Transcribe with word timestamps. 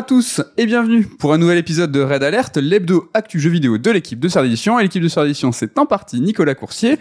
À 0.00 0.02
tous 0.02 0.40
et 0.56 0.64
bienvenue 0.64 1.04
pour 1.04 1.34
un 1.34 1.36
nouvel 1.36 1.58
épisode 1.58 1.92
de 1.92 2.00
Red 2.00 2.22
Alert, 2.22 2.56
l'hebdo 2.56 3.10
actu 3.12 3.38
jeux 3.38 3.50
vidéo 3.50 3.76
de 3.76 3.90
l'équipe 3.90 4.18
de 4.18 4.28
Sœur 4.28 4.42
d'édition. 4.42 4.78
Et 4.78 4.84
l'équipe 4.84 5.02
de 5.02 5.08
Sœur 5.08 5.24
d'édition, 5.24 5.52
c'est 5.52 5.78
en 5.78 5.84
partie 5.84 6.22
Nicolas 6.22 6.54
Coursier. 6.54 6.98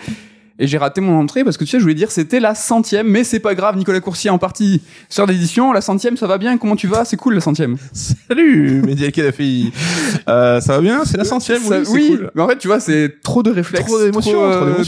Et 0.62 0.68
j'ai 0.68 0.78
raté 0.78 1.00
mon 1.02 1.18
entrée 1.20 1.44
parce 1.46 1.56
que 1.58 1.64
tu 1.64 1.70
sais, 1.72 1.78
je 1.80 1.84
voulais 1.84 1.96
dire 1.96 2.12
c'était 2.12 2.40
la 2.42 2.54
centième, 2.54 3.08
mais 3.08 3.24
c'est 3.24 3.40
pas 3.40 3.56
grave, 3.56 3.78
Nicolas 3.78 4.02
Coursier 4.02 4.30
en 4.30 4.38
partie 4.38 4.82
Sœur 5.08 5.26
d'édition. 5.26 5.72
La 5.72 5.82
centième, 5.82 6.18
ça 6.18 6.28
va 6.28 6.38
bien, 6.38 6.58
comment 6.58 6.76
tu 6.76 6.88
vas? 6.88 7.06
C'est 7.06 7.16
cool 7.18 7.36
la 7.36 7.42
centième. 7.42 7.78
Salut, 7.94 8.82
Mehdi 8.86 9.12
Kadhafi. 9.12 9.72
Euh, 10.28 10.60
ça 10.60 10.74
va 10.76 10.82
bien? 10.82 11.06
C'est 11.06 11.18
la 11.18 11.24
centième, 11.24 11.62
Ça- 11.64 11.80
oui, 11.80 11.86
oui, 11.92 12.08
cool. 12.18 12.32
mais 12.36 12.42
en 12.42 12.48
fait, 12.50 12.58
tu 12.58 12.68
vois, 12.68 12.80
c'est 12.80 13.22
trop 13.24 13.42
de 13.42 13.52
réflexes. 13.52 13.86
Trop 13.88 14.02
d'émotions, 14.04 14.32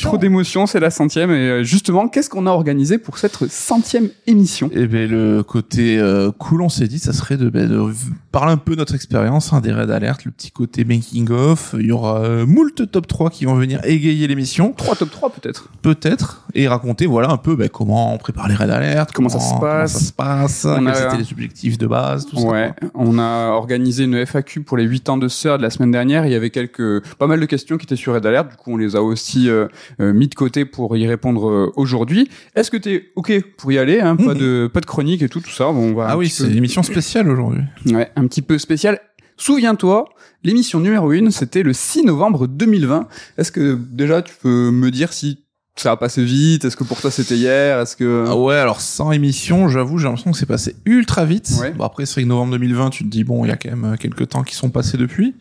trop, 0.02 0.16
euh, 0.16 0.18
d'émotions. 0.18 0.68
c'est 0.68 0.80
la 0.80 0.90
centième. 0.90 1.32
Et 1.32 1.36
euh, 1.50 1.64
justement, 1.64 2.08
qu'est-ce 2.10 2.30
qu'on 2.30 2.48
a 2.48 2.52
organisé 2.52 2.98
pour 2.98 3.18
cette 3.18 3.38
centième 3.50 4.10
émission? 4.28 4.70
Eh 4.74 4.88
ben 4.88 5.10
le 5.10 5.42
côté 5.44 5.98
euh, 6.00 6.32
cool, 6.32 6.62
on 6.62 6.70
s'est 6.70 6.88
dit, 6.88 7.00
ça 7.00 7.14
serait 7.14 7.38
de, 7.38 7.50
ben, 7.50 7.68
de 7.70 7.82
parler 8.32 8.52
un 8.52 8.58
peu 8.58 8.74
de 8.74 8.78
notre 8.80 8.96
expérience, 8.96 9.54
hein, 9.54 9.62
des 9.62 9.72
raids 9.72 9.92
alert, 9.92 10.26
le 10.26 10.32
petit 10.32 10.52
côté 10.52 10.84
making 10.84 11.30
of. 11.32 11.76
Il 11.80 11.86
y 11.88 11.92
aura 11.92 12.22
euh, 12.24 12.46
moult 12.46 12.92
top 12.92 13.08
3 13.08 13.30
qui 13.30 13.46
vont 13.46 13.56
venir 13.56 13.80
égayer 13.86 14.28
l'émission, 14.28 14.74
3 14.76 14.96
top 14.96 15.12
3 15.12 15.30
peut-être. 15.32 15.61
Peut-être, 15.82 16.46
et 16.54 16.68
raconter 16.68 17.06
voilà 17.08 17.30
un 17.32 17.38
peu 17.38 17.56
ben, 17.56 17.70
comment 17.70 18.14
on 18.14 18.18
prépare 18.18 18.48
les 18.48 18.54
raids 18.56 18.70
alert, 18.70 19.12
Comment 19.14 19.30
ça 19.30 19.40
se 19.40 19.54
passe. 19.60 19.62
comment 19.62 19.88
ça 19.88 20.00
se 20.00 20.14
passe, 20.14 20.66
On 20.66 20.76
quels 20.86 20.88
a- 20.90 21.08
étaient 21.08 21.18
les 21.18 21.32
objectifs 21.32 21.78
de 21.78 21.88
base, 21.88 22.26
tout 22.28 22.38
Ouais, 22.42 22.72
ça. 22.82 22.88
on 22.94 23.18
a 23.20 23.48
organisé 23.50 24.04
une 24.04 24.16
FAQ 24.26 24.62
pour 24.64 24.78
les 24.78 24.84
8 24.84 25.10
ans 25.10 25.18
de 25.18 25.28
sœur 25.28 25.58
de 25.58 25.64
la 25.64 25.70
semaine 25.70 25.92
dernière. 25.92 26.26
Il 26.26 26.32
y 26.32 26.36
avait 26.36 26.50
quelques, 26.52 27.04
pas 27.18 27.28
mal 27.28 27.40
de 27.40 27.46
questions 27.46 27.78
qui 27.78 27.86
étaient 27.86 27.96
sur 27.96 28.14
Red 28.14 28.26
Alert. 28.26 28.50
Du 28.50 28.56
coup, 28.58 28.74
on 28.74 28.78
les 28.78 28.96
a 28.96 29.02
aussi 29.02 29.50
euh, 29.50 29.68
euh, 30.00 30.14
mis 30.14 30.28
de 30.28 30.36
côté 30.36 30.66
pour 30.66 30.96
y 30.98 31.08
répondre 31.08 31.50
euh, 31.50 31.72
aujourd'hui. 31.76 32.30
Est-ce 32.56 32.70
que 32.70 32.78
t'es 32.78 33.06
ok 33.16 33.32
pour 33.58 33.72
y 33.72 33.78
aller 33.80 34.00
hein? 34.00 34.16
Pas 34.16 34.34
Mhm. 34.34 34.38
de, 34.40 34.70
pas 34.74 34.82
de 34.82 34.86
chronique 34.86 35.22
et 35.22 35.30
tout, 35.30 35.40
tout 35.40 35.50
ça. 35.50 35.66
Bon, 35.66 35.92
on 35.92 35.94
va 35.96 36.08
Ah 36.10 36.18
oui, 36.18 36.30
c'est 36.30 36.44
peu- 36.46 36.52
une 36.52 36.58
émission 36.58 36.84
spéciale 36.84 37.30
aujourd'hui. 37.30 37.62
Ouais, 37.88 38.12
un 38.16 38.28
petit 38.28 38.42
peu 38.42 38.58
spécial. 38.58 39.00
Souviens-toi, 39.38 40.06
l'émission 40.44 40.80
numéro 40.80 41.12
1, 41.12 41.32
c'était 41.32 41.64
le 41.64 41.74
6 41.74 42.04
novembre 42.04 42.46
2020. 42.46 43.08
Est-ce 43.40 43.52
que 43.52 43.74
déjà 43.92 44.22
tu 44.22 44.36
peux 44.40 44.70
me 44.70 44.92
dire 44.92 45.14
si 45.14 45.40
ça 45.76 45.92
a 45.92 45.98
passé 45.98 46.24
vite 46.24 46.66
Est-ce 46.66 46.76
que 46.78 46.84
pour 46.84 47.00
toi 47.02 47.10
c'était 47.12 47.36
hier 47.38 47.80
Est-ce 47.80 47.96
que 47.96 48.26
Ah 48.28 48.36
ouais, 48.36 48.56
alors 48.56 48.82
sans 48.82 49.12
émission, 49.12 49.68
j'avoue, 49.70 49.98
j'ai 49.98 50.06
l'impression 50.06 50.32
que 50.32 50.38
c'est 50.38 50.46
passé 50.46 50.76
ultra 50.86 51.26
vite. 51.26 51.50
Ouais. 51.60 51.72
Bon 51.72 51.86
après, 51.86 52.06
c'est 52.06 52.14
vrai 52.16 52.24
que 52.24 52.28
novembre 52.28 52.52
2020, 52.54 52.90
tu 52.92 53.04
te 53.04 53.10
dis 53.10 53.24
bon, 53.24 53.46
il 53.46 53.48
y 53.48 53.52
a 53.52 53.58
quand 53.58 53.70
même 53.70 53.94
euh, 53.94 53.96
quelques 53.98 54.30
temps 54.30 54.44
qui 54.44 54.56
sont 54.56 54.70
passés 54.70 54.98
depuis. 54.98 55.36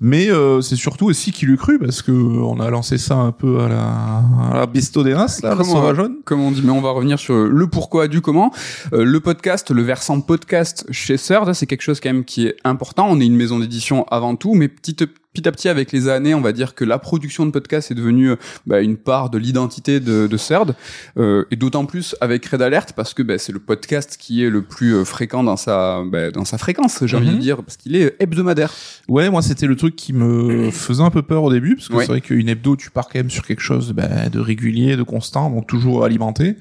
Mais 0.00 0.28
euh, 0.28 0.60
c'est 0.60 0.74
surtout 0.76 1.06
aussi 1.06 1.30
qui 1.30 1.46
l'eût 1.46 1.56
cru 1.56 1.78
parce 1.78 2.02
que 2.02 2.10
on 2.10 2.58
a 2.58 2.68
lancé 2.68 2.98
ça 2.98 3.14
un 3.14 3.30
peu 3.30 3.60
à 3.60 3.68
la, 3.68 4.24
à 4.52 4.56
la 4.56 4.66
Bisto 4.66 5.04
des 5.04 5.12
Nas, 5.14 5.38
là, 5.42 5.50
la 5.50 5.56
Comment- 5.56 5.72
Sauvageonne. 5.74 6.16
comme 6.24 6.40
on 6.40 6.50
dit, 6.50 6.62
mais 6.64 6.72
on 6.72 6.80
va 6.80 6.90
revenir 6.90 7.18
sur 7.18 7.34
le 7.34 7.66
pourquoi 7.68 8.08
du 8.08 8.20
comment. 8.20 8.52
Euh, 8.92 9.04
le 9.04 9.20
podcast, 9.20 9.70
le 9.70 9.82
versant 9.82 10.20
podcast 10.20 10.84
chez 10.90 11.16
Third, 11.16 11.52
c'est 11.52 11.66
quelque 11.66 11.82
chose 11.82 12.00
quand 12.00 12.08
même 12.12 12.24
qui 12.24 12.46
est 12.48 12.56
important. 12.64 13.06
On 13.08 13.20
est 13.20 13.26
une 13.26 13.36
maison 13.36 13.60
d'édition 13.60 14.04
avant 14.10 14.34
tout, 14.34 14.54
mais 14.54 14.66
petit, 14.68 14.96
petit 15.34 15.48
à 15.48 15.52
petit 15.52 15.68
avec 15.68 15.90
les 15.90 16.08
années, 16.08 16.32
on 16.32 16.40
va 16.40 16.52
dire 16.52 16.74
que 16.76 16.84
la 16.84 16.98
production 16.98 17.44
de 17.44 17.50
podcast 17.50 17.90
est 17.90 17.94
devenue 17.94 18.30
euh, 18.30 18.36
bah, 18.66 18.80
une 18.80 18.96
part 18.96 19.30
de 19.30 19.36
l'identité 19.38 19.98
de, 19.98 20.28
de 20.28 20.36
Third, 20.36 20.74
euh, 21.18 21.44
et 21.50 21.56
d'autant 21.56 21.86
plus 21.86 22.14
avec 22.20 22.46
Red 22.46 22.62
Alert 22.62 22.92
parce 22.94 23.14
que 23.14 23.22
bah, 23.22 23.36
c'est 23.38 23.52
le 23.52 23.58
podcast 23.58 24.16
qui 24.18 24.44
est 24.44 24.50
le 24.50 24.62
plus 24.62 24.94
euh, 24.94 25.04
fréquent 25.04 25.42
dans 25.42 25.56
sa 25.56 26.02
bah, 26.04 26.30
dans 26.30 26.44
sa 26.44 26.56
fréquence, 26.56 27.04
j'ai 27.04 27.16
envie 27.16 27.26
de 27.30 27.32
Mhm. 27.34 27.38
dire, 27.40 27.62
parce 27.64 27.76
qu'il 27.76 27.96
est 27.96 28.14
hebdomadaire. 28.20 28.72
Ouais, 29.08 29.28
moi 29.28 29.42
c'était 29.42 29.66
le 29.66 29.74
truc 29.74 29.96
qui 29.96 30.12
me 30.12 30.70
faisait 30.72 31.02
un 31.02 31.10
peu 31.10 31.22
peur 31.22 31.42
au 31.42 31.52
début 31.52 31.74
parce 31.74 31.88
que 31.88 31.94
Ouais. 31.94 32.04
c'est 32.04 32.12
vrai 32.12 32.20
qu'une 32.20 32.48
hebdo, 32.48 32.76
tu 32.76 32.90
pars 32.90 33.06
quand 33.08 33.18
même 33.18 33.30
sur 33.30 33.44
quelque 33.44 33.60
chose 33.62 33.92
ben, 33.92 34.30
de 34.30 34.38
régulier, 34.38 34.96
de 34.96 35.02
constant, 35.02 35.50
donc 35.50 35.66
toujours 35.66 36.04
alimenté. 36.04 36.56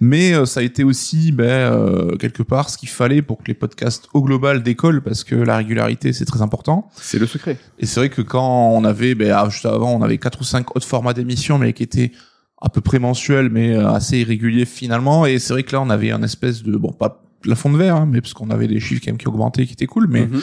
Mais 0.00 0.34
euh, 0.34 0.44
ça 0.44 0.60
a 0.60 0.62
été 0.62 0.84
aussi 0.84 1.32
ben, 1.32 1.44
euh, 1.44 2.16
quelque 2.16 2.42
part 2.42 2.68
ce 2.68 2.76
qu'il 2.76 2.90
fallait 2.90 3.22
pour 3.22 3.38
que 3.38 3.44
les 3.48 3.54
podcasts 3.54 4.08
au 4.12 4.22
global 4.22 4.62
décollent 4.62 5.00
parce 5.00 5.24
que 5.24 5.34
la 5.34 5.56
régularité 5.56 6.12
c'est 6.12 6.26
très 6.26 6.42
important. 6.42 6.90
C'est 6.96 7.18
le 7.18 7.26
secret. 7.26 7.56
Et 7.78 7.86
c'est 7.86 8.01
vrai 8.02 8.10
que 8.10 8.22
quand 8.22 8.70
on 8.72 8.84
avait, 8.84 9.14
ben, 9.14 9.32
ah, 9.36 9.48
juste 9.48 9.66
avant, 9.66 9.92
on 9.94 10.02
avait 10.02 10.18
quatre 10.18 10.40
ou 10.40 10.44
cinq 10.44 10.76
autres 10.76 10.86
formats 10.86 11.12
d'émissions, 11.14 11.58
mais 11.58 11.72
qui 11.72 11.82
étaient 11.82 12.12
à 12.60 12.68
peu 12.68 12.80
près 12.80 12.98
mensuels, 12.98 13.48
mais 13.50 13.74
euh, 13.74 13.90
assez 13.90 14.18
irréguliers 14.18 14.66
finalement. 14.66 15.26
Et 15.26 15.38
c'est 15.38 15.52
vrai 15.52 15.62
que 15.62 15.72
là, 15.72 15.80
on 15.80 15.90
avait 15.90 16.10
un 16.12 16.22
espèce 16.22 16.62
de, 16.62 16.76
bon, 16.76 16.92
pas 16.92 17.22
plafond 17.40 17.70
de 17.72 17.76
verre, 17.76 17.96
hein, 17.96 18.08
mais 18.10 18.20
parce 18.20 18.34
qu'on 18.34 18.50
avait 18.50 18.68
des 18.68 18.78
chiffres 18.78 19.00
quand 19.04 19.10
même 19.10 19.18
qui 19.18 19.26
augmentaient, 19.26 19.66
qui 19.66 19.72
étaient 19.72 19.86
cool. 19.86 20.06
Mais 20.08 20.26
Mhm. 20.26 20.40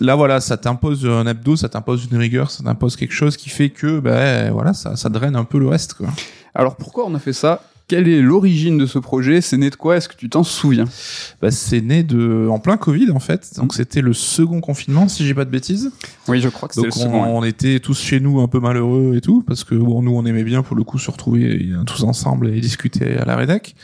là, 0.00 0.16
voilà, 0.16 0.40
ça 0.40 0.56
t'impose 0.56 1.06
un 1.06 1.26
hebdo, 1.26 1.54
ça 1.56 1.68
t'impose 1.68 2.08
une 2.10 2.18
rigueur, 2.18 2.50
ça 2.50 2.64
t'impose 2.64 2.96
quelque 2.96 3.14
chose 3.14 3.36
qui 3.36 3.48
fait 3.48 3.70
que, 3.70 4.00
ben, 4.00 4.50
voilà, 4.50 4.72
ça, 4.74 4.96
ça 4.96 5.08
draine 5.08 5.36
un 5.36 5.44
peu 5.44 5.58
le 5.60 5.68
reste, 5.68 5.94
quoi. 5.94 6.08
Alors 6.54 6.74
pourquoi 6.76 7.04
on 7.06 7.14
a 7.14 7.20
fait 7.20 7.32
ça? 7.32 7.62
Quelle 7.90 8.06
est 8.06 8.22
l'origine 8.22 8.78
de 8.78 8.86
ce 8.86 9.00
projet? 9.00 9.40
C'est 9.40 9.56
né 9.56 9.68
de 9.68 9.74
quoi? 9.74 9.96
Est-ce 9.96 10.08
que 10.08 10.14
tu 10.14 10.28
t'en 10.28 10.44
souviens? 10.44 10.84
Ben, 11.42 11.50
c'est 11.50 11.80
né 11.80 12.04
de, 12.04 12.46
en 12.48 12.60
plein 12.60 12.76
Covid, 12.76 13.10
en 13.10 13.18
fait. 13.18 13.50
Donc, 13.56 13.74
c'était 13.74 14.00
le 14.00 14.12
second 14.12 14.60
confinement, 14.60 15.08
si 15.08 15.26
j'ai 15.26 15.34
pas 15.34 15.44
de 15.44 15.50
bêtises. 15.50 15.90
Oui, 16.28 16.40
je 16.40 16.48
crois 16.50 16.68
que 16.68 16.76
c'était 16.76 16.86
Donc 16.88 16.96
le 16.96 17.02
on, 17.02 17.04
second. 17.06 17.22
ouais. 17.24 17.30
on 17.32 17.42
était 17.44 17.80
tous 17.80 17.98
chez 18.00 18.20
nous 18.20 18.38
un 18.40 18.46
peu 18.46 18.60
malheureux 18.60 19.14
et 19.16 19.20
tout 19.20 19.42
parce 19.44 19.64
que 19.64 19.74
bon, 19.74 20.02
nous 20.02 20.12
on 20.12 20.24
aimait 20.24 20.44
bien 20.44 20.62
pour 20.62 20.76
le 20.76 20.84
coup 20.84 21.00
se 21.00 21.10
retrouver 21.10 21.68
euh, 21.72 21.82
tous 21.84 22.04
ensemble 22.04 22.54
et 22.54 22.60
discuter 22.60 23.16
à 23.16 23.24
la 23.24 23.34
rédac. 23.34 23.74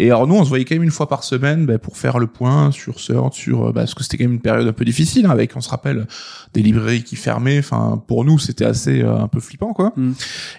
Et 0.00 0.06
alors 0.06 0.26
nous 0.26 0.34
on 0.34 0.44
se 0.44 0.48
voyait 0.48 0.64
quand 0.64 0.74
même 0.74 0.82
une 0.82 0.90
fois 0.90 1.08
par 1.08 1.24
semaine 1.24 1.66
ben, 1.66 1.78
pour 1.78 1.98
faire 1.98 2.18
le 2.18 2.26
point 2.26 2.70
sur 2.72 2.98
Sort, 3.00 3.34
sur 3.34 3.64
euh, 3.64 3.66
ben, 3.66 3.82
parce 3.82 3.94
que 3.94 4.02
c'était 4.02 4.16
quand 4.16 4.24
même 4.24 4.32
une 4.32 4.40
période 4.40 4.66
un 4.66 4.72
peu 4.72 4.86
difficile 4.86 5.26
hein, 5.26 5.30
avec 5.30 5.54
on 5.56 5.60
se 5.60 5.68
rappelle 5.68 6.06
des 6.54 6.62
librairies 6.62 7.04
qui 7.04 7.16
fermaient. 7.16 7.58
Enfin 7.58 8.02
pour 8.06 8.24
nous 8.24 8.38
c'était 8.38 8.64
assez 8.64 9.02
euh, 9.02 9.18
un 9.18 9.28
peu 9.28 9.40
flippant 9.40 9.74
quoi. 9.74 9.92
Mm. 9.96 10.12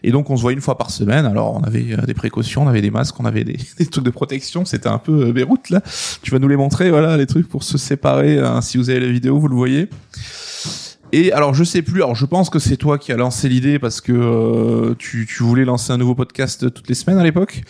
Et 0.03 0.11
donc 0.11 0.29
on 0.29 0.37
se 0.37 0.43
voyait 0.43 0.55
une 0.55 0.61
fois 0.61 0.77
par 0.77 0.91
semaine. 0.91 1.25
Alors 1.25 1.55
on 1.55 1.63
avait 1.63 1.93
euh, 1.93 2.05
des 2.05 2.13
précautions, 2.13 2.61
on 2.63 2.67
avait 2.67 2.81
des 2.81 2.91
masques, 2.91 3.19
on 3.19 3.25
avait 3.25 3.43
des, 3.43 3.57
des 3.79 3.85
trucs 3.87 4.05
de 4.05 4.11
protection. 4.11 4.63
C'était 4.63 4.89
un 4.89 4.99
peu 4.99 5.29
euh, 5.29 5.33
Beyrouth 5.33 5.71
là. 5.71 5.81
Tu 6.21 6.29
vas 6.29 6.37
nous 6.37 6.47
les 6.47 6.57
montrer 6.57 6.91
voilà 6.91 7.17
les 7.17 7.25
trucs 7.25 7.49
pour 7.49 7.63
se 7.63 7.79
séparer. 7.79 8.37
hein. 8.37 8.61
si 8.61 8.77
vous 8.77 8.91
avez 8.91 8.99
la 8.99 9.11
vidéo 9.11 9.39
vous 9.39 9.47
le 9.47 9.55
voyez. 9.55 9.89
Et 11.13 11.33
alors 11.33 11.53
je 11.53 11.63
sais 11.63 11.81
plus, 11.81 12.03
alors 12.03 12.15
je 12.15 12.25
pense 12.25 12.49
que 12.49 12.59
c'est 12.59 12.77
toi 12.77 12.97
qui 12.97 13.11
as 13.11 13.17
lancé 13.17 13.49
l'idée 13.49 13.79
parce 13.79 13.99
que 13.99 14.13
euh, 14.13 14.95
tu, 14.97 15.27
tu 15.27 15.43
voulais 15.43 15.65
lancer 15.65 15.91
un 15.91 15.97
nouveau 15.97 16.15
podcast 16.15 16.73
toutes 16.73 16.87
les 16.87 16.95
semaines 16.95 17.17
à 17.19 17.23
l'époque. 17.23 17.63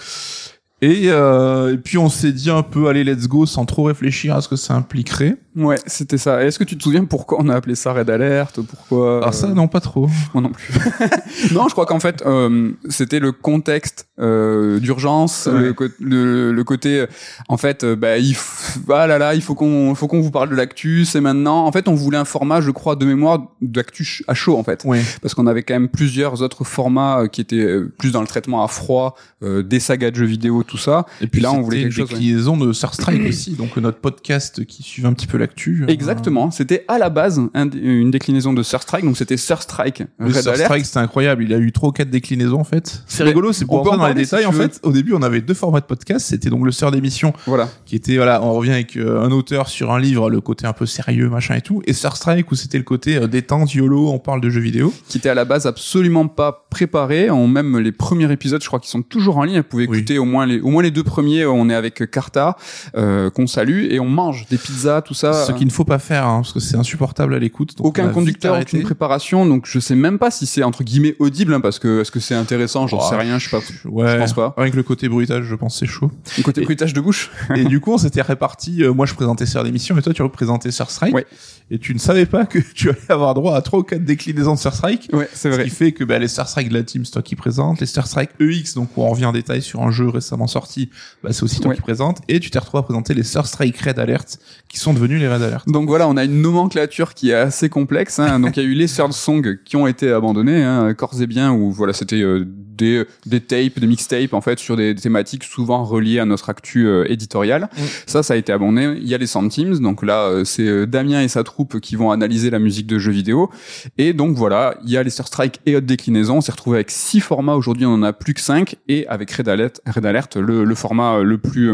Et, 0.84 1.10
euh, 1.12 1.74
et 1.74 1.78
puis 1.78 2.00
on 2.00 2.10
s'est 2.10 2.32
dit 2.32 2.50
un 2.50 2.64
peu 2.64 2.88
allez 2.88 3.04
let's 3.04 3.28
go 3.28 3.46
sans 3.46 3.66
trop 3.66 3.84
réfléchir 3.84 4.36
à 4.36 4.42
ce 4.42 4.48
que 4.48 4.56
ça 4.56 4.74
impliquerait. 4.74 5.38
Ouais, 5.56 5.76
c'était 5.86 6.18
ça. 6.18 6.44
Est-ce 6.44 6.58
que 6.58 6.64
tu 6.64 6.78
te 6.78 6.82
souviens 6.84 7.04
pourquoi 7.06 7.38
on 7.42 7.50
a 7.50 7.56
appelé 7.56 7.76
ça 7.76 7.92
Red 7.94 8.10
Alert 8.10 8.62
Pourquoi 8.62 9.18
euh, 9.18 9.22
Ah, 9.24 9.32
ça 9.34 9.48
non 9.50 9.68
pas 9.68 9.82
trop. 9.82 10.10
Moi 10.34 10.42
non 10.42 10.50
plus. 10.50 10.74
non, 11.54 11.68
je 11.68 11.74
crois 11.74 11.86
qu'en 11.86 12.00
fait, 12.00 12.24
euh, 12.26 12.72
c'était 12.90 13.20
le 13.20 13.32
contexte 13.32 14.08
euh, 14.20 14.80
d'urgence, 14.80 15.48
Ouais. 15.52 15.60
le, 15.60 15.76
le, 16.00 16.52
le 16.54 16.64
côté, 16.64 17.02
euh, 17.02 17.06
en 17.50 17.58
fait, 17.58 17.84
euh, 17.84 17.96
bah, 17.98 18.18
il 18.18 18.32
f- 18.34 18.78
ah 18.92 19.08
là 19.08 19.18
là, 19.18 19.36
il 19.36 19.42
faut 19.42 19.54
qu'on, 19.56 19.94
faut 19.94 20.08
qu'on 20.08 20.22
vous 20.22 20.32
parle 20.32 20.50
de 20.50 20.56
l'actu, 20.56 21.04
c'est 21.06 21.22
maintenant. 21.22 21.66
En 21.66 21.72
fait, 21.72 21.88
on 21.90 21.96
voulait 21.96 22.18
un 22.18 22.26
format, 22.26 22.62
je 22.62 22.72
crois, 22.72 22.96
de 22.96 23.06
mémoire 23.06 23.40
d'actu 23.62 24.24
à 24.30 24.34
chaud, 24.34 24.58
en 24.58 24.64
fait, 24.64 24.84
Oui. 24.86 25.00
parce 25.22 25.34
qu'on 25.34 25.48
avait 25.48 25.64
quand 25.64 25.74
même 25.74 25.90
plusieurs 25.90 26.42
autres 26.42 26.64
formats 26.64 27.20
euh, 27.24 27.28
qui 27.28 27.42
étaient 27.42 27.58
euh, 27.58 27.92
plus 28.00 28.12
dans 28.12 28.22
le 28.22 28.28
traitement 28.28 28.64
à 28.64 28.68
froid, 28.70 29.16
euh, 29.44 29.62
des 29.64 29.80
sagas 29.82 30.12
de 30.12 30.16
jeux 30.16 30.26
vidéo, 30.26 30.64
tout 30.72 30.78
ça. 30.78 31.06
Et 31.22 31.28
puis 31.28 31.42
là, 31.42 31.52
on 31.52 31.62
voulait 31.62 31.80
quelque 31.84 31.88
une 31.88 31.92
chose, 31.92 32.10
ouais. 32.12 32.18
déclinaison 32.20 32.58
de 32.58 32.72
Star 32.74 32.94
Strike 32.94 33.28
aussi, 33.28 33.52
donc 33.52 33.76
notre 33.78 33.98
podcast 34.00 34.66
qui 34.66 34.84
suivait 34.84 35.08
un 35.08 35.14
petit 35.14 35.28
peu 35.28 35.38
l'actu. 35.38 35.84
euh, 35.84 35.88
Exactement. 35.92 36.50
C'était 36.52 36.86
à 36.88 36.98
la 36.98 37.10
base 37.10 37.42
un 37.54 37.70
une 37.72 38.10
déclinaison 38.12 38.54
de 38.54 38.64
Surstrike, 38.64 39.04
donc 39.06 39.18
c'était 39.18 39.38
Surstrike 39.38 40.04
Le 40.20 40.28
Red 40.28 40.36
Star 40.36 40.54
Alert. 40.54 40.66
Strike 40.66 40.86
c'était 40.86 41.00
incroyable, 41.00 41.44
il 41.44 41.54
a 41.54 41.58
eu 41.58 41.72
trois 41.72 41.90
ou 41.90 41.92
quatre 41.92 42.10
déclinaisons 42.10 42.60
en 42.60 42.64
fait. 42.64 43.04
C'est 43.08 43.24
rigolo, 43.24 43.52
c'est 43.54 43.66
on 43.66 43.68
pour 43.68 43.84
peut 43.84 43.90
entrer 43.90 44.02
en 44.02 44.08
dans 44.10 44.14
les 44.14 44.24
si 44.26 44.32
détails 44.32 44.46
en 44.46 44.52
fait. 44.52 44.80
Au 44.84 44.92
début 44.92 45.14
on 45.14 45.22
avait 45.22 45.42
deux 45.42 45.54
formats 45.54 45.82
de 45.82 45.86
podcast, 45.86 46.26
c'était 46.26 46.50
donc 46.50 46.66
le 46.66 46.72
sœur 46.72 46.92
d'émission 46.92 47.34
Voilà. 47.46 47.70
qui 47.86 47.96
était 47.98 48.16
voilà 48.16 48.42
on 48.44 48.54
revient 48.54 48.72
avec 48.72 48.96
euh, 48.98 49.22
un 49.24 49.32
auteur 49.32 49.68
sur 49.68 49.92
un 49.92 50.00
livre 50.00 50.30
le 50.30 50.40
côté 50.42 50.66
un 50.66 50.74
peu 50.74 50.86
sérieux 50.86 51.30
machin 51.30 51.56
et 51.56 51.62
tout 51.62 51.82
et 51.86 51.94
Star 51.94 52.16
Strike 52.16 52.52
où 52.52 52.56
c'était 52.56 52.78
le 52.78 52.84
côté 52.84 53.18
euh, 53.18 53.28
détente 53.28 53.74
yolo 53.74 54.10
on 54.10 54.20
parle 54.20 54.40
de 54.42 54.50
jeux 54.50 54.62
vidéo 54.62 54.94
qui 55.10 55.18
était 55.18 55.30
à 55.30 55.34
la 55.36 55.46
base 55.46 55.66
absolument 55.68 56.28
pas 56.28 56.66
préparé. 56.70 57.30
En 57.30 57.48
même 57.48 57.78
les 57.80 57.92
premiers 57.92 58.32
épisodes, 58.32 58.62
je 58.62 58.68
crois 58.68 58.80
qu'ils 58.80 58.90
sont 58.92 59.02
toujours 59.02 59.38
en 59.38 59.44
ligne. 59.44 59.58
Vous 59.58 59.64
pouvez 59.64 59.88
Oui. 59.88 59.98
écouter 59.98 60.18
au 60.20 60.26
moins 60.26 60.46
les, 60.46 60.61
au 60.62 60.70
moins 60.70 60.84
les 60.84 60.92
deux 60.92 61.04
premiers. 61.04 61.46
On 61.46 61.70
est 61.70 61.74
avec 61.76 62.10
Carta, 62.12 62.56
euh, 62.96 63.30
qu'on 63.30 63.48
salue, 63.48 63.86
et 63.92 64.00
on 64.00 64.08
mange 64.08 64.48
des 64.50 64.58
pizzas, 64.58 65.02
tout 65.02 65.14
ça. 65.14 65.34
ce 65.46 65.52
qu'il 65.52 65.68
ne 65.68 65.72
faut 65.72 65.86
pas 65.86 66.00
faire 66.00 66.26
hein, 66.28 66.42
parce 66.42 66.54
que 66.54 66.60
c'est 66.60 66.78
insupportable 66.78 67.34
à 67.34 67.40
l'écoute 67.40 67.74
aucun 67.80 68.10
conducteur, 68.10 68.60
aucune 68.60 68.82
préparation. 68.84 69.46
Donc 69.46 69.66
je 69.68 69.80
sais 69.80 69.96
même 69.96 70.20
pas 70.20 70.32
si 70.32 70.46
c'est 70.46 70.64
entre 70.64 70.84
guillemets 70.84 71.16
audible, 71.20 71.54
hein, 71.54 71.62
parce 71.62 71.80
que 71.80 72.02
est-ce 72.02 72.12
que 72.12 72.20
c'est 72.20 72.36
intéressant 72.36 72.88
J'en 72.88 73.00
Oh, 73.02 73.10
sais 73.10 73.16
rien. 73.18 73.40
Je 73.40 73.50
sais 73.50 73.58
pas. 73.58 73.64
ouais 73.90 74.12
je 74.14 74.18
pense 74.18 74.34
pas. 74.34 74.54
avec 74.58 74.74
le 74.76 74.84
côté 74.84 75.10
bruitage 75.10 75.46
je 75.46 75.56
pense 75.56 75.80
c'est 75.80 75.86
chaud 75.86 76.12
Côté 76.44 76.62
Et- 76.62 76.64
bruitage 76.66 76.94
de 76.94 77.02
bouche. 77.02 77.32
et 77.56 77.64
du 77.66 77.80
coup 77.80 77.94
on 77.94 77.98
s'était 77.98 78.22
réparti 78.22 78.84
euh, 78.84 78.94
moi 78.94 79.06
je 79.06 79.14
présentais 79.14 79.46
Sœur 79.46 79.64
d'émission 79.64 79.98
et 79.98 80.02
toi 80.02 80.14
tu 80.14 80.22
représentais 80.22 80.72
Sœur 80.72 80.90
Strike 80.92 81.14
Ouais. 81.16 81.26
et 81.70 81.80
tu 81.80 81.94
ne 81.94 82.00
savais 82.00 82.26
pas 82.26 82.46
que 82.46 82.60
tu 82.76 82.90
allais 82.90 83.00
avoir 83.10 83.34
droit 83.34 83.56
à 83.56 83.62
trois 83.62 83.80
ou 83.80 83.84
quatre 83.84 84.04
déclinaisons 84.04 84.54
de 84.56 84.60
Sœur 84.60 84.74
Strike 84.76 85.10
Ouais, 85.14 85.28
c'est 85.34 85.50
Ce 85.50 85.56
vrai. 85.56 85.64
qui 85.66 85.70
fait 85.70 85.92
que 85.92 86.04
bah, 86.04 86.20
les 86.20 86.28
Star 86.28 86.48
Strike 86.48 86.70
de 86.70 86.74
la 86.76 86.84
team, 86.84 87.06
c'est 87.06 87.12
toi 87.12 87.22
qui 87.22 87.36
présente. 87.36 87.80
Les 87.80 87.86
Star 87.86 88.08
Strike 88.08 88.30
EX, 88.40 88.76
donc 88.76 88.90
on 88.98 89.08
revient 89.10 89.26
en 89.26 89.32
détail 89.32 89.62
sur 89.62 89.82
un 89.82 89.92
jeu 89.92 90.08
récemment 90.10 90.48
sorti, 90.52 90.90
bah, 91.24 91.30
c'est 91.34 91.44
aussi 91.44 91.60
toi 91.60 91.70
Ouais. 91.70 91.76
qui 91.76 91.82
présente. 91.82 92.20
Et 92.28 92.40
tu 92.40 92.50
t'es 92.52 92.60
retrouvé 92.60 92.80
à 92.80 92.84
présenter 92.84 93.14
les 93.14 93.24
Star 93.24 93.48
Strike 93.48 93.78
Red 93.80 93.98
Alert, 94.00 94.40
qui 94.70 94.78
sont 94.80 94.94
devenus 94.94 95.20
les 95.20 95.28
Red 95.28 95.42
Alert. 95.42 95.68
Donc 95.68 95.88
voilà, 95.88 96.08
on 96.08 96.18
a 96.18 96.24
une 96.24 96.42
nomenclature 96.42 97.14
qui 97.14 97.32
est 97.32 97.36
assez 97.36 97.70
complexe. 97.70 98.20
Hein. 98.20 98.40
Donc 98.42 98.58
il 98.58 98.64
y 98.64 98.66
a 98.66 98.70
eu 98.70 98.74
les 98.74 98.88
Third 98.88 99.14
Song 99.14 99.60
qui 99.66 99.76
ont 99.76 99.88
été 99.88 100.12
abandonnés, 100.12 100.64
hein, 100.64 100.94
corps 100.94 101.22
et 101.22 101.28
bien, 101.28 101.52
où 101.52 101.72
voilà, 101.72 101.94
c'était 101.94 102.22
euh, 102.22 102.46
des 102.82 103.06
des 103.26 103.40
tapes, 103.40 103.80
des 103.80 103.88
mixtapes 103.88 104.34
en 104.34 104.42
fait 104.42 104.60
sur 104.60 104.76
des, 104.76 104.94
des 104.94 105.02
thématiques 105.02 105.44
souvent 105.44 105.84
reliées 105.84 106.20
à 106.20 106.26
notre 106.26 106.50
actu 106.50 106.88
euh, 106.88 107.06
éditoriale. 107.10 107.70
Mm. 107.78 107.82
Ça, 108.08 108.24
ça 108.24 108.34
a 108.34 108.38
été 108.38 108.52
abondé. 108.52 108.98
Il 109.02 109.08
y 109.08 109.14
a 109.14 109.18
les 109.18 109.28
Teams, 109.28 109.78
donc 109.80 110.04
là 110.04 110.26
euh, 110.26 110.44
c'est 110.44 110.68
euh, 110.68 110.86
Damien 110.86 111.22
et 111.22 111.28
sa 111.28 111.44
troupe 111.44 111.80
qui 111.80 111.96
vont 111.96 112.12
analyser 112.12 112.50
la 112.50 112.60
musique 112.60 112.88
de 112.88 112.98
jeux 113.00 113.12
vidéo. 113.12 113.50
Et 113.98 114.14
donc 114.14 114.36
voilà, 114.36 114.76
il 114.84 114.92
y 114.92 114.98
a 114.98 115.04
les 115.04 115.10
Star 115.10 115.28
Strike 115.28 115.60
et 115.66 115.76
autres 115.76 115.86
déclinaisons. 115.86 116.38
On 116.38 116.42
s'est 116.42 116.52
retrouvé 116.52 116.78
avec 116.78 116.92
six 116.92 117.20
formats. 117.20 117.56
Aujourd'hui, 117.56 117.86
on 117.86 117.94
en 117.94 118.04
a 118.04 118.14
plus 118.14 118.34
que 118.34 118.42
cinq. 118.42 118.76
Et 118.88 119.08
avec 119.08 119.32
Red 119.32 119.48
Alert, 119.48 119.82
Red 119.86 120.06
Alert, 120.06 120.38
le, 120.38 120.64
le 120.64 120.76
format 120.76 121.18
euh, 121.18 121.24
le 121.24 121.38
plus 121.38 121.72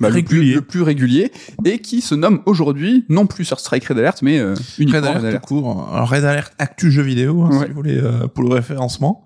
bah, 0.00 0.08
le 0.08 0.22
plus- 0.22 0.38
Régulier. 0.38 0.54
le 0.54 0.60
plus 0.62 0.82
régulier 0.82 1.32
et 1.64 1.78
qui 1.78 2.00
se 2.00 2.14
nomme 2.14 2.42
aujourd'hui 2.46 3.04
non 3.08 3.26
plus 3.26 3.44
Star 3.44 3.60
Strike 3.60 3.84
Red 3.86 3.98
Alert 3.98 4.22
mais 4.22 4.38
euh, 4.38 4.54
uniquement 4.78 4.98
Red 5.00 5.04
Red 5.04 5.10
Alert, 5.16 5.24
Alert. 5.26 5.40
tout 5.42 5.46
court. 5.48 5.88
Alors, 5.92 6.08
Red 6.10 6.24
Alert 6.24 6.52
Actu 6.58 6.90
jeux 6.90 7.02
vidéo, 7.02 7.42
hein, 7.42 7.50
Ouais. 7.58 7.64
si 7.66 7.68
vous 7.70 7.74
voulez, 7.76 7.98
euh, 7.98 8.26
pour 8.28 8.44
le 8.44 8.50
référencement. 8.54 9.24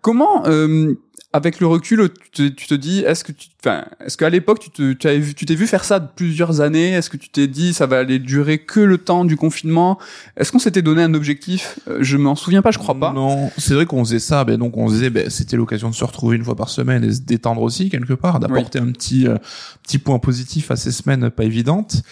Comment, 0.00 0.46
euh, 0.46 0.94
avec 1.38 1.60
le 1.60 1.66
recul, 1.66 2.10
tu 2.10 2.30
te, 2.30 2.54
tu 2.54 2.66
te 2.66 2.74
dis, 2.74 3.00
est-ce 3.00 3.24
que 3.24 3.32
tu, 3.32 3.48
enfin, 3.60 3.84
est-ce 4.04 4.16
qu'à 4.16 4.28
l'époque 4.28 4.60
tu 4.60 4.70
te, 4.70 4.92
tu 4.92 5.06
avais 5.06 5.18
vu, 5.18 5.34
tu 5.34 5.46
t'es 5.46 5.54
vu 5.54 5.66
faire 5.66 5.84
ça 5.84 5.98
de 6.00 6.08
plusieurs 6.14 6.60
années? 6.60 6.90
Est-ce 6.92 7.08
que 7.08 7.16
tu 7.16 7.30
t'es 7.30 7.46
dit, 7.46 7.72
ça 7.72 7.86
va 7.86 7.98
aller 7.98 8.18
durer 8.18 8.58
que 8.58 8.80
le 8.80 8.98
temps 8.98 9.24
du 9.24 9.36
confinement? 9.36 9.98
Est-ce 10.36 10.52
qu'on 10.52 10.58
s'était 10.58 10.82
donné 10.82 11.02
un 11.02 11.14
objectif? 11.14 11.78
Euh, 11.88 11.98
Je 12.00 12.16
m'en 12.16 12.34
souviens 12.36 12.60
pas, 12.62 12.70
je 12.70 12.78
crois 12.78 12.94
pas. 12.94 13.12
Non, 13.12 13.50
c'est 13.56 13.74
vrai 13.74 13.86
qu'on 13.86 14.04
faisait 14.04 14.18
ça, 14.18 14.44
ben 14.44 14.58
donc 14.58 14.76
on 14.76 14.88
se 14.88 14.94
disait, 14.94 15.10
ben 15.10 15.30
c'était 15.30 15.56
l'occasion 15.56 15.88
de 15.88 15.94
se 15.94 16.04
retrouver 16.04 16.36
une 16.36 16.44
fois 16.44 16.56
par 16.56 16.68
semaine 16.68 17.04
et 17.04 17.12
se 17.12 17.20
détendre 17.20 17.62
aussi 17.62 17.88
quelque 17.88 18.14
part, 18.14 18.40
d'apporter 18.40 18.78
un 18.78 18.92
petit 18.92 19.26
euh, 19.26 19.36
petit 19.82 19.98
point 19.98 20.18
positif 20.18 20.70
à 20.70 20.76
ces 20.76 20.92
semaines 20.92 21.30
pas 21.30 21.44
évidentes. 21.44 22.02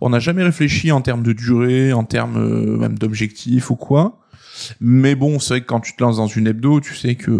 On 0.00 0.10
n'a 0.10 0.18
jamais 0.20 0.42
réfléchi 0.42 0.92
en 0.92 1.00
termes 1.00 1.22
de 1.22 1.32
durée, 1.32 1.92
en 1.92 2.04
termes 2.04 2.38
euh, 2.38 2.76
même 2.76 2.98
d'objectifs 2.98 3.70
ou 3.70 3.76
quoi. 3.76 4.20
Mais 4.80 5.14
bon, 5.14 5.38
c'est 5.38 5.54
vrai 5.54 5.60
que 5.60 5.66
quand 5.66 5.78
tu 5.78 5.94
te 5.94 6.02
lances 6.02 6.16
dans 6.16 6.26
une 6.26 6.48
hebdo, 6.48 6.80
tu 6.80 6.94
sais 6.96 7.14
que 7.14 7.30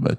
bah, 0.00 0.14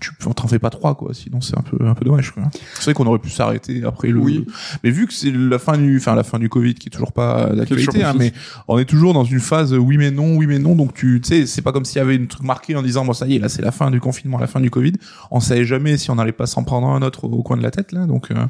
tu 0.00 0.10
on 0.26 0.32
t'en 0.32 0.46
fais 0.46 0.58
pas 0.58 0.70
trois 0.70 0.94
quoi, 0.94 1.14
sinon 1.14 1.40
c'est 1.40 1.56
un 1.56 1.62
peu 1.62 1.76
un 1.84 1.94
peu 1.94 2.04
dommage 2.04 2.30
quoi. 2.30 2.44
C'est 2.74 2.84
vrai 2.84 2.94
qu'on 2.94 3.06
aurait 3.06 3.18
pu 3.18 3.30
s'arrêter 3.30 3.82
après 3.84 4.08
le. 4.08 4.20
Oui. 4.20 4.46
Mais 4.84 4.90
vu 4.90 5.06
que 5.06 5.12
c'est 5.12 5.32
la 5.32 5.58
fin 5.58 5.76
du, 5.76 5.96
enfin 5.96 6.14
la 6.14 6.22
fin 6.22 6.38
du 6.38 6.48
Covid 6.48 6.74
qui 6.74 6.88
est 6.88 6.90
toujours 6.90 7.12
pas 7.12 7.46
d'actualité, 7.54 8.04
hein, 8.04 8.14
mais 8.18 8.32
on 8.68 8.78
est 8.78 8.84
toujours 8.84 9.14
dans 9.14 9.24
une 9.24 9.40
phase 9.40 9.72
oui 9.74 9.96
mais 9.96 10.10
non, 10.10 10.36
oui 10.36 10.46
mais 10.46 10.58
non. 10.58 10.74
Donc 10.74 10.94
tu, 10.94 11.20
sais, 11.24 11.46
c'est 11.46 11.62
pas 11.62 11.72
comme 11.72 11.84
s'il 11.84 11.98
y 11.98 12.02
avait 12.02 12.16
une 12.16 12.28
truc 12.28 12.44
marqué 12.44 12.76
en 12.76 12.82
disant 12.82 13.04
bon 13.04 13.12
ça 13.12 13.26
y 13.26 13.36
est 13.36 13.38
là 13.38 13.48
c'est 13.48 13.62
la 13.62 13.72
fin 13.72 13.90
du 13.90 14.00
confinement, 14.00 14.38
la 14.38 14.46
fin 14.46 14.60
du 14.60 14.70
Covid. 14.70 14.92
On 15.30 15.40
savait 15.40 15.64
jamais 15.64 15.96
si 15.96 16.10
on 16.10 16.18
allait 16.18 16.32
pas 16.32 16.46
s'en 16.46 16.64
prendre 16.64 16.88
un 16.88 17.02
autre 17.02 17.24
au, 17.24 17.32
au 17.32 17.42
coin 17.42 17.56
de 17.56 17.62
la 17.62 17.70
tête 17.70 17.92
là. 17.92 18.06
Donc 18.06 18.30
euh, 18.30 18.46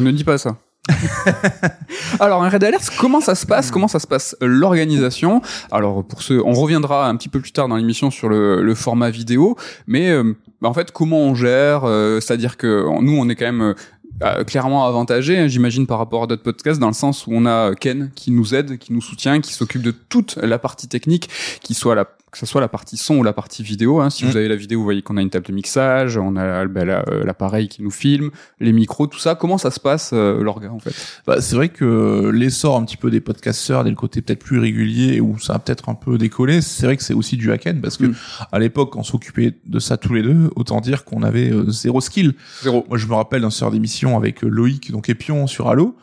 Ne 0.00 0.10
dis 0.10 0.24
pas 0.24 0.38
ça. 0.38 0.58
Alors 2.20 2.42
un 2.42 2.48
Red 2.48 2.64
Alert, 2.64 2.90
comment 2.98 3.20
ça 3.20 3.34
se 3.34 3.46
passe? 3.46 3.70
Comment 3.70 3.88
ça 3.88 3.98
se 3.98 4.06
passe? 4.06 4.36
L'organisation 4.40 5.42
Alors 5.70 6.04
pour 6.04 6.22
ceux, 6.22 6.42
on 6.44 6.52
reviendra 6.52 7.08
un 7.08 7.16
petit 7.16 7.28
peu 7.28 7.40
plus 7.40 7.52
tard 7.52 7.68
dans 7.68 7.76
l'émission 7.76 8.10
sur 8.10 8.28
le, 8.28 8.62
le 8.62 8.74
format 8.74 9.10
vidéo, 9.10 9.56
mais 9.86 10.10
euh, 10.10 10.34
bah, 10.60 10.68
en 10.68 10.74
fait 10.74 10.92
comment 10.92 11.20
on 11.20 11.34
gère 11.34 11.84
euh, 11.84 12.20
C'est-à-dire 12.20 12.56
que 12.56 12.84
nous 13.00 13.16
on 13.16 13.28
est 13.28 13.34
quand 13.34 13.46
même 13.46 13.62
euh, 13.62 13.74
euh, 14.22 14.44
clairement 14.44 14.86
avantagé, 14.86 15.38
hein, 15.38 15.46
j'imagine 15.46 15.86
par 15.86 15.98
rapport 15.98 16.22
à 16.22 16.26
d'autres 16.26 16.42
podcasts, 16.42 16.80
dans 16.80 16.86
le 16.86 16.94
sens 16.94 17.26
où 17.26 17.32
on 17.32 17.44
a 17.44 17.74
Ken 17.74 18.10
qui 18.14 18.30
nous 18.30 18.54
aide, 18.54 18.78
qui 18.78 18.94
nous 18.94 19.02
soutient, 19.02 19.40
qui 19.42 19.52
s'occupe 19.52 19.82
de 19.82 19.90
toute 19.90 20.36
la 20.36 20.58
partie 20.58 20.88
technique, 20.88 21.28
qui 21.60 21.74
soit 21.74 21.94
la 21.94 22.06
que 22.32 22.38
ce 22.38 22.44
soit 22.46 22.60
la 22.60 22.68
partie 22.68 22.96
son 22.96 23.16
ou 23.18 23.22
la 23.22 23.32
partie 23.32 23.62
vidéo. 23.62 24.00
Hein. 24.00 24.10
Si 24.10 24.24
Mm. 24.24 24.28
vous 24.28 24.36
avez 24.36 24.48
la 24.48 24.56
vidéo, 24.56 24.78
vous 24.80 24.84
voyez 24.84 25.00
qu'on 25.00 25.16
a 25.16 25.22
une 25.22 25.30
table 25.30 25.46
de 25.46 25.52
mixage, 25.52 26.18
on 26.18 26.36
a 26.36 26.66
ben, 26.66 26.84
la- 26.84 27.04
l'appareil 27.24 27.68
qui 27.68 27.82
nous 27.82 27.90
filme, 27.90 28.30
les 28.60 28.72
micros, 28.72 29.06
tout 29.06 29.18
ça. 29.18 29.34
Comment 29.36 29.58
ça 29.58 29.70
se 29.70 29.80
passe 29.80 30.10
euh, 30.12 30.42
l'orga 30.42 30.70
en 30.70 30.78
fait? 30.78 30.92
Bah, 31.26 31.40
c'est 31.40 31.54
vrai 31.56 31.68
que 31.70 32.30
l'essor 32.34 32.76
un 32.76 32.84
petit 32.84 32.96
peu 32.96 33.10
des 33.10 33.20
podcasteurs, 33.20 33.86
et 33.86 33.90
le 33.90 33.96
côté 33.96 34.20
peut-être 34.22 34.44
plus 34.44 34.58
régulier 34.58 35.20
où 35.20 35.38
ça 35.38 35.54
a 35.54 35.58
peut-être 35.58 35.88
un 35.88 35.94
peu 35.94 36.18
décollé, 36.18 36.60
c'est 36.60 36.84
vrai 36.86 36.96
que 36.96 37.02
c'est 37.02 37.14
aussi 37.14 37.36
du 37.36 37.50
hack-end 37.52 37.78
parce 37.80 37.96
que 37.96 38.06
Mm. 38.06 38.14
à 38.52 38.58
l'époque 38.58 38.96
on 38.96 39.02
s'occupait 39.02 39.54
de 39.64 39.78
ça 39.78 39.96
tous 39.96 40.12
les 40.12 40.22
deux, 40.22 40.50
autant 40.56 40.80
dire 40.80 41.04
qu'on 41.04 41.22
avait 41.22 41.50
euh, 41.50 41.70
zéro 41.70 42.00
skill. 42.00 42.34
Zéro. 42.62 42.84
Moi, 42.88 42.98
je 42.98 43.06
me 43.06 43.14
rappelle 43.14 43.42
d'un 43.42 43.50
sort 43.50 43.70
d'émission 43.70 44.16
avec 44.16 44.44
euh, 44.44 44.48
Loïc, 44.48 44.90
donc 44.90 45.08
Epion 45.08 45.46
sur 45.46 45.68
Halo, 45.68 45.96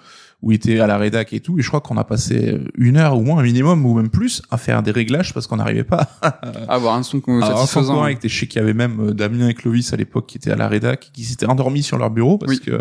où 0.43 0.51
il 0.51 0.55
était 0.55 0.79
à 0.79 0.85
la 0.87 0.97
rédac 0.97 1.33
et 1.33 1.39
tout, 1.39 1.57
et 1.57 1.61
je 1.63 1.67
crois 1.69 1.81
qu'on 1.81 1.97
a 1.97 2.03
passé 2.03 2.59
une 2.77 2.97
heure 2.97 3.17
ou 3.17 3.21
moins, 3.23 3.39
un 3.39 3.43
minimum, 3.43 3.83
ou 3.85 3.95
même 3.95 4.09
plus, 4.09 4.41
à 4.51 4.57
faire 4.57 4.83
des 4.83 4.91
réglages 4.91 5.33
parce 5.33 5.47
qu'on 5.47 5.55
n'arrivait 5.55 5.83
pas 5.85 6.09
Avoir 6.67 6.95
un 6.95 7.01
son 7.03 7.17
euh, 7.27 7.39
à 7.41 7.45
avoir 7.45 7.51
un 7.51 7.65
satisfaisant. 7.65 7.95
son 7.95 8.01
avec 8.03 8.21
des 8.21 8.29
sais 8.29 8.45
qu'il 8.45 8.59
y 8.59 8.63
avait 8.63 8.73
même 8.73 8.99
euh, 8.99 9.13
Damien 9.13 9.47
et 9.47 9.53
Clovis 9.55 9.91
à 9.93 9.95
l'époque 9.95 10.27
qui 10.27 10.37
étaient 10.37 10.51
à 10.51 10.55
la 10.55 10.67
rédac, 10.67 11.09
qui 11.13 11.23
s'étaient 11.23 11.45
endormis 11.47 11.81
sur 11.81 11.97
leur 11.97 12.09
bureau 12.11 12.37
parce 12.37 12.51
Oui. 12.51 12.59
que 12.59 12.79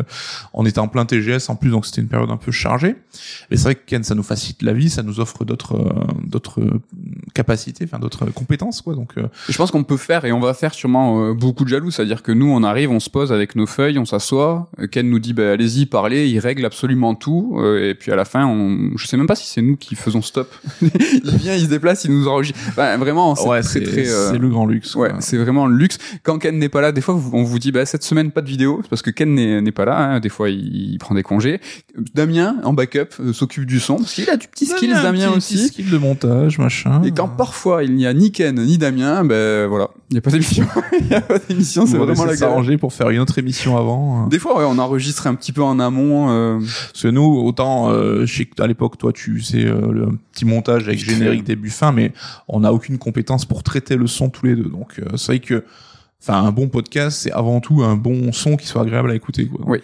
on 0.53 0.67
était 0.67 0.81
en 0.81 0.89
plein 0.89 1.07
TGS 1.07 1.49
en 1.49 1.55
plus, 1.57 1.71
donc 1.71 1.87
c'était 1.87 2.03
une 2.03 2.09
période 2.09 2.31
un 2.31 2.37
peu 2.37 2.51
chargée. 2.53 2.97
Mais 3.51 3.57
c'est 3.57 3.63
vrai 3.63 3.75
que 3.77 3.83
Ken, 3.87 4.03
ça 4.03 4.15
nous 4.15 4.23
facilite 4.25 4.63
la 4.63 4.73
vie, 4.73 4.91
ça 4.91 5.03
nous 5.03 5.21
offre 5.21 5.45
d'autres 5.45 5.77
euh, 5.77 5.93
d'autres 6.27 6.61
euh, 6.61 6.81
capacités, 7.35 7.85
enfin 7.85 7.99
d'autres 7.99 8.27
compétences, 8.27 8.83
quoi. 8.83 8.95
Donc 8.95 9.13
euh, 9.19 9.29
je 9.49 9.57
pense 9.57 9.71
qu'on 9.71 9.85
peut 9.85 9.97
faire 9.97 10.25
et 10.25 10.33
on 10.33 10.41
va 10.41 10.55
faire 10.55 10.75
sûrement 10.75 11.23
euh, 11.31 11.35
beaucoup 11.35 11.65
de 11.65 11.69
jaloux, 11.69 11.91
c'est-à-dire 11.91 12.23
que 12.23 12.33
nous 12.33 12.47
on 12.51 12.63
arrive, 12.63 12.91
on 12.91 13.01
se 13.01 13.11
pose 13.11 13.33
avec 13.33 13.55
nos 13.57 13.67
feuilles, 13.67 13.99
on 13.99 14.05
s'assoit, 14.05 14.71
euh, 14.81 14.87
Ken 14.87 15.09
nous 15.09 15.19
dit 15.19 15.33
bah, 15.33 15.53
allez-y 15.53 15.87
parlez, 15.87 16.29
il 16.29 16.39
règle 16.39 16.65
absolument 16.65 17.15
tout 17.15 17.52
euh, 17.61 17.91
et 17.91 17.95
puis 17.95 18.11
à 18.13 18.17
la 18.17 18.25
fin 18.25 18.47
on 18.47 18.91
je 18.97 19.07
sais 19.07 19.17
même 19.17 19.27
pas 19.27 19.35
si 19.35 19.47
c'est 19.49 19.63
nous 19.63 19.77
qui 19.77 19.95
faisons 19.95 20.23
stop. 20.23 20.53
il 20.83 21.37
vient, 21.37 21.55
il 21.55 21.63
se 21.63 21.67
déplace, 21.69 22.05
il 22.05 22.13
nous 22.13 22.29
enregistre. 22.29 22.59
Enfin, 22.69 22.97
vraiment 22.99 23.35
c'est 23.35 23.49
ouais, 23.49 23.63
très 23.63 23.81
très 23.83 24.09
euh, 24.09 24.31
c'est 24.31 24.39
le 24.39 24.49
grand 24.49 24.67
luxe. 24.67 24.95
Ouais, 24.95 25.11
c'est 25.21 25.37
vraiment 25.39 25.67
le 25.67 25.77
luxe. 25.77 25.99
Quand 26.23 26.39
Ken 26.39 26.59
n'est 26.59 26.69
pas 26.69 26.81
là, 26.81 26.93
des 26.93 27.01
fois, 27.01 27.15
on 27.33 27.43
vous 27.43 27.59
dit, 27.59 27.73
bah, 27.73 27.85
cette 27.87 28.03
semaine, 28.05 28.31
pas 28.31 28.41
de 28.43 28.49
vidéo, 28.49 28.83
parce 28.91 29.03
que 29.03 29.11
Ken 29.11 29.35
n'est 29.35 29.73
pas 29.73 29.85
là. 29.85 29.99
hein. 29.99 30.21
Des 30.21 30.29
fois, 30.29 30.51
il, 30.51 30.93
il 30.93 30.99
prend 30.99 31.15
des 31.15 31.23
congés. 31.23 31.61
Damien, 32.15 32.57
en 32.65 32.73
backup, 32.73 33.09
euh, 33.21 33.33
s'occupe 33.33 33.67
du 33.67 33.81
son, 33.81 33.97
parce 33.97 34.15
qu'il 34.15 34.29
a 34.31 34.37
du 34.37 34.49
petit 34.49 34.67
skills, 34.67 34.93
un 34.93 35.03
Damien 35.03 35.29
petit- 35.33 35.37
aussi. 35.37 35.55
petit 35.57 35.67
skill 35.69 35.91
de 35.91 35.99
montage, 35.99 36.59
machin. 36.59 37.03
Et 37.05 37.11
quand 37.13 37.29
parfois, 37.29 37.85
il 37.85 37.95
n'y 37.95 38.07
a 38.07 38.15
ni 38.15 38.33
Ken, 38.33 38.61
ni 38.61 38.79
Damien, 38.79 39.25
ben 39.25 39.67
voilà, 39.69 39.89
il 40.13 40.17
n'y 40.17 40.19
a 40.19 40.21
pas 40.21 40.31
d'émission. 40.31 40.67
Il 41.01 41.07
n'y 41.07 41.15
a 41.15 41.21
pas 41.23 41.39
d'émission, 41.39 41.87
c'est 41.87 41.97
on 41.97 42.01
va 42.01 42.05
vraiment 42.05 42.25
la 42.27 42.33
essayer 42.33 42.37
de 42.37 42.41
galère. 42.41 42.49
s'arranger 42.51 42.77
pour 42.79 42.93
faire 42.93 43.09
une 43.09 43.19
autre 43.19 43.39
émission 43.39 43.79
avant. 43.79 44.27
Des 44.27 44.39
fois, 44.39 44.59
ouais, 44.59 44.65
on 44.69 44.79
enregistre 44.79 45.27
un 45.27 45.35
petit 45.35 45.53
peu 45.53 45.63
en 45.63 45.81
amont. 45.81 46.31
euh, 46.31 46.59
Parce 46.59 47.03
que 47.03 47.09
nous, 47.09 47.25
autant, 47.25 47.91
euh, 47.91 48.27
je 48.27 48.37
sais 48.37 48.45
que 48.45 48.63
à 48.63 48.67
l'époque, 48.67 48.99
toi, 48.99 49.13
tu 49.13 49.41
sais 49.41 49.65
euh, 49.65 49.91
le 49.91 50.09
petit 50.33 50.45
montage 50.45 50.87
avec 50.87 50.99
générique 50.99 51.45
début 51.45 51.71
fin, 51.71 51.93
mais 51.93 52.13
on 52.47 52.61
n'a 52.61 52.73
aucune 52.75 52.99
compétence 52.99 53.47
pour 53.47 53.63
traiter 53.63 53.97
le 53.97 54.07
son 54.07 54.29
tous 54.29 54.45
les 54.47 54.55
deux. 54.55 54.69
Donc, 54.69 54.99
euh, 54.99 55.17
c'est 55.17 55.33
vrai 55.33 55.39
que, 55.41 55.65
enfin, 56.23 56.45
un 56.45 56.53
bon 56.53 56.69
podcast, 56.69 57.19
c'est 57.23 57.33
avant 57.33 57.61
tout 57.61 57.83
un 57.83 57.97
bon 57.97 58.33
son 58.33 58.57
qui 58.57 58.67
soit 58.67 58.83
agréable 58.83 59.11
à 59.11 59.15
écouter. 59.15 59.47
Quoi. 59.47 59.61
Donc, 59.61 59.69
Oui. 59.71 59.79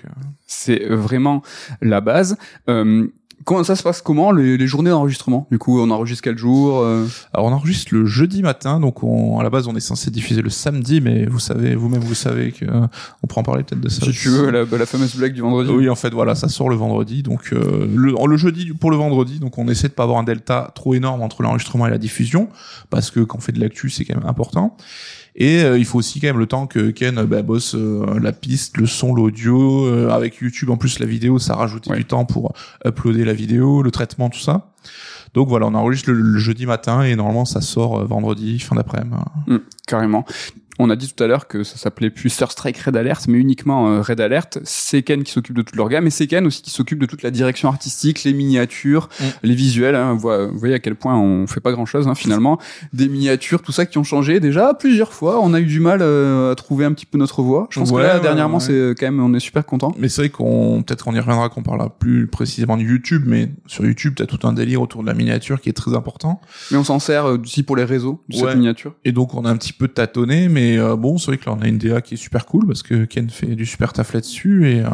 c'est 0.47 0.85
vraiment 0.90 1.42
la 1.80 2.00
base. 2.02 2.37
Euh, 2.68 3.08
comment 3.49 3.64
ça 3.64 3.76
se 3.76 3.83
passe 3.83 4.02
comment 4.02 4.31
les, 4.31 4.59
les 4.59 4.67
journées 4.67 4.90
d'enregistrement 4.90 5.47
Du 5.50 5.59
coup, 5.59 5.81
on 5.81 5.90
enregistre 5.90 6.23
quel 6.23 6.37
jour 6.37 6.81
euh 6.81 7.07
Alors, 7.33 7.47
on 7.47 7.52
enregistre 7.52 7.95
le 7.95 8.05
jeudi 8.05 8.43
matin, 8.43 8.78
donc 8.78 9.02
on, 9.02 9.38
à 9.38 9.43
la 9.43 9.49
base, 9.49 9.67
on 9.69 9.75
est 9.75 9.81
censé 9.81 10.11
diffuser 10.11 10.43
le 10.43 10.50
samedi, 10.50 11.00
mais 11.00 11.25
vous 11.25 11.38
savez, 11.38 11.75
vous-même, 11.75 12.02
vous 12.02 12.14
savez 12.14 12.52
que 12.52 12.67
euh, 12.67 12.87
on 13.23 13.26
pourra 13.26 13.40
en 13.40 13.45
parler 13.45 13.64
peut-être 13.64 13.81
de 13.81 13.88
ça. 13.88 14.05
Si 14.05 14.12
tu 14.12 14.28
veux, 14.28 14.50
la, 14.50 14.64
la 14.64 14.87
fameuse 14.87 15.17
blague 15.17 15.33
du 15.33 15.40
vendredi. 15.40 15.71
Oui, 15.71 15.88
en 15.88 15.95
fait, 15.95 16.11
voilà, 16.11 16.35
ça 16.35 16.49
sort 16.49 16.69
le 16.69 16.76
vendredi. 16.76 17.23
Donc, 17.23 17.55
euh, 17.55 17.88
le, 17.90 18.14
le 18.23 18.37
jeudi 18.37 18.71
pour 18.75 18.90
le 18.90 18.99
vendredi. 18.99 19.38
Donc, 19.38 19.57
on 19.57 19.67
essaie 19.69 19.88
de 19.88 19.95
pas 19.95 20.02
avoir 20.02 20.19
un 20.19 20.25
delta 20.25 20.71
trop 20.75 20.93
énorme 20.93 21.23
entre 21.23 21.43
l'enregistrement 21.43 21.87
et 21.87 21.90
la 21.90 21.99
diffusion, 21.99 22.49
parce 22.90 23.11
que 23.11 23.21
quand 23.21 23.38
on 23.38 23.40
fait 23.40 23.52
de 23.52 23.61
l'actu, 23.61 23.88
c'est 23.88 24.05
quand 24.05 24.19
même 24.21 24.28
important. 24.28 24.76
Et 25.40 25.62
euh, 25.62 25.78
il 25.78 25.85
faut 25.85 25.99
aussi 25.99 26.21
quand 26.21 26.26
même 26.26 26.38
le 26.38 26.47
temps 26.47 26.66
que 26.66 26.90
Ken 26.90 27.16
euh, 27.16 27.25
bah, 27.25 27.42
bosse 27.42 27.75
euh, 27.76 28.18
la 28.21 28.33
piste, 28.33 28.76
le 28.76 28.87
son, 28.87 29.14
l'audio. 29.14 29.87
euh, 29.87 30.11
avec 30.11 30.37
YouTube, 30.38 30.68
en 30.71 30.76
plus, 30.76 30.99
la 30.99 31.07
vidéo, 31.07 31.38
ça 31.38 31.54
rajoute 31.54 31.87
Ouais. 31.87 31.97
du 31.97 32.04
temps 32.04 32.25
pour 32.25 32.54
uploader 32.85 33.25
la 33.25 33.35
vidéo, 33.35 33.83
le 33.83 33.90
traitement, 33.92 34.30
tout 34.30 34.40
ça. 34.40 34.73
Donc 35.35 35.49
voilà, 35.49 35.66
on 35.66 35.75
enregistre 35.75 36.11
le, 36.11 36.21
le 36.21 36.38
jeudi 36.38 36.66
matin 36.66 37.02
et 37.02 37.14
normalement 37.14 37.45
ça 37.45 37.61
sort 37.61 38.04
vendredi, 38.04 38.59
fin 38.59 38.75
d'après-midi. 38.75 39.14
Mm, 39.47 39.57
carrément. 39.87 40.25
On 40.78 40.90
a 40.90 40.97
dit 40.97 41.12
tout 41.12 41.23
à 41.25 41.26
l'heure 41.26 41.49
que 41.49 41.64
ça 41.64 41.76
s'appelait 41.76 42.11
plus 42.11 42.30
Star 42.30 42.52
Strike 42.52 42.78
Red 42.78 42.97
Alert, 42.97 43.26
mais 43.28 43.38
uniquement 43.38 43.88
euh, 43.90 44.00
Red 44.00 44.20
Alert. 44.20 44.58
C'est 44.64 45.02
Ken 45.02 45.23
qui 45.25 45.32
s'occupe 45.32 45.56
de 45.56 45.62
toute 45.62 45.75
l'orga, 45.76 46.00
mais 46.00 46.11
c'est 46.11 46.26
Ken 46.26 46.47
aussi 46.47 46.62
qui 46.62 46.70
s'occupe 46.70 46.99
de 47.00 47.06
toute 47.06 47.23
la 47.23 47.30
direction 47.30 47.68
artistique, 47.68 48.23
les 48.25 48.32
miniatures, 48.32 49.08
Mm. 49.20 49.25
les 49.42 49.54
visuels. 49.54 49.94
Hein. 49.97 50.12
Vous 50.14 50.20
voyez- 50.56 50.75
à 50.75 50.78
quel 50.78 50.94
point 50.94 51.16
on 51.18 51.47
fait 51.47 51.61
pas 51.61 51.73
grand-chose 51.73 52.06
hein, 52.08 52.14
finalement. 52.14 52.58
Des 52.92 53.08
miniatures, 53.08 53.62
tout 53.62 53.73
ça 53.73 53.87
qui 53.87 53.99
ont 53.99 54.04
changé 54.04 54.38
déjà 54.40 54.75
plusieurs 54.75 55.12
fois. 55.12 55.40
On 55.42 55.52
a 55.54 55.61
eu 55.61 55.64
du 55.66 55.80
mal 55.80 56.00
euh, 56.02 56.52
à 56.52 56.54
trouver 56.54 56.85
un 56.85 56.92
petit 56.92 57.06
peu 57.06 57.18
notre 57.18 57.42
voix. 57.42 57.66
Je 57.70 57.80
pense 57.80 57.90
Ouais, 57.90 58.02
que 58.02 58.06
là, 58.06 58.20
dernièrement, 58.20 58.58
ouais. 58.58 58.64
c'est 58.64 58.73
euh, 58.73 58.94
quand 58.99 59.06
même, 59.06 59.20
on 59.20 59.35
est 59.35 59.40
super 59.40 59.64
content. 59.66 59.94
Mais 59.99 60.08
c'est 60.08 60.23
vrai 60.23 60.28
qu'on 60.30 60.82
peut-être 60.87 61.04
qu'on 61.04 61.14
y 61.14 61.18
reviendra 61.20 61.49
qu'on 61.49 61.62
parlera 61.62 61.90
plus 61.90 62.26
précisément 62.28 62.76
de 62.76 62.82
YouTube, 62.82 63.25
mais 63.26 63.50
sur 63.66 63.85
YouTube 63.85 64.14
t'as 64.16 64.26
tout 64.26 64.47
un 64.47 64.52
délire 64.52 64.80
autour 64.82 65.02
de 65.02 65.06
la 65.08 65.14
miniature 65.14 65.61
qui 65.61 65.68
est 65.68 65.73
très 65.73 65.94
important. 65.94 66.40
Mais 66.70 66.76
on 66.76 66.85
s'en 66.85 66.99
sert 66.99 67.25
aussi 67.25 67.62
pour 67.62 67.75
les 67.76 67.85
réseaux 67.85 68.23
de 68.28 68.37
cette 68.37 68.54
miniature. 68.56 68.94
Et 69.04 69.12
donc 69.12 69.35
on 69.35 69.44
a 69.44 69.50
un 69.50 69.56
petit 69.56 69.73
peu 69.73 69.88
tâtonné, 69.88 70.49
mais 70.49 70.67
euh, 70.76 70.96
bon 70.96 71.18
c'est 71.18 71.26
vrai 71.26 71.38
que 71.38 71.46
là 71.46 71.56
on 71.58 71.62
a 71.62 71.68
une 71.68 71.78
DA 71.78 72.00
qui 72.00 72.14
est 72.14 72.18
super 72.18 72.46
cool 72.46 72.66
parce 72.66 72.82
que 72.82 73.04
Ken 73.04 73.30
fait 73.30 73.54
du 73.54 73.64
super 73.64 73.92
taf 73.92 74.12
là-dessus 74.12 74.70
et 74.70 74.80
euh, 74.80 74.88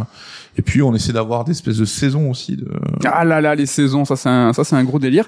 et 0.57 0.63
puis 0.63 0.83
on 0.83 0.95
essaie 0.95 1.13
d'avoir 1.13 1.45
des 1.45 1.53
espèces 1.53 1.79
de 1.79 1.85
saisons 1.85 2.31
aussi 2.31 2.57
de. 2.57 2.69
Ah 3.05 3.25
là 3.25 3.41
là, 3.41 3.55
les 3.55 3.67
saisons, 3.67 4.05
ça 4.05 4.17
c'est 4.17 4.29
un, 4.29 4.53
ça 4.53 4.65
c'est 4.65 4.77
un 4.77 4.85
gros 4.85 4.99
délire. 4.99 5.27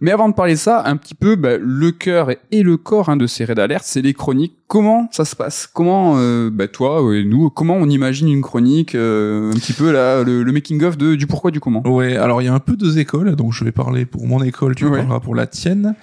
Mais 0.00 0.10
avant 0.10 0.28
de 0.28 0.34
parler 0.34 0.54
de 0.54 0.58
ça, 0.58 0.82
un 0.84 0.96
petit 0.96 1.14
peu, 1.14 1.36
bah, 1.36 1.58
le 1.58 1.92
cœur 1.92 2.30
et, 2.50 2.62
le 2.62 2.76
corps 2.76 3.08
hein, 3.08 3.16
de 3.16 3.28
ces 3.28 3.44
Red 3.44 3.60
Alert, 3.60 3.84
c'est 3.84 4.02
les 4.02 4.14
chroniques 4.14 4.56
comment 4.72 5.06
ça 5.12 5.26
se 5.26 5.36
passe? 5.36 5.68
Comment, 5.70 6.14
euh, 6.16 6.48
bah, 6.50 6.66
toi 6.66 7.14
et 7.14 7.24
nous, 7.24 7.50
comment 7.50 7.74
on 7.74 7.90
imagine 7.90 8.26
une 8.28 8.40
chronique 8.40 8.94
euh, 8.94 9.52
Un 9.52 9.56
petit 9.56 9.74
peu 9.74 9.92
là, 9.92 10.22
le, 10.22 10.44
making 10.44 10.82
of 10.82 10.96
de 10.96 11.14
du 11.14 11.26
pourquoi 11.26 11.50
du 11.50 11.60
comment? 11.60 11.86
Ouais, 11.86 12.16
alors 12.16 12.40
il 12.40 12.46
y 12.46 12.48
a 12.48 12.54
un 12.54 12.58
peu 12.58 12.74
deux 12.74 12.98
écoles, 12.98 13.36
donc 13.36 13.52
je 13.52 13.64
vais 13.64 13.70
parler 13.70 14.06
pour 14.06 14.26
mon 14.26 14.42
école, 14.42 14.74
tu 14.74 14.88
parleras 14.88 15.20
pour 15.20 15.34
la 15.34 15.46
tienne. 15.46 15.94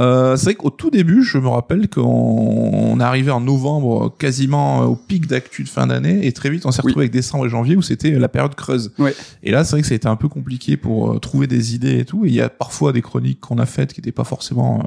Euh, 0.00 0.34
c'est 0.34 0.46
vrai 0.46 0.54
qu'au 0.56 0.70
tout 0.70 0.90
début, 0.90 1.22
je 1.22 1.38
me 1.38 1.46
rappelle 1.46 1.88
qu'on 1.88 2.98
est 2.98 3.04
arrivé 3.04 3.30
en 3.30 3.40
novembre, 3.40 4.12
quasiment 4.18 4.80
au 4.80 4.96
pic 4.96 5.28
d'actu 5.28 5.62
de 5.62 5.68
fin 5.68 5.86
d'année, 5.86 6.26
et 6.26 6.32
très 6.32 6.50
vite 6.50 6.66
on 6.66 6.72
s'est 6.72 6.82
retrouvé 6.82 7.04
avec 7.04 7.12
décembre 7.12 7.46
et 7.46 7.48
janvier 7.48 7.76
où 7.76 7.82
c'était 7.92 8.10
la 8.10 8.28
période 8.28 8.54
creuse. 8.54 8.92
Ouais. 8.98 9.14
Et 9.42 9.50
là, 9.50 9.64
c'est 9.64 9.72
vrai 9.72 9.82
que 9.82 9.88
ça 9.88 9.94
a 9.94 9.96
été 9.96 10.08
un 10.08 10.16
peu 10.16 10.28
compliqué 10.28 10.76
pour 10.76 11.20
trouver 11.20 11.46
des 11.46 11.74
idées 11.74 12.00
et 12.00 12.04
tout. 12.04 12.24
Et 12.24 12.28
il 12.28 12.34
y 12.34 12.40
a 12.40 12.48
parfois 12.48 12.92
des 12.92 13.02
chroniques 13.02 13.40
qu'on 13.40 13.58
a 13.58 13.66
faites 13.66 13.92
qui 13.92 14.00
n'étaient 14.00 14.12
pas 14.12 14.24
forcément 14.24 14.82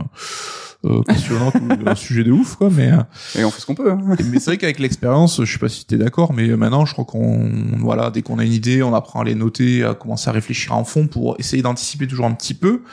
euh, 0.85 1.01
passionnant 1.01 1.51
ou 1.55 1.89
un 1.89 1.95
sujet 1.95 2.24
de 2.24 2.31
ouf 2.31 2.57
quoi 2.57 2.69
mais 2.69 2.91
et 3.35 3.43
on 3.43 3.50
fait 3.50 3.62
ce 3.62 3.65
qu'on 3.65 3.74
peut 3.74 3.91
hein. 3.91 4.00
mais 4.29 4.39
c'est 4.39 4.51
vrai 4.51 4.57
qu'avec 4.57 4.77
l'expérience 4.77 5.43
je 5.43 5.51
sais 5.51 5.57
pas 5.57 5.69
si 5.69 5.85
t'es 5.85 5.97
d'accord 5.97 6.33
mais 6.33 6.47
maintenant 6.50 6.85
je 6.85 6.93
crois 6.93 7.05
qu'on 7.05 7.50
voilà 7.79 8.12
dès 8.12 8.21
qu'on 8.21 8.38
a 8.38 8.43
une 8.43 8.53
idée 8.53 8.83
on 8.83 8.93
apprend 8.93 9.21
à 9.21 9.24
les 9.24 9.33
noter 9.33 9.83
à 9.83 9.95
commencer 9.95 10.29
à 10.29 10.33
réfléchir 10.33 10.74
en 10.74 10.83
fond 10.83 11.07
pour 11.07 11.38
essayer 11.39 11.63
d'anticiper 11.63 12.07
toujours 12.07 12.27
un 12.27 12.33
petit 12.33 12.53
peu 12.53 12.83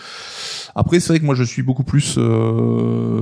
après 0.75 1.01
c'est 1.01 1.09
vrai 1.09 1.21
que 1.21 1.27
moi 1.27 1.35
je 1.35 1.43
suis 1.43 1.63
beaucoup 1.63 1.85
plus 1.85 2.15
euh, 2.17 3.21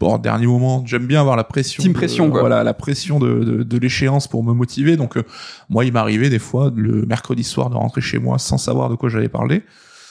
Bon, 0.00 0.16
dernier 0.16 0.46
moment, 0.46 0.82
j'aime 0.86 1.06
bien 1.06 1.20
avoir 1.20 1.36
la 1.36 1.44
pression. 1.44 1.82
Team 1.82 1.92
pression, 1.92 2.30
quoi. 2.30 2.40
Voilà, 2.40 2.64
la 2.64 2.72
pression 2.72 3.20
de, 3.20 3.44
de, 3.44 3.62
de 3.62 3.78
l'échéance 3.78 4.26
pour 4.26 4.42
me 4.42 4.54
motiver. 4.54 4.96
Donc, 4.96 5.18
euh, 5.18 5.22
moi, 5.68 5.84
il 5.84 5.92
m'arrivait 5.92 6.30
des 6.30 6.38
fois, 6.38 6.72
le 6.74 7.04
mercredi 7.04 7.44
soir, 7.44 7.68
de 7.68 7.76
rentrer 7.76 8.00
chez 8.00 8.18
moi 8.18 8.38
sans 8.38 8.56
savoir 8.56 8.88
de 8.88 8.94
quoi 8.94 9.10
j'allais 9.10 9.28
parler. 9.28 9.62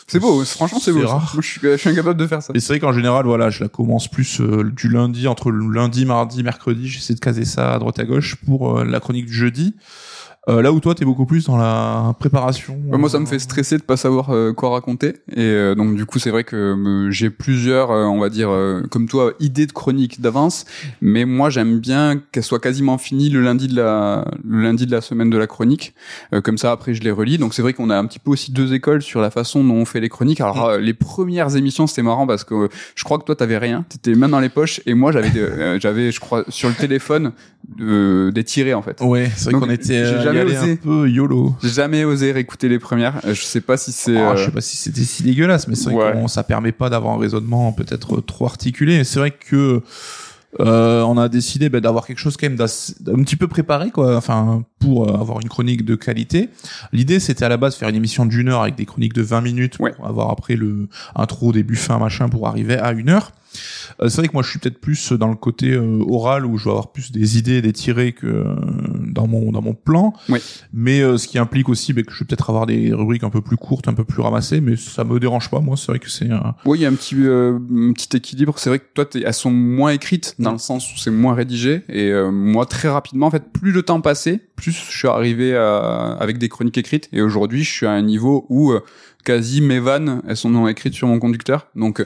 C'est 0.08 0.19
beau, 0.19 0.43
franchement 0.43 0.79
c'est 0.79 0.91
beau. 0.91 1.05
Rare. 1.05 1.31
Moi, 1.34 1.41
je 1.43 1.48
suis, 1.48 1.62
je 1.62 1.75
suis 1.75 1.89
incapable 1.89 2.19
de 2.19 2.25
faire 2.25 2.41
ça. 2.41 2.51
Et 2.55 2.60
c'est 2.60 2.74
vrai 2.74 2.79
qu'en 2.79 2.93
général, 2.93 3.25
voilà, 3.25 3.51
je 3.51 3.63
la 3.63 3.69
commence 3.69 4.08
plus 4.08 4.41
euh, 4.41 4.63
du 4.75 4.89
lundi, 4.89 5.27
entre 5.27 5.51
lundi, 5.51 6.05
mardi, 6.05 6.41
mercredi, 6.41 6.88
j'essaie 6.88 7.13
de 7.13 7.19
caser 7.19 7.46
ça 7.46 7.74
à 7.74 7.79
droite 7.79 8.00
à 8.00 8.05
gauche 8.05 8.36
pour 8.46 8.79
euh, 8.79 8.86
la 8.86 9.00
chronique 9.00 9.27
du 9.27 9.34
jeudi. 9.34 9.75
Euh, 10.48 10.62
là 10.62 10.72
où 10.72 10.79
toi, 10.79 10.96
t'es 10.96 11.05
beaucoup 11.05 11.25
plus 11.25 11.46
dans 11.46 11.58
la 11.58 12.15
préparation. 12.17 12.77
moi, 12.88 13.10
ça 13.10 13.19
me 13.19 13.25
fait 13.25 13.39
stresser 13.39 13.77
de 13.77 13.84
pas 13.84 13.98
savoir 13.98 14.29
euh, 14.29 14.53
quoi 14.53 14.69
raconter. 14.69 15.15
Et 15.31 15.41
euh, 15.41 15.75
donc, 15.75 15.96
du 15.96 16.05
coup, 16.05 16.17
c'est 16.17 16.31
vrai 16.31 16.43
que 16.43 17.08
j'ai 17.12 17.29
plusieurs, 17.29 17.89
on 17.89 18.19
va 18.19 18.29
dire, 18.29 18.50
comme 18.89 19.08
toi, 19.08 19.34
idées 19.39 19.67
de 19.67 19.72
chronique 19.72 20.22
d'avance. 20.22 20.65
Mais 21.01 21.25
moi, 21.25 21.50
j'aime 21.50 21.79
bien 21.79 22.22
qu'elle 22.31 22.43
soit 22.43 22.60
quasiment 22.60 22.98
finie 22.98 23.29
le 23.29 23.41
lundi 23.41 23.67
de 23.67 23.75
la, 23.75 24.25
le 24.48 24.62
lundi 24.62 24.86
de 24.86 24.91
la 24.91 25.01
semaine 25.01 25.29
de 25.29 25.38
la 25.38 25.48
chronique. 25.48 25.93
comme 26.43 26.58
ça, 26.58 26.72
après, 26.72 26.93
je 26.93 27.03
les 27.03 27.12
relis. 27.12 27.38
Donc, 27.38 27.53
c'est 27.53 27.62
vrai 27.62 27.74
qu'on 27.74 27.89
a 27.89 27.98
un 27.98 28.05
petit 28.05 28.19
peu 28.19 28.31
aussi 28.31 28.51
deux 28.51 28.74
écoles 28.74 29.01
sur 29.01 29.22
la 29.22 29.31
façon 29.31 29.63
dont 29.63 29.75
on 29.75 29.86
fait 29.86 30.00
les 30.00 30.10
chroniques. 30.10 30.41
Alors, 30.41 30.77
les 30.77 30.93
premières 30.93 31.55
émissions, 31.55 31.86
c'était 31.86 32.03
marrant 32.03 32.25
parce 32.25 32.43
que 32.43 32.69
je 32.96 33.03
crois 33.03 33.19
que 33.19 33.25
toi, 33.25 33.36
t'avais 33.36 33.58
rien. 33.58 33.86
T'étais 33.89 34.15
main 34.15 34.29
dans 34.29 34.39
les 34.39 34.50
poches. 34.50 34.81
Et 34.86 34.93
moi, 34.93 35.12
j'avais, 35.12 35.79
j'avais, 35.79 36.12
je 36.12 36.19
crois, 36.19 36.46
sur 36.48 36.69
le 36.69 36.75
téléphone, 36.75 37.34
des 37.77 38.43
tirés 38.43 38.73
en 38.73 38.81
fait. 38.81 38.99
Ouais, 39.01 39.31
c'est 39.35 39.51
vrai 39.51 39.59
qu'on 39.59 39.69
était 39.69 40.05
jamais 40.21 40.43
osé. 40.43 40.71
un 40.71 40.75
peu 40.75 41.09
YOLO. 41.09 41.55
J'ai 41.61 41.69
jamais 41.69 42.03
osé 42.03 42.31
réécouter 42.31 42.67
les 42.67 42.79
premières. 42.79 43.21
Euh, 43.25 43.33
je 43.33 43.43
sais 43.43 43.61
pas 43.61 43.77
si 43.77 43.91
c'est. 43.91 44.17
Oh, 44.17 44.35
Je 44.35 44.45
sais 44.45 44.51
pas 44.51 44.61
si 44.61 44.77
c'était 44.77 45.01
si 45.01 45.23
dégueulasse, 45.23 45.67
mais 45.67 45.75
c'est 45.75 45.89
vrai 45.91 46.21
que 46.21 46.27
ça 46.27 46.43
permet 46.43 46.71
pas 46.71 46.89
d'avoir 46.89 47.15
un 47.15 47.19
raisonnement 47.19 47.71
peut-être 47.73 48.21
trop 48.21 48.45
articulé. 48.45 49.03
C'est 49.03 49.19
vrai 49.19 49.31
que 49.31 49.81
euh, 50.59 51.01
on 51.03 51.17
a 51.17 51.29
décidé 51.29 51.69
bah, 51.69 51.79
d'avoir 51.79 52.07
quelque 52.07 52.17
chose 52.17 52.35
quand 52.35 52.47
même 52.47 52.57
d'un 52.57 53.23
petit 53.23 53.35
peu 53.35 53.47
préparé, 53.47 53.91
quoi. 53.91 54.17
Enfin, 54.17 54.63
pour 54.79 55.07
euh, 55.07 55.19
avoir 55.19 55.39
une 55.41 55.50
chronique 55.50 55.86
de 55.86 55.95
qualité. 55.95 56.50
L'idée, 56.93 57.19
c'était 57.19 57.45
à 57.45 57.50
la 57.50 57.57
base 57.57 57.75
faire 57.75 57.89
une 57.89 57.95
émission 57.95 58.25
d'une 58.25 58.50
heure 58.50 58.62
avec 58.62 58.75
des 58.75 58.86
chroniques 58.86 59.13
de 59.13 59.21
20 59.21 59.41
minutes 59.41 59.77
pour 59.77 60.05
avoir 60.05 60.31
après 60.31 60.55
le 60.55 60.88
intro, 61.15 61.51
début, 61.51 61.75
fin, 61.75 62.00
machin, 62.00 62.29
pour 62.29 62.48
arriver 62.48 62.77
à 62.77 62.91
une 62.91 63.09
heure. 63.09 63.31
Euh, 64.01 64.09
c'est 64.09 64.17
vrai 64.17 64.27
que 64.27 64.33
moi 64.33 64.43
je 64.43 64.50
suis 64.50 64.59
peut-être 64.59 64.79
plus 64.79 65.13
dans 65.13 65.27
le 65.27 65.36
côté 65.36 65.71
euh, 65.71 66.03
oral 66.07 66.45
où 66.45 66.57
je 66.57 66.65
vais 66.65 66.71
avoir 66.71 66.91
plus 66.91 67.12
des 67.12 67.38
idées, 67.38 67.62
des 67.62 67.74
tirés 67.74 68.13
que 68.13 68.27
euh, 68.27 68.55
dans 69.07 69.27
mon 69.27 69.51
dans 69.51 69.62
mon 69.62 69.74
plan. 69.74 70.13
Oui. 70.29 70.39
Mais 70.74 71.00
ce 71.17 71.27
qui 71.27 71.38
implique 71.39 71.69
aussi 71.69 71.93
bah, 71.93 72.03
que 72.03 72.12
je 72.12 72.19
vais 72.19 72.25
peut-être 72.25 72.50
avoir 72.50 72.65
des 72.65 72.93
rubriques 72.93 73.24
un 73.24 73.29
peu 73.29 73.41
plus 73.41 73.57
courtes, 73.57 73.88
un 73.88 73.93
peu 73.93 74.03
plus 74.03 74.21
ramassées, 74.21 74.62
mais 74.62 74.75
ça 74.75 75.03
me 75.03 75.19
dérange 75.19 75.50
pas. 75.50 75.59
Moi, 75.59 75.77
c'est 75.77 75.88
vrai 75.88 76.00
que 76.00 76.09
c'est. 76.09 76.29
Oui, 76.65 76.79
il 76.79 76.81
y 76.81 76.86
a 76.86 76.89
un 76.89 76.93
petit 76.93 77.15
un 77.15 77.93
petit 77.93 78.15
équilibre. 78.15 78.53
C'est 78.57 78.69
vrai 78.69 78.79
que 78.79 78.86
toi, 78.93 79.05
elles 79.13 79.33
sont 79.33 79.51
moins 79.51 79.91
écrites 79.91 80.36
dans 80.39 80.51
le 80.51 80.57
sens 80.57 80.93
où 80.93 80.98
c'est 80.98 81.12
moins 81.12 81.33
rédigé. 81.33 81.83
Et 81.89 82.12
moi, 82.31 82.65
très 82.65 82.89
rapidement, 82.89 83.27
en 83.27 83.31
fait, 83.31 83.51
plus 83.51 83.71
le 83.71 83.83
temps 83.83 84.01
passait, 84.01 84.39
plus 84.55 84.68
je 84.71 84.97
suis 84.97 85.07
arrivé 85.07 85.55
avec 85.55 86.38
des 86.38 86.49
chroniques 86.49 86.77
écrites. 86.77 87.09
Et 87.13 87.21
aujourd'hui, 87.21 87.63
je 87.63 87.71
suis 87.71 87.85
à 87.85 87.91
un 87.91 88.01
niveau 88.01 88.45
où 88.49 88.73
quasi 89.23 89.61
mes 89.61 89.79
vannes, 89.79 90.21
elles 90.27 90.38
sont 90.38 90.67
écrites 90.67 90.93
sur 90.93 91.07
mon 91.07 91.19
conducteur. 91.19 91.67
Donc 91.75 92.05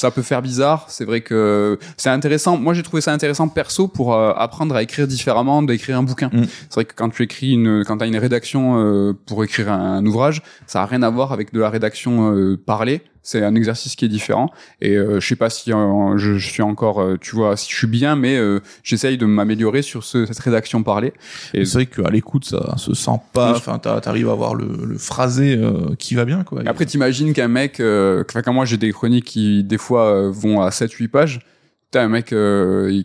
ça 0.00 0.10
peut 0.10 0.22
faire 0.22 0.42
bizarre. 0.42 0.86
C'est 0.88 1.04
vrai 1.04 1.20
que 1.20 1.78
c'est 1.96 2.08
intéressant. 2.08 2.56
Moi, 2.56 2.74
j'ai 2.74 2.82
trouvé 2.82 3.02
ça 3.02 3.12
intéressant 3.12 3.48
perso 3.48 3.86
pour 3.86 4.14
euh, 4.14 4.32
apprendre 4.34 4.74
à 4.74 4.82
écrire 4.82 5.06
différemment 5.06 5.62
d'écrire 5.62 5.98
un 5.98 6.02
bouquin. 6.02 6.30
Mm. 6.32 6.44
C'est 6.44 6.74
vrai 6.74 6.84
que 6.86 6.94
quand 6.94 7.10
tu 7.10 7.22
écris 7.22 7.52
une, 7.52 7.84
quand 7.86 7.98
t'as 7.98 8.06
une 8.06 8.16
rédaction 8.16 8.78
euh, 8.78 9.12
pour 9.26 9.44
écrire 9.44 9.70
un, 9.70 10.04
ouvrage, 10.06 10.42
ça 10.66 10.82
a 10.82 10.86
rien 10.86 11.02
à 11.02 11.10
voir 11.10 11.32
avec 11.32 11.52
de 11.52 11.60
la 11.60 11.68
rédaction 11.68 12.34
euh, 12.34 12.56
parlée 12.56 13.02
c'est 13.22 13.44
un 13.44 13.54
exercice 13.54 13.96
qui 13.96 14.04
est 14.04 14.08
différent. 14.08 14.50
Et 14.80 14.96
euh, 14.96 15.20
je 15.20 15.26
sais 15.26 15.36
pas 15.36 15.50
si 15.50 15.72
euh, 15.72 16.16
je, 16.16 16.38
suis 16.38 16.62
encore 16.62 17.00
euh, 17.00 17.16
tu 17.20 17.36
vois 17.36 17.56
si 17.56 17.70
je 17.70 17.76
suis 17.76 17.86
bien 17.86 18.16
mais 18.16 18.38
j'essaye 18.82 19.18
de 19.18 19.26
m'améliorer 19.26 19.82
sur 19.82 20.04
ce, 20.04 20.26
cette 20.26 20.38
rédaction 20.38 20.82
parlée. 20.82 21.12
Et 21.54 21.64
c'est 21.64 21.74
vrai 21.74 21.86
qu'à 21.86 22.10
l'écoute 22.10 22.44
ça 22.44 22.76
se 22.76 22.94
sent 22.94 23.20
pas. 23.32 23.52
Enfin 23.56 23.78
t'arrives 23.78 24.28
à 24.28 24.32
avoir 24.32 24.54
le, 24.54 24.84
le 24.86 24.98
phrasé 24.98 25.60
qui 25.98 26.14
va 26.14 26.24
bien 26.24 26.44
quoi. 26.44 26.62
Après 26.66 26.86
t'imagines 26.86 27.32
qu'un 27.32 27.48
mec 27.48 27.74
enfin 27.74 28.42
quand 28.42 28.52
moi 28.52 28.64
j'ai 28.64 28.76
des 28.76 28.92
chroniques 28.92 29.26
qui 29.26 29.64
des 29.64 29.78
fois 29.78 30.28
vont 30.30 30.60
à 30.60 30.70
7 30.70 30.92
8 30.92 31.08
pages 31.08 31.40
t'as 31.90 32.02
un 32.02 32.08
mec 32.08 32.34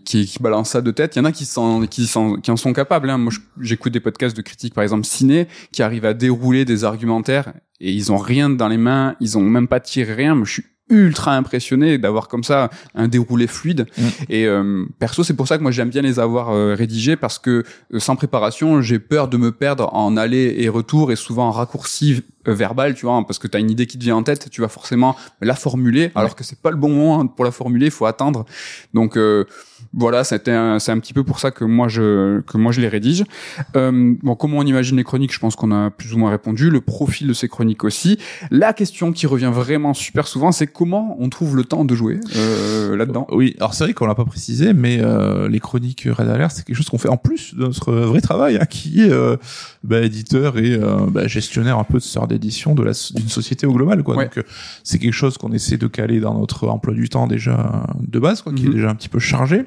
qui, 0.06 0.26
qui 0.26 0.38
balance 0.40 0.70
ça 0.70 0.82
de 0.82 0.92
tête. 0.92 1.16
Il 1.16 1.20
y 1.20 1.22
en 1.22 1.26
a 1.26 1.32
qui, 1.32 1.46
sont, 1.46 1.88
qui, 1.88 2.06
sont, 2.06 2.36
qui 2.36 2.52
en 2.52 2.58
sont 2.58 2.74
capables. 2.74 3.10
Hein. 3.10 3.18
Moi, 3.18 3.34
j'écoute 3.60 3.94
des 3.94 4.00
podcasts 4.00 4.38
de 4.38 4.42
critiques, 4.42 4.74
par 4.74 4.84
exemple 4.84 5.06
ciné, 5.06 5.48
qui 5.72 5.82
arrivent 5.84 6.06
à 6.06 6.14
dérouler 6.14 6.66
des 6.66 6.84
argumentaires 6.84 7.54
et 7.80 7.92
ils 7.92 8.12
ont 8.12 8.18
rien 8.18 8.50
dans 8.50 8.68
les 8.68 8.78
mains, 8.78 9.16
ils 9.20 9.38
ont 9.38 9.42
même 9.42 9.68
pas 9.68 9.80
tiré 9.80 10.14
rien. 10.14 10.36
Mais 10.36 10.46
je 10.46 10.52
suis 10.52 10.64
ultra 10.90 11.36
impressionné 11.36 11.98
d'avoir 11.98 12.28
comme 12.28 12.44
ça 12.44 12.70
un 12.94 13.08
déroulé 13.08 13.48
fluide 13.48 13.88
mm. 13.98 14.04
et 14.30 14.46
euh, 14.46 14.86
perso 15.00 15.24
c'est 15.24 15.34
pour 15.34 15.48
ça 15.48 15.58
que 15.58 15.64
moi 15.64 15.72
j'aime 15.72 15.90
bien 15.90 16.04
les 16.04 16.20
avoir 16.20 16.50
euh, 16.52 16.76
rédigés 16.76 17.16
parce 17.16 17.40
que 17.40 17.64
euh, 17.94 18.00
sans 18.00 18.16
préparation 18.16 18.82
j'ai 18.82 19.00
peur 19.00 19.28
de 19.28 19.38
me 19.38 19.52
perdre 19.52 19.92
en 19.96 20.16
aller 20.16 20.56
et 20.60 20.70
retour 20.70 21.12
et 21.12 21.16
souvent 21.16 21.48
en 21.48 21.52
raccourci 21.52 22.22
verbal 22.52 22.94
tu 22.96 23.06
vois 23.06 23.24
parce 23.26 23.40
que 23.40 23.48
tu 23.48 23.58
as 23.58 23.60
une 23.60 23.72
idée 23.72 23.88
qui 23.88 23.98
te 23.98 24.04
vient 24.04 24.16
en 24.16 24.24
tête 24.24 24.50
tu 24.50 24.62
vas 24.62 24.68
forcément 24.68 25.16
la 25.42 25.56
formuler 25.56 26.12
alors 26.16 26.36
que 26.36 26.44
c'est 26.44 26.62
pas 26.62 26.72
le 26.72 26.78
bon 26.78 26.90
moment 26.90 27.28
pour 27.28 27.46
la 27.46 27.52
formuler 27.52 27.88
il 27.88 27.92
faut 27.92 28.06
attendre. 28.06 28.46
Donc 28.94 29.18
voilà, 29.94 30.24
c'était 30.24 30.80
c'est 30.80 30.92
un 30.92 31.00
petit 31.00 31.14
peu 31.14 31.24
pour 31.24 31.40
ça 31.40 31.52
que 31.52 31.64
moi 31.64 31.88
je 31.88 32.42
que 32.42 32.58
moi 32.58 32.72
je 32.72 32.82
les 32.82 32.88
rédige. 32.88 33.24
Euh, 33.76 34.16
bon, 34.22 34.36
comment 34.36 34.58
on 34.60 34.64
imagine 34.66 34.98
les 34.98 35.04
chroniques 35.04 35.34
Je 35.34 35.40
pense 35.40 35.56
qu'on 35.56 35.72
a 35.72 35.90
plus 35.92 36.14
ou 36.14 36.18
moins 36.18 36.32
répondu. 36.32 36.70
Le 36.70 36.82
profil 36.82 37.28
de 37.28 37.34
ces 37.34 37.48
chroniques 37.48 37.84
aussi. 37.84 38.18
La 38.52 38.74
question 38.74 39.12
qui 39.12 39.28
revient 39.28 39.52
vraiment 39.54 39.94
super 39.94 40.28
souvent, 40.28 40.52
c'est 40.52 40.68
comment 40.68 41.16
on 41.20 41.30
trouve 41.30 41.56
le 41.56 41.64
temps 41.64 41.86
de 41.86 41.96
jouer 41.96 42.20
euh, 42.36 42.96
là-dedans? 42.96 43.28
Oui, 43.32 43.56
alors 43.60 43.74
c'est 43.74 43.84
vrai 43.84 43.94
qu'on 43.94 44.06
l'a 44.06 44.16
pas 44.16 44.26
précisé, 44.26 44.74
mais 44.74 45.00
euh, 45.02 45.48
les 45.48 45.60
chroniques 45.60 46.08
Red 46.10 46.28
Alert, 46.28 46.52
c'est 46.52 46.66
quelque 46.66 46.76
chose 46.76 46.90
qu'on 46.90 46.98
fait 46.98 47.10
en 47.10 47.18
plus 47.18 47.56
de 47.56 47.64
notre 47.64 47.94
vrai 47.94 48.22
travail, 48.22 48.58
hein, 48.58 48.66
qui 48.66 49.02
est 49.02 49.12
euh, 49.12 49.38
bah, 49.84 50.02
éditeur 50.02 50.58
et 50.58 50.74
euh, 50.74 51.06
bah, 51.10 51.28
gestionnaire 51.28 51.78
un 51.78 51.84
peu 51.84 51.98
de 51.98 52.04
sort 52.04 52.28
d'édition 52.28 52.76
de 52.76 52.84
la 52.84 52.92
d'une 53.14 53.30
société 53.30 53.66
au 53.68 53.74
global, 53.74 54.04
quoi. 54.04 54.16
Donc 54.16 54.44
c'est 54.84 55.00
quelque 55.00 55.14
chose 55.14 55.38
qu'on 55.38 55.52
essaie 55.52 55.78
de 55.78 55.88
caler 55.88 56.20
dans 56.20 56.38
notre 56.38 56.68
emploi 56.68 56.94
du 56.94 57.10
temps 57.10 57.28
déjà 57.28 57.86
de 58.00 58.20
base, 58.20 58.42
quoi, 58.42 58.54
qui 58.54 58.66
est 58.66 58.70
mhm. 58.70 58.74
déjà 58.74 58.90
un 58.90 58.96
petit 58.96 59.10
peu 59.10 59.20
chargé. 59.20 59.66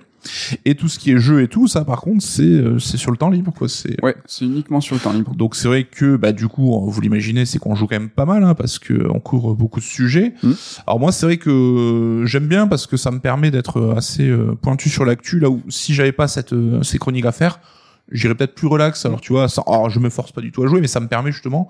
Et 0.65 0.75
tout 0.75 0.89
ce 0.89 0.99
qui 0.99 1.13
est 1.13 1.19
jeu 1.19 1.43
et 1.43 1.49
tout, 1.49 1.69
ça 1.69 1.85
par 1.85 2.01
contre, 2.01 2.23
c'est 2.23 2.43
euh, 2.43 2.79
c'est 2.79 2.97
sur 2.97 3.11
le 3.11 3.17
temps 3.17 3.31
libre 3.31 3.53
quoi. 3.53 3.69
C'est 3.69 4.03
ouais, 4.03 4.17
c'est 4.27 4.45
uniquement 4.45 4.81
sur 4.81 4.95
le 4.95 5.01
temps 5.01 5.13
libre. 5.13 5.35
Donc 5.35 5.55
c'est 5.55 5.69
vrai 5.69 5.85
que 5.85 6.17
bah 6.17 6.33
du 6.33 6.49
coup, 6.49 6.79
vous 6.89 7.01
l'imaginez, 7.01 7.47
c'est 7.47 7.59
qu'on 7.59 7.75
joue 7.75 7.87
quand 7.87 7.99
même 7.99 8.11
pas 8.11 8.25
mal 8.25 8.45
hein, 8.45 8.55
parce 8.55 8.79
que 8.79 9.09
on 9.11 9.21
couvre 9.21 9.55
beaucoup 9.55 9.81
de 9.81 9.85
sujets. 9.85 10.35
Mmh. 10.43 10.53
Alors 10.87 11.01
moi, 11.01 11.13
c'est 11.13 11.27
vrai 11.27 11.37
que 11.37 12.25
j'aime 12.27 12.47
bien 12.47 12.67
parce 12.67 12.87
que 12.87 12.97
ça 12.97 13.11
me 13.11 13.21
permet 13.21 13.51
d'être 13.51 13.95
assez 13.97 14.29
euh, 14.29 14.57
pointu 14.61 14.89
sur 14.89 15.05
l'actu 15.05 15.39
là 15.39 15.51
où 15.51 15.63
si 15.69 15.95
j'avais 15.95 16.13
pas 16.13 16.29
cette 16.29 16.53
euh, 16.53 16.83
ces 16.83 16.99
chroniques 16.99 17.27
à 17.27 17.33
faire, 17.33 17.61
j'irai 18.11 18.35
peut-être 18.35 18.55
plus 18.55 18.67
relax. 18.67 19.05
Alors 19.07 19.21
tu 19.21 19.33
vois, 19.33 19.49
ça, 19.49 19.63
alors 19.67 19.91
je 19.91 19.99
me 19.99 20.11
force 20.11 20.33
pas 20.33 20.41
du 20.41 20.53
tout 20.53 20.63
à 20.63 20.67
jouer, 20.67 20.81
mais 20.81 20.87
ça 20.87 21.01
me 21.01 21.09
permet 21.09 21.33
justement 21.33 21.69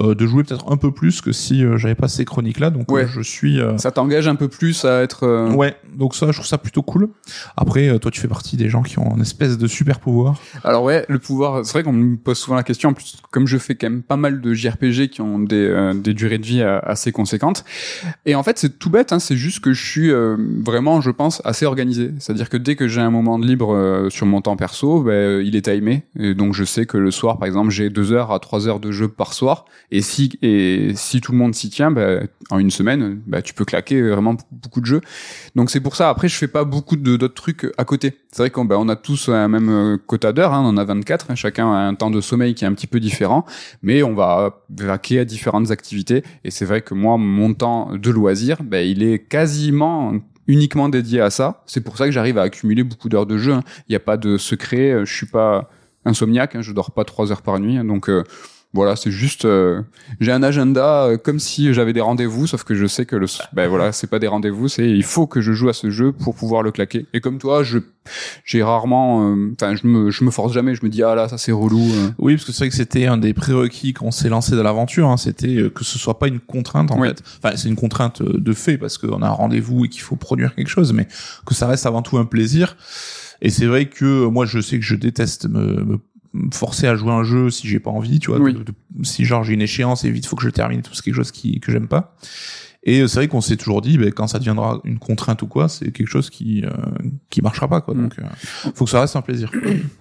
euh, 0.00 0.14
de 0.14 0.26
jouer 0.26 0.44
peut-être 0.44 0.70
un 0.70 0.76
peu 0.76 0.92
plus 0.92 1.20
que 1.20 1.32
si 1.32 1.64
euh, 1.64 1.78
j'avais 1.78 1.94
pas 1.94 2.08
ces 2.08 2.24
chroniques 2.24 2.60
là. 2.60 2.70
Donc 2.70 2.90
euh, 2.90 3.06
je 3.06 3.20
suis. 3.20 3.60
Ça 3.78 3.90
t'engage 3.90 4.28
un 4.28 4.34
peu 4.34 4.48
plus 4.48 4.84
à 4.84 5.02
être. 5.02 5.54
Ouais, 5.54 5.76
donc 5.94 6.14
ça, 6.14 6.26
je 6.26 6.32
trouve 6.32 6.46
ça 6.46 6.58
plutôt 6.58 6.82
cool. 6.82 7.08
Après, 7.56 7.98
toi, 7.98 8.10
tu 8.10 8.20
fais 8.20 8.28
partie 8.28 8.56
des 8.56 8.68
gens 8.68 8.82
qui 8.82 8.98
ont 8.98 9.14
une 9.16 9.22
espèce 9.22 9.58
de 9.58 9.66
super 9.66 10.00
pouvoir. 10.00 10.36
Alors 10.64 10.82
ouais, 10.82 11.04
le 11.08 11.18
pouvoir. 11.18 11.64
C'est 11.64 11.72
vrai 11.72 11.82
qu'on 11.82 11.92
me 11.92 12.16
pose 12.16 12.38
souvent 12.38 12.56
la 12.56 12.62
question. 12.62 12.90
En 12.90 12.92
plus, 12.92 13.16
comme 13.30 13.46
je 13.46 13.58
fais 13.58 13.74
quand 13.74 13.88
même 13.88 14.02
pas 14.02 14.16
mal 14.16 14.40
de 14.40 14.54
JRPG 14.54 15.08
qui 15.08 15.20
ont 15.20 15.38
des, 15.38 15.92
des 15.94 16.14
durées 16.14 16.38
de 16.38 16.46
vie 16.46 16.62
assez 16.62 17.12
conséquentes. 17.12 17.64
Et 18.24 18.34
en 18.34 18.42
fait, 18.42 18.58
c'est 18.58 18.78
tout 18.78 18.90
bête. 18.90 19.12
Hein, 19.12 19.18
c'est 19.18 19.36
juste 19.36 19.60
que 19.60 19.72
je 19.72 19.84
suis 19.84 20.12
vraiment, 20.64 21.00
je 21.00 21.10
pense, 21.10 21.40
assez 21.44 21.64
organisé. 21.64 22.12
C'est-à-dire 22.18 22.48
que 22.48 22.56
dès 22.56 22.76
que 22.76 22.88
j'ai 22.88 23.00
un 23.00 23.10
moment 23.10 23.38
de 23.38 23.46
libre 23.46 24.08
sur 24.10 24.26
mon 24.26 24.40
temps 24.40 24.56
perso, 24.56 25.02
ben, 25.02 25.40
il 25.44 25.56
est 25.56 25.68
à 25.68 25.75
Et 26.18 26.34
donc 26.34 26.54
je 26.54 26.64
sais 26.64 26.86
que 26.86 26.96
le 26.96 27.10
soir, 27.10 27.38
par 27.38 27.46
exemple, 27.46 27.70
j'ai 27.70 27.90
deux 27.90 28.12
heures 28.12 28.32
à 28.32 28.40
trois 28.40 28.68
heures 28.68 28.80
de 28.80 28.92
jeu 28.92 29.08
par 29.08 29.32
soir. 29.32 29.64
Et 29.90 30.00
si 30.00 30.38
et 30.42 30.92
si 30.94 31.20
tout 31.20 31.32
le 31.32 31.38
monde 31.38 31.54
s'y 31.54 31.70
tient, 31.70 31.90
bah, 31.90 32.20
en 32.50 32.58
une 32.58 32.70
semaine, 32.70 33.20
bah, 33.26 33.42
tu 33.42 33.54
peux 33.54 33.64
claquer 33.64 34.02
vraiment 34.02 34.36
beaucoup 34.50 34.80
de 34.80 34.86
jeux. 34.86 35.00
Donc 35.54 35.70
c'est 35.70 35.80
pour 35.80 35.96
ça. 35.96 36.08
Après, 36.08 36.28
je 36.28 36.36
fais 36.36 36.48
pas 36.48 36.64
beaucoup 36.64 36.96
d'autres 36.96 37.34
trucs 37.34 37.66
à 37.78 37.84
côté. 37.84 38.14
C'est 38.32 38.42
vrai 38.42 38.50
qu'on 38.50 38.64
bah, 38.64 38.76
on 38.78 38.88
a 38.88 38.96
tous 38.96 39.28
un 39.28 39.48
même 39.48 39.68
euh, 39.68 39.96
quota 39.96 40.32
d'heures. 40.32 40.52
Hein, 40.52 40.62
on 40.64 40.68
en 40.68 40.76
a 40.76 40.84
24. 40.84 41.30
Hein, 41.30 41.34
chacun 41.34 41.72
a 41.72 41.78
un 41.78 41.94
temps 41.94 42.10
de 42.10 42.20
sommeil 42.20 42.54
qui 42.54 42.64
est 42.64 42.68
un 42.68 42.74
petit 42.74 42.86
peu 42.86 43.00
différent, 43.00 43.44
mais 43.82 44.02
on 44.02 44.14
va 44.14 44.62
vaquer 44.70 45.20
à 45.20 45.24
différentes 45.24 45.70
activités. 45.70 46.22
Et 46.44 46.50
c'est 46.50 46.64
vrai 46.64 46.82
que 46.82 46.94
moi, 46.94 47.16
mon 47.16 47.54
temps 47.54 47.90
de 47.96 48.10
loisir, 48.10 48.62
bah, 48.62 48.82
il 48.82 49.02
est 49.02 49.18
quasiment 49.18 50.14
uniquement 50.46 50.88
dédié 50.88 51.20
à 51.20 51.30
ça. 51.30 51.62
C'est 51.66 51.80
pour 51.82 51.96
ça 51.96 52.06
que 52.06 52.10
j'arrive 52.12 52.38
à 52.38 52.42
accumuler 52.42 52.84
beaucoup 52.84 53.08
d'heures 53.08 53.26
de 53.26 53.38
jeu. 53.38 53.52
hein. 53.52 53.62
Il 53.88 53.92
n'y 53.92 53.96
a 53.96 54.00
pas 54.00 54.16
de 54.16 54.36
secret. 54.38 54.90
euh, 54.92 55.04
Je 55.04 55.14
suis 55.14 55.26
pas 55.26 55.68
insomniaque. 56.04 56.54
Hein, 56.56 56.62
je 56.62 56.72
dors 56.72 56.92
pas 56.92 57.04
trois 57.04 57.32
heures 57.32 57.42
par 57.42 57.58
nuit. 57.58 57.76
hein, 57.76 57.84
donc 57.84 58.08
euh, 58.08 58.22
voilà, 58.76 58.94
c'est 58.94 59.10
juste. 59.10 59.44
euh, 59.44 59.82
j'ai 60.20 60.30
un 60.30 60.42
agenda 60.44 61.06
euh, 61.06 61.16
comme 61.16 61.40
si 61.40 61.74
j'avais 61.74 61.92
des 61.92 62.00
rendez-vous, 62.00 62.46
sauf 62.46 62.62
que 62.62 62.74
je 62.76 62.86
sais 62.86 63.04
que 63.06 63.16
le. 63.16 63.26
Ben 63.52 63.66
voilà, 63.68 63.90
c'est 63.90 64.06
pas 64.06 64.20
des 64.20 64.28
rendez-vous. 64.28 64.68
C'est 64.68 64.88
il 64.88 65.02
faut 65.02 65.26
que 65.26 65.40
je 65.40 65.52
joue 65.52 65.68
à 65.68 65.72
ce 65.72 65.90
jeu 65.90 66.12
pour 66.12 66.34
pouvoir 66.36 66.62
le 66.62 66.70
claquer. 66.70 67.06
Et 67.12 67.20
comme 67.20 67.38
toi, 67.38 67.64
je 67.64 67.78
j'ai 68.44 68.62
rarement. 68.62 69.28
euh, 69.32 69.52
Enfin, 69.60 69.74
je 69.74 69.86
me 69.88 70.10
je 70.12 70.22
me 70.22 70.30
force 70.30 70.52
jamais. 70.52 70.74
Je 70.76 70.84
me 70.84 70.88
dis 70.88 71.02
ah 71.02 71.14
là 71.16 71.28
ça 71.28 71.38
c'est 71.38 71.50
relou. 71.52 71.80
euh. 71.82 72.10
Oui, 72.18 72.34
parce 72.36 72.44
que 72.44 72.52
c'est 72.52 72.60
vrai 72.64 72.68
que 72.68 72.76
c'était 72.76 73.06
un 73.06 73.16
des 73.16 73.34
prérequis 73.34 73.92
quand 73.94 74.06
on 74.06 74.10
s'est 74.12 74.28
lancé 74.28 74.54
dans 74.54 74.62
l'aventure. 74.62 75.08
Hein, 75.08 75.16
c'était 75.16 75.56
euh, 75.56 75.70
que 75.70 75.82
ce 75.82 75.98
soit 75.98 76.18
pas 76.20 76.28
une 76.28 76.38
contrainte 76.40 76.92
en 76.92 77.00
Oui. 77.00 77.08
fait. 77.08 77.22
Enfin, 77.42 77.56
c'est 77.56 77.68
une 77.68 77.74
contrainte 77.76 78.22
de 78.22 78.52
fait 78.52 78.78
parce 78.78 78.98
qu'on 78.98 79.22
a 79.22 79.26
un 79.26 79.30
rendez-vous 79.30 79.86
et 79.86 79.88
qu'il 79.88 80.02
faut 80.02 80.16
produire 80.16 80.54
quelque 80.54 80.68
chose, 80.68 80.92
mais 80.92 81.08
que 81.44 81.54
ça 81.54 81.66
reste 81.66 81.86
avant 81.86 82.02
tout 82.02 82.18
un 82.18 82.24
plaisir. 82.24 82.76
Et 83.42 83.50
c'est 83.50 83.66
vrai 83.66 83.86
que 83.86 84.26
moi, 84.26 84.46
je 84.46 84.60
sais 84.60 84.78
que 84.78 84.84
je 84.84 84.94
déteste 84.94 85.46
me, 85.48 85.84
me 85.84 85.98
me 86.36 86.50
forcer 86.54 86.86
à 86.86 86.94
jouer 86.96 87.12
un 87.12 87.24
jeu 87.24 87.50
si 87.50 87.66
j'ai 87.68 87.80
pas 87.80 87.90
envie, 87.90 88.18
tu 88.20 88.30
vois. 88.30 88.38
Oui. 88.40 88.52
de- 88.54 88.62
de- 88.62 88.74
si 89.02 89.24
genre 89.24 89.42
j'ai 89.44 89.54
une 89.54 89.62
échéance 89.62 90.04
et 90.04 90.10
vite 90.10 90.26
faut 90.26 90.36
que 90.36 90.42
je 90.44 90.50
termine, 90.50 90.82
tout 90.82 90.94
c'est 90.94 91.02
quelque 91.02 91.14
chose 91.14 91.30
qui 91.32 91.60
que 91.60 91.72
j'aime 91.72 91.88
pas. 91.88 92.14
Et 92.88 93.00
euh, 93.00 93.08
c'est 93.08 93.16
vrai 93.18 93.26
qu'on 93.26 93.40
s'est 93.40 93.56
toujours 93.56 93.82
dit, 93.82 93.98
ben, 93.98 94.12
quand 94.12 94.28
ça 94.28 94.38
deviendra 94.38 94.80
une 94.84 95.00
contrainte 95.00 95.42
ou 95.42 95.48
quoi, 95.48 95.68
c'est 95.68 95.90
quelque 95.90 96.06
chose 96.06 96.30
qui 96.30 96.64
euh, 96.64 96.70
qui 97.30 97.42
marchera 97.42 97.66
pas, 97.66 97.80
quoi. 97.80 97.94
Mm. 97.94 98.02
Donc, 98.02 98.18
euh, 98.20 98.22
faut 98.76 98.84
que 98.84 98.90
ça 98.92 99.00
reste 99.00 99.16
un 99.16 99.22
plaisir. 99.22 99.50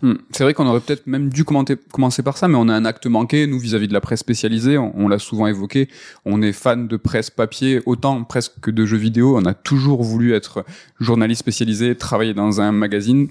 Hmm. 0.04 0.14
C'est 0.30 0.44
vrai 0.44 0.54
qu'on 0.54 0.68
aurait 0.68 0.82
peut-être 0.82 1.08
même 1.08 1.30
dû 1.30 1.44
commenter- 1.46 1.78
commencer 1.92 2.22
par 2.22 2.38
ça, 2.38 2.48
mais 2.48 2.58
on 2.58 2.70
a 2.70 2.76
un 2.76 2.86
acte 2.86 3.08
manqué, 3.08 3.48
nous, 3.48 3.58
vis-à-vis 3.58 3.88
de 3.88 3.94
la 3.94 4.02
presse 4.02 4.20
spécialisée, 4.20 4.78
on, 4.78 4.94
on 5.00 5.08
l'a 5.08 5.18
souvent 5.18 5.48
évoqué, 5.48 5.90
on 6.26 6.44
est 6.44 6.52
fan 6.54 6.88
de 6.88 6.96
presse 6.96 7.32
papier, 7.32 7.82
autant 7.88 8.24
presque 8.24 8.60
que 8.62 8.70
de 8.70 8.86
jeux 8.86 8.98
vidéo, 8.98 9.36
on 9.36 9.46
a 9.46 9.56
toujours 9.56 10.04
voulu 10.04 10.34
être 10.34 10.64
journaliste 11.00 11.40
spécialisé, 11.40 11.96
travailler 11.96 12.36
dans 12.36 12.62
un 12.62 12.72
magazine. 12.72 13.30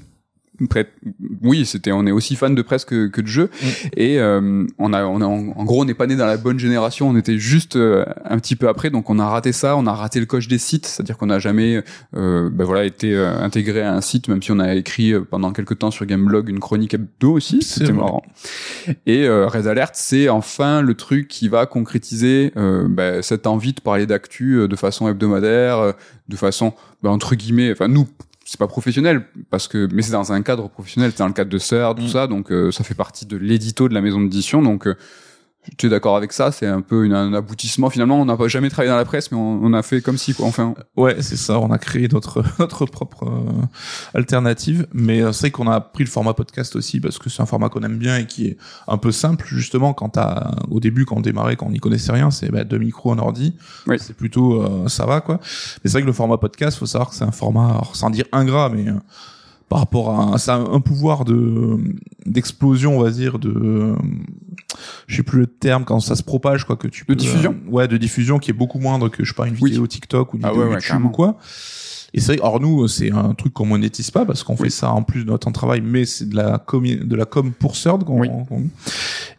Oui, 1.43 1.67
c'était, 1.67 1.93
on 1.93 2.07
est 2.07 2.13
aussi 2.13 2.37
fan 2.37 2.55
de 2.55 2.63
presse 2.63 2.85
que, 2.85 3.09
que 3.09 3.21
de 3.21 3.27
jeux, 3.27 3.51
Mm. 3.63 3.67
et 3.97 4.19
euh, 4.19 4.67
on 4.79 4.93
a, 4.93 5.05
on 5.05 5.21
a, 5.21 5.27
en, 5.27 5.65
gros, 5.65 5.83
on 5.83 5.85
n'est 5.85 5.95
pas 5.95 6.07
né 6.07 6.17
dans 6.17 6.27
la 6.27 6.37
bonne 6.37 6.59
génération, 6.59 7.09
on 7.09 7.17
était 7.17 7.39
juste 7.39 7.77
euh, 7.77 8.05
un 8.25 8.39
petit 8.39 8.57
peu 8.57 8.69
après, 8.69 8.91
donc 8.91 9.11
on 9.11 9.19
a 9.19 9.29
raté 9.29 9.53
ça, 9.53 9.77
on 9.77 9.87
a 9.87 9.93
raté 9.93 10.21
le 10.21 10.27
coche 10.27 10.49
des 10.49 10.59
sites, 10.59 10.87
c'est-à-dire 10.87 11.17
qu'on 11.19 11.27
n'a 11.27 11.39
jamais, 11.39 11.83
euh, 12.17 12.51
ben 12.51 12.65
voilà, 12.65 12.85
été 12.85 13.15
euh, 13.15 13.37
intégré 13.39 13.83
à 13.83 13.95
un 13.95 14.01
site, 14.01 14.29
même 14.29 14.43
si 14.43 14.53
on 14.53 14.59
a 14.59 14.75
écrit 14.75 15.13
euh, 15.13 15.23
pendant 15.29 15.53
quelques 15.53 15.79
temps 15.79 15.91
sur 15.91 16.07
Gameblog 16.07 16.49
une 16.49 16.61
chronique 16.61 16.95
hebdo 16.95 17.33
aussi, 17.33 17.63
c'était 17.63 17.93
marrant. 17.93 18.23
Et 19.07 19.27
euh, 19.27 19.47
Red 19.47 19.67
Alert, 19.67 19.93
c'est 19.95 20.29
enfin 20.29 20.83
le 20.83 20.95
truc 20.95 21.29
qui 21.29 21.49
va 21.49 21.67
concrétiser 21.67 22.53
euh, 22.57 22.87
ben, 22.89 23.23
cette 23.23 23.47
envie 23.47 23.73
de 23.73 23.81
parler 23.81 24.07
d'actu 24.07 24.69
de 24.69 24.77
façon 24.77 25.09
hebdomadaire, 25.09 25.95
de 26.29 26.37
façon 26.37 26.75
ben, 27.03 27.11
entre 27.11 27.35
guillemets, 27.35 27.73
enfin 27.73 27.89
nous. 27.89 28.07
C'est 28.45 28.59
pas 28.59 28.67
professionnel 28.67 29.25
parce 29.51 29.69
que 29.69 29.89
mais 29.93 30.03
c'est 30.03 30.13
dans 30.13 30.33
un 30.33 30.43
cadre 30.43 30.69
professionnel, 30.69 31.11
c'est 31.13 31.21
dans 31.21 31.29
le 31.29 31.33
cadre 31.33 31.51
de 31.51 31.59
Sœur, 31.59 31.95
tout 31.95 32.03
Mm. 32.03 32.09
ça, 32.09 32.27
donc 32.27 32.53
euh, 32.53 32.71
ça 32.71 32.85
fait 32.85 32.95
partie 32.95 33.25
de 33.27 33.37
l'édito 33.37 33.89
de 33.89 33.95
la 33.95 34.03
maison 34.03 34.21
d'édition, 34.21 34.61
donc 34.63 34.87
euh, 34.87 34.97
tu 35.79 35.87
es 35.87 35.89
d'accord 35.89 36.17
avec 36.17 36.33
ça 36.33 36.53
C'est 36.53 36.67
un 36.67 36.81
peu 36.81 37.05
une- 37.05 37.13
un 37.15 37.33
aboutissement 37.35 37.91
finalement. 37.91 38.21
On 38.21 38.25
n'a 38.25 38.37
pas 38.37 38.49
jamais 38.49 38.69
travaillé 38.71 38.91
dans 38.91 38.97
la 38.97 39.05
presse, 39.05 39.31
mais 39.33 39.39
on, 39.39 39.61
on 39.63 39.73
a 39.73 39.83
fait 39.83 40.01
comme 40.01 40.19
si 40.19 40.35
quoi. 40.35 40.47
Enfin, 40.47 40.75
Ouais, 40.97 41.17
c'est 41.21 41.37
ça. 41.37 41.59
On 41.59 41.71
a 41.71 41.79
créé 41.79 42.09
notre 42.09 42.43
notre 42.59 42.87
propre 42.87 43.25
euh, 43.25 43.63
alternative, 44.15 44.87
mais 44.93 45.21
euh, 45.23 45.33
c'est 45.33 45.41
vrai 45.41 45.51
qu'on 45.51 45.69
a 45.69 45.81
pris 45.81 46.05
le 46.05 46.11
format 46.11 46.35
podcast 46.35 46.77
aussi 46.77 47.01
parce 47.01 47.19
que 47.19 47.31
c'est 47.31 47.43
un 47.43 47.47
format 47.47 47.69
qu'on 47.69 47.83
aime 47.83 47.99
bien 47.99 48.19
et 48.19 48.27
qui 48.27 48.47
est 48.47 48.57
un 48.89 48.99
peu 48.99 49.13
simple 49.13 49.45
justement. 49.49 49.93
Quand 49.95 50.11
t'as 50.11 50.53
au 50.71 50.81
début, 50.81 51.05
quand 51.05 51.17
on 51.17 51.21
démarrait, 51.21 51.57
quand 51.57 51.67
on 51.67 51.71
n'y 51.71 51.81
connaissait 51.81 52.13
rien, 52.13 52.31
c'est 52.31 52.51
bah, 52.51 52.65
deux 52.65 52.79
micros, 52.79 53.13
un 53.13 53.19
ordi. 53.19 53.55
Oui. 53.87 53.97
C'est 53.99 54.17
plutôt 54.17 54.63
euh, 54.63 54.89
ça 54.89 55.07
va 55.07 55.21
quoi. 55.21 55.37
Mais 55.43 55.91
c'est 55.91 55.93
vrai 55.93 56.03
que 56.03 56.07
le 56.07 56.13
format 56.13 56.39
podcast, 56.39 56.79
faut 56.79 56.87
savoir 56.87 57.11
que 57.11 57.15
c'est 57.17 57.25
un 57.25 57.33
format, 57.33 57.71
alors, 57.71 57.97
sans 57.97 58.11
dire 58.11 58.27
ingrat, 58.33 58.69
mais 58.69 58.89
euh, 58.89 58.95
par 59.69 59.79
rapport 59.81 60.33
à 60.35 60.39
ça 60.39 60.55
un 60.57 60.81
pouvoir 60.81 61.25
de 61.25 61.79
d'explosion, 62.27 62.99
on 62.99 63.03
va 63.03 63.11
dire, 63.11 63.39
de 63.39 63.95
je 65.07 65.17
sais 65.17 65.23
plus 65.23 65.41
le 65.41 65.47
terme 65.47 65.85
quand 65.85 66.01
ça 66.01 66.17
se 66.17 66.23
propage 66.23 66.65
quoi 66.65 66.77
que 66.77 66.89
tu 66.89 67.05
peux 67.05 67.15
diffusion 67.15 67.55
euh, 67.67 67.71
ouais 67.71 67.89
de 67.89 67.97
diffusion 67.97 68.39
qui 68.39 68.51
est 68.51 68.55
beaucoup 68.55 68.79
moindre 68.79 69.09
que 69.09 69.25
je 69.25 69.31
sais 69.31 69.35
pas 69.37 69.47
une 69.47 69.57
Oui. 69.61 69.71
vidéo 69.71 69.87
TikTok 69.87 70.35
ou 70.35 70.37
une 70.39 70.45
Ah 70.45 70.51
vidéo 70.51 70.65
ouais, 70.67 70.75
YouTube 70.75 71.05
ou 71.05 71.11
quoi 71.11 71.37
et 72.17 72.21
c'est 72.21 72.37
vrai, 72.37 72.41
alors 72.47 72.61
nous 72.61 72.87
c'est 72.89 73.11
un 73.13 73.35
truc 73.35 73.53
qu'on 73.53 73.67
monétise 73.67 74.11
pas 74.11 74.25
parce 74.25 74.43
qu'on 74.45 74.55
Oui. 74.55 74.63
fait 74.65 74.71
ça 74.71 74.93
en 74.93 75.03
plus 75.03 75.25
de 75.25 75.31
notre 75.31 75.45
temps 75.45 75.51
de 75.51 75.55
travail 75.55 75.81
mais 75.83 76.05
c'est 76.07 76.29
de 76.29 76.37
la 76.37 76.59
com 76.59 76.85
de 76.87 77.17
la 77.17 77.25
com 77.27 77.53
pour 77.53 77.73
Third 77.73 78.05
qu'on 78.05 78.21
Oui. 78.21 78.29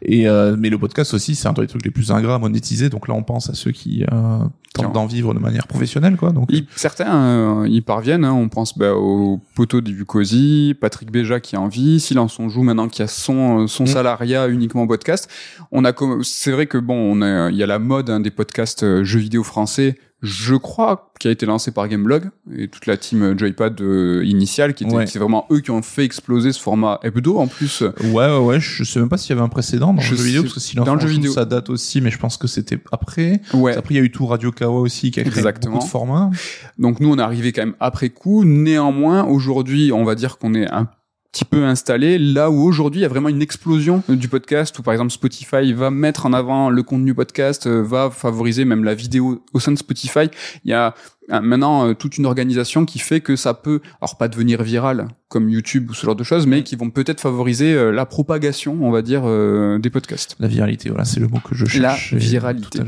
et 0.02 0.28
euh, 0.28 0.56
mais 0.58 0.68
le 0.70 0.78
podcast 0.78 1.14
aussi 1.14 1.34
c'est 1.34 1.48
un 1.48 1.52
des 1.52 1.66
trucs 1.66 1.84
les 1.84 1.90
plus 1.90 2.10
ingrats 2.10 2.34
à 2.36 2.38
monétiser 2.38 2.88
donc 2.88 3.08
là 3.08 3.14
on 3.14 3.22
pense 3.22 3.48
à 3.50 3.54
ceux 3.54 3.70
qui 3.72 4.04
euh, 4.12 4.38
tentent 4.74 4.92
d'en 4.92 5.06
vivre 5.06 5.32
de 5.34 5.38
manière 5.38 5.66
professionnelle 5.66 6.16
quoi 6.16 6.32
donc 6.32 6.48
ils- 6.52 6.66
certains 6.76 7.14
euh, 7.14 7.68
y 7.68 7.80
parviennent. 7.80 8.24
hein. 8.24 8.32
On 8.34 8.48
pense 8.48 8.76
bah, 8.76 8.92
au 8.94 9.40
poteau 9.54 9.80
du 9.80 9.94
Bucosi, 9.94 10.74
Patrick 10.80 11.10
Béja 11.10 11.40
qui 11.40 11.56
en 11.56 11.68
vit, 11.68 11.98
Silence 12.00 12.38
on 12.38 12.48
joue 12.48 12.62
maintenant 12.62 12.88
qui 12.88 13.02
a 13.02 13.06
son 13.08 13.62
euh, 13.62 13.66
son 13.66 13.84
Mm. 13.84 13.88
salariat 13.88 14.48
uniquement 14.48 14.86
podcast. 14.86 15.30
On 15.72 15.84
a 15.84 15.92
c'est 16.22 16.50
vrai 16.50 16.66
que 16.66 16.76
bon, 16.78 16.94
on 16.96 17.22
a 17.22 17.50
il 17.50 17.56
y 17.56 17.62
a 17.62 17.66
la 17.66 17.78
mode 17.78 18.10
hein, 18.10 18.20
des 18.20 18.30
podcasts 18.30 18.82
euh, 18.82 19.04
jeux 19.04 19.20
vidéo 19.20 19.42
français. 19.44 19.96
Je 20.22 20.54
crois 20.54 21.12
qui 21.20 21.28
a 21.28 21.30
été 21.30 21.44
lancé 21.46 21.70
par 21.72 21.88
Gameblog 21.88 22.30
et 22.56 22.68
toute 22.68 22.86
la 22.86 22.96
team 22.96 23.22
euh, 23.22 23.38
Joypad 23.38 23.80
euh, 23.80 24.22
initiale 24.24 24.72
qui 24.74 24.84
était 24.84 24.94
Ouais. 24.96 25.06
c'est 25.06 25.18
vraiment 25.18 25.46
eux 25.50 25.60
qui 25.60 25.70
ont 25.70 25.82
fait 25.82 26.04
exploser 26.04 26.52
ce 26.52 26.60
format 26.60 26.98
hebdo 27.02 27.38
en 27.38 27.46
plus. 27.46 27.82
ouais 27.82 28.12
ouais 28.12 28.38
ouais 28.38 28.60
je 28.60 28.82
sais 28.84 28.98
même 28.98 29.08
pas 29.10 29.18
s'il 29.18 29.30
y 29.30 29.32
avait 29.34 29.44
un 29.44 29.48
précédent 29.50 29.92
dans 29.92 30.00
Je 30.00 30.12
le 30.12 30.16
jeu 30.18 30.24
vidéo 30.24 30.42
parce 30.42 30.54
que 30.54 30.60
Silence 30.60 30.86
dans 30.86 30.94
le 30.94 31.00
jeu 31.00 31.08
vidéo. 31.08 31.32
ça 31.32 31.44
date 31.44 31.68
aussi 31.70 32.00
mais 32.00 32.10
je 32.10 32.18
pense 32.18 32.36
que 32.38 32.46
c'était 32.48 32.78
après 32.92 33.40
Ouais. 33.54 33.76
après 33.76 33.94
il 33.94 33.98
y 33.98 34.00
a 34.00 34.02
eu 34.04 34.10
tout 34.10 34.26
Radio 34.26 34.52
Kawa 34.52 34.80
aussi 34.80 35.10
qui 35.10 35.20
a 35.20 35.22
créé 35.22 35.34
Exactement. 35.36 35.74
beaucoup 35.74 35.86
de 35.86 35.90
formats 35.90 36.30
Donc 36.78 37.00
nous, 37.00 37.10
on 37.12 37.18
est 37.18 37.22
arrivé 37.22 37.52
quand 37.52 37.62
même 37.62 37.76
après 37.80 38.08
coup. 38.10 38.44
Néanmoins, 38.44 39.24
aujourd'hui, 39.24 39.92
on 39.92 40.04
va 40.04 40.14
dire 40.14 40.38
qu'on 40.38 40.54
est 40.54 40.66
un 40.70 40.88
petit 41.36 41.44
peu 41.44 41.64
installé 41.66 42.18
là 42.18 42.50
où 42.50 42.62
aujourd'hui 42.62 43.00
il 43.00 43.02
y 43.02 43.06
a 43.06 43.08
vraiment 43.08 43.28
une 43.28 43.42
explosion 43.42 44.02
du 44.08 44.26
podcast 44.26 44.78
où 44.78 44.82
par 44.82 44.94
exemple 44.94 45.10
Spotify 45.10 45.74
va 45.74 45.90
mettre 45.90 46.24
en 46.24 46.32
avant 46.32 46.70
le 46.70 46.82
contenu 46.82 47.12
podcast 47.12 47.66
euh, 47.66 47.82
va 47.82 48.08
favoriser 48.10 48.64
même 48.64 48.84
la 48.84 48.94
vidéo 48.94 49.44
au 49.52 49.60
sein 49.60 49.70
de 49.72 49.76
Spotify. 49.76 50.30
Il 50.64 50.70
y 50.70 50.72
a 50.72 50.94
euh, 51.30 51.40
maintenant 51.42 51.88
euh, 51.88 51.92
toute 51.92 52.16
une 52.16 52.24
organisation 52.24 52.86
qui 52.86 52.98
fait 52.98 53.20
que 53.20 53.36
ça 53.36 53.52
peut 53.52 53.80
alors 54.00 54.16
pas 54.16 54.28
devenir 54.28 54.62
viral 54.62 55.08
comme 55.28 55.50
YouTube 55.50 55.90
ou 55.90 55.94
ce 55.94 56.06
genre 56.06 56.16
de 56.16 56.24
choses 56.24 56.46
mais 56.46 56.62
qui 56.62 56.74
vont 56.74 56.88
peut-être 56.88 57.20
favoriser 57.20 57.74
euh, 57.74 57.90
la 57.90 58.06
propagation 58.06 58.78
on 58.80 58.90
va 58.90 59.02
dire 59.02 59.24
euh, 59.26 59.78
des 59.78 59.90
podcasts. 59.90 60.36
La 60.40 60.48
viralité 60.48 60.88
voilà 60.88 61.04
c'est 61.04 61.20
le 61.20 61.28
mot 61.28 61.40
que 61.40 61.54
je 61.54 61.64
La 61.82 61.94
cherche 61.94 62.14
viralité. 62.14 62.78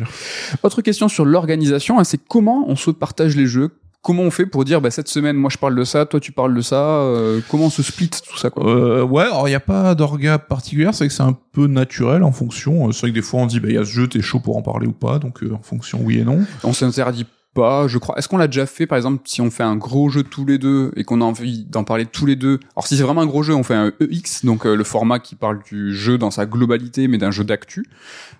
autre 0.62 0.80
question 0.80 1.08
sur 1.08 1.26
l'organisation, 1.26 1.98
hein, 1.98 2.04
c'est 2.04 2.20
comment 2.26 2.64
on 2.66 2.76
se 2.76 2.90
partage 2.90 3.36
les 3.36 3.46
jeux 3.46 3.72
Comment 4.00 4.22
on 4.22 4.30
fait 4.30 4.46
pour 4.46 4.64
dire 4.64 4.80
bah, 4.80 4.90
cette 4.90 5.08
semaine 5.08 5.36
moi 5.36 5.50
je 5.52 5.58
parle 5.58 5.74
de 5.74 5.84
ça, 5.84 6.06
toi 6.06 6.20
tu 6.20 6.30
parles 6.32 6.54
de 6.54 6.60
ça, 6.62 7.00
euh, 7.00 7.40
comment 7.50 7.64
on 7.64 7.70
se 7.70 7.82
split 7.82 8.08
tout 8.10 8.38
ça 8.38 8.48
quoi? 8.48 8.64
Euh, 8.64 9.02
ouais, 9.02 9.24
alors 9.24 9.48
il 9.48 9.50
n'y 9.50 9.56
a 9.56 9.60
pas 9.60 9.94
d'orga 9.96 10.38
particulière, 10.38 10.94
c'est 10.94 11.04
vrai 11.04 11.08
que 11.08 11.14
c'est 11.14 11.22
un 11.24 11.36
peu 11.52 11.66
naturel 11.66 12.22
en 12.22 12.32
fonction. 12.32 12.88
euh, 12.88 12.92
C'est 12.92 13.00
vrai 13.00 13.10
que 13.10 13.14
des 13.16 13.22
fois 13.22 13.40
on 13.40 13.46
dit, 13.46 13.58
bah 13.60 13.68
il 13.68 13.74
y 13.74 13.78
a 13.78 13.84
ce 13.84 13.90
jeu, 13.90 14.06
t'es 14.06 14.22
chaud 14.22 14.38
pour 14.40 14.56
en 14.56 14.62
parler 14.62 14.86
ou 14.86 14.92
pas, 14.92 15.18
donc 15.18 15.42
euh, 15.42 15.52
en 15.52 15.62
fonction 15.62 16.00
oui 16.02 16.18
et 16.18 16.24
non. 16.24 16.38
On 16.62 16.72
s'interdit 16.72 17.26
pas, 17.54 17.88
je 17.88 17.98
crois. 17.98 18.16
Est-ce 18.16 18.28
qu'on 18.28 18.36
l'a 18.36 18.46
déjà 18.46 18.66
fait 18.66 18.86
par 18.86 18.96
exemple 18.96 19.22
si 19.24 19.40
on 19.40 19.50
fait 19.50 19.64
un 19.64 19.74
gros 19.74 20.08
jeu 20.10 20.22
tous 20.22 20.46
les 20.46 20.58
deux 20.58 20.92
et 20.94 21.02
qu'on 21.02 21.20
a 21.20 21.24
envie 21.24 21.64
d'en 21.64 21.82
parler 21.82 22.06
tous 22.06 22.24
les 22.24 22.36
deux? 22.36 22.60
Alors 22.76 22.86
si 22.86 22.96
c'est 22.96 23.02
vraiment 23.02 23.22
un 23.22 23.26
gros 23.26 23.42
jeu, 23.42 23.54
on 23.54 23.64
fait 23.64 23.74
un 23.74 23.92
EX, 24.00 24.44
donc 24.44 24.64
euh, 24.64 24.76
le 24.76 24.84
format 24.84 25.18
qui 25.18 25.34
parle 25.34 25.58
du 25.68 25.92
jeu 25.92 26.18
dans 26.18 26.30
sa 26.30 26.46
globalité 26.46 27.08
mais 27.08 27.18
d'un 27.18 27.32
jeu 27.32 27.42
d'actu. 27.42 27.84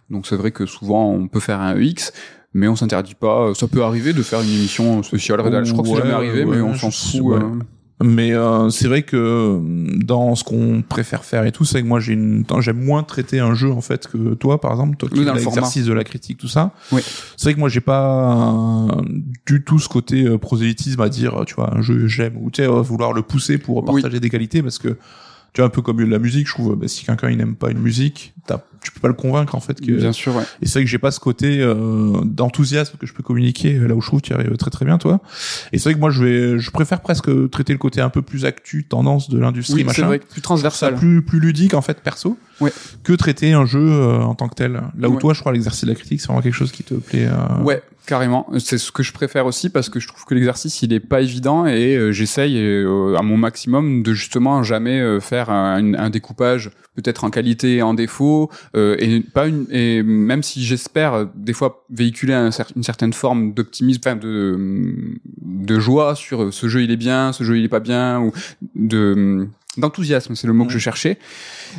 Donc 0.09 0.27
c'est 0.29 0.37
vrai 0.37 0.53
que 0.53 0.66
souvent 0.66 1.11
on 1.11 1.27
peut 1.27 1.40
faire 1.40 1.61
un 1.61 1.77
EX. 1.77 2.12
Mais 2.54 2.66
on 2.68 2.76
s'interdit 2.76 3.14
pas. 3.14 3.52
Ça 3.54 3.68
peut 3.68 3.82
arriver 3.82 4.12
de 4.12 4.22
faire 4.22 4.40
une 4.40 4.48
émission 4.48 5.02
spéciale 5.02 5.40
Red 5.40 5.54
Alert. 5.54 5.66
Je 5.66 5.72
crois 5.72 5.84
que 5.84 5.90
c'est 5.90 5.96
jamais 5.96 6.12
arrivé, 6.12 6.44
mais 6.44 6.61
on 6.61 6.74
s'en 6.74 6.90
fout. 6.90 7.34
euh. 7.34 7.40
Mais 8.00 8.32
euh, 8.32 8.70
c'est 8.70 8.87
vrai 8.87 9.02
que 9.02 9.61
dans 10.04 10.37
ce 10.37 10.44
qu'on 10.44 10.84
préfère 10.88 11.24
faire 11.24 11.44
et 11.46 11.50
tout, 11.50 11.64
c'est 11.64 11.82
que 11.82 11.87
moi 11.88 11.98
j'ai 11.98 12.12
une, 12.12 12.44
j'aime 12.61 12.80
moins 12.84 13.02
traiter 13.02 13.40
un 13.40 13.54
jeu 13.54 13.72
en 13.72 13.80
fait 13.80 14.06
que 14.06 14.34
toi, 14.34 14.61
par 14.61 14.70
exemple, 14.70 14.96
toi 14.96 15.08
qui 15.08 15.18
Oui, 15.18 15.24
l'exercice 15.24 15.84
de 15.84 15.92
la 15.92 16.04
critique, 16.04 16.38
tout 16.38 16.46
ça. 16.46 16.70
Oui. 16.92 17.00
C'est 17.37 17.46
vrai 17.46 17.54
que 17.54 17.58
moi 17.58 17.68
j'ai 17.68 17.80
pas 17.80 18.52
euh, 18.96 19.02
du 19.46 19.64
tout 19.64 19.80
ce 19.80 19.88
côté 19.88 20.24
euh, 20.26 20.38
prosélytisme 20.38 21.00
à 21.00 21.08
dire, 21.08 21.42
tu 21.44 21.56
vois, 21.56 21.76
un 21.76 21.82
jeu 21.82 22.06
j'aime 22.06 22.37
ou 22.40 22.52
tu 22.52 22.62
sais 22.62 22.68
euh, 22.68 22.80
vouloir 22.82 23.12
le 23.12 23.22
pousser 23.22 23.58
pour 23.58 23.78
Oui. 23.88 24.00
partager 24.00 24.20
des 24.20 24.30
qualités 24.30 24.62
parce 24.62 24.78
que 24.78 24.96
tu 25.52 25.61
vois 25.61 25.66
un 25.66 25.70
peu 25.70 25.82
comme 25.82 25.98
la 26.00 26.20
musique, 26.20 26.46
je 26.46 26.52
trouve, 26.54 26.76
bah, 26.76 26.87
si 26.87 27.04
quelqu'un 27.04 27.30
il 27.30 27.38
n'aime 27.38 27.56
pas 27.56 27.72
une 27.72 27.80
musique, 27.80 28.32
t'as 28.46 28.58
tu 28.88 28.92
peux 28.92 29.01
pas 29.01 29.09
le 29.09 29.14
convaincre 29.14 29.55
en 29.55 29.61
fait 29.61 29.81
que 29.81 29.92
Bien 29.92 30.12
sûr, 30.12 30.35
ouais. 30.37 30.42
et 30.62 30.66
c'est 30.66 30.79
vrai 30.79 30.85
que 30.85 30.90
j'ai 30.90 30.98
pas 30.98 31.11
ce 31.11 31.20
côté 31.20 31.61
euh, 31.61 32.20
d'enthousiasme 32.24 32.96
que 32.98 33.07
je 33.07 33.12
peux 33.12 33.22
communiquer 33.22 33.74
là 33.79 33.94
où 33.94 34.01
je 34.01 34.07
trouve 34.07 34.20
tu 34.22 34.33
y 34.33 34.35
arrives 34.35 34.57
très 34.57 34.70
très 34.70 34.85
bien 34.85 34.98
toi 34.98 35.20
et 35.72 35.79
c'est 35.79 35.85
vrai 35.90 35.94
que 35.94 36.01
moi 36.01 36.11
je 36.11 36.24
vais 36.24 36.59
je 36.59 36.70
préfère 36.70 37.01
presque 37.01 37.29
traiter 37.51 37.72
le 37.72 37.79
côté 37.79 38.01
un 38.01 38.11
peu 38.11 38.22
plus 38.22 38.44
actu 38.44 38.85
tendance 38.85 39.29
de 39.31 39.38
l'industrie 39.38 39.77
Oui, 39.77 39.85
machin 39.85 40.07
vrai, 40.07 40.18
plus 40.20 40.40
transversal. 40.42 40.94
plus 40.94 41.22
plus 41.22 41.40
ludique 41.40 41.74
en 41.74 41.83
fait 41.83 42.01
perso 42.01 42.37
Ouais. 42.61 42.72
que 43.05 43.12
traiter 43.12 43.53
un 43.53 43.66
jeu 43.66 43.79
euh, 43.81 44.18
en 44.20 44.35
tant 44.35 44.48
que 44.48 44.57
tel 44.57 44.81
là 44.98 45.09
où 45.09 45.12
Ouais. 45.14 45.18
toi 45.20 45.33
je 45.35 45.40
crois 45.40 45.53
l'exercice 45.53 45.85
de 45.85 45.90
la 45.90 45.94
critique 45.94 46.20
c'est 46.20 46.27
vraiment 46.27 46.42
quelque 46.42 46.55
chose 46.55 46.72
qui 46.72 46.83
te 46.83 46.94
plaît 46.94 47.29
euh, 47.31 47.62
Ouais, 47.62 47.83
carrément. 48.07 48.48
C'est 48.59 48.79
ce 48.79 48.90
que 48.90 49.03
je 49.05 49.12
préfère 49.12 49.46
aussi 49.46 49.68
parce 49.70 49.88
que 49.88 50.01
je 50.01 50.09
trouve 50.09 50.24
que 50.24 50.35
l'exercice 50.35 50.83
il 50.83 50.92
est 50.92 50.98
pas 50.98 51.20
évident 51.20 51.66
et 51.66 51.94
euh, 51.96 52.11
j'essaye 52.11 52.57
euh, 52.59 53.14
à 53.16 53.22
mon 53.22 53.37
maximum 53.37 54.03
de 54.03 54.12
justement 54.12 54.62
jamais 54.64 54.98
euh, 55.01 55.20
faire 55.20 55.51
un, 55.51 55.94
un 55.94 56.11
découpage 56.11 56.70
peut-être 56.96 57.22
en 57.22 57.31
qualité 57.31 57.77
et 57.77 57.83
en 57.83 57.94
défaut 57.94 58.51
euh, 58.78 58.96
et 58.98 59.20
pas 59.20 59.46
une 59.48 59.66
et 59.70 60.02
même 60.02 60.42
si 60.42 60.64
j'espère 60.64 61.14
euh, 61.14 61.24
des 61.34 61.52
fois 61.52 61.84
véhiculer 61.90 62.34
un 62.34 62.50
cer- 62.50 62.70
une 62.76 62.82
certaine 62.82 63.12
forme 63.12 63.52
d'optimisme, 63.54 64.00
enfin 64.04 64.16
de 64.16 64.58
de 65.44 65.78
joie 65.78 66.14
sur 66.14 66.42
euh, 66.44 66.50
ce 66.52 66.68
jeu 66.68 66.82
il 66.82 66.90
est 66.90 66.96
bien, 66.96 67.32
ce 67.32 67.44
jeu 67.44 67.58
il 67.58 67.64
est 67.64 67.68
pas 67.68 67.80
bien 67.80 68.20
ou 68.20 68.32
de 68.74 69.46
d'enthousiasme, 69.76 70.34
c'est 70.34 70.48
le 70.48 70.52
mot 70.52 70.64
que 70.66 70.72
je 70.72 70.78
cherchais. 70.78 71.18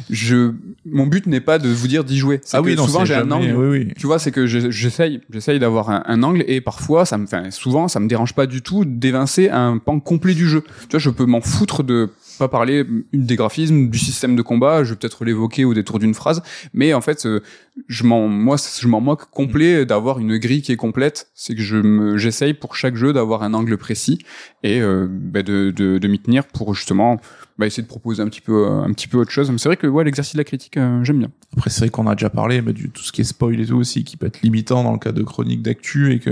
Je 0.10 0.54
mon 0.86 1.06
but 1.08 1.26
n'est 1.28 1.42
pas 1.42 1.60
de 1.60 1.68
vous 1.68 1.88
dire 1.88 2.04
d'y 2.06 2.18
jouer. 2.18 2.40
Ah 2.58 2.62
que 2.62 2.66
oui 2.68 2.76
non 2.78 2.86
souvent 2.88 3.00
j'ai 3.06 3.14
un 3.16 3.32
angle 3.32 3.56
oui 3.58 3.68
oui 3.88 3.94
tu 3.98 4.06
vois, 4.06 4.20
c'est 4.20 4.32
que 4.32 4.46
je- 4.48 4.70
j'essaye, 4.72 5.20
j'essaye 5.32 5.60
d'avoir 5.60 5.90
un, 5.90 6.04
un 6.06 6.24
angle 6.24 6.44
et 6.48 6.62
parfois, 6.62 7.06
ça 7.06 7.18
me, 7.18 7.24
enfin, 7.26 7.52
souvent, 7.52 7.88
ça 7.90 8.00
me 8.00 8.08
dérange 8.08 8.34
pas 8.36 8.46
du 8.46 8.62
tout 8.62 8.86
d'évincer 8.86 9.50
un 9.50 9.78
pan 9.80 10.00
complet 10.00 10.34
du 10.34 10.48
jeu. 10.48 10.62
Tu 10.82 10.88
vois, 10.92 11.00
je 11.00 11.10
peux 11.10 11.26
m'en 11.26 11.42
foutre 11.42 11.84
de 11.84 12.10
pas 12.40 12.48
parler 12.48 12.86
une 13.12 13.26
des 13.26 13.36
graphismes, 13.36 13.90
du 13.90 14.00
système 14.00 14.36
de 14.36 14.42
combat, 14.42 14.84
je 14.84 14.92
vais 14.92 14.96
peut-être 14.96 15.26
l'évoquer 15.26 15.66
au 15.66 15.74
détour 15.74 16.00
d'une 16.00 16.14
phrase, 16.14 16.42
mais 16.74 16.94
en 16.94 17.02
fait, 17.02 17.26
euh, 17.26 17.42
je 17.88 18.04
m'en, 18.04 18.28
moi, 18.28 18.58
je 18.58 18.88
m'en 18.88 19.02
moque 19.02 19.30
complet 19.30 19.86
d'avoir 19.86 20.20
une 20.20 20.38
grille 20.38 20.62
qui 20.62 20.72
est 20.72 20.78
complète. 20.78 21.30
C'est 21.34 21.56
que 21.56 21.62
je 21.62 21.78
me, 21.78 22.18
j'essaye 22.18 22.54
pour 22.54 22.76
chaque 22.76 22.96
jeu 22.96 23.14
d'avoir 23.14 23.44
un 23.44 23.54
angle 23.54 23.78
précis 23.78 24.20
et 24.64 24.82
euh, 24.82 25.08
bah, 25.10 25.44
de, 25.44 25.72
de, 25.76 25.98
de 25.98 26.08
m'y 26.08 26.20
tenir 26.20 26.46
pour 26.46 26.74
justement 26.74 27.20
bah, 27.58 27.68
essayer 27.68 27.84
de 27.84 27.88
proposer 27.88 28.22
un 28.22 28.28
petit 28.28 28.42
peu, 28.42 28.66
euh, 28.66 28.82
un 28.82 28.92
petit 28.94 29.08
peu 29.08 29.18
autre 29.18 29.32
chose. 29.32 29.50
Mais 29.52 29.58
c'est 29.58 29.70
vrai 29.70 29.78
que 29.78 29.88
ouais, 29.88 30.04
l'exercice 30.04 30.34
de 30.34 30.40
la 30.40 30.44
critique, 30.44 30.78
euh, 30.78 31.04
j'aime 31.04 31.20
bien. 31.20 31.32
Après, 31.56 31.70
c'est 31.70 31.82
vrai 31.82 31.90
qu'on 31.90 32.08
a 32.08 32.16
déjà 32.16 32.30
parlé, 32.30 32.62
mais 32.62 32.74
du 32.74 32.90
tout 32.90 33.04
ce 33.04 33.12
qui 33.12 33.22
est 33.22 33.26
spoil 33.26 33.60
et 33.60 33.66
tout 33.66 33.78
aussi, 33.78 34.04
qui 34.04 34.18
peut 34.18 34.28
être 34.28 34.42
limitant 34.42 34.84
dans 34.84 34.94
le 34.94 35.00
cas 35.00 35.12
de 35.12 35.24
chroniques 35.24 35.62
d'actu 35.62 36.14
et 36.14 36.20
que 36.20 36.32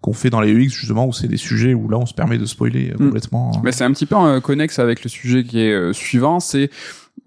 qu'on 0.00 0.12
fait 0.12 0.30
dans 0.30 0.40
les 0.40 0.52
UX 0.52 0.70
justement 0.70 1.06
où 1.06 1.12
c'est 1.12 1.28
des 1.28 1.36
sujets 1.36 1.74
où 1.74 1.88
là 1.88 1.98
on 1.98 2.06
se 2.06 2.14
permet 2.14 2.38
de 2.38 2.46
spoiler 2.46 2.90
euh, 2.90 2.94
Mm. 2.94 3.06
complètement. 3.06 3.50
Mais 3.62 3.72
c'est 3.72 3.84
un 3.84 3.92
petit 3.92 4.06
peu 4.06 4.16
euh, 4.16 4.40
connexe 4.40 4.78
avec 4.78 5.04
le 5.04 5.10
sujet 5.10 5.44
qui 5.44 5.60
est 5.60 5.72
euh, 5.72 5.92
suivant, 5.92 6.40
c'est 6.40 6.70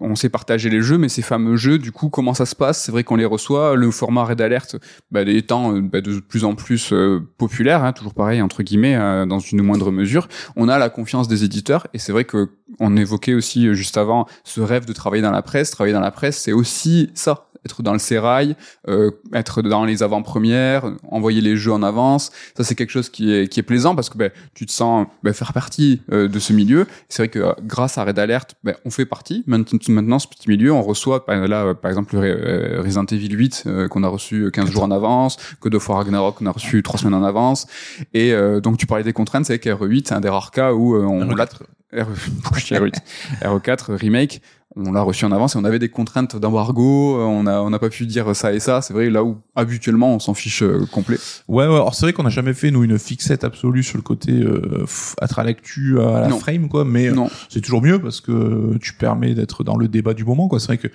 on 0.00 0.16
s'est 0.16 0.28
partagé 0.28 0.70
les 0.70 0.82
jeux, 0.82 0.98
mais 0.98 1.08
ces 1.08 1.22
fameux 1.22 1.56
jeux, 1.56 1.78
du 1.78 1.92
coup, 1.92 2.08
comment 2.08 2.34
ça 2.34 2.46
se 2.46 2.54
passe? 2.54 2.82
C'est 2.82 2.92
vrai 2.92 3.04
qu'on 3.04 3.16
les 3.16 3.24
reçoit. 3.24 3.76
Le 3.76 3.90
format 3.90 4.24
Red 4.24 4.40
Alert, 4.40 4.76
bah, 5.10 5.22
étant 5.22 5.72
bah, 5.78 6.00
de 6.00 6.18
plus 6.20 6.44
en 6.44 6.54
plus 6.54 6.92
euh, 6.92 7.20
populaire, 7.38 7.84
hein, 7.84 7.92
toujours 7.92 8.14
pareil 8.14 8.42
entre 8.42 8.62
guillemets, 8.62 8.96
euh, 8.96 9.26
dans 9.26 9.38
une 9.38 9.62
moindre 9.62 9.90
mesure, 9.90 10.28
on 10.56 10.68
a 10.68 10.78
la 10.78 10.88
confiance 10.88 11.28
des 11.28 11.44
éditeurs. 11.44 11.86
Et 11.94 11.98
c'est 11.98 12.12
vrai 12.12 12.24
que 12.24 12.50
on 12.80 12.96
évoquait 12.96 13.34
aussi 13.34 13.68
euh, 13.68 13.74
juste 13.74 13.96
avant 13.96 14.26
ce 14.42 14.60
rêve 14.60 14.84
de 14.84 14.92
travailler 14.92 15.22
dans 15.22 15.30
la 15.30 15.42
presse. 15.42 15.70
Travailler 15.70 15.94
dans 15.94 16.00
la 16.00 16.10
presse, 16.10 16.38
c'est 16.38 16.52
aussi 16.52 17.10
ça 17.14 17.46
être 17.64 17.82
dans 17.82 17.92
le 17.92 17.98
sérail, 17.98 18.56
euh, 18.88 19.10
être 19.32 19.62
dans 19.62 19.84
les 19.84 20.02
avant-premières, 20.02 20.84
envoyer 21.10 21.40
les 21.40 21.56
jeux 21.56 21.72
en 21.72 21.82
avance. 21.82 22.30
Ça, 22.56 22.64
c'est 22.64 22.74
quelque 22.74 22.90
chose 22.90 23.08
qui 23.08 23.32
est, 23.32 23.48
qui 23.48 23.60
est 23.60 23.64
plaisant 23.64 23.94
parce 23.94 24.10
que 24.10 24.18
ben, 24.18 24.30
tu 24.54 24.66
te 24.66 24.72
sens 24.72 25.06
ben, 25.22 25.32
faire 25.32 25.52
partie 25.52 26.02
euh, 26.12 26.28
de 26.28 26.38
ce 26.38 26.52
milieu. 26.52 26.86
C'est 27.08 27.22
vrai 27.22 27.28
que 27.28 27.38
euh, 27.38 27.52
grâce 27.62 27.98
à 27.98 28.04
Red 28.04 28.18
Alert, 28.18 28.54
ben, 28.64 28.74
on 28.84 28.90
fait 28.90 29.06
partie 29.06 29.42
maintenant, 29.46 29.78
maintenant 29.88 30.18
ce 30.18 30.28
petit 30.28 30.48
milieu. 30.48 30.72
On 30.72 30.82
reçoit 30.82 31.24
ben, 31.26 31.46
là, 31.46 31.64
euh, 31.64 31.74
par 31.74 31.90
exemple, 31.90 32.16
euh, 32.16 32.82
Resident 32.82 33.06
Evil 33.06 33.30
8 33.30 33.64
euh, 33.66 33.88
qu'on 33.88 34.02
a 34.02 34.08
reçu 34.08 34.50
15 34.52 34.70
jours 34.70 34.82
en 34.82 34.90
avance, 34.90 35.36
God 35.60 35.74
of 35.74 35.88
War 35.88 35.98
Ragnarok 35.98 36.36
qu'on 36.36 36.46
a 36.46 36.50
reçu 36.50 36.82
3 36.82 37.00
semaines 37.00 37.14
en 37.14 37.24
avance. 37.24 37.66
Et 38.12 38.32
euh, 38.32 38.60
donc, 38.60 38.78
tu 38.78 38.86
parlais 38.86 39.04
des 39.04 39.12
contraintes, 39.12 39.46
c'est 39.46 39.56
vrai 39.56 39.74
qu'RE8, 39.74 40.08
c'est 40.08 40.14
un 40.14 40.20
des 40.20 40.28
rares 40.28 40.50
cas 40.50 40.72
où 40.72 40.96
euh, 40.96 41.04
on 41.04 41.34
l'a... 41.34 41.46
RE, 41.92 42.06
pourquoi 42.42 42.58
je 42.58 42.66
dis 42.66 42.74
RE8 42.74 42.94
RE4 43.42 43.94
remake 43.94 44.42
on 44.76 44.92
l'a 44.92 45.02
reçu 45.02 45.24
en 45.24 45.30
avance 45.32 45.54
et 45.54 45.58
on 45.58 45.64
avait 45.64 45.78
des 45.78 45.88
contraintes 45.88 46.36
d'embargo, 46.36 47.16
euh, 47.18 47.22
on 47.22 47.46
a 47.46 47.60
on 47.60 47.70
n'a 47.70 47.78
pas 47.78 47.90
pu 47.90 48.06
dire 48.06 48.34
ça 48.34 48.52
et 48.52 48.60
ça. 48.60 48.82
C'est 48.82 48.92
vrai 48.92 49.08
là 49.10 49.22
où 49.22 49.36
habituellement 49.54 50.14
on 50.14 50.18
s'en 50.18 50.34
fiche 50.34 50.62
euh, 50.62 50.84
complet. 50.90 51.16
Ouais, 51.46 51.66
ouais. 51.66 51.74
Alors 51.74 51.94
c'est 51.94 52.06
vrai 52.06 52.12
qu'on 52.12 52.24
n'a 52.24 52.30
jamais 52.30 52.54
fait 52.54 52.70
nous 52.70 52.82
une 52.84 52.98
fixette 52.98 53.44
absolue 53.44 53.82
sur 53.82 53.96
le 53.98 54.02
côté 54.02 54.32
euh, 54.32 54.84
à 55.20 55.44
l'actu 55.44 56.00
à 56.00 56.20
la 56.22 56.28
Non. 56.28 56.38
frame 56.38 56.68
quoi, 56.68 56.84
mais 56.84 57.08
euh, 57.08 57.14
c'est 57.48 57.60
toujours 57.60 57.82
mieux 57.82 58.00
parce 58.00 58.20
que 58.20 58.76
tu 58.80 58.94
permets 58.94 59.34
d'être 59.34 59.62
dans 59.64 59.76
le 59.76 59.86
débat 59.88 60.14
du 60.14 60.24
moment 60.24 60.48
quoi. 60.48 60.58
C'est 60.58 60.66
vrai 60.66 60.78
que 60.78 60.88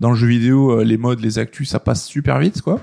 dans 0.00 0.10
le 0.10 0.16
jeu 0.16 0.26
vidéo, 0.28 0.70
euh, 0.80 0.84
les 0.84 0.96
modes, 0.96 1.20
les 1.20 1.38
actus, 1.38 1.68
ça 1.70 1.80
passe 1.80 2.04
super 2.04 2.38
vite 2.38 2.62
quoi. 2.62 2.80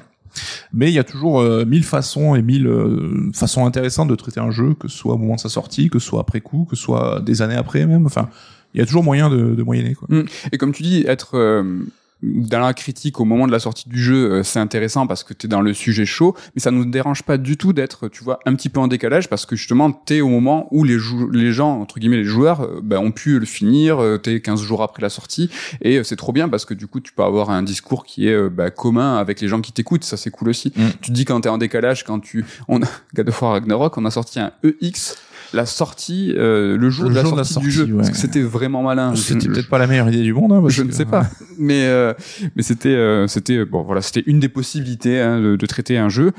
Mais 0.71 0.89
il 0.89 0.93
y 0.93 0.99
a 0.99 1.03
toujours 1.03 1.41
euh, 1.41 1.65
mille 1.65 1.83
façons 1.83 2.35
et 2.35 2.41
mille 2.41 2.65
euh, 2.67 3.29
façons 3.33 3.65
intéressantes 3.65 4.07
de 4.07 4.15
traiter 4.15 4.39
un 4.39 4.51
jeu, 4.51 4.75
que 4.75 4.87
ce 4.87 4.97
soit 4.97 5.15
au 5.15 5.17
moment 5.17 5.35
de 5.35 5.41
sa 5.41 5.49
sortie, 5.49 5.89
que 5.89 5.99
ce 5.99 6.07
soit 6.07 6.21
après 6.21 6.39
coup, 6.39 6.65
que 6.69 6.77
ce 6.77 6.81
soit 6.83 7.19
des 7.21 7.41
années 7.41 7.55
après 7.55 7.85
même. 7.85 8.05
Enfin, 8.05 8.29
il 8.73 8.79
y 8.79 8.81
a 8.81 8.85
toujours 8.85 9.03
moyen 9.03 9.29
de, 9.29 9.55
de 9.55 9.63
moyenner 9.63 9.95
quoi. 9.95 10.07
Et 10.51 10.57
comme 10.57 10.71
tu 10.71 10.83
dis, 10.83 11.03
être 11.07 11.35
euh, 11.35 11.83
dans 12.23 12.59
la 12.59 12.73
critique 12.73 13.19
au 13.19 13.25
moment 13.25 13.47
de 13.47 13.51
la 13.51 13.59
sortie 13.59 13.89
du 13.89 14.01
jeu, 14.01 14.31
euh, 14.31 14.43
c'est 14.43 14.59
intéressant 14.59 15.07
parce 15.07 15.23
que 15.23 15.33
tu 15.33 15.47
es 15.47 15.49
dans 15.49 15.61
le 15.61 15.73
sujet 15.73 16.05
chaud, 16.05 16.35
mais 16.55 16.61
ça 16.61 16.71
nous 16.71 16.85
dérange 16.85 17.23
pas 17.23 17.37
du 17.37 17.57
tout 17.57 17.73
d'être, 17.73 18.07
tu 18.09 18.23
vois, 18.23 18.39
un 18.45 18.55
petit 18.55 18.69
peu 18.69 18.79
en 18.79 18.87
décalage 18.87 19.29
parce 19.29 19.45
que 19.45 19.55
justement, 19.55 19.91
tu 19.91 20.17
es 20.17 20.21
au 20.21 20.29
moment 20.29 20.67
où 20.71 20.83
les, 20.83 20.97
les 21.31 21.51
gens, 21.51 21.79
entre 21.79 21.99
guillemets 21.99 22.17
les 22.17 22.23
joueurs, 22.23 22.61
euh, 22.61 22.79
ben, 22.83 22.99
ont 22.99 23.11
pu 23.11 23.39
le 23.39 23.45
finir, 23.45 23.99
tu 24.23 24.31
es 24.31 24.41
15 24.41 24.61
jours 24.61 24.83
après 24.83 25.01
la 25.01 25.09
sortie, 25.09 25.49
et 25.81 25.97
euh, 25.97 26.03
c'est 26.03 26.15
trop 26.15 26.31
bien 26.31 26.47
parce 26.47 26.65
que 26.65 26.73
du 26.73 26.87
coup, 26.87 26.99
tu 26.99 27.11
peux 27.11 27.23
avoir 27.23 27.49
un 27.49 27.63
discours 27.63 28.05
qui 28.05 28.27
est 28.27 28.49
ben, 28.49 28.69
commun 28.69 29.17
avec 29.17 29.41
les 29.41 29.47
gens 29.47 29.61
qui 29.61 29.71
t'écoutent, 29.71 30.03
ça 30.03 30.17
c'est 30.17 30.31
cool 30.31 30.49
aussi. 30.49 30.71
Mm. 30.75 30.87
Tu 31.01 31.09
te 31.09 31.13
dis 31.13 31.25
quand 31.25 31.41
tu 31.41 31.47
es 31.47 31.51
en 31.51 31.57
décalage, 31.57 32.03
quand 32.03 32.19
tu... 32.19 32.45
On 32.67 32.81
a, 32.81 32.87
God 33.15 33.29
of 33.29 33.41
War 33.41 33.51
Ragnarok, 33.53 33.97
on 33.97 34.05
a 34.05 34.11
sorti 34.11 34.39
un 34.39 34.51
EX, 34.63 35.17
la 35.53 35.65
sortie, 35.65 36.33
euh, 36.37 36.77
le 36.77 36.89
jour, 36.89 37.05
Le 37.05 37.09
de, 37.11 37.15
la 37.15 37.21
jour 37.23 37.31
de 37.33 37.37
la 37.37 37.43
sortie 37.43 37.67
du 37.67 37.71
jeu, 37.71 37.83
ouais. 37.85 37.97
parce 37.97 38.09
que 38.09 38.17
c'était 38.17 38.41
vraiment 38.41 38.83
malin. 38.83 39.15
C'était 39.15 39.47
peut-être 39.47 39.69
pas 39.69 39.77
la 39.79 39.87
meilleure 39.87 40.07
idée 40.09 40.21
du 40.23 40.33
monde. 40.33 40.53
Hein, 40.53 40.61
parce 40.61 40.73
je 40.73 40.81
que- 40.83 40.87
ne 40.87 40.91
sais 40.93 41.05
pas, 41.05 41.27
mais 41.57 41.85
euh, 41.85 42.13
mais 42.55 42.63
c'était 42.63 42.89
euh, 42.95 43.27
c'était 43.27 43.65
bon 43.65 43.83
voilà 43.83 44.01
c'était 44.01 44.23
une 44.27 44.39
des 44.39 44.49
possibilités 44.49 45.19
hein, 45.19 45.39
de, 45.41 45.55
de 45.55 45.65
traiter 45.65 45.97
un 45.97 46.09
jeu. 46.09 46.31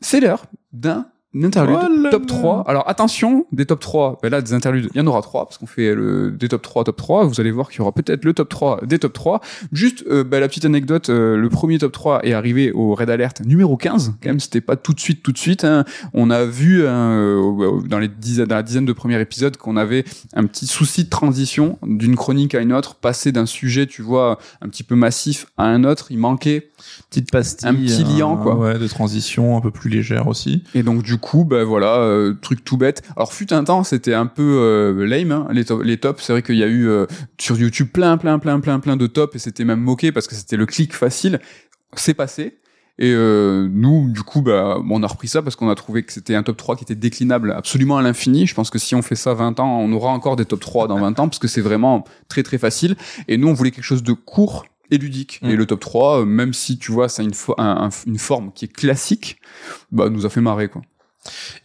C'est 0.00 0.20
l'heure 0.20 0.46
d'un 0.72 1.06
interlude 1.44 1.78
Oh 1.82 2.08
top 2.10 2.22
là. 2.22 2.26
3. 2.26 2.64
Alors 2.66 2.88
attention, 2.88 3.46
des 3.52 3.66
top 3.66 3.80
3, 3.80 4.18
ben 4.22 4.30
là 4.30 4.40
des 4.40 4.52
interludes, 4.52 4.88
il 4.94 4.98
y 4.98 5.00
en 5.00 5.06
aura 5.06 5.22
3 5.22 5.44
parce 5.46 5.58
qu'on 5.58 5.66
fait 5.66 5.94
le 5.94 6.30
des 6.30 6.48
top 6.48 6.62
3 6.62 6.84
top 6.84 6.96
3, 6.96 7.24
vous 7.26 7.40
allez 7.40 7.50
voir 7.50 7.68
qu'il 7.68 7.78
y 7.78 7.82
aura 7.82 7.92
peut-être 7.92 8.24
le 8.24 8.32
top 8.32 8.48
3 8.48 8.80
des 8.84 8.98
top 8.98 9.12
3. 9.12 9.40
Juste 9.72 10.04
euh, 10.08 10.24
ben, 10.24 10.40
la 10.40 10.48
petite 10.48 10.64
anecdote, 10.64 11.10
euh, 11.10 11.36
le 11.36 11.48
premier 11.48 11.78
top 11.78 11.92
3 11.92 12.24
est 12.24 12.32
arrivé 12.32 12.72
au 12.72 12.94
Red 12.94 13.10
Alert 13.10 13.42
numéro 13.44 13.76
15, 13.76 14.14
quand 14.22 14.28
même 14.28 14.40
c'était 14.40 14.60
pas 14.60 14.76
tout 14.76 14.92
de 14.92 15.00
suite 15.00 15.22
tout 15.22 15.32
de 15.32 15.38
suite 15.38 15.64
hein. 15.64 15.84
On 16.14 16.30
a 16.30 16.44
vu 16.44 16.86
hein, 16.86 17.10
euh, 17.10 17.80
dans 17.88 17.98
les 17.98 18.08
dizaines 18.08 18.46
dans 18.46 18.56
la 18.56 18.62
dizaine 18.62 18.86
de 18.86 18.92
premiers 18.92 19.20
épisodes 19.20 19.56
qu'on 19.56 19.76
avait 19.76 20.04
un 20.34 20.46
petit 20.46 20.66
souci 20.66 21.04
de 21.04 21.10
transition 21.10 21.78
d'une 21.82 22.16
chronique 22.16 22.54
à 22.54 22.60
une 22.60 22.72
autre, 22.72 22.94
passer 22.94 23.32
d'un 23.32 23.46
sujet, 23.46 23.86
tu 23.86 24.02
vois, 24.02 24.38
un 24.60 24.68
petit 24.68 24.82
peu 24.82 24.94
massif 24.94 25.46
à 25.56 25.64
un 25.64 25.84
autre, 25.84 26.08
il 26.10 26.18
manquait. 26.18 26.70
petite 27.10 27.30
pastille, 27.30 27.68
Un 27.68 27.74
petit 27.74 28.04
liant, 28.04 28.36
quoi. 28.36 28.56
Ouais, 28.56 28.78
de 28.78 28.86
transition 28.86 29.56
un 29.56 29.60
peu 29.60 29.70
plus 29.70 29.90
légère 29.90 30.28
aussi. 30.28 30.62
Et 30.74 30.82
donc 30.82 31.02
du 31.02 31.18
coup, 31.18 31.25
ben 31.44 31.64
voilà, 31.64 31.96
euh, 31.96 32.34
truc 32.40 32.64
tout 32.64 32.76
bête. 32.76 33.02
Alors 33.16 33.32
fut 33.32 33.52
un 33.52 33.64
temps, 33.64 33.82
c'était 33.84 34.14
un 34.14 34.26
peu 34.26 34.42
euh, 34.60 35.06
lame 35.06 35.32
hein, 35.32 35.48
les, 35.50 35.64
to- 35.64 35.82
les 35.82 35.98
tops. 35.98 36.22
C'est 36.22 36.32
vrai 36.32 36.42
qu'il 36.42 36.56
y 36.56 36.62
a 36.62 36.68
eu 36.68 36.88
euh, 36.88 37.06
sur 37.38 37.58
YouTube 37.58 37.88
plein, 37.92 38.16
plein, 38.16 38.38
plein, 38.38 38.60
plein, 38.60 38.78
plein 38.80 38.96
de 38.96 39.06
tops 39.06 39.34
et 39.36 39.38
c'était 39.38 39.64
même 39.64 39.80
moqué 39.80 40.12
parce 40.12 40.26
que 40.26 40.34
c'était 40.34 40.56
le 40.56 40.66
clic 40.66 40.94
facile. 40.94 41.40
C'est 41.96 42.14
passé. 42.14 42.58
Et 42.98 43.12
euh, 43.12 43.68
nous, 43.70 44.10
du 44.10 44.22
coup, 44.22 44.40
bah, 44.40 44.78
on 44.88 45.02
a 45.02 45.06
repris 45.06 45.28
ça 45.28 45.42
parce 45.42 45.54
qu'on 45.54 45.68
a 45.68 45.74
trouvé 45.74 46.02
que 46.02 46.12
c'était 46.14 46.34
un 46.34 46.42
top 46.42 46.56
3 46.56 46.76
qui 46.76 46.84
était 46.84 46.94
déclinable 46.94 47.52
absolument 47.52 47.98
à 47.98 48.02
l'infini. 48.02 48.46
Je 48.46 48.54
pense 48.54 48.70
que 48.70 48.78
si 48.78 48.94
on 48.94 49.02
fait 49.02 49.16
ça 49.16 49.34
20 49.34 49.60
ans, 49.60 49.80
on 49.80 49.92
aura 49.92 50.10
encore 50.10 50.36
des 50.36 50.46
top 50.46 50.60
3 50.60 50.88
dans 50.88 50.98
20 50.98 51.18
ans 51.20 51.28
parce 51.28 51.38
que 51.38 51.46
c'est 51.48 51.60
vraiment 51.60 52.04
très 52.28 52.42
très 52.42 52.56
facile. 52.56 52.96
Et 53.28 53.36
nous, 53.36 53.48
on 53.48 53.52
voulait 53.52 53.70
quelque 53.70 53.84
chose 53.84 54.02
de 54.02 54.14
court 54.14 54.64
et 54.90 54.96
ludique. 54.96 55.40
Mm. 55.42 55.48
Et 55.50 55.56
le 55.56 55.66
top 55.66 55.80
3, 55.80 56.20
euh, 56.20 56.24
même 56.24 56.54
si 56.54 56.78
tu 56.78 56.90
vois, 56.90 57.10
ça 57.10 57.20
a 57.20 57.24
une, 57.26 57.32
fo- 57.32 57.54
un- 57.58 57.88
un- 57.88 58.06
une 58.06 58.18
forme 58.18 58.50
qui 58.54 58.64
est 58.64 58.72
classique, 58.72 59.38
bah, 59.92 60.08
nous 60.08 60.24
a 60.24 60.30
fait 60.30 60.40
marrer, 60.40 60.68
quoi. 60.68 60.80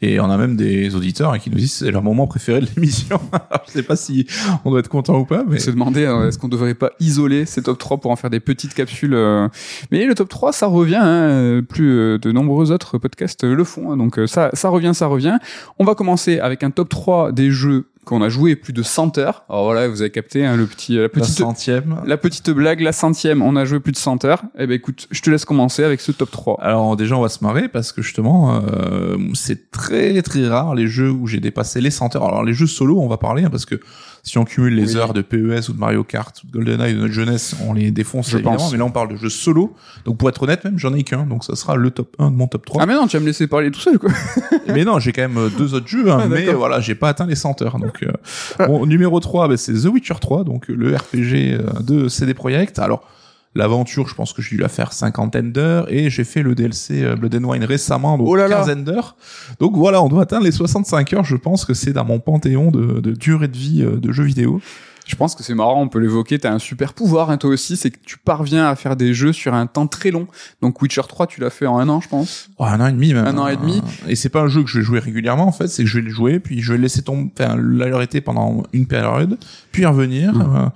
Et 0.01 0.19
on 0.19 0.29
a 0.29 0.37
même 0.37 0.55
des 0.55 0.95
auditeurs 0.95 1.37
qui 1.39 1.49
nous 1.49 1.57
disent 1.57 1.73
c'est 1.73 1.91
leur 1.91 2.03
moment 2.03 2.27
préféré 2.27 2.61
de 2.61 2.67
l'émission. 2.75 3.19
Je 3.67 3.71
sais 3.71 3.83
pas 3.83 3.95
si 3.95 4.27
on 4.65 4.71
doit 4.71 4.79
être 4.79 4.89
content 4.89 5.17
ou 5.19 5.25
pas, 5.25 5.43
mais 5.47 5.59
se 5.59 5.71
demander 5.71 6.05
euh, 6.05 6.27
est-ce 6.27 6.37
qu'on 6.37 6.47
devrait 6.47 6.73
pas 6.73 6.91
isoler 6.99 7.45
ces 7.45 7.63
top 7.63 7.77
3 7.77 7.97
pour 7.97 8.11
en 8.11 8.15
faire 8.15 8.29
des 8.29 8.39
petites 8.39 8.73
capsules 8.73 9.13
euh. 9.13 9.47
mais 9.91 10.05
le 10.05 10.15
top 10.15 10.29
3 10.29 10.53
ça 10.53 10.67
revient 10.67 10.99
hein, 11.01 11.61
plus 11.67 11.91
euh, 11.91 12.17
de 12.17 12.31
nombreux 12.31 12.71
autres 12.71 12.97
podcasts 12.97 13.43
le 13.43 13.63
font 13.63 13.91
hein, 13.91 13.97
donc 13.97 14.19
ça 14.25 14.49
ça 14.53 14.69
revient 14.69 14.91
ça 14.93 15.07
revient 15.07 15.37
on 15.79 15.85
va 15.85 15.95
commencer 15.95 16.39
avec 16.39 16.63
un 16.63 16.71
top 16.71 16.89
3 16.89 17.31
des 17.31 17.51
jeux 17.51 17.90
qu'on 18.05 18.21
a 18.21 18.29
joué 18.29 18.55
plus 18.55 18.73
de 18.73 18.83
100 18.83 19.17
heures 19.17 19.45
alors 19.49 19.65
voilà 19.65 19.87
vous 19.87 20.01
avez 20.01 20.11
capté 20.11 20.45
hein, 20.45 20.55
le 20.57 20.65
petit 20.65 20.95
la 20.95 21.03
la 21.03 21.09
petite 21.09 21.37
centième. 21.37 22.01
la 22.05 22.17
petite 22.17 22.49
blague 22.49 22.81
la 22.81 22.91
centième 22.91 23.41
on 23.41 23.55
a 23.55 23.65
joué 23.65 23.79
plus 23.79 23.91
de 23.91 23.97
100 23.97 24.25
heures 24.25 24.41
eh 24.57 24.65
ben 24.67 24.73
écoute 24.73 25.07
je 25.11 25.21
te 25.21 25.29
laisse 25.29 25.45
commencer 25.45 25.83
avec 25.83 26.01
ce 26.01 26.11
top 26.11 26.31
3 26.31 26.61
Alors 26.61 26.95
déjà 26.95 27.15
on 27.15 27.21
va 27.21 27.29
se 27.29 27.43
marrer 27.43 27.67
parce 27.67 27.91
que 27.91 28.01
justement 28.01 28.61
euh, 28.63 29.17
c'est 29.33 29.71
très 29.71 30.21
très 30.21 30.47
rare 30.47 30.75
les 30.75 30.87
jeux 30.87 31.11
où 31.11 31.27
j'ai 31.27 31.39
dépassé 31.39 31.81
les 31.81 31.91
100 31.91 32.15
heures. 32.15 32.25
Alors 32.25 32.43
les 32.43 32.53
jeux 32.53 32.67
solo 32.67 32.99
on 32.99 33.07
va 33.07 33.17
parler 33.17 33.43
hein, 33.43 33.49
parce 33.49 33.65
que 33.65 33.79
si 34.23 34.37
on 34.37 34.45
cumule 34.45 34.75
les 34.75 34.93
Oui. 34.95 34.97
heures 35.01 35.13
de 35.13 35.21
PES 35.21 35.69
ou 35.69 35.73
de 35.73 35.79
Mario 35.79 36.03
Kart 36.03 36.35
ou 36.43 36.47
de 36.47 36.51
GoldenEye 36.53 36.93
de 36.93 36.99
notre 36.99 37.13
jeunesse, 37.13 37.55
on 37.67 37.73
les 37.73 37.91
défonce 37.91 38.29
Je 38.29 38.35
évidemment. 38.37 38.57
pense. 38.57 38.71
Mais 38.71 38.77
là, 38.77 38.85
on 38.85 38.91
parle 38.91 39.09
de 39.09 39.15
jeux 39.15 39.29
solo. 39.29 39.73
Donc, 40.05 40.17
pour 40.17 40.29
être 40.29 40.43
honnête, 40.43 40.63
même, 40.63 40.77
j'en 40.77 40.93
ai 40.93 41.03
qu'un. 41.03 41.25
Donc, 41.25 41.43
ça 41.43 41.55
sera 41.55 41.75
le 41.75 41.89
top 41.91 42.15
1 42.19 42.31
de 42.31 42.35
mon 42.35 42.47
top 42.47 42.65
3. 42.65 42.83
Ah 42.83 42.85
mais 42.85 42.93
non, 42.93 43.07
tu 43.07 43.17
vas 43.17 43.21
me 43.21 43.25
laisser 43.27 43.47
parler 43.47 43.71
tout 43.71 43.79
seul 43.79 43.97
quoi. 43.97 44.11
mais 44.67 44.83
non, 44.85 44.99
j'ai 44.99 45.11
quand 45.11 45.21
même 45.23 45.37
euh, 45.37 45.49
deux 45.57 45.73
autres 45.73 45.87
jeux, 45.87 46.11
hein, 46.11 46.19
Ah, 46.23 46.27
mais 46.27 46.45
voilà, 46.53 46.79
j'ai 46.81 46.95
pas 46.95 47.09
atteint 47.09 47.25
les 47.25 47.35
100 47.35 47.61
heures. 47.63 47.79
Donc, 47.79 48.03
euh, 48.03 48.65
bon, 48.67 48.85
numéro 48.85 49.19
3, 49.19 49.47
bah, 49.47 49.57
c'est 49.57 49.73
The 49.73 49.85
Witcher 49.85 50.15
3, 50.21 50.43
donc 50.43 50.69
euh, 50.69 50.75
le 50.75 50.95
RPG 50.95 51.53
euh, 51.59 51.79
de 51.81 52.07
CD 52.07 52.33
Projekt. 52.33 52.77
Alors, 52.79 53.03
l'aventure, 53.55 54.07
je 54.07 54.15
pense 54.15 54.33
que 54.33 54.41
j'ai 54.41 54.55
dû 54.55 54.61
la 54.61 54.69
faire 54.69 54.93
cinquantaine 54.93 55.51
d'heures, 55.51 55.91
et 55.91 56.09
j'ai 56.09 56.23
fait 56.23 56.41
le 56.41 56.55
DLC 56.55 57.03
euh, 57.03 57.15
Blood 57.15 57.35
and 57.35 57.43
Wine 57.43 57.63
récemment, 57.65 58.17
donc 58.17 58.27
Oh 58.29 58.35
là 58.35 58.47
là. 58.47 58.57
quinzaine 58.57 58.83
d'heures. 58.83 59.15
Donc 59.59 59.75
voilà, 59.75 60.01
on 60.01 60.07
doit 60.09 60.23
atteindre 60.23 60.45
les 60.45 60.51
65 60.51 61.13
heures. 61.13 61.23
Je 61.23 61.35
pense 61.35 61.65
que 61.65 61.73
c'est 61.73 61.93
dans 61.93 62.05
mon 62.05 62.19
panthéon 62.19 62.71
de, 62.71 62.99
de 62.99 63.11
durée 63.11 63.47
de 63.47 63.57
vie 63.57 63.81
euh, 63.83 63.97
de 63.97 64.11
jeux 64.11 64.23
vidéo. 64.23 64.61
Je 65.07 65.15
pense 65.15 65.35
que 65.35 65.43
c'est 65.43 65.55
marrant, 65.55 65.81
on 65.81 65.87
peut 65.89 65.99
l'évoquer, 65.99 66.39
t'as 66.39 66.51
un 66.51 66.59
super 66.59 66.93
pouvoir 66.93 67.29
hein, 67.31 67.37
toi 67.37 67.49
aussi, 67.49 67.75
c'est 67.75 67.89
que 67.91 67.97
tu 68.05 68.17
parviens 68.17 68.67
à 68.67 68.75
faire 68.75 68.95
des 68.95 69.13
jeux 69.13 69.33
sur 69.33 69.53
un 69.53 69.65
temps 69.65 69.87
très 69.87 70.11
long. 70.11 70.27
Donc 70.61 70.81
Witcher 70.81 71.01
3, 71.07 71.27
tu 71.27 71.41
l'as 71.41 71.49
fait 71.49 71.65
en 71.65 71.79
un 71.79 71.89
an 71.89 71.99
je 72.01 72.07
pense. 72.07 72.49
Oh, 72.57 72.65
un 72.65 72.79
an 72.79 72.87
et 72.87 72.91
demi 72.91 73.13
même. 73.13 73.25
Un 73.25 73.37
an 73.37 73.47
et 73.47 73.57
demi. 73.57 73.81
Et 74.07 74.15
c'est 74.15 74.29
pas 74.29 74.41
un 74.41 74.47
jeu 74.47 74.63
que 74.63 74.69
je 74.69 74.79
vais 74.79 74.83
jouer 74.85 74.99
régulièrement 74.99 75.47
en 75.47 75.51
fait, 75.51 75.67
c'est 75.67 75.83
que 75.83 75.89
je 75.89 75.97
vais 75.97 76.03
le 76.03 76.09
jouer, 76.11 76.39
puis 76.39 76.61
je 76.61 76.71
vais 76.71 76.77
le 76.77 76.83
laisser 76.83 77.01
tomber, 77.01 77.29
enfin 77.39 77.55
l'arrêter 77.57 78.21
pendant 78.21 78.63
une 78.73 78.85
période, 78.85 79.37
puis 79.71 79.85
revenir. 79.85 80.33
Mmh. 80.33 80.41
euh, 80.55 80.69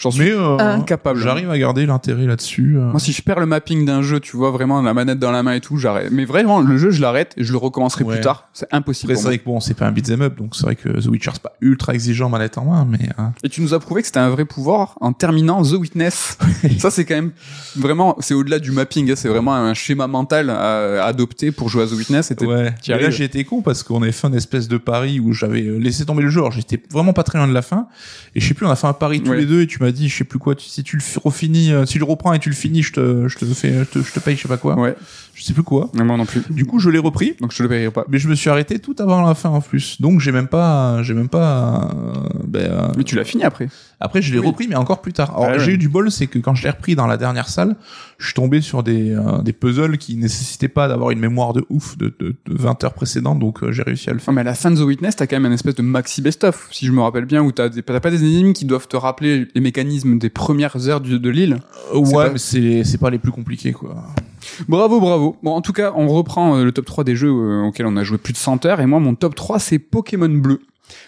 J'en 0.00 0.10
suis 0.10 0.22
mais 0.24 0.30
euh, 0.32 0.56
incapable. 0.58 1.20
J'arrive 1.20 1.50
à 1.50 1.58
garder 1.58 1.84
l'intérêt 1.86 2.26
là-dessus. 2.26 2.76
euh. 2.78 2.90
Moi, 2.90 3.00
si 3.00 3.12
je 3.12 3.22
perds 3.22 3.40
le 3.40 3.46
mapping 3.46 3.84
d'un 3.84 4.02
jeu, 4.02 4.20
tu 4.20 4.36
vois, 4.36 4.50
vraiment 4.50 4.80
la 4.82 4.94
manette 4.94 5.18
dans 5.18 5.30
la 5.32 5.42
main 5.42 5.54
et 5.54 5.60
tout, 5.60 5.76
j'arrête. 5.76 6.10
Mais 6.12 6.24
vraiment, 6.24 6.60
le 6.60 6.76
jeu, 6.78 6.90
je 6.90 7.00
l'arrête 7.00 7.34
et 7.36 7.44
je 7.44 7.52
le 7.52 7.58
recommencerai 7.58 8.04
Ouais. 8.04 8.14
plus 8.16 8.22
tard. 8.24 8.48
C'est 8.52 8.66
impossible. 8.72 9.16
C'est 9.16 9.22
vrai 9.24 9.38
que 9.38 9.44
bon, 9.44 9.60
c'est 9.60 9.74
pas 9.74 9.86
un 9.86 9.92
beat'em 9.92 10.22
up, 10.22 10.36
donc 10.38 10.54
c'est 10.56 10.62
vrai 10.64 10.76
que 10.76 10.88
The 10.88 11.06
Witcher 11.06 11.30
c'est 11.34 11.42
pas 11.42 11.52
ultra 11.60 11.94
exigeant 11.94 12.28
manette 12.28 12.58
en 12.58 12.64
main, 12.64 12.86
mais 12.88 13.08
euh, 13.18 13.22
Et 13.44 13.48
tu 13.48 13.60
nous 13.62 13.71
as 13.74 13.78
prouvé 13.78 14.00
que 14.02 14.06
c'était 14.06 14.18
un 14.20 14.30
vrai 14.30 14.44
pouvoir 14.44 14.96
en 15.00 15.12
terminant 15.12 15.62
The 15.62 15.72
Witness. 15.72 16.38
Ça, 16.78 16.90
c'est 16.90 17.04
quand 17.04 17.14
même 17.14 17.32
vraiment, 17.76 18.16
c'est 18.20 18.34
au-delà 18.34 18.58
du 18.58 18.70
mapping. 18.70 19.10
hein, 19.10 19.14
C'est 19.16 19.28
vraiment 19.28 19.54
un 19.54 19.74
schéma 19.74 20.06
mental 20.06 20.50
à, 20.50 21.04
adopter 21.04 21.52
pour 21.52 21.68
jouer 21.68 21.84
à 21.84 21.86
The 21.86 21.92
Witness. 21.92 22.32
Ouais. 22.40 22.74
Mais 22.88 23.00
là 23.02 23.10
j'ai 23.10 23.24
été 23.24 23.44
con 23.44 23.62
parce 23.62 23.82
qu'on 23.82 24.02
avait 24.02 24.12
fait 24.12 24.26
une 24.28 24.34
espèce 24.34 24.68
de 24.68 24.76
pari 24.76 25.20
où 25.20 25.32
j'avais 25.32 25.62
euh, 25.62 25.78
laissé 25.78 26.04
tomber 26.04 26.22
le 26.22 26.30
jeu. 26.30 26.40
Alors 26.40 26.52
j'étais 26.52 26.80
vraiment 26.90 27.12
pas 27.12 27.22
très 27.22 27.38
loin 27.38 27.48
de 27.48 27.52
la 27.52 27.62
fin, 27.62 27.86
et 28.34 28.40
je 28.40 28.46
sais 28.46 28.54
plus, 28.54 28.66
on 28.66 28.70
a 28.70 28.76
fait 28.76 28.86
un 28.86 28.92
pari 28.92 29.20
tous 29.22 29.30
Ouais. 29.30 29.38
les 29.38 29.46
deux, 29.46 29.62
et 29.62 29.66
tu 29.66 29.82
m'as 29.82 29.90
dit, 29.92 30.08
je 30.08 30.16
sais 30.18 30.24
plus 30.24 30.38
quoi, 30.38 30.54
si 30.58 30.82
tu 30.82 30.96
le 30.96 31.02
refinis, 31.24 31.72
euh, 31.72 31.86
si 31.86 31.94
tu 31.94 31.98
le 31.98 32.04
reprends 32.04 32.32
et 32.32 32.38
tu 32.38 32.48
le 32.48 32.54
finis, 32.54 32.82
je 32.82 32.92
te, 32.92 33.28
je 33.28 33.38
te 33.38 33.44
fais, 33.46 33.72
je 33.80 33.84
te, 33.84 34.02
je 34.02 34.12
te 34.12 34.20
paye, 34.20 34.36
je 34.36 34.42
sais 34.42 34.48
pas 34.48 34.56
quoi. 34.58 34.78
Ouais. 34.78 34.94
Je 35.34 35.44
sais 35.44 35.54
plus 35.54 35.62
quoi. 35.62 35.90
Moi 35.94 36.16
non 36.16 36.26
plus. 36.26 36.42
Du 36.50 36.66
coup, 36.66 36.78
je 36.78 36.90
l'ai 36.90 36.98
repris. 36.98 37.34
Donc 37.40 37.52
je 37.52 37.62
le 37.62 37.68
payerai 37.68 37.90
pas. 37.90 38.04
Mais 38.08 38.18
je 38.18 38.28
me 38.28 38.34
suis 38.34 38.50
arrêté 38.50 38.78
tout 38.78 38.94
avant 38.98 39.22
la 39.22 39.34
fin 39.34 39.48
en 39.48 39.60
plus, 39.60 40.00
donc 40.00 40.20
j'ai 40.20 40.30
même 40.30 40.46
pas, 40.46 41.02
j'ai 41.02 41.14
même 41.14 41.28
pas. 41.30 41.90
euh, 41.94 42.28
ben, 42.46 42.60
euh, 42.60 42.88
Mais 42.96 43.04
tu 43.04 43.16
l'as 43.16 43.24
fini 43.24 43.42
après. 43.42 43.68
Après, 43.98 44.20
je 44.20 44.32
l'ai 44.32 44.38
Oui. 44.40 44.46
repris, 44.48 44.68
mais 44.68 44.74
encore 44.74 45.00
plus 45.00 45.12
tard. 45.12 45.30
Alors, 45.30 45.44
Ah 45.44 45.52
ouais. 45.52 45.60
j'ai 45.60 45.72
eu 45.72 45.78
du 45.78 45.88
bol, 45.88 46.10
c'est 46.10 46.26
que 46.26 46.38
quand 46.38 46.54
je 46.54 46.64
l'ai 46.64 46.70
repris 46.70 46.94
dans 46.96 47.06
la 47.06 47.16
dernière 47.16 47.48
salle, 47.48 47.76
je 48.18 48.26
suis 48.26 48.34
tombé 48.34 48.60
sur 48.60 48.82
des, 48.82 49.12
euh, 49.12 49.42
des 49.42 49.52
puzzles 49.52 49.96
qui 49.96 50.16
nécessitaient 50.16 50.68
pas 50.68 50.86
d'avoir 50.88 51.10
une 51.12 51.18
mémoire 51.20 51.52
de 51.54 51.64
ouf 51.70 51.96
de, 51.96 52.14
de, 52.18 52.28
de 52.46 52.54
20 52.56 52.84
heures 52.84 52.94
précédentes, 52.94 53.38
donc 53.38 53.62
euh, 53.62 53.72
j'ai 53.72 53.82
réussi 53.82 54.10
à 54.10 54.12
le 54.12 54.18
faire. 54.18 54.32
Non, 54.32 54.34
mais 54.36 54.40
à 54.42 54.44
la 54.44 54.54
fin 54.54 54.70
de 54.70 54.76
The 54.76 54.80
Witness, 54.84 55.16
t'as 55.16 55.26
quand 55.26 55.36
même 55.40 55.50
un 55.50 55.54
espèce 55.54 55.76
de 55.76 55.82
maxi 55.82 56.20
best-of, 56.20 56.68
si 56.72 56.84
je 56.86 56.92
me 56.92 57.00
rappelle 57.00 57.24
bien, 57.24 57.42
où 57.42 57.52
t'as 57.52 57.68
des- 57.68 57.82
t'as 57.82 58.00
pas 58.00 58.10
des 58.10 58.22
énigmes 58.22 58.52
qui 58.52 58.64
doivent 58.64 58.88
te 58.88 58.96
rappeler 58.96 59.46
les 59.54 59.60
mécanismes 59.60 60.18
des 60.18 60.30
premières 60.30 60.88
heures 60.88 61.00
du- 61.00 61.18
de 61.18 61.30
l'île. 61.30 61.58
Euh, 61.94 61.98
ouais, 61.98 62.12
pas- 62.12 62.30
mais 62.32 62.38
c'est, 62.38 62.84
c'est 62.84 62.98
pas 62.98 63.10
les 63.10 63.18
plus 63.18 63.32
compliqués, 63.32 63.72
quoi. 63.72 64.04
Bravo, 64.68 65.00
bravo. 65.00 65.36
Bon, 65.42 65.52
en 65.52 65.60
tout 65.60 65.72
cas, 65.72 65.92
on 65.96 66.08
reprend 66.08 66.56
euh, 66.56 66.64
le 66.64 66.72
top 66.72 66.86
3 66.86 67.04
des 67.04 67.16
jeux 67.16 67.30
euh, 67.30 67.62
auxquels 67.64 67.86
on 67.86 67.96
a 67.96 68.04
joué 68.04 68.18
plus 68.18 68.32
de 68.32 68.38
100 68.38 68.64
heures. 68.66 68.80
Et 68.80 68.86
moi, 68.86 69.00
mon 69.00 69.14
top 69.14 69.34
3, 69.34 69.58
c'est 69.58 69.78
Pokémon 69.78 70.28
Bleu. 70.28 70.60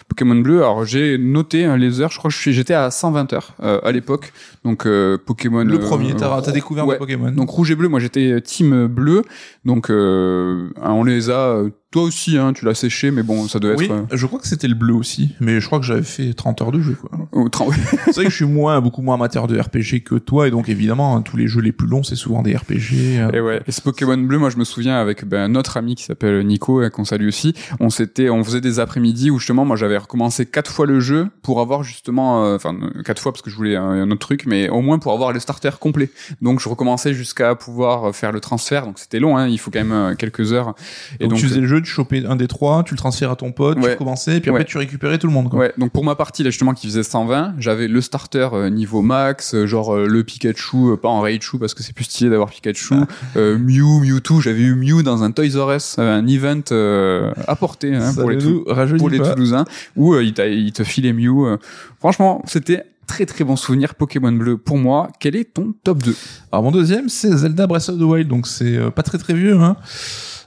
Pokémon 0.09 0.35
Bleu, 0.35 0.57
alors 0.63 0.83
j'ai 0.83 1.17
noté 1.19 1.65
euh, 1.65 1.77
les 1.77 2.01
heures, 2.01 2.09
je 2.11 2.17
crois 2.17 2.29
que 2.29 2.35
je 2.35 2.41
suis- 2.41 2.53
j'étais 2.53 2.73
à 2.73 2.89
120 2.89 3.33
heures 3.33 3.53
euh, 3.61 3.79
à 3.83 3.91
l'époque. 3.91 4.33
Donc 4.63 4.87
euh, 4.87 5.17
Pokémon... 5.23 5.63
Le 5.63 5.75
euh, 5.75 5.79
premier, 5.79 6.15
t'as, 6.15 6.41
t'as 6.41 6.51
découvert 6.51 6.87
ouais. 6.87 6.97
Pokémon. 6.97 7.29
Donc 7.31 7.49
rouge 7.51 7.69
et 7.69 7.75
bleu, 7.75 7.87
moi 7.87 7.99
j'étais 7.99 8.41
team 8.41 8.87
bleu. 8.87 9.21
Donc 9.63 9.91
euh, 9.91 10.69
on 10.81 11.03
les 11.03 11.29
a... 11.29 11.33
euh, 11.49 11.69
toi 11.91 12.03
aussi, 12.03 12.37
hein, 12.37 12.51
tu 12.51 12.65
l'as 12.65 12.73
séché, 12.73 13.09
mais 13.09 13.23
bon, 13.23 13.47
ça 13.47 13.59
doit 13.59 13.71
être... 13.71 13.79
oui, 13.79 13.87
euh, 13.89 14.03
je 14.11 14.25
crois 14.25 14.39
que 14.39 14.47
c'était 14.47 14.67
le 14.67 14.75
bleu 14.75 14.93
aussi, 14.93 15.33
mais 15.39 15.61
je 15.61 15.65
crois 15.65 15.79
que 15.79 15.85
j'avais 15.85 16.03
fait 16.03 16.33
30 16.33 16.61
heures 16.61 16.71
de 16.73 16.81
jeu, 16.81 16.95
quoi. 16.99 17.09
au 17.31 17.47
tra- 17.47 17.73
c'est 18.05 18.15
vrai 18.15 18.25
que 18.25 18.29
je 18.31 18.35
suis 18.35 18.45
moins, 18.45 18.81
beaucoup 18.81 19.01
moins 19.01 19.15
amateur 19.15 19.47
de 19.47 19.57
RPG 19.57 20.03
que 20.03 20.15
toi, 20.15 20.47
et 20.47 20.51
donc 20.51 20.67
évidemment, 20.67 21.15
hein, 21.15 21.21
tous 21.21 21.37
les 21.37 21.47
jeux 21.47 21.61
les 21.61 21.71
plus 21.71 21.87
longs, 21.87 22.03
c'est 22.03 22.15
souvent 22.17 22.41
des 22.41 22.53
RPG. 22.55 23.17
euh, 23.19 23.31
Et 23.31 23.39
ouais. 23.39 23.61
Et 23.65 23.71
ce 23.71 23.79
Pokémon 23.81 24.17
bleu, 24.17 24.37
moi 24.39 24.49
je 24.49 24.57
me 24.57 24.65
souviens 24.65 24.97
avec 24.99 25.23
ben, 25.25 25.47
notre 25.47 25.77
ami 25.77 25.95
qui 25.95 26.03
s'appelle 26.03 26.45
Nico, 26.45 26.83
et 26.83 26.89
qu'on 26.89 27.05
salue 27.05 27.27
aussi. 27.27 27.53
On 27.79 27.89
s'était, 27.89 28.29
on 28.29 28.43
faisait 28.43 28.61
des 28.61 28.79
après-midi 28.81 29.29
où 29.31 29.39
justement, 29.39 29.63
moi 29.63 29.77
j'avais 29.77 29.97
recommencé 29.97 30.45
quatre 30.45 30.71
fois 30.71 30.85
le 30.87 30.99
jeu 30.99 31.27
pour 31.43 31.61
avoir 31.61 31.83
justement, 31.83 32.43
euh, 32.45 32.55
enfin 32.57 32.75
euh, 32.75 33.03
quatre 33.03 33.21
fois 33.21 33.31
parce 33.31 33.41
que 33.41 33.49
je 33.49 33.55
voulais 33.55 33.77
un, 33.77 33.83
un 33.83 34.11
autre 34.11 34.19
truc, 34.19 34.45
mais 34.47 34.67
au 34.67 34.81
moins 34.81 34.99
pour 34.99 35.13
avoir 35.13 35.31
le 35.31 35.39
starter 35.39 35.69
complet. 35.79 36.09
Donc 36.41 36.59
je 36.59 36.67
recommençais 36.67 37.13
jusqu'à 37.13 37.55
pouvoir 37.55 38.13
faire 38.13 38.33
le 38.33 38.41
transfert. 38.41 38.85
Donc 38.85 38.99
c'était 38.99 39.19
long, 39.19 39.37
hein, 39.37 39.47
il 39.47 39.57
faut 39.59 39.71
quand 39.71 39.79
même 39.79 39.91
euh, 39.93 40.15
quelques 40.15 40.51
heures. 40.51 40.75
Et 41.19 41.23
donc, 41.23 41.31
donc, 41.31 41.39
tu 41.39 41.47
faisais 41.47 41.61
le 41.61 41.67
jeu, 41.67 41.81
tu 41.85 41.91
chopais 41.91 42.25
un 42.25 42.35
des 42.35 42.47
trois, 42.47 42.83
tu 42.83 42.93
le 42.93 42.97
transfères 42.97 43.31
à 43.31 43.35
ton 43.37 43.51
pote, 43.53 43.77
tu 43.77 43.83
Ouais. 43.85 43.93
recommençais, 43.93 44.37
et 44.37 44.39
puis 44.41 44.49
après 44.49 44.63
Ouais. 44.63 44.65
tu 44.67 44.77
récupérais 44.77 45.17
tout 45.17 45.27
le 45.27 45.33
monde, 45.33 45.49
quoi. 45.49 45.59
Ouais, 45.59 45.73
donc 45.77 45.91
pour 45.91 46.03
ma 46.03 46.15
partie 46.15 46.43
là 46.43 46.49
justement 46.49 46.73
qui 46.73 46.87
faisait 46.87 47.03
120, 47.03 47.55
j'avais 47.59 47.87
le 47.87 48.01
starter 48.01 48.49
euh, 48.53 48.69
niveau 48.69 49.01
max, 49.01 49.55
euh, 49.55 49.65
genre 49.67 49.95
euh, 49.95 50.07
le 50.07 50.23
Pikachu, 50.23 50.91
euh, 50.91 50.97
pas 50.97 51.09
en 51.09 51.21
Raichu 51.21 51.57
parce 51.59 51.73
que 51.73 51.83
c'est 51.83 51.93
plus 51.93 52.03
stylé 52.05 52.29
d'avoir 52.29 52.49
Pikachu, 52.49 52.95
euh, 53.37 53.57
Mew, 53.57 54.01
Mewtwo, 54.01 54.41
j'avais 54.41 54.61
eu 54.61 54.75
Mew 54.75 55.03
dans 55.03 55.23
un 55.23 55.31
Toys 55.31 55.55
R 55.55 55.71
Us, 55.75 55.99
un 55.99 56.25
event 56.27 56.61
euh, 56.71 57.31
apporté 57.47 57.95
hein, 57.95 58.13
pour 58.13 58.29
les, 58.29 58.35
ne 58.37 58.41
Tou- 58.41 58.49
nous 58.49 58.63
rajeunit 58.67 58.99
pour 58.99 59.09
les. 59.09 59.19
Toulousains, 59.19 59.65
où 59.95 60.13
euh, 60.13 60.23
il, 60.23 60.33
il 60.37 60.71
te 60.73 60.83
filait 60.83 61.13
Mew. 61.13 61.57
Franchement, 61.99 62.41
c'était 62.47 62.83
très 63.07 63.25
très 63.27 63.43
bon 63.43 63.55
souvenir 63.55 63.93
Pokémon 63.95 64.31
Bleu 64.31 64.57
pour 64.57 64.77
moi. 64.77 65.09
Quel 65.19 65.35
est 65.35 65.53
ton 65.53 65.73
top 65.83 66.01
2 66.03 66.15
Alors 66.51 66.63
mon 66.63 66.71
deuxième, 66.71 67.07
c'est 67.07 67.31
Zelda 67.35 67.67
Breath 67.67 67.89
of 67.89 67.97
the 67.99 68.01
Wild, 68.01 68.27
donc 68.27 68.47
c'est 68.47 68.77
euh, 68.77 68.89
pas 68.89 69.03
très 69.03 69.17
très 69.19 69.33
vieux. 69.35 69.55
Hein. 69.59 69.75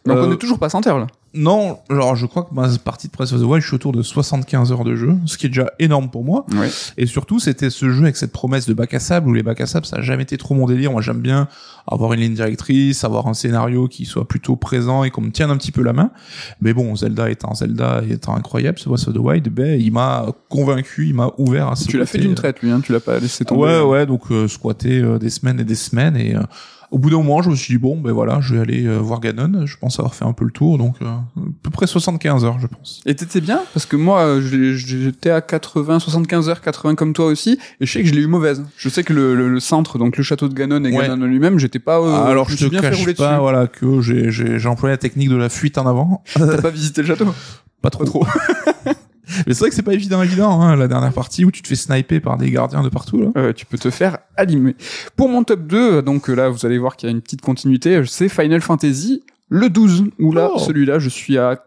Donc 0.06 0.16
Euh, 0.16 0.26
on 0.26 0.32
est 0.32 0.36
toujours 0.36 0.58
pas 0.58 0.68
100 0.68 0.86
heures 0.86 0.98
là. 0.98 1.06
Non, 1.34 1.78
genre 1.90 2.16
je 2.16 2.24
crois 2.24 2.44
que 2.44 2.54
ma 2.54 2.68
partie 2.78 3.06
de 3.06 3.12
Breath 3.12 3.32
of 3.34 3.40
the 3.40 3.44
Wild, 3.44 3.60
je 3.60 3.66
suis 3.66 3.74
autour 3.74 3.92
de 3.92 4.00
75 4.00 4.72
heures 4.72 4.82
de 4.82 4.96
jeu, 4.96 5.14
ce 5.26 5.36
qui 5.36 5.44
est 5.44 5.48
déjà 5.50 5.70
énorme 5.78 6.08
pour 6.08 6.24
moi. 6.24 6.46
Ouais. 6.52 6.70
Et 6.96 7.04
surtout, 7.04 7.38
c'était 7.38 7.68
ce 7.68 7.90
jeu 7.90 8.04
avec 8.04 8.16
cette 8.16 8.32
promesse 8.32 8.66
de 8.66 8.72
bac 8.72 8.94
à 8.94 8.98
sable, 8.98 9.28
où 9.28 9.34
les 9.34 9.42
bacs 9.42 9.60
à 9.60 9.66
sable, 9.66 9.84
ça 9.84 9.96
a 9.96 10.00
jamais 10.00 10.22
été 10.22 10.38
trop 10.38 10.54
mon 10.54 10.66
délire. 10.66 10.90
Moi, 10.90 11.02
j'aime 11.02 11.20
bien 11.20 11.46
avoir 11.86 12.14
une 12.14 12.20
ligne 12.20 12.34
directrice, 12.34 13.04
avoir 13.04 13.26
un 13.26 13.34
scénario 13.34 13.88
qui 13.88 14.06
soit 14.06 14.26
plutôt 14.26 14.56
présent 14.56 15.04
et 15.04 15.10
qu'on 15.10 15.20
me 15.20 15.30
tienne 15.30 15.50
un 15.50 15.58
petit 15.58 15.70
peu 15.70 15.82
la 15.82 15.92
main. 15.92 16.10
Mais 16.62 16.72
bon, 16.72 16.96
Zelda 16.96 17.30
étant 17.30 17.54
Zelda 17.54 18.02
étant 18.08 18.34
incroyable, 18.34 18.78
ce 18.78 18.88
Breath 18.88 19.06
of 19.08 19.14
the 19.14 19.18
Wild, 19.18 19.48
ben, 19.50 19.78
il 19.78 19.92
m'a 19.92 20.26
convaincu, 20.48 21.08
il 21.08 21.14
m'a 21.14 21.30
ouvert 21.36 21.68
à 21.68 21.76
ce 21.76 21.88
Tu 21.88 21.98
l'as 21.98 22.06
fait 22.06 22.18
d'une 22.18 22.32
euh, 22.32 22.36
traite 22.36 22.62
lui, 22.62 22.70
hein, 22.70 22.80
tu 22.82 22.92
l'as 22.92 23.00
pas 23.00 23.18
laissé 23.18 23.44
tomber. 23.44 23.60
Ouais, 23.64 23.80
ouais, 23.82 24.06
donc 24.06 24.22
euh, 24.30 24.48
squatter 24.48 25.00
euh, 25.00 25.18
des 25.18 25.30
semaines 25.30 25.60
et 25.60 25.64
des 25.64 25.74
semaines 25.74 26.16
et 26.16 26.34
euh, 26.34 26.42
au 26.90 26.98
bout 26.98 27.10
d'un 27.10 27.16
moment, 27.18 27.42
je 27.42 27.50
me 27.50 27.54
suis 27.54 27.74
dit 27.74 27.78
bon, 27.78 27.98
ben 28.00 28.12
voilà, 28.12 28.40
je 28.40 28.54
vais 28.54 28.60
aller 28.60 28.86
euh, 28.86 28.96
voir 28.98 29.20
Ganon. 29.20 29.66
Je 29.66 29.76
pense 29.76 29.98
avoir 29.98 30.14
fait 30.14 30.24
un 30.24 30.32
peu 30.32 30.44
le 30.44 30.50
tour, 30.50 30.78
donc 30.78 30.96
euh, 31.02 31.06
à 31.06 31.22
peu 31.62 31.70
près 31.70 31.86
75 31.86 32.44
heures, 32.44 32.58
je 32.60 32.66
pense. 32.66 33.00
Et 33.06 33.14
t'étais 33.14 33.40
bien? 33.40 33.60
Parce 33.74 33.84
que 33.86 33.96
moi 33.96 34.20
euh, 34.20 34.40
j'étais 34.40 35.30
à 35.30 35.40
80, 35.40 35.98
75 35.98 36.48
heures, 36.48 36.60
80 36.60 36.94
comme 36.94 37.12
toi 37.12 37.26
aussi, 37.26 37.58
et 37.80 37.86
je 37.86 37.92
sais 37.92 38.02
que 38.02 38.08
je 38.08 38.14
l'ai 38.14 38.22
eu 38.22 38.26
mauvaise. 38.26 38.64
Je 38.76 38.88
sais 38.88 39.04
que 39.04 39.12
le, 39.12 39.34
le, 39.34 39.48
le 39.50 39.60
centre, 39.60 39.98
donc 39.98 40.16
le 40.16 40.22
château 40.22 40.48
de 40.48 40.54
Ganon 40.54 40.84
et 40.84 40.92
Ouais. 40.96 41.06
Ganon 41.08 41.26
lui-même, 41.26 41.58
j'étais 41.58 41.78
pas. 41.78 42.00
euh, 42.00 42.24
Alors 42.24 42.48
je 42.48 42.56
suis 42.56 42.64
te 42.66 42.70
bien 42.70 42.80
fait 42.80 42.90
cache 42.90 43.00
rouler 43.00 43.14
pas, 43.14 43.30
dessus. 43.32 43.40
voilà, 43.40 43.66
que 43.66 44.00
j'ai 44.00 44.30
j'ai 44.30 44.58
j'ai 44.58 44.68
employé 44.68 44.92
la 44.94 44.98
technique 44.98 45.28
de 45.28 45.36
la 45.36 45.48
fuite 45.48 45.78
en 45.78 45.86
avant. 45.86 46.22
T'as 46.34 46.60
pas 46.62 46.70
visité 46.70 47.02
le 47.02 47.08
château? 47.08 47.26
Pas 47.82 47.90
trop. 47.90 48.04
Pas 48.04 48.10
trop. 48.10 48.26
Mais 49.46 49.54
c'est 49.54 49.60
vrai 49.60 49.68
que 49.70 49.74
c'est 49.74 49.82
pas 49.82 49.94
évident, 49.94 50.22
évident, 50.22 50.60
hein, 50.62 50.76
la 50.76 50.88
dernière 50.88 51.12
partie 51.12 51.44
où 51.44 51.50
tu 51.50 51.62
te 51.62 51.68
fais 51.68 51.74
sniper 51.76 52.20
par 52.20 52.36
des 52.38 52.50
gardiens 52.50 52.82
de 52.82 52.88
partout 52.88 53.20
là. 53.20 53.28
Euh, 53.36 53.52
tu 53.52 53.66
peux 53.66 53.78
te 53.78 53.90
faire 53.90 54.18
allumer. 54.36 54.74
Pour 55.16 55.28
mon 55.28 55.44
top 55.44 55.66
2, 55.66 56.02
donc 56.02 56.30
euh, 56.30 56.34
là 56.34 56.48
vous 56.48 56.64
allez 56.66 56.78
voir 56.78 56.96
qu'il 56.96 57.08
y 57.08 57.12
a 57.12 57.14
une 57.14 57.20
petite 57.22 57.40
continuité, 57.40 58.02
c'est 58.06 58.28
Final 58.28 58.60
Fantasy 58.60 59.22
le 59.48 59.70
12 59.70 60.04
où 60.18 60.32
là 60.32 60.50
Oh. 60.54 60.58
celui-là 60.58 60.98
je 60.98 61.08
suis 61.08 61.38
à 61.38 61.62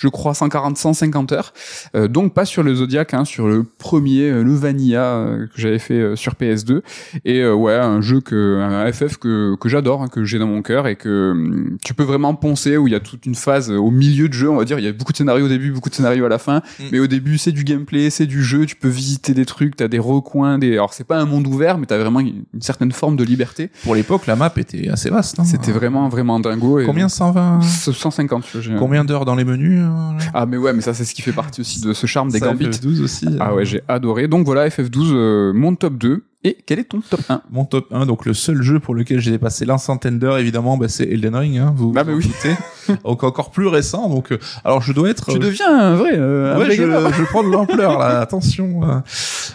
je 0.00 0.08
crois 0.08 0.34
140 0.34 0.76
150 0.78 1.32
heures. 1.32 1.52
Euh, 1.96 2.08
donc 2.08 2.34
pas 2.34 2.44
sur 2.44 2.62
le 2.62 2.74
Zodiac 2.74 3.14
hein, 3.14 3.24
sur 3.24 3.48
le 3.48 3.64
premier 3.64 4.30
euh, 4.30 4.42
le 4.44 4.54
Vanilla 4.54 5.14
euh, 5.16 5.46
que 5.46 5.60
j'avais 5.60 5.78
fait 5.78 5.94
euh, 6.00 6.16
sur 6.16 6.34
PS2 6.34 6.82
et 7.24 7.40
euh, 7.40 7.54
ouais 7.54 7.74
un 7.74 8.00
jeu 8.00 8.20
que 8.20 8.60
un 8.60 8.92
FF 8.92 9.16
que 9.18 9.56
que 9.56 9.68
j'adore 9.68 10.02
hein, 10.02 10.08
que 10.08 10.24
j'ai 10.24 10.38
dans 10.38 10.46
mon 10.46 10.62
cœur 10.62 10.86
et 10.86 10.96
que 10.96 11.30
hum, 11.32 11.76
tu 11.84 11.94
peux 11.94 12.04
vraiment 12.04 12.34
poncer 12.34 12.76
où 12.76 12.86
il 12.86 12.92
y 12.92 12.96
a 12.96 13.00
toute 13.00 13.26
une 13.26 13.34
phase 13.34 13.70
euh, 13.70 13.76
au 13.76 13.90
milieu 13.90 14.28
de 14.28 14.34
jeu 14.34 14.48
on 14.50 14.56
va 14.56 14.64
dire. 14.64 14.78
Il 14.78 14.84
y 14.84 14.88
a 14.88 14.92
beaucoup 14.92 15.12
de 15.12 15.16
scénarios 15.16 15.46
au 15.46 15.48
début 15.48 15.70
beaucoup 15.72 15.88
de 15.90 15.94
scénarios 15.94 16.24
à 16.24 16.28
la 16.28 16.38
fin. 16.38 16.58
Mm. 16.78 16.84
mais 16.92 16.98
au 17.00 17.06
début 17.06 17.38
c'est 17.38 17.52
du 17.52 17.64
gameplay 17.64 18.10
c'est 18.10 18.26
du 18.26 18.42
jeu 18.42 18.66
tu 18.66 18.76
peux 18.76 18.88
visiter 18.88 19.34
des 19.34 19.44
trucs 19.46 19.74
t'as 19.76 19.88
des 19.88 19.98
recoins 19.98 20.58
des 20.58 20.72
alors 20.74 20.92
c'est 20.94 21.04
pas 21.04 21.18
un 21.18 21.24
monde 21.26 21.46
ouvert 21.46 21.76
mais 21.78 21.86
t'as 21.86 21.98
vraiment 21.98 22.20
une 22.20 22.44
certaine 22.60 22.92
forme 22.92 23.16
de 23.16 23.24
liberté. 23.24 23.70
Pour 23.84 23.94
l'époque, 23.94 24.26
la 24.26 24.36
map 24.36 24.52
était 24.56 24.88
assez 24.88 25.10
vaste. 25.10 25.40
hein. 25.40 25.44
c'était 25.44 25.72
vraiment 25.72 26.08
vraiment 26.08 26.38
dingo 26.40 26.78
et 26.78 26.84
Combien 26.84 27.08
120 27.08 27.62
150 27.62 28.44
tu 28.44 28.52
vois, 28.52 28.60
j'ai- 28.60 28.76
Combien 28.76 29.04
d'heures 29.04 29.24
dans 29.24 29.34
les 29.34 29.44
menus 29.44 29.82
euh, 29.88 30.18
ah 30.34 30.46
mais 30.46 30.56
ouais 30.56 30.72
mais 30.72 30.80
ça 30.80 30.94
c'est 30.94 31.04
ce 31.04 31.14
qui 31.14 31.22
fait 31.22 31.32
partie 31.32 31.60
aussi 31.60 31.80
de 31.80 31.92
ce 31.92 32.06
charme 32.06 32.30
des 32.30 32.38
ça, 32.38 32.46
gambits 32.46 32.66
FF12 32.68 33.02
aussi. 33.02 33.26
euh. 33.26 33.36
ah 33.40 33.54
ouais, 33.54 33.64
j'ai 33.64 33.82
adoré. 33.88 34.28
Donc 34.28 34.44
voilà, 34.46 34.68
FF12, 34.68 35.10
euh, 35.12 35.52
mon 35.52 35.74
top 35.74 35.94
2. 35.98 36.22
Et 36.44 36.56
quel 36.66 36.78
est 36.78 36.84
ton 36.84 37.00
top 37.00 37.20
1 37.28 37.42
Mon 37.50 37.64
top 37.64 37.92
1, 37.92 38.06
donc 38.06 38.24
le 38.24 38.32
seul 38.32 38.62
jeu 38.62 38.78
pour 38.78 38.94
lequel 38.94 39.18
j'ai 39.18 39.32
dépassé 39.32 39.66
centaine 39.78 40.20
d'heures, 40.20 40.38
évidemment, 40.38 40.76
bah, 40.76 40.88
c'est 40.88 41.04
Elden 41.04 41.34
Ring. 41.34 41.58
Hein, 41.58 41.74
vous 41.76 41.90
bah, 41.92 42.04
bah 42.04 42.12
vous 42.12 42.18
oui. 42.20 42.96
donc 43.04 43.24
encore 43.24 43.50
plus 43.50 43.66
récent. 43.66 44.08
Donc, 44.08 44.30
euh, 44.30 44.38
alors 44.64 44.80
je 44.80 44.92
dois 44.92 45.10
être. 45.10 45.32
Tu 45.32 45.38
deviens 45.40 45.76
un 45.76 45.94
vrai, 45.96 46.12
euh, 46.14 46.54
un 46.54 46.58
Ouais, 46.58 46.66
vrai 46.66 46.76
je, 46.76 47.18
je 47.18 47.24
prends 47.24 47.42
de 47.42 47.50
l'ampleur 47.50 47.98
là. 47.98 48.20
Attention. 48.20 48.88
euh. 48.88 49.00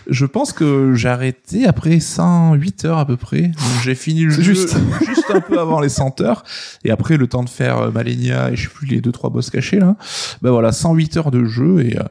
Je 0.07 0.25
pense 0.25 0.51
que 0.51 0.93
j'ai 0.93 1.07
arrêté 1.07 1.65
après 1.65 1.99
108 2.01 2.85
heures 2.85 2.97
à 2.97 3.05
peu 3.05 3.15
près. 3.15 3.51
J'ai 3.83 3.95
fini 3.95 4.23
le 4.23 4.31
jeu 4.31 4.41
juste. 4.41 4.75
juste 5.05 5.31
un 5.33 5.39
peu 5.39 5.59
avant 5.59 5.79
les 5.79 5.89
100 5.89 6.19
heures. 6.21 6.43
Et 6.83 6.91
après 6.91 7.15
le 7.15 7.27
temps 7.27 7.43
de 7.43 7.49
faire 7.49 7.77
euh, 7.77 7.91
Malenia 7.91 8.51
et 8.51 8.55
je 8.57 8.63
sais 8.63 8.73
plus 8.73 8.87
les 8.87 8.99
deux 8.99 9.11
trois 9.11 9.29
boss 9.29 9.49
cachés 9.49 9.79
là. 9.79 9.95
Ben 10.41 10.51
voilà, 10.51 10.71
108 10.73 11.17
heures 11.17 11.31
de 11.31 11.45
jeu 11.45 11.79
et 11.85 11.97
euh, 11.97 12.03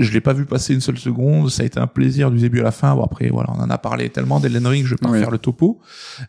je 0.00 0.12
l'ai 0.12 0.20
pas 0.20 0.32
vu 0.32 0.44
passer 0.46 0.74
une 0.74 0.80
seule 0.80 0.98
seconde. 0.98 1.50
Ça 1.50 1.62
a 1.62 1.66
été 1.66 1.78
un 1.78 1.86
plaisir 1.86 2.30
du 2.30 2.38
début 2.38 2.60
à 2.60 2.64
la 2.64 2.70
fin. 2.72 2.94
Bon 2.94 3.04
après 3.04 3.28
voilà, 3.28 3.50
on 3.56 3.60
en 3.60 3.70
a 3.70 3.78
parlé 3.78 4.08
tellement 4.10 4.40
d'Elden 4.40 4.66
Ring, 4.66 4.84
je 4.84 4.90
vais 4.90 4.96
pas 4.96 5.12
faire 5.18 5.30
le 5.30 5.38
topo. 5.38 5.80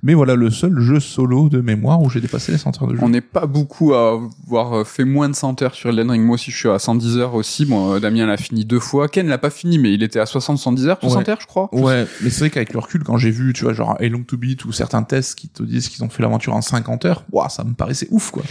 Mais 0.04 0.14
voilà 0.14 0.36
le 0.36 0.50
seul 0.50 0.80
jeu 0.80 1.00
solo 1.00 1.50
de 1.50 1.62
mémoire 1.62 2.02
où 2.02 2.10
j'ai 2.10 2.22
dépassé 2.22 2.52
les 2.52 2.58
100 2.58 2.82
heures 2.82 2.88
de 2.88 2.96
jeu. 2.96 3.02
On 3.04 3.10
n'est 3.10 3.22
pas 3.22 3.46
beaucoup 3.46 3.94
à 3.94 4.20
avoir 4.48 4.86
fait 4.86 5.06
moins 5.06 5.30
de 5.30 5.36
100 5.36 5.62
heures 5.62 5.74
sur 5.76 5.90
Elden 5.90 6.12
Ring. 6.12 6.24
Moi 6.26 6.36
aussi, 6.36 6.52
je 6.52 6.58
suis 6.58 6.70
à 6.70 6.80
110 6.80 7.18
heures 7.18 7.34
aussi. 7.36 7.66
Bon, 7.66 7.94
euh, 7.96 8.00
Damien 8.00 8.26
l'a 8.28 8.38
fini 8.38 8.66
deux 8.66 8.80
fois. 8.80 9.08
Ken 9.08 9.28
l'a 9.28 9.38
pas 9.38 9.50
fini, 9.50 9.80
mais 9.80 9.94
il 9.94 10.04
était 10.04 10.20
à 10.20 10.26
60-110 10.26 10.86
heures, 10.88 10.98
60 11.02 11.18
Ouais. 11.26 11.30
heures, 11.30 11.40
je 11.42 11.48
crois. 11.48 11.70
Ouais, 11.74 12.06
mais 12.22 12.30
c'est 12.30 12.40
vrai 12.42 12.50
qu'avec 12.50 12.74
le 12.74 12.80
recul, 12.80 13.04
quand 13.04 13.18
j'ai 13.18 13.32
vu, 13.32 13.54
tu 13.54 13.64
vois, 13.64 13.74
genre 13.74 13.96
A 14.00 14.08
Long 14.08 14.24
to 14.24 14.38
Beat 14.38 14.66
ou 14.66 14.72
certains 14.72 15.04
tests 15.04 15.36
qui 15.36 15.48
te 15.50 15.64
disent 15.64 15.90
qu'ils 15.90 16.04
ont 16.04 16.10
fait 16.10 16.22
l'aventure 16.24 16.54
en 16.54 16.62
50 16.62 17.06
heures, 17.06 17.24
ouah, 17.32 17.50
ça 17.50 17.64
me 17.64 17.74
paraissait 17.74 18.08
ouf, 18.12 18.32
quoi. 18.32 18.44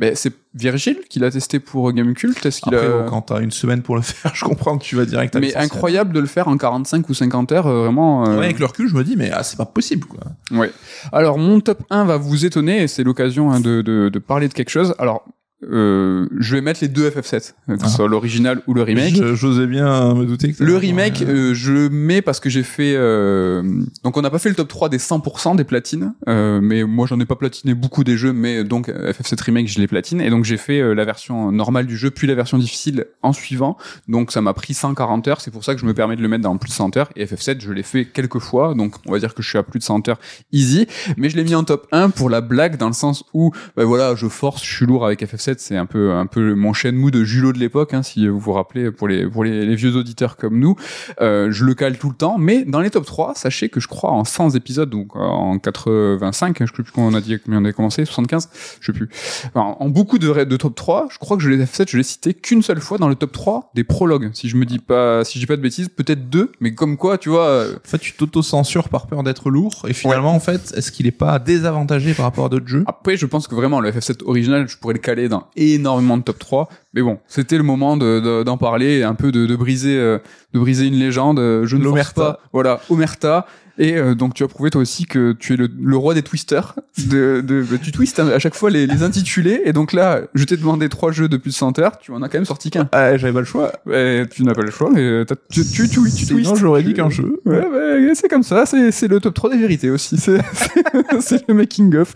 Mais 0.00 0.14
c'est 0.14 0.32
Virgile 0.54 0.98
qui 1.10 1.18
l'a 1.18 1.30
testé 1.30 1.58
pour 1.60 1.92
Gamecult. 1.92 2.44
Est-ce 2.46 2.60
qu'il 2.60 2.74
a... 2.74 3.04
quand 3.08 3.22
t'as 3.22 3.40
une 3.40 3.50
semaine 3.50 3.82
pour 3.82 3.96
le 3.96 4.02
faire, 4.02 4.32
je 4.34 4.44
comprends 4.44 4.78
que 4.78 4.84
tu 4.84 4.94
vas 4.96 5.04
direct 5.04 5.34
à 5.34 5.40
Mais 5.40 5.54
incroyable 5.56 6.12
de 6.12 6.20
le 6.20 6.26
faire 6.26 6.46
en 6.48 6.56
45 6.56 7.08
ou 7.08 7.14
50 7.14 7.52
heures, 7.52 7.66
euh, 7.66 7.84
vraiment. 7.84 8.26
euh, 8.28 8.38
Ouais, 8.38 8.44
avec 8.44 8.58
le 8.60 8.66
recul, 8.66 8.88
je 8.88 8.94
me 8.94 9.02
dis, 9.02 9.16
mais 9.16 9.30
ah, 9.32 9.42
c'est 9.42 9.56
pas 9.56 9.66
possible, 9.66 10.06
quoi. 10.06 10.20
Ouais. 10.52 10.70
Alors 11.12 11.38
mon 11.38 11.60
top 11.60 11.82
1 11.90 12.04
va 12.04 12.16
vous 12.16 12.44
étonner 12.46 12.82
et 12.82 12.88
c'est 12.88 13.02
l'occasion 13.04 13.50
hein, 13.50 13.60
de, 13.60 13.82
de, 13.82 14.08
de 14.08 14.18
parler 14.18 14.48
de 14.48 14.54
quelque 14.54 14.70
chose. 14.70 14.94
Alors 14.98 15.24
euh, 15.70 16.26
je 16.38 16.54
vais 16.54 16.60
mettre 16.60 16.80
les 16.82 16.88
deux 16.88 17.08
FF7, 17.10 17.54
euh, 17.68 17.74
que 17.76 17.80
ce 17.82 17.86
Ah. 17.86 17.88
soit 17.88 18.08
l'original 18.08 18.62
ou 18.68 18.74
le 18.74 18.82
remake. 18.82 19.20
J'osais 19.34 19.66
bien 19.66 20.14
me 20.14 20.24
douter 20.24 20.52
que 20.52 20.62
Le 20.62 20.76
remake, 20.76 21.22
avoir, 21.22 21.34
euh, 21.36 21.54
je 21.54 21.72
le 21.72 21.88
mets 21.90 22.22
parce 22.22 22.38
que 22.38 22.48
j'ai 22.48 22.62
fait. 22.62 22.94
euh, 22.96 23.62
Donc, 24.04 24.16
on 24.16 24.22
n'a 24.22 24.30
pas 24.30 24.38
fait 24.38 24.48
le 24.48 24.54
top 24.54 24.68
3 24.68 24.88
des 24.88 24.98
100% 24.98 25.56
des 25.56 25.64
platines, 25.64 26.14
euh, 26.28 26.60
mais 26.62 26.84
moi, 26.84 27.06
j'en 27.08 27.18
ai 27.20 27.24
pas 27.24 27.34
platiné 27.36 27.74
beaucoup 27.74 28.04
des 28.04 28.16
jeux, 28.16 28.32
mais 28.32 28.62
donc 28.62 28.88
euh, 28.88 29.12
FF7 29.12 29.40
remake, 29.42 29.68
je 29.68 29.80
les 29.80 29.86
platine, 29.88 30.20
et 30.20 30.30
donc 30.30 30.44
j'ai 30.44 30.56
fait 30.58 30.80
euh, 30.80 30.92
la 30.94 31.04
version 31.04 31.50
normale 31.50 31.86
du 31.86 31.96
jeu 31.96 32.10
puis 32.10 32.26
la 32.26 32.34
version 32.34 32.58
difficile 32.58 33.06
en 33.22 33.32
suivant. 33.32 33.76
Donc, 34.06 34.30
ça 34.32 34.40
m'a 34.40 34.54
pris 34.54 34.74
140 34.74 35.26
heures. 35.28 35.40
C'est 35.40 35.50
pour 35.50 35.64
ça 35.64 35.74
que 35.74 35.80
je 35.80 35.86
me 35.86 35.94
permets 35.94 36.16
de 36.16 36.22
le 36.22 36.28
mettre 36.28 36.44
dans 36.44 36.56
plus 36.56 36.68
de 36.68 36.74
100 36.74 36.96
heures. 36.96 37.10
Et 37.16 37.24
FF7, 37.26 37.60
je 37.62 37.72
l'ai 37.72 37.82
fait 37.82 38.04
quelques 38.04 38.38
fois, 38.38 38.74
donc 38.74 38.94
on 39.06 39.12
va 39.12 39.18
dire 39.18 39.34
que 39.34 39.42
je 39.42 39.48
suis 39.48 39.58
à 39.58 39.62
plus 39.64 39.78
de 39.80 39.84
100 39.84 40.08
heures 40.08 40.20
easy. 40.52 40.86
Mais 41.16 41.30
je 41.30 41.36
l'ai 41.36 41.44
mis 41.44 41.54
en 41.54 41.64
top 41.64 41.86
1 41.92 42.10
pour 42.10 42.30
la 42.30 42.40
blague, 42.40 42.76
dans 42.76 42.86
le 42.86 42.92
sens 42.92 43.24
où, 43.34 43.50
ben 43.76 43.84
voilà, 43.84 44.14
je 44.14 44.28
force, 44.28 44.62
je 44.64 44.72
suis 44.72 44.86
lourd 44.86 45.04
avec 45.04 45.22
FF7. 45.22 45.47
C'est 45.56 45.76
un 45.76 45.86
peu, 45.86 46.12
un 46.12 46.26
peu 46.26 46.54
mon 46.54 46.72
chêne 46.72 46.96
mou 46.96 47.10
de 47.10 47.24
Julot 47.24 47.52
de 47.52 47.58
l'époque, 47.58 47.94
hein, 47.94 48.02
si 48.02 48.28
vous 48.28 48.38
vous 48.38 48.52
rappelez, 48.52 48.90
pour 48.90 49.08
les, 49.08 49.26
pour 49.26 49.44
les, 49.44 49.64
les 49.64 49.74
vieux 49.74 49.96
auditeurs 49.96 50.36
comme 50.36 50.58
nous. 50.58 50.76
Euh, 51.20 51.50
je 51.50 51.64
le 51.64 51.74
cale 51.74 51.98
tout 51.98 52.08
le 52.08 52.14
temps, 52.14 52.38
mais 52.38 52.64
dans 52.64 52.80
les 52.80 52.90
top 52.90 53.06
3, 53.06 53.34
sachez 53.34 53.68
que 53.68 53.80
je 53.80 53.88
crois 53.88 54.10
en 54.10 54.24
100 54.24 54.50
épisodes, 54.50 54.90
donc 54.90 55.16
euh, 55.16 55.20
en 55.20 55.58
85, 55.58 56.58
je 56.60 56.66
sais 56.66 56.72
plus 56.72 56.92
combien 56.92 57.10
on 57.10 57.14
a 57.14 57.20
dit, 57.20 57.38
combien 57.42 57.60
on 57.60 57.64
a 57.64 57.72
commencé, 57.72 58.04
75, 58.04 58.48
je 58.80 58.86
sais 58.86 58.96
plus. 58.96 59.08
Enfin, 59.46 59.76
en 59.78 59.88
beaucoup 59.88 60.18
de, 60.18 60.44
de 60.44 60.56
top 60.56 60.74
3, 60.74 61.08
je 61.10 61.18
crois 61.18 61.36
que 61.36 61.42
je 61.42 61.50
l'ai 61.50 61.64
F7, 61.64 61.88
je 61.88 61.96
l'ai 61.96 62.02
cité 62.02 62.34
qu'une 62.34 62.62
seule 62.62 62.80
fois 62.80 62.98
dans 62.98 63.08
le 63.08 63.14
top 63.14 63.32
3 63.32 63.70
des 63.74 63.84
prologues. 63.84 64.30
Si 64.34 64.48
je 64.48 64.56
me 64.56 64.64
dis 64.64 64.78
pas, 64.78 65.24
si 65.24 65.38
je 65.38 65.44
dis 65.44 65.46
pas 65.46 65.56
de 65.56 65.62
bêtises, 65.62 65.88
peut-être 65.88 66.28
deux, 66.28 66.52
mais 66.60 66.74
comme 66.74 66.96
quoi, 66.96 67.18
tu 67.18 67.28
vois, 67.28 67.46
euh, 67.46 67.76
En 67.76 67.88
fait, 67.88 67.98
tu 67.98 68.12
t'auto-censures 68.12 68.88
par 68.88 69.06
peur 69.06 69.22
d'être 69.22 69.50
lourd, 69.50 69.86
et 69.88 69.92
finalement, 69.92 70.34
en 70.34 70.40
fait, 70.40 70.72
est-ce 70.76 70.92
qu'il 70.92 71.06
est 71.06 71.10
pas 71.10 71.38
désavantagé 71.38 72.14
par 72.14 72.24
rapport 72.24 72.46
à 72.46 72.48
d'autres 72.48 72.68
jeux? 72.68 72.84
Après, 72.86 73.16
je 73.16 73.26
pense 73.26 73.48
que 73.48 73.54
vraiment 73.54 73.80
le 73.80 73.90
FF7 73.90 74.24
original, 74.24 74.68
je 74.68 74.76
pourrais 74.76 74.94
le 74.94 75.00
caler 75.00 75.28
dans 75.28 75.37
énormément 75.56 76.16
de 76.16 76.22
top 76.22 76.38
3. 76.38 76.68
Mais 76.94 77.02
bon, 77.02 77.18
c'était 77.26 77.56
le 77.56 77.62
moment 77.62 77.96
de- 77.96 78.20
de- 78.20 78.42
d'en 78.42 78.56
parler 78.56 78.98
et 78.98 79.04
un 79.04 79.14
peu 79.14 79.30
de, 79.32 79.46
de 79.46 79.56
briser, 79.56 79.96
euh, 79.98 80.18
de 80.54 80.58
briser 80.58 80.86
une 80.86 80.94
légende. 80.94 81.38
Euh, 81.38 81.64
Je 81.66 81.76
ne 81.76 81.82
force 81.82 81.90
L'omerta. 81.92 82.22
pas. 82.22 82.40
Voilà, 82.52 82.80
Omerta. 82.90 83.46
Et 83.78 83.96
euh, 83.96 84.14
donc 84.14 84.34
tu 84.34 84.42
as 84.44 84.48
prouvé 84.48 84.70
toi 84.70 84.80
aussi 84.80 85.06
que 85.06 85.32
tu 85.32 85.54
es 85.54 85.56
le, 85.56 85.68
le 85.80 85.96
roi 85.96 86.14
des 86.14 86.22
twisters. 86.22 86.74
De, 87.06 87.40
de, 87.46 87.62
bah, 87.62 87.76
tu 87.80 87.92
twistes 87.92 88.18
à 88.18 88.38
chaque 88.38 88.54
fois 88.54 88.70
les, 88.70 88.86
les 88.86 89.02
intitulés. 89.02 89.62
Et 89.64 89.72
donc 89.72 89.92
là, 89.92 90.20
je 90.34 90.44
t'ai 90.44 90.56
demandé 90.56 90.88
trois 90.88 91.12
jeux 91.12 91.28
de 91.28 91.36
plus 91.36 91.50
de 91.50 91.54
100 91.56 91.78
heures. 91.78 91.98
Tu 91.98 92.10
en 92.12 92.20
as 92.22 92.28
quand 92.28 92.38
même 92.38 92.44
sorti 92.44 92.70
qu'un. 92.70 92.88
Ah, 92.92 93.16
j'avais 93.16 93.32
pas 93.32 93.38
le 93.40 93.44
choix. 93.44 93.72
Ouais, 93.86 94.26
tu 94.30 94.42
n'as 94.42 94.54
pas 94.54 94.62
le 94.62 94.70
choix. 94.70 94.90
Mais 94.92 95.00
euh, 95.02 95.24
t'as- 95.24 95.36
tu, 95.50 95.64
tu, 95.64 95.88
tu, 95.88 96.00
tu, 96.02 96.10
Sinon, 96.10 96.40
twistes. 96.40 96.56
j'aurais 96.56 96.82
dit 96.82 96.94
qu'un 96.94 97.08
jeu. 97.10 97.40
Ouais, 97.44 97.64
ouais, 97.66 98.12
c'est 98.14 98.28
comme 98.28 98.42
ça, 98.42 98.66
c'est, 98.66 98.90
c'est 98.90 99.06
le 99.08 99.20
top 99.20 99.34
3 99.34 99.50
des 99.50 99.58
vérités 99.58 99.90
aussi, 99.90 100.16
c'est, 100.18 100.40
c'est, 100.52 101.20
c'est 101.20 101.48
le 101.48 101.54
making 101.54 101.94
of. 101.96 102.14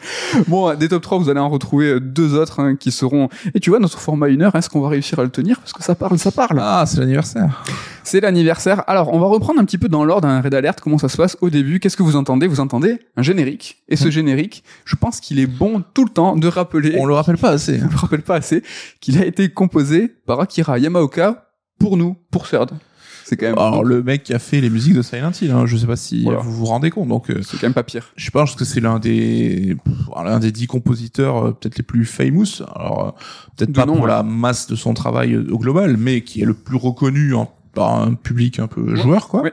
Bon, 0.48 0.74
des 0.74 0.88
top 0.88 1.02
3, 1.02 1.18
vous 1.18 1.28
allez 1.30 1.40
en 1.40 1.48
retrouver 1.48 1.92
euh, 1.92 2.00
deux 2.00 2.34
autres 2.34 2.60
hein, 2.60 2.74
qui 2.76 2.90
seront... 2.90 3.28
Et 3.54 3.60
tu 3.60 3.70
vois, 3.70 3.78
notre 3.78 3.98
format 4.00 4.28
une 4.28 4.42
heure, 4.42 4.54
est-ce 4.56 4.68
qu'on 4.68 4.80
va 4.80 4.88
réussir 4.88 5.18
à 5.20 5.22
le 5.22 5.30
tenir? 5.30 5.60
Parce 5.60 5.72
que 5.72 5.82
ça 5.84 5.94
parle, 5.94 6.18
ça 6.18 6.32
parle. 6.32 6.58
Ah, 6.60 6.84
c'est 6.86 6.98
l'anniversaire. 6.98 7.62
C'est 8.04 8.20
l'anniversaire. 8.20 8.82
Alors, 8.88 9.12
on 9.14 9.20
va 9.20 9.26
reprendre 9.26 9.60
un 9.60 9.64
petit 9.64 9.78
peu 9.78 9.88
dans 9.88 10.04
l'ordre 10.04 10.26
d'un 10.26 10.40
raid 10.40 10.54
alerte, 10.54 10.80
comment 10.80 10.98
ça 10.98 11.08
se 11.08 11.16
passe 11.16 11.36
au 11.40 11.50
début. 11.52 11.78
Qu'est-ce 11.78 11.96
que 11.96 12.02
vous 12.02 12.16
entendez? 12.16 12.48
Vous 12.48 12.58
entendez 12.58 12.98
un 13.16 13.22
générique. 13.22 13.82
Et 13.88 13.94
ce 13.96 14.10
générique, 14.10 14.64
je 14.84 14.96
pense 14.96 15.20
qu'il 15.20 15.38
est 15.38 15.46
bon 15.46 15.84
tout 15.94 16.04
le 16.04 16.10
temps 16.10 16.34
de 16.36 16.48
rappeler... 16.48 16.96
On 16.98 17.06
le 17.06 17.14
rappelle 17.14 17.38
pas 17.38 17.50
assez. 17.50 17.78
je 17.78 17.84
me 17.84 17.96
rappelle 17.96 18.22
pas 18.22 18.34
assez, 18.36 18.64
qu'il 19.00 19.18
a 19.18 19.24
été 19.24 19.48
composé 19.50 20.08
par 20.26 20.40
Akira 20.40 20.78
Yamaoka 20.80 21.48
pour 21.78 21.96
nous, 21.96 22.16
pour 22.32 22.46
CERD. 22.48 22.72
C'est 23.24 23.36
quand 23.36 23.46
même... 23.46 23.58
Alors, 23.58 23.84
le 23.84 24.02
mec 24.02 24.24
qui 24.24 24.34
a 24.34 24.38
fait 24.38 24.60
les 24.60 24.68
musiques 24.68 24.94
de 24.94 25.00
Silent 25.02 25.30
Hill, 25.40 25.52
hein, 25.52 25.64
je 25.64 25.76
sais 25.76 25.86
pas 25.86 25.96
si 25.96 26.24
Voilà. 26.24 26.40
vous 26.40 26.52
vous 26.52 26.64
rendez 26.66 26.90
compte. 26.90 27.08
Donc, 27.08 27.30
euh, 27.30 27.40
C'est 27.42 27.56
quand 27.56 27.66
même 27.68 27.72
pas 27.72 27.84
pire. 27.84 28.12
je 28.16 28.30
pense 28.30 28.54
que 28.56 28.64
c'est 28.64 28.80
l'un 28.80 28.98
des 28.98 29.76
l'un 30.22 30.38
des 30.40 30.50
dix 30.52 30.66
compositeurs 30.66 31.46
euh, 31.46 31.52
peut-être 31.52 31.78
les 31.78 31.84
plus 31.84 32.04
famous. 32.04 32.62
Alors 32.74 33.06
euh, 33.06 33.10
peut-être 33.56 33.72
pas 33.72 33.86
nom, 33.86 33.94
pour 33.94 34.02
ouais. 34.02 34.08
la 34.10 34.22
masse 34.22 34.66
de 34.66 34.74
son 34.76 34.92
travail 34.92 35.36
au 35.36 35.56
global, 35.58 35.96
mais 35.96 36.22
qui 36.22 36.42
est 36.42 36.44
le 36.44 36.52
plus 36.54 36.76
reconnu 36.76 37.32
en- 37.34 37.50
par 37.74 38.02
un 38.02 38.12
public 38.14 38.58
un 38.58 38.66
peu 38.66 38.94
joueur, 38.96 39.28
quoi. 39.28 39.42
Ouais. 39.44 39.52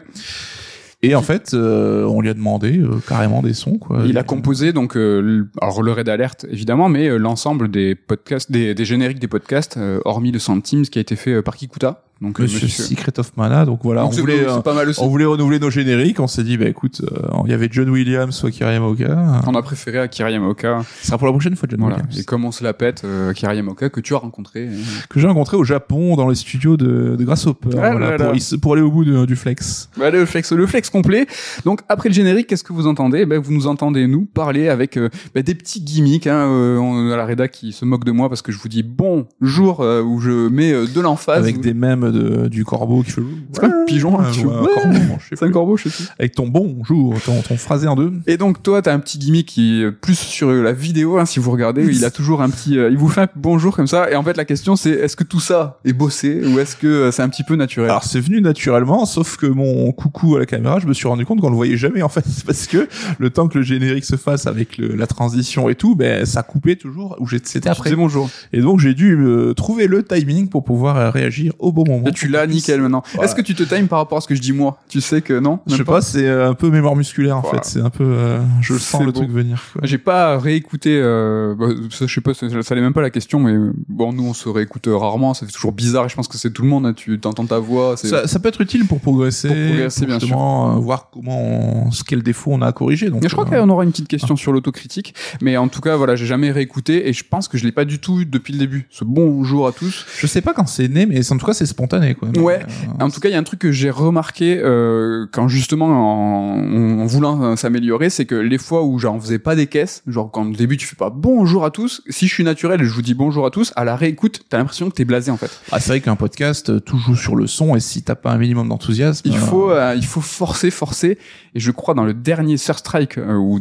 Et 1.01 1.15
en 1.15 1.21
fait, 1.21 1.53
euh, 1.53 2.03
on 2.03 2.19
lui 2.19 2.29
a 2.29 2.33
demandé 2.33 2.77
euh, 2.77 2.99
carrément 3.07 3.41
des 3.41 3.53
sons, 3.53 3.77
quoi. 3.77 4.03
Il 4.05 4.17
a 4.17 4.23
composé 4.23 4.73
donc 4.73 4.97
euh, 4.97 5.47
alors 5.61 5.81
le 5.81 5.93
raid 5.93 6.09
alerte 6.09 6.45
évidemment, 6.51 6.89
mais 6.89 7.07
euh, 7.07 7.17
l'ensemble 7.17 7.71
des 7.71 7.95
podcasts, 7.95 8.51
des, 8.51 8.75
génériques 8.83 9.19
des 9.19 9.29
podcasts, 9.29 9.77
euh, 9.77 10.01
hormis 10.03 10.33
le 10.33 10.39
Teams 10.61 10.83
qui 10.83 10.99
a 10.99 11.01
été 11.01 11.15
fait 11.15 11.35
euh, 11.35 11.41
par 11.41 11.55
Kikuta. 11.55 12.03
Donc 12.21 12.39
euh, 12.39 12.43
Monsieur, 12.43 12.67
Secret 12.67 13.17
of 13.17 13.31
Mana. 13.37 13.65
Donc 13.65 13.79
voilà, 13.83 14.01
Donc 14.01 14.11
on 14.13 14.19
voulait 14.19 14.45
euh, 14.45 14.59
pas 14.59 14.73
mal 14.73 14.89
aussi. 14.89 14.99
on 15.01 15.07
voulait 15.07 15.23
renouveler 15.25 15.57
nos 15.59 15.69
génériques. 15.69 16.19
On 16.19 16.27
s'est 16.27 16.43
dit, 16.43 16.57
bah 16.57 16.65
écoute, 16.67 17.01
euh, 17.03 17.27
il 17.45 17.51
y 17.51 17.53
avait 17.53 17.69
John 17.71 17.89
Williams, 17.89 18.35
soit 18.35 18.49
Akira 18.49 18.73
Yamaoka. 18.73 19.41
On 19.47 19.55
a 19.55 19.61
préféré 19.61 19.99
Akira 19.99 20.29
Yamaoka. 20.29 20.83
Ce 21.01 21.07
sera 21.07 21.17
pour 21.17 21.27
la 21.27 21.33
prochaine 21.33 21.55
fois, 21.55 21.67
John 21.71 21.79
Voilà. 21.79 21.95
Williams. 21.95 22.19
Et 22.19 22.23
comme 22.25 22.43
on 22.43 22.51
se 22.51 22.61
la 22.63 22.73
pète, 22.73 23.03
euh, 23.05 23.29
Akira 23.31 23.55
Yamaoka 23.55 23.89
que 23.89 24.01
tu 24.01 24.13
as 24.15 24.17
rencontré. 24.17 24.67
euh, 24.67 24.71
que 25.09 25.19
j'ai 25.19 25.27
rencontré 25.27 25.55
au 25.55 25.63
Japon 25.63 26.17
dans 26.17 26.27
les 26.27 26.35
studios 26.35 26.75
de, 26.75 27.15
de 27.17 27.23
Grasshopper 27.23 27.69
Ah 27.73 27.91
voilà, 27.91 28.17
là 28.17 28.31
pour, 28.61 28.73
aller 28.73 28.81
au 28.81 28.91
bout 28.91 29.05
de- 29.05 29.25
du 29.25 29.35
flex. 29.37 29.89
Bah, 29.97 30.09
le 30.09 30.25
flex, 30.25 30.51
le 30.51 30.67
flex 30.67 30.89
complet. 30.89 31.25
Donc 31.63 31.81
après 31.87 32.09
le 32.09 32.15
générique, 32.15 32.47
qu'est-ce 32.47 32.63
que 32.65 32.73
vous 32.73 32.87
entendez? 32.87 33.25
Ben, 33.25 33.39
vous 33.39 33.53
nous 33.53 33.67
entendez 33.67 34.07
nous 34.07 34.25
parler 34.25 34.67
avec 34.67 34.97
ben, 35.33 35.41
des 35.43 35.55
petits 35.55 35.81
gimmicks. 35.81 36.27
Hein, 36.27 36.47
euh, 36.49 36.77
on 36.77 37.09
a 37.11 37.15
la 37.15 37.25
rédac 37.25 37.51
qui 37.51 37.71
se 37.71 37.85
moque 37.85 38.03
de 38.03 38.11
moi 38.11 38.27
parce 38.27 38.41
que 38.41 38.51
je 38.51 38.57
vous 38.59 38.67
dis 38.69 38.83
bonjour 38.83 39.79
où 39.79 40.19
je 40.19 40.49
mets 40.49 40.71
de 40.73 40.99
l'emphase. 41.01 41.39
avec 41.43 41.61
des 41.61 41.73
mèmes 41.73 42.08
de, 42.11 42.47
du 42.47 42.65
corbeau 42.65 43.03
qui 43.03 43.11
fait. 43.11 43.21
C'est 43.53 43.61
pas 43.61 43.67
un 43.67 43.85
pigeon, 43.85 44.19
hein, 44.19 44.25
qui 44.31 44.39
fait 44.39 44.45
ouais, 44.45 44.51
corbeau, 44.73 44.93
je 45.19 45.23
sais 45.29 45.35
C'est 45.35 45.43
un 45.43 45.47
plus. 45.47 45.51
corbeau, 45.53 45.77
je 45.77 45.83
sais 45.83 45.89
plus. 45.89 46.07
Avec 46.19 46.35
ton 46.35 46.47
bonjour, 46.47 47.15
ton, 47.25 47.41
ton 47.41 47.57
phrasé 47.57 47.87
en 47.87 47.95
deux. 47.95 48.11
Et 48.27 48.37
donc 48.37 48.61
toi, 48.63 48.81
t'as 48.81 48.93
un 48.93 48.99
petit 48.99 49.17
gimmick 49.17 49.47
qui 49.47 49.81
est 49.83 49.91
plus 49.91 50.17
sur 50.17 50.51
la 50.51 50.71
vidéo, 50.73 51.17
hein, 51.17 51.25
si 51.25 51.39
vous 51.39 51.51
regardez, 51.51 51.85
il 51.85 52.05
a 52.05 52.11
toujours 52.11 52.41
un 52.41 52.49
petit, 52.49 52.77
euh, 52.77 52.89
il 52.89 52.97
vous 52.97 53.09
fait 53.09 53.21
un 53.21 53.27
bonjour 53.35 53.75
comme 53.75 53.87
ça. 53.87 54.11
Et 54.11 54.15
en 54.15 54.23
fait, 54.23 54.37
la 54.37 54.45
question 54.45 54.75
c'est, 54.75 54.91
est-ce 54.91 55.15
que 55.15 55.23
tout 55.23 55.39
ça 55.39 55.79
est 55.85 55.93
bossé 55.93 56.41
ou 56.45 56.59
est-ce 56.59 56.75
que 56.75 56.87
euh, 56.87 57.11
c'est 57.11 57.21
un 57.21 57.29
petit 57.29 57.43
peu 57.43 57.55
naturel? 57.55 57.89
Alors 57.89 58.03
c'est 58.03 58.19
venu 58.19 58.41
naturellement, 58.41 59.05
sauf 59.05 59.37
que 59.37 59.45
mon 59.47 59.91
coucou 59.91 60.35
à 60.35 60.39
la 60.39 60.45
caméra, 60.45 60.79
je 60.79 60.87
me 60.87 60.93
suis 60.93 61.07
rendu 61.07 61.25
compte 61.25 61.41
qu'on 61.41 61.49
le 61.49 61.55
voyait 61.55 61.77
jamais 61.77 62.01
en 62.01 62.09
fait, 62.09 62.25
parce 62.45 62.67
que 62.67 62.87
le 63.17 63.29
temps 63.29 63.47
que 63.47 63.57
le 63.57 63.63
générique 63.63 64.05
se 64.05 64.15
fasse 64.15 64.47
avec 64.47 64.77
le- 64.77 64.95
la 64.95 65.07
transition 65.07 65.69
et 65.69 65.75
tout, 65.75 65.95
ben 65.95 66.25
ça 66.25 66.43
coupait 66.43 66.75
toujours 66.75 67.15
où 67.19 67.27
j'étais 67.27 67.67
après. 67.67 67.95
bonjour. 67.95 68.29
Et 68.53 68.61
donc 68.61 68.79
j'ai 68.79 68.93
dû 68.93 69.13
euh, 69.15 69.53
trouver 69.53 69.87
le 69.87 70.03
timing 70.03 70.47
pour 70.49 70.63
pouvoir 70.63 70.97
euh, 70.97 71.09
réagir 71.09 71.53
au 71.59 71.71
bon 71.71 71.83
moment. 71.87 71.98
Tu 72.13 72.27
l'as 72.27 72.47
nickel 72.47 72.81
maintenant. 72.81 73.03
Est-ce 73.21 73.35
que 73.35 73.41
tu 73.41 73.55
te 73.55 73.63
times 73.63 73.87
par 73.87 73.99
rapport 73.99 74.17
à 74.17 74.21
ce 74.21 74.27
que 74.27 74.35
je 74.35 74.41
dis 74.41 74.53
moi? 74.53 74.79
Tu 74.89 75.01
sais 75.01 75.21
que 75.21 75.39
non? 75.39 75.59
Je 75.67 75.75
sais 75.75 75.83
pas, 75.83 76.01
c'est 76.01 76.27
euh, 76.27 76.49
un 76.49 76.53
peu 76.53 76.69
mémoire 76.69 76.95
musculaire 76.95 77.37
en 77.37 77.41
Voilà. 77.41 77.61
fait. 77.61 77.69
C'est 77.69 77.81
un 77.81 77.89
peu, 77.89 78.03
euh, 78.03 78.39
je 78.61 78.77
sens 78.77 79.01
le 79.01 79.07
beau. 79.07 79.11
truc 79.19 79.29
venir. 79.29 79.61
J'ai 79.83 79.97
pas 79.97 80.37
réécouté, 80.37 80.99
euh, 81.01 81.55
bah, 81.55 81.67
ça, 81.91 82.05
je 82.07 82.13
sais 82.13 82.21
pas, 82.21 82.33
ça, 82.33 82.47
ça 82.49 82.73
allait 82.73 82.81
même 82.81 82.93
pas 82.93 83.01
la 83.01 83.09
question, 83.09 83.39
mais 83.39 83.55
bon, 83.87 84.13
nous 84.13 84.23
on 84.25 84.33
se 84.33 84.49
réécoute 84.49 84.87
euh, 84.87 84.95
rarement, 84.97 85.33
ça 85.33 85.45
fait 85.45 85.51
toujours 85.51 85.71
bizarre 85.71 86.05
et 86.05 86.09
je 86.09 86.15
pense 86.15 86.27
que 86.27 86.37
c'est 86.37 86.51
tout 86.51 86.61
le 86.63 86.67
monde, 86.69 86.85
hein, 86.85 86.93
tu 86.93 87.19
t'entends 87.19 87.45
ta 87.45 87.59
voix. 87.59 87.95
Ça, 87.97 88.27
ça 88.27 88.39
peut 88.39 88.49
être 88.49 88.61
utile 88.61 88.85
pour 88.87 88.99
progresser, 88.99 89.47
Pour 89.47 89.57
progresser, 89.57 90.05
bien 90.05 90.19
justement 90.19 90.75
euh, 90.75 90.79
voir 90.79 91.09
comment, 91.11 91.39
on, 91.39 91.91
ce 91.91 92.03
quel 92.03 92.23
défaut 92.23 92.51
on 92.53 92.61
a 92.61 92.67
à 92.67 92.71
corriger. 92.71 93.09
Donc, 93.09 93.23
je 93.23 93.29
crois 93.29 93.45
euh, 93.51 93.61
qu'on 93.61 93.69
aura 93.69 93.83
une 93.83 93.91
petite 93.91 94.07
question 94.07 94.35
sur 94.35 94.51
l'autocritique, 94.51 95.13
mais 95.41 95.57
en 95.57 95.67
tout 95.67 95.81
cas, 95.81 95.95
voilà, 95.95 96.15
j'ai 96.15 96.25
jamais 96.25 96.51
réécouté 96.51 97.07
et 97.09 97.13
je 97.13 97.23
pense 97.29 97.47
que 97.47 97.57
je 97.57 97.65
l'ai 97.65 97.71
pas 97.71 97.85
du 97.85 97.99
tout 97.99 98.19
eu 98.21 98.25
depuis 98.25 98.53
le 98.53 98.59
début. 98.59 98.87
Ce 98.89 99.03
bonjour 99.03 99.67
à 99.67 99.71
tous. 99.71 100.05
je 100.19 100.27
sais 100.27 100.41
pas 100.41 100.53
quand 100.53 100.67
c'est 100.67 100.87
né, 100.87 101.05
mais 101.05 101.31
en 101.31 101.37
tout 101.37 101.45
cas 101.45 101.53
c'est 101.53 101.65
spontané. 101.65 101.88
Spontané 101.89 102.15
quoi. 102.15 102.29
Mais, 102.33 102.39
Ouais. 102.39 102.59
euh, 102.61 103.03
En 103.03 103.09
tout 103.09 103.19
cas, 103.19 103.29
il 103.29 103.31
y 103.31 103.35
a 103.35 103.39
un 103.39 103.43
truc 103.43 103.59
que 103.59 103.71
j'ai 103.71 103.89
remarqué 103.89 104.59
euh, 104.63 105.25
quand 105.31 105.47
justement 105.47 105.87
en, 105.87 107.01
en 107.01 107.05
voulant 107.05 107.41
euh, 107.43 107.55
s'améliorer, 107.55 108.09
c'est 108.09 108.25
que 108.25 108.35
les 108.35 108.57
fois 108.57 108.83
où 108.83 108.99
j'en 108.99 109.19
faisais 109.19 109.39
pas 109.39 109.55
des 109.55 109.67
caisses, 109.67 110.03
genre 110.07 110.29
quand 110.31 110.45
au 110.47 110.51
début 110.55 110.77
tu 110.77 110.85
fais 110.85 110.95
pas 110.95 111.09
bonjour 111.09 111.65
à 111.65 111.71
tous, 111.71 112.01
si 112.09 112.27
je 112.27 112.33
suis 112.33 112.43
naturel 112.43 112.81
et 112.81 112.85
je 112.85 112.93
vous 112.93 113.01
dis 113.01 113.13
bonjour 113.13 113.45
à 113.45 113.51
tous, 113.51 113.73
à 113.75 113.83
la 113.83 113.95
réécoute, 113.95 114.41
t'as 114.49 114.57
l'impression 114.57 114.89
que 114.89 114.95
t'es 114.95 115.05
blasé 115.05 115.31
en 115.31 115.37
fait. 115.37 115.49
ah, 115.71 115.79
c'est 115.79 115.89
vrai 115.89 116.01
qu'un 116.01 116.15
podcast 116.15 116.69
euh, 116.69 116.79
tout 116.79 116.97
joue 116.97 117.15
sur 117.15 117.35
le 117.35 117.47
son 117.47 117.75
et 117.75 117.79
si 117.79 118.03
t'as 118.03 118.15
pas 118.15 118.31
un 118.31 118.37
minimum 118.37 118.69
d'enthousiasme, 118.69 119.21
Il 119.25 119.37
faut, 119.37 119.71
euh, 119.71 119.95
il 119.95 120.05
faut 120.05 120.21
forcer, 120.21 120.69
forcer. 120.71 121.17
Et 121.55 121.59
je 121.59 121.71
crois 121.71 121.93
dans 121.95 122.03
le 122.05 122.13
dernier 122.13 122.57
Sur 122.57 122.77
Strike, 122.77 123.17
ou 123.17 123.59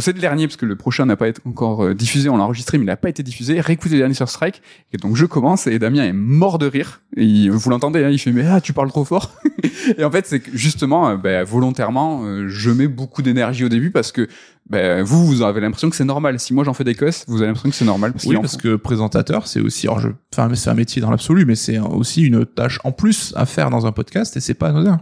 c'est 0.00 0.12
le 0.14 0.18
dernier 0.20 0.46
parce 0.48 0.56
que 0.56 0.66
le 0.66 0.74
prochain 0.76 1.06
n'a 1.06 1.16
pas 1.16 1.28
été 1.28 1.40
encore 1.44 1.94
diffusé, 1.94 2.28
on 2.28 2.36
l'a 2.36 2.44
enregistré, 2.44 2.76
mais 2.78 2.84
il 2.84 2.86
n'a 2.88 2.96
pas 2.96 3.08
été 3.08 3.22
diffusé. 3.22 3.60
Réécoutez 3.60 3.94
le 3.94 4.00
dernier 4.00 4.14
Sur 4.14 4.28
Strike. 4.28 4.62
Et 4.92 4.96
donc 4.96 5.14
je 5.16 5.26
commence 5.26 5.66
et 5.68 5.78
Damien 5.78 6.04
est 6.04 6.12
mort 6.12 6.58
de 6.58 6.66
rire. 6.66 7.02
Et 7.16 7.24
il- 7.24 7.50
vous 7.60 7.70
l'entendez, 7.70 8.02
hein, 8.04 8.10
il 8.10 8.18
fait 8.18 8.32
mais 8.32 8.46
ah 8.46 8.60
tu 8.60 8.72
parles 8.72 8.90
trop 8.90 9.04
fort. 9.04 9.34
et 9.98 10.04
en 10.04 10.10
fait 10.10 10.26
c'est 10.26 10.40
que 10.40 10.50
justement, 10.56 11.10
euh, 11.10 11.16
ben, 11.16 11.44
volontairement, 11.44 12.22
euh, 12.24 12.48
je 12.48 12.70
mets 12.70 12.88
beaucoup 12.88 13.22
d'énergie 13.22 13.64
au 13.64 13.68
début 13.68 13.90
parce 13.90 14.12
que 14.12 14.28
ben, 14.70 15.02
vous, 15.02 15.26
vous 15.26 15.42
avez 15.42 15.60
l'impression 15.60 15.90
que 15.90 15.96
c'est 15.96 16.04
normal. 16.04 16.38
Si 16.38 16.54
moi 16.54 16.64
j'en 16.64 16.74
fais 16.74 16.84
des 16.84 16.94
cosses, 16.94 17.24
vous 17.26 17.38
avez 17.38 17.48
l'impression 17.48 17.70
que 17.70 17.76
c'est 17.76 17.84
normal. 17.84 18.12
Parce 18.12 18.24
Oui, 18.24 18.30
qu'il 18.30 18.40
parce 18.40 18.56
que 18.56 18.76
présentateur, 18.76 19.46
c'est 19.46 19.60
aussi, 19.60 19.86
alors 19.86 20.00
je, 20.00 20.08
enfin, 20.32 20.54
c'est 20.54 20.70
un 20.70 20.74
métier 20.74 21.02
dans 21.02 21.10
l'absolu, 21.10 21.44
mais 21.44 21.56
c'est 21.56 21.78
aussi 21.78 22.22
une 22.22 22.46
tâche 22.46 22.78
en 22.84 22.92
plus 22.92 23.32
à 23.36 23.46
faire 23.46 23.70
dans 23.70 23.86
un 23.86 23.92
podcast 23.92 24.36
et 24.36 24.40
c'est 24.40 24.54
pas 24.54 24.68
anodin. 24.68 25.00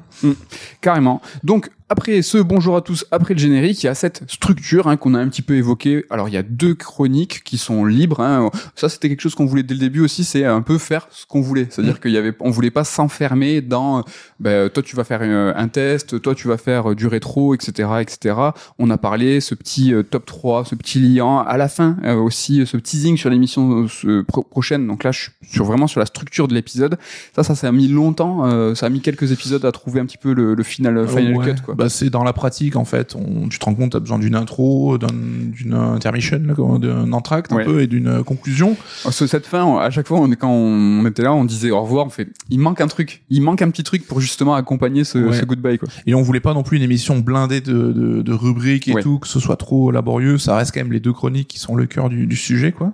Carrément. 0.80 1.20
Donc, 1.44 1.70
après 1.90 2.20
ce 2.20 2.36
bonjour 2.36 2.76
à 2.76 2.82
tous, 2.82 3.06
après 3.10 3.32
le 3.32 3.40
générique, 3.40 3.82
il 3.82 3.86
y 3.86 3.88
a 3.88 3.94
cette 3.94 4.30
structure 4.30 4.88
hein, 4.88 4.98
qu'on 4.98 5.14
a 5.14 5.18
un 5.18 5.28
petit 5.28 5.40
peu 5.40 5.54
évoquée. 5.54 6.04
Alors, 6.10 6.28
il 6.28 6.34
y 6.34 6.36
a 6.36 6.42
deux 6.42 6.74
chroniques 6.74 7.42
qui 7.44 7.56
sont 7.56 7.84
libres. 7.86 8.20
Hein. 8.20 8.50
Ça, 8.74 8.90
c'était 8.90 9.08
quelque 9.08 9.22
chose 9.22 9.34
qu'on 9.34 9.46
voulait 9.46 9.62
dès 9.62 9.74
le 9.74 9.80
début 9.80 10.00
aussi, 10.00 10.24
c'est 10.24 10.44
un 10.44 10.60
peu 10.60 10.76
faire 10.76 11.08
ce 11.10 11.24
qu'on 11.24 11.40
voulait. 11.40 11.66
C'est-à-dire 11.70 12.00
qu'il 12.00 12.10
y 12.10 12.18
avait, 12.18 12.34
on 12.40 12.50
voulait 12.50 12.70
pas 12.70 12.84
s'enfermer 12.84 13.62
dans, 13.62 14.04
ben, 14.38 14.68
toi 14.68 14.82
tu 14.82 14.96
vas 14.96 15.04
faire 15.04 15.20
euh, 15.22 15.52
un 15.56 15.68
test, 15.68 16.20
toi 16.20 16.34
tu 16.34 16.46
vas 16.48 16.58
faire 16.58 16.90
euh, 16.90 16.94
du 16.94 17.06
rétro, 17.06 17.54
etc., 17.54 17.88
etc. 18.00 18.36
On 18.78 18.90
a 18.90 18.98
parlé 18.98 19.40
ce 19.40 19.54
petit 19.58 19.92
euh, 19.92 20.02
top 20.02 20.24
3, 20.26 20.64
ce 20.64 20.74
petit 20.74 21.00
liant. 21.00 21.38
À 21.40 21.56
la 21.56 21.68
fin 21.68 21.96
euh, 22.04 22.14
aussi, 22.16 22.64
ce 22.66 22.76
teasing 22.76 23.16
sur 23.16 23.30
l'émission 23.30 23.86
euh, 24.04 24.22
pro- 24.22 24.42
prochaine. 24.42 24.86
Donc 24.86 25.04
là, 25.04 25.12
je 25.12 25.20
suis 25.22 25.30
sur 25.50 25.64
vraiment 25.64 25.86
sur 25.86 26.00
la 26.00 26.06
structure 26.06 26.48
de 26.48 26.54
l'épisode. 26.54 26.96
Ça, 27.34 27.42
ça, 27.42 27.54
ça 27.54 27.68
a 27.68 27.72
mis 27.72 27.88
longtemps. 27.88 28.46
euh, 28.46 28.74
ça 28.74 28.86
a 28.86 28.88
mis 28.88 29.00
quelques 29.00 29.32
épisodes 29.32 29.64
à 29.64 29.72
trouver 29.72 30.00
un 30.00 30.06
petit 30.06 30.18
peu 30.18 30.32
le, 30.32 30.54
le 30.54 30.62
final, 30.62 31.06
final 31.08 31.36
Ouais. 31.36 31.54
cut, 31.54 31.62
quoi. 31.64 31.74
Bah, 31.74 31.88
c'est 31.88 32.10
dans 32.10 32.24
la 32.24 32.32
pratique, 32.32 32.76
en 32.76 32.84
fait. 32.84 33.14
On, 33.16 33.48
tu 33.48 33.58
te 33.58 33.64
rends 33.64 33.74
compte, 33.74 33.92
t'as 33.92 34.00
besoin 34.00 34.18
d'une 34.18 34.34
intro, 34.34 34.98
d'un- 34.98 35.06
d'une 35.08 35.74
intermission, 35.74 36.40
là, 36.44 36.54
comment- 36.54 36.78
d'un 36.78 37.12
entracte 37.12 37.52
Ouais. 37.52 37.62
un 37.62 37.64
peu 37.66 37.80
et 37.82 37.86
d'une 37.86 38.08
euh, 38.08 38.22
conclusion. 38.22 38.76
Ce- 39.10 39.26
Cette 39.26 39.46
fin, 39.46 39.64
on- 39.64 39.78
à 39.78 39.90
chaque 39.90 40.06
fois, 40.06 40.18
on, 40.20 40.28
quand 40.30 40.50
on 40.50 41.04
était 41.06 41.22
là, 41.22 41.32
on 41.32 41.44
disait 41.44 41.70
au 41.70 41.80
revoir. 41.82 42.06
On 42.06 42.10
fait, 42.10 42.28
il 42.50 42.58
manque 42.60 42.80
un 42.80 42.86
truc. 42.88 43.22
Il 43.30 43.42
manque 43.42 43.62
un 43.62 43.70
petit 43.70 43.82
truc 43.84 44.06
pour 44.06 44.20
justement 44.20 44.54
accompagner 44.54 45.04
ce, 45.04 45.18
Ouais. 45.18 45.36
ce 45.38 45.44
goodbye, 45.44 45.78
quoi. 45.78 45.88
Et 46.06 46.14
on 46.14 46.22
voulait 46.22 46.40
pas 46.40 46.54
non 46.54 46.62
plus 46.62 46.76
une 46.76 46.82
émission 46.82 47.18
blindée 47.18 47.60
de, 47.60 47.92
de, 47.92 48.22
de 48.22 48.32
rubriques 48.32 48.88
et 48.88 48.94
tout, 49.02 49.18
que 49.18 49.26
ce 49.28 49.40
soit 49.40 49.47
trop 49.56 49.90
laborieux. 49.90 50.38
Ça 50.38 50.56
reste 50.56 50.72
quand 50.74 50.80
même 50.80 50.92
les 50.92 51.00
deux 51.00 51.12
chroniques 51.12 51.48
qui 51.48 51.58
sont 51.58 51.74
le 51.76 51.86
cœur 51.86 52.08
du, 52.08 52.26
du 52.26 52.36
sujet, 52.36 52.72
quoi. 52.72 52.92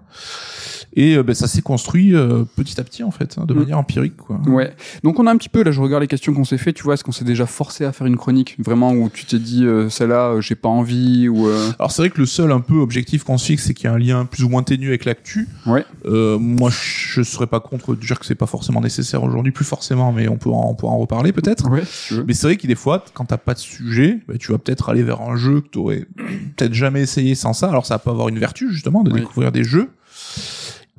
Et 0.97 1.17
euh, 1.17 1.23
ben, 1.25 1.35
ça 1.35 1.49
s'est 1.49 1.63
construit 1.63 2.15
euh, 2.15 2.45
petit 2.57 2.81
à 2.81 2.85
petit, 2.85 3.03
en 3.03 3.11
fait, 3.11 3.37
hein, 3.39 3.47
de 3.47 3.55
Mm. 3.55 3.59
manière 3.59 3.79
empirique, 3.79 4.17
quoi. 4.17 4.41
Ouais. 4.47 4.73
Donc 5.03 5.19
on 5.19 5.27
a 5.27 5.31
un 5.33 5.37
petit 5.37 5.49
peu 5.49 5.63
là, 5.65 5.73
je 5.73 5.81
regarde 5.81 6.03
les 6.03 6.07
questions 6.09 6.33
qu'on 6.33 6.45
s'est 6.45 6.59
fait. 6.59 6.73
Tu 6.73 6.85
vois, 6.85 6.95
est-ce 6.95 7.03
qu'on 7.03 7.11
s'est 7.13 7.25
déjà 7.25 7.47
forcé 7.47 7.85
à 7.85 7.93
faire 7.93 8.07
une 8.07 8.17
chronique 8.17 8.57
vraiment 8.61 8.93
où 8.93 9.09
tu 9.13 9.25
t'es 9.25 9.39
dit 9.41 9.65
euh, 9.65 9.89
celle-là, 9.89 10.41
j'ai 10.41 10.55
pas 10.55 10.69
envie 10.69 11.29
ou 11.29 11.49
euh, 11.49 11.71
Alors 11.81 11.91
c'est 11.91 12.03
vrai 12.03 12.11
que 12.11 12.19
le 12.21 12.27
seul 12.27 12.53
un 12.53 12.61
peu 12.61 12.75
objectif 12.77 13.25
qu'on 13.25 13.39
se 13.39 13.47
fixe, 13.47 13.65
c'est 13.65 13.75
qu'il 13.75 13.87
y 13.87 13.89
a 13.89 13.93
un 13.93 13.99
lien 13.99 14.25
plus 14.25 14.45
ou 14.45 14.49
moins 14.49 14.63
ténu 14.63 14.89
avec 14.89 15.05
l'actu. 15.05 15.49
Ouais. 15.67 15.85
Euh, 16.07 16.39
moi, 16.39 16.71
je 16.71 17.23
serais 17.23 17.49
pas 17.49 17.59
contre 17.61 17.95
de 17.97 18.01
dire 18.01 18.21
que 18.21 18.27
c'est 18.27 18.35
pas 18.37 18.47
forcément 18.47 18.81
nécessaire 18.81 19.23
aujourd'hui, 19.25 19.51
plus 19.53 19.65
forcément, 19.65 20.13
mais 20.13 20.29
on 20.29 20.37
peut 20.37 20.51
en, 20.51 20.77
on 20.81 20.87
en 20.87 20.99
reparler 20.99 21.33
peut-être. 21.33 21.69
Ouais, 21.71 21.83
si. 21.85 22.15
Mais 22.27 22.35
c'est 22.35 22.47
vrai 22.47 22.57
que 22.57 22.67
des 22.69 22.75
fois, 22.77 23.05
quand 23.15 23.25
t'as 23.25 23.37
pas 23.37 23.55
de 23.55 23.59
sujet, 23.59 24.21
bah, 24.29 24.35
tu 24.39 24.53
vas 24.53 24.59
peut-être 24.59 24.89
aller 24.91 25.03
vers 25.03 25.23
un 25.23 25.37
jeu 25.37 25.61
que 25.61 25.69
t'aurais 25.69 26.07
peut-être 26.45 26.75
jamais 26.75 27.03
essayé 27.03 27.35
sans 27.35 27.53
ça. 27.53 27.69
Alors 27.69 27.87
ça 27.87 27.99
pas 27.99 28.11
avoir 28.11 28.29
une 28.29 28.39
vertu 28.39 28.73
justement 28.73 29.03
de 29.03 29.11
Oui. 29.13 29.21
découvrir 29.21 29.51
des 29.53 29.65
jeux. 29.65 29.91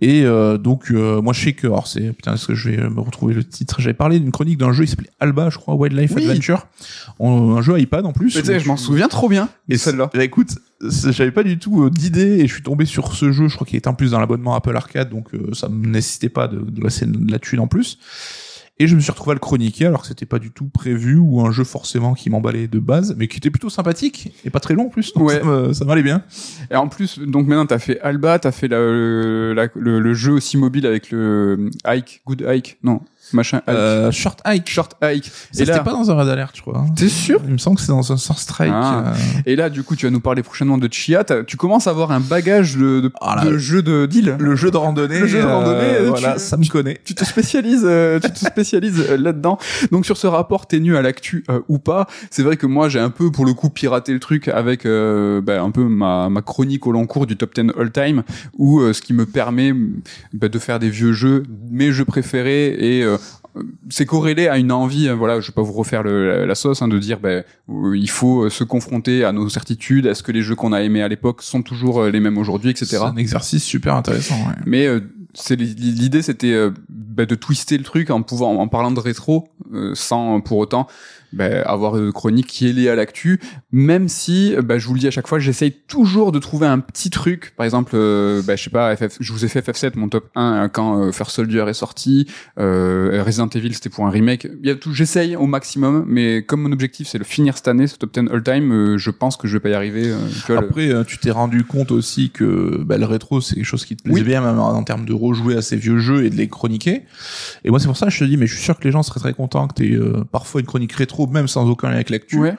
Et 0.02 0.24
euh, 0.26 0.58
donc 0.58 0.91
euh, 0.91 1.22
moi 1.22 1.32
je 1.32 1.41
sais 1.41 1.54
que 1.54 1.68
alors 1.68 1.88
c'est 1.88 2.12
putain 2.12 2.34
est-ce 2.34 2.48
que 2.48 2.54
je 2.54 2.70
vais 2.70 2.89
me 2.89 3.00
retrouver 3.00 3.34
le 3.34 3.46
titre 3.46 3.80
j'avais 3.80 3.93
parlé 3.93 4.20
d'une 4.20 4.32
chronique 4.32 4.58
d'un 4.58 4.74
jeu 4.74 4.84
qui 4.84 4.89
s'appelait 4.89 5.10
Alba 5.22 5.50
je 5.50 5.58
crois 5.58 5.74
Wildlife 5.76 6.12
Oui. 6.18 6.26
Adventure 6.26 6.68
un 7.22 7.62
jeu 7.62 7.80
iPad 7.80 8.06
en 8.06 8.12
plus 8.12 8.36
Mais 8.46 8.60
je 8.60 8.68
m'en 8.68 8.76
souviens 8.76 9.08
trop 9.08 9.30
bien. 9.30 9.48
Et 9.70 9.78
celle-là. 9.78 10.10
Bah, 10.14 10.24
écoute, 10.26 10.50
j'avais 10.82 11.32
pas 11.32 11.43
du 11.43 11.58
tout 11.60 11.86
euh, 11.86 11.89
d'idée 11.89 12.39
et 12.39 12.48
je 12.48 12.54
suis 12.54 12.62
tombé 12.62 12.84
sur 12.84 13.14
ce 13.14 13.32
jeu. 13.32 13.48
Je 13.48 13.56
crois 13.56 13.66
qu'il 13.66 13.78
était 13.78 13.88
en 13.88 13.93
plus 13.93 14.12
dans 14.12 14.20
l'abonnement 14.20 14.54
Apple 14.54 14.76
Arcade, 14.76 15.10
donc 15.10 15.34
euh, 15.34 15.54
ça 15.54 15.70
me 15.70 15.88
nécessitait 15.88 16.28
pas 16.28 16.50
de, 16.50 16.60
de 16.60 16.82
laisser 16.84 17.06
de 17.06 17.32
la 17.32 17.39
thune 17.39 17.62
en 17.62 17.68
plus. 17.68 17.98
Et 18.78 18.88
je 18.88 18.95
me 18.95 18.99
suis 18.99 19.11
retrouvé 19.11 19.32
à 19.32 19.34
le 19.36 19.39
chroniquer 19.39 19.86
alors 19.86 20.01
que 20.01 20.07
c'était 20.07 20.26
pas 20.26 20.38
du 20.38 20.51
tout 20.51 20.65
prévu 20.67 21.15
ou 21.17 21.39
un 21.39 21.51
jeu 21.51 21.63
forcément 21.63 22.13
qui 22.13 22.30
m'emballait 22.30 22.67
de 22.67 22.80
base, 22.80 23.15
mais 23.17 23.30
qui 23.30 23.38
était 23.38 23.49
plutôt 23.49 23.69
sympathique 23.69 24.34
et 24.43 24.49
pas 24.49 24.59
très 24.59 24.73
long 24.73 24.88
en 24.88 24.89
plus. 24.89 25.13
Donc 25.13 25.30
Ouais. 25.30 25.41
ça 25.73 25.86
m'allait 25.86 26.03
bien. 26.03 26.23
Et 26.69 26.76
en 26.76 26.89
plus, 26.89 27.19
donc 27.19 27.47
maintenant, 27.47 27.65
t'as 27.65 27.80
fait 27.80 28.01
Alba, 28.01 28.38
t'as 28.38 28.51
fait 28.51 28.67
la- 28.67 28.78
le, 28.80 29.53
la- 29.53 29.69
le, 29.76 29.99
le 30.01 30.13
jeu 30.13 30.34
aussi 30.34 30.57
mobile 30.57 30.86
avec 30.86 31.09
le 31.11 31.69
Hike, 31.86 32.21
Good 32.26 32.41
Hike, 32.41 32.78
non, 32.84 32.99
machin, 33.34 33.57
Hike. 33.67 33.76
Euh, 33.76 34.11
Short 34.11 34.39
Hike. 34.45 34.69
Short 34.69 34.93
Hike. 35.01 35.32
Ça 35.51 35.63
Et 35.63 35.65
là, 35.65 35.80
pas 35.80 35.91
dans 35.91 36.09
un 36.11 36.13
Red 36.15 36.30
Alert, 36.30 36.51
je 36.55 36.61
crois. 36.61 36.80
hein. 36.80 36.93
t'es 36.95 37.09
sûr 37.09 37.41
Il 37.45 37.53
me 37.53 37.57
semble 37.57 37.78
que 37.78 37.82
c'est 37.82 37.88
dans 37.91 38.11
un 38.11 38.17
Source 38.17 38.41
Strike. 38.41 38.71
Ah. 38.73 39.03
euh, 39.07 39.13
Et 39.45 39.55
là, 39.55 39.69
du 39.69 39.84
coup, 39.84 39.95
tu 39.95 40.05
vas 40.05 40.11
nous 40.11 40.19
parler 40.19 40.43
prochainement 40.43 40.78
de 40.78 40.88
Chia. 40.91 41.23
Tu 41.47 41.57
commences 41.57 41.88
à 41.88 41.89
avoir 41.91 42.11
un 42.11 42.19
bagage 42.19 42.76
de, 42.78 43.01
de, 43.01 43.11
Ah 43.21 43.38
là, 43.43 43.45
de 43.51 43.57
jeux 43.57 43.82
de 43.82 44.05
deal. 44.05 44.36
Le 44.39 44.55
jeu 44.55 44.71
de 44.71 44.78
randonnée. 44.78 45.19
Le 45.19 45.28
jeu 45.28 45.41
de 45.41 45.45
randonnée, 45.47 45.80
euh, 45.84 46.03
tu- 46.03 46.09
voilà, 46.09 46.38
ça 46.38 46.57
me 46.57 46.65
connaît. 46.69 46.99
tu 47.03 47.15
te 47.15 47.23
spécialises, 47.26 47.84
euh, 47.86 48.19
tu 48.19 48.32
te 48.32 48.39
spécialises 48.39 49.03
euh, 49.09 49.17
là-dedans. 49.17 49.57
Donc 49.91 50.05
sur 50.05 50.17
ce 50.17 50.28
rapport, 50.28 50.67
t'es 50.67 50.80
nu 50.80 50.95
à 50.97 51.01
l'actu 51.01 51.43
euh, 51.49 51.59
ou 51.67 51.78
pas 51.80 52.07
C'est 52.30 52.43
vrai 52.43 52.57
que 52.57 52.65
moi 52.67 52.89
j'ai 52.89 52.99
un 52.99 53.09
peu 53.09 53.32
pour 53.32 53.45
le 53.45 53.53
coup 53.53 53.69
piraté 53.69 54.13
le 54.13 54.19
truc 54.19 54.47
avec 54.47 54.86
euh, 54.86 55.41
bah, 55.41 55.61
un 55.61 55.71
peu 55.71 55.84
ma, 55.84 56.30
ma 56.30 56.41
chronique 56.41 56.86
au 56.88 56.91
long 56.91 57.05
cours 57.07 57.26
du 57.26 57.36
top 57.38 57.53
10 57.55 57.71
all 57.80 57.91
time, 57.91 58.23
où 58.57 58.80
euh, 58.80 58.93
ce 58.93 59.01
qui 59.01 59.13
me 59.13 59.26
permet 59.26 59.73
bah, 60.34 60.47
de 60.49 60.59
faire 60.59 60.80
des 60.80 60.89
vieux 60.89 61.13
jeux, 61.13 61.43
mes 61.71 61.91
jeux 61.91 62.05
préférés 62.05 62.76
et 62.80 63.03
euh, 63.03 63.14
c'est 63.89 64.06
corrélé 64.06 64.47
à 64.47 64.58
une 64.58 64.72
envie, 64.72 65.08
hein, 65.08 65.16
voilà, 65.16 65.39
je 65.39 65.47
vais 65.47 65.53
pas 65.53 65.62
vous 65.62 65.74
refaire 65.74 66.03
le, 66.03 66.45
la, 66.45 66.56
sauce, 66.56 66.82
hein, 66.82 66.88
de 66.88 66.99
dire, 66.99 67.20
ben, 67.20 67.43
euh, 67.70 67.97
il 67.97 68.10
faut 68.10 68.43
euh, 68.43 68.49
se 68.49 68.64
confronter 68.64 69.24
à 69.24 69.32
nos 69.32 69.47
certitudes, 69.49 70.06
est-ce 70.06 70.24
que 70.24 70.32
les 70.32 70.41
jeux 70.41 70.56
qu'on 70.56 70.74
a 70.74 70.82
aimés 70.82 71.01
à 71.01 71.08
l'époque 71.08 71.41
sont 71.41 71.62
toujours 71.62 72.01
euh, 72.01 72.12
les 72.12 72.20
mêmes 72.20 72.38
aujourd'hui, 72.38 72.72
etc. 72.72 72.86
C'est 72.88 72.97
un 72.97 73.16
exercice 73.16 73.64
super 73.64 73.95
intéressant. 73.95 74.36
Ouais. 74.36 74.56
Mais 74.66 74.88
euh, 74.88 74.99
c'est 75.36 75.56
l'idée, 75.56 76.22
c'était 76.22 76.53
euh, 76.53 76.72
bah, 76.89 77.26
de 77.26 77.36
twister 77.36 77.78
le 77.78 77.84
truc 77.84 78.10
en 78.10 78.22
pouvant, 78.22 78.56
en 78.56 78.68
parlant 78.68 78.91
de 78.91 78.99
rétro, 78.99 79.49
euh, 79.74 79.93
sans 79.93 80.39
pour 80.41 80.58
autant 80.58 80.88
bah, 81.36 81.61
avoir 81.65 81.97
une 81.97 82.11
chronique 82.11 82.47
qui 82.47 82.67
est 82.69 82.73
liée 82.73 82.89
à 82.89 82.95
l'actu. 82.95 83.39
Même 83.71 84.07
si, 84.09 84.55
bah, 84.63 84.77
je 84.77 84.88
vous 84.88 84.93
le 84.93 84.99
dis 84.99 85.07
à 85.07 85.11
chaque 85.11 85.27
fois, 85.27 85.39
j'essaye 85.39 85.71
toujours 85.88 86.31
de 86.31 86.39
trouver 86.39 86.67
un 86.67 86.79
petit 86.79 87.09
truc. 87.09 87.53
Par 87.57 87.65
exemple, 87.65 87.91
euh, 87.95 88.41
bah, 88.41 88.55
je 88.55 88.63
sais 88.63 88.69
pas, 88.69 88.95
FF, 88.95 89.17
je 89.19 89.31
vous 89.33 89.45
ai 89.45 89.47
fait 89.47 89.59
FF7, 89.59 89.91
mon 89.97 90.09
top 90.09 90.29
1 90.36 90.41
hein, 90.41 90.69
quand 90.69 91.01
euh, 91.01 91.11
First 91.11 91.31
Soldier 91.31 91.65
est 91.67 91.73
sorti. 91.73 92.27
Euh, 92.59 93.23
Resident 93.25 93.47
Evil, 93.49 93.73
c'était 93.73 93.89
pour 93.89 94.05
un 94.07 94.09
remake. 94.09 94.47
Il 94.61 94.67
y 94.67 94.71
a 94.71 94.75
tout, 94.75 94.93
j'essaye 94.93 95.36
au 95.36 95.45
maximum, 95.45 96.05
mais 96.07 96.43
comme 96.43 96.61
mon 96.61 96.71
objectif 96.71 97.07
c'est 97.07 97.17
le 97.17 97.23
finir 97.25 97.55
cette 97.57 97.67
année, 97.67 97.88
ce 97.88 97.97
top 97.97 98.13
10 98.13 98.31
all 98.31 98.43
time, 98.43 98.71
euh, 98.71 98.97
je 98.97 99.11
pense 99.11 99.38
que 99.38 99.47
je 99.47 99.53
vais 99.53 99.59
pas 99.59 99.69
y 99.69 99.73
arriver. 99.73 100.09
euh, 100.09 100.17
tu 100.45 100.51
vois, 100.53 100.61
le- 100.61 100.67
Après, 100.67 100.89
euh, 100.89 101.03
tu 101.03 101.17
t'es 101.17 101.31
rendu 101.31 101.63
compte 101.63 101.91
aussi 101.91 102.29
que 102.29 102.81
bah, 102.86 102.97
le 102.97 103.05
rétro, 103.05 103.41
c'est 103.41 103.55
quelque 103.55 103.65
chose 103.65 103.86
qui 103.86 103.95
te 103.95 104.03
plaisait 104.03 104.19
Oui. 104.21 104.25
bien, 104.25 104.41
même 104.41 104.59
en 104.59 104.83
termes 104.83 105.05
de 105.05 105.13
rejouer 105.13 105.55
à 105.57 105.61
ces 105.61 105.75
vieux 105.75 105.97
jeux 105.99 106.23
et 106.25 106.29
de 106.29 106.36
les 106.36 106.47
chroniquer. 106.47 107.03
Et 107.63 107.69
moi, 107.69 107.79
c'est 107.79 107.88
pour 107.88 107.97
ça 107.97 108.07
que 108.07 108.11
je 108.13 108.19
te 108.19 108.23
dis, 108.25 108.38
mais 108.38 108.47
je 108.47 108.55
suis 108.55 108.63
sûr 108.63 108.77
que 108.79 108.83
les 108.83 108.91
gens 108.91 109.03
seraient 109.03 109.19
très 109.19 109.33
contents 109.33 109.67
que 109.67 109.75
tu 109.75 109.93
aies 109.95 109.99
parfois 110.31 110.61
une 110.61 110.67
chronique 110.67 110.93
rétro, 110.93 111.24
même 111.34 111.47
sans 111.47 111.69
aucun 111.69 111.88
lien 111.89 111.95
avec 111.95 112.09
l'actu. 112.09 112.38
Ouais. 112.39 112.55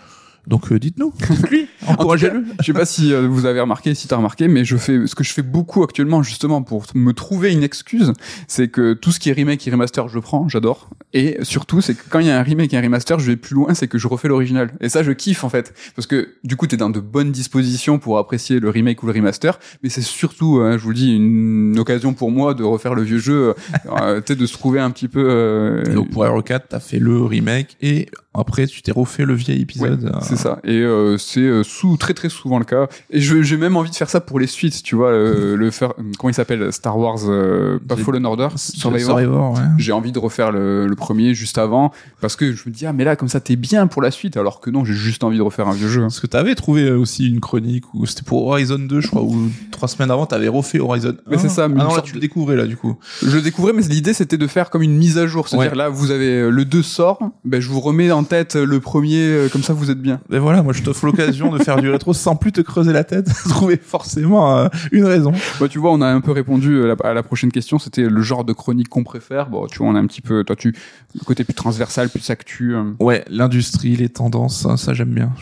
Donc, 0.47 0.71
euh, 0.71 0.79
dites-nous, 0.79 1.13
dites-lui, 1.31 1.67
encouragez-le. 1.89 2.45
Je 2.61 2.67
sais 2.67 2.73
pas 2.73 2.85
si 2.85 3.13
euh, 3.13 3.27
vous 3.27 3.47
avez 3.47 3.61
remarqué, 3.61 3.97
si 3.97 4.07
t'as 4.07 4.15
remarqué, 4.15 4.47
mais 4.47 4.65
je 4.65 4.77
fais 4.77 5.05
ce 5.09 5.17
que 5.17 5.25
je 5.25 5.33
fais 5.33 5.43
beaucoup 5.43 5.83
actuellement 5.83 6.23
justement 6.23 6.63
pour 6.63 6.85
me 6.95 7.13
trouver 7.13 7.53
une 7.53 7.65
excuse, 7.65 8.13
c'est 8.47 8.69
que 8.69 8.93
tout 8.93 9.11
ce 9.11 9.19
qui 9.19 9.29
est 9.29 9.33
remake 9.33 9.67
et 9.67 9.73
remaster, 9.73 10.09
je 10.09 10.21
prends, 10.21 10.49
j'adore. 10.49 10.89
Et 11.13 11.39
surtout, 11.43 11.81
c'est 11.81 11.95
que 11.95 12.03
quand 12.09 12.21
il 12.21 12.27
y 12.27 12.31
a 12.31 12.39
un 12.39 12.45
remake 12.45 12.73
et 12.73 12.77
un 12.77 12.81
remaster, 12.81 13.19
je 13.19 13.27
vais 13.33 13.37
plus 13.37 13.57
loin, 13.57 13.75
c'est 13.75 13.89
que 13.89 13.99
je 13.99 14.07
refais 14.07 14.29
l'original. 14.29 14.71
Et 14.81 14.89
ça, 14.89 15.03
je 15.03 15.11
kiffe 15.11 15.43
en 15.43 15.49
fait, 15.49 15.75
parce 15.97 16.07
que 16.07 16.35
du 16.45 16.55
coup, 16.55 16.69
t'es 16.69 16.77
dans 16.77 16.91
de 16.91 17.01
bonnes 17.01 17.33
dispositions 17.33 17.99
pour 17.99 18.19
apprécier 18.19 18.61
le 18.61 18.71
remake 18.71 19.03
ou 19.03 19.07
le 19.07 19.15
remaster. 19.15 19.59
Mais 19.83 19.89
c'est 19.89 20.01
surtout, 20.01 20.61
hein, 20.63 20.79
je 20.79 20.83
vous 20.85 20.91
le 20.91 20.95
dis, 20.95 21.17
une 21.17 21.77
occasion 21.81 22.15
pour 22.15 22.31
moi 22.31 22.55
de 22.55 22.63
refaire 22.63 22.95
le 22.95 23.03
vieux 23.03 23.19
jeu, 23.19 23.55
euh, 23.99 24.21
tu 24.25 24.33
sais, 24.35 24.39
de 24.39 24.47
se 24.47 24.53
trouver 24.53 24.79
un 24.79 24.93
petit 24.93 25.09
peu. 25.09 25.27
euh, 25.29 25.83
Et 25.91 25.95
donc, 25.95 26.11
pour 26.11 26.25
Hero 26.25 26.41
4, 26.41 26.69
t'as 26.69 26.79
fait 26.79 27.01
le 27.01 27.21
remake 27.23 27.77
et 27.83 28.07
après 28.39 28.67
tu 28.67 28.83
t'es 28.83 28.93
refait 28.93 29.25
le 29.25 29.35
vieil 29.35 29.63
épisode. 29.63 30.05
Ouais, 30.05 30.11
euh, 30.15 30.19
c'est 30.23 30.37
ça. 30.37 30.59
Et 30.65 30.81
euh, 30.81 31.17
c'est 31.19 31.41
euh, 31.41 31.63
sous 31.63 31.97
très 31.97 32.15
très 32.15 32.29
souvent 32.29 32.59
le 32.59 32.65
cas. 32.65 32.87
Et 33.11 33.21
j'ai 33.21 33.57
même 33.57 33.77
envie 33.77 33.91
de 33.91 33.95
faire 33.97 34.11
ça 34.11 34.21
pour 34.21 34.39
les 34.41 34.47
suites, 34.47 34.83
tu 34.83 34.95
vois, 34.97 35.11
le, 35.13 35.57
le 35.57 35.71
faire. 35.71 35.95
Comment 36.19 36.31
il 36.31 36.35
s'appelle 36.35 36.73
Star 36.73 36.99
Wars, 36.99 37.19
euh, 37.29 37.79
pas 37.87 37.97
Fallen 37.97 38.25
Order, 38.27 38.49
Survivor. 38.57 39.19
Survivor, 39.19 39.53
ouais. 39.55 39.61
J'ai 39.79 39.93
envie 39.93 40.13
de 40.13 40.19
refaire 40.19 40.53
le, 40.53 40.87
le 40.87 40.95
premier 40.97 41.35
juste 41.35 41.59
avant 41.59 41.93
parce 42.21 42.37
que 42.37 42.53
je 42.53 42.63
me 42.69 42.73
dis 42.75 42.87
ah 42.87 42.93
mais 42.93 43.05
là 43.05 43.17
comme 43.17 43.29
ça 43.29 43.41
t'es 43.41 43.57
bien 43.57 43.87
pour 43.87 44.03
la 44.03 44.11
suite 44.11 44.37
alors 44.37 44.61
que 44.61 44.71
non 44.71 44.85
j'ai 44.85 44.95
juste 44.95 45.25
envie 45.25 45.37
de 45.39 45.43
refaire 45.43 45.69
un 45.69 45.73
vieux 45.75 45.89
jeu. 45.89 46.03
Parce 46.03 46.21
que 46.21 46.27
t'avais 46.27 46.55
trouvé 46.55 46.91
aussi 46.91 47.29
une 47.29 47.41
chronique 47.41 47.85
où 47.95 48.07
c'était 48.07 48.23
pour 48.23 48.47
Horizon 48.47 48.79
2, 48.79 49.01
je 49.01 49.09
crois, 49.09 49.23
ou 49.23 49.51
trois 49.71 49.89
semaines 49.89 50.11
avant, 50.11 50.27
t'avais 50.27 50.49
refait 50.49 50.79
Horizon. 50.81 51.17
Mais 51.29 51.39
c'est 51.39 51.49
ça, 51.49 51.65
Ah 51.65 51.69
une 51.69 51.75
non, 51.77 51.95
là 51.95 52.03
tu 52.03 52.11
de- 52.13 52.17
le 52.17 52.21
découvrais 52.21 52.57
là 52.57 52.67
du 52.67 52.77
coup. 52.77 52.97
Je 53.23 53.35
le 53.37 53.43
découvrais 53.43 53.73
mais 53.73 53.83
l'idée 53.83 54.13
c'était 54.13 54.37
de 54.39 54.47
faire 54.47 54.71
comme 54.71 54.83
une 54.83 54.97
mise 54.97 55.19
à 55.19 55.27
jour, 55.27 55.49
c'est-à-dire 55.49 55.73
Ouais. 55.73 55.77
là 55.79 55.89
vous 55.89 56.11
avez 56.11 56.51
le 56.51 56.65
2 56.65 56.83
sort, 56.83 57.19
ben 57.45 57.61
je 57.61 57.69
vous 57.69 57.81
remets 57.81 58.11
en 58.13 58.25
tête 58.27 58.55
le 58.57 58.81
premier 58.81 59.17
euh, 59.31 59.49
comme 59.49 59.63
ça 59.63 59.73
vous 59.73 59.91
êtes 59.91 60.01
bien. 60.01 60.21
Et 60.31 60.39
voilà, 60.39 60.63
moi 60.63 60.73
je 60.73 60.83
t'offre 60.83 61.07
l'occasion 61.07 61.51
de 61.51 61.59
faire 61.63 61.77
du 61.81 61.89
rétro 61.91 62.13
sans 62.13 62.37
plus 62.37 62.53
te 62.53 62.61
creuser 62.61 62.93
la 62.93 63.05
tête, 63.05 63.29
trouver 63.49 63.77
forcément 63.83 64.59
euh, 64.59 64.69
une 64.93 65.05
raison. 65.05 65.33
Bah, 65.61 65.69
tu 65.69 65.79
vois, 65.79 65.93
on 65.93 66.01
a 66.03 66.07
un 66.09 66.21
peu 66.21 66.33
répondu 66.33 66.75
euh, 66.75 66.95
la- 67.03 67.09
à 67.11 67.15
la 67.15 67.23
prochaine 67.23 67.51
question. 67.53 67.79
C'était 67.79 68.03
le 68.09 68.21
genre 68.23 68.45
de 68.45 68.53
chronique 68.53 68.89
qu'on 68.89 69.05
préfère. 69.05 69.49
Bon, 69.49 69.67
tu 69.67 69.79
vois, 69.79 69.89
on 69.89 69.95
a 69.95 69.99
un 69.99 70.07
petit 70.07 70.21
peu, 70.21 70.45
toi, 70.45 70.57
tu, 70.57 70.75
le 71.15 71.25
côté 71.25 71.45
plus 71.45 71.55
transversal, 71.55 72.09
plus 72.11 72.29
actu. 72.31 72.75
euh. 72.75 72.93
Ouais, 73.01 73.25
l'industrie, 73.31 73.97
les 73.97 74.09
tendances, 74.09 74.61
ça, 74.63 74.77
ça, 74.77 74.93
j'aime 74.95 75.11
bien. 75.15 75.33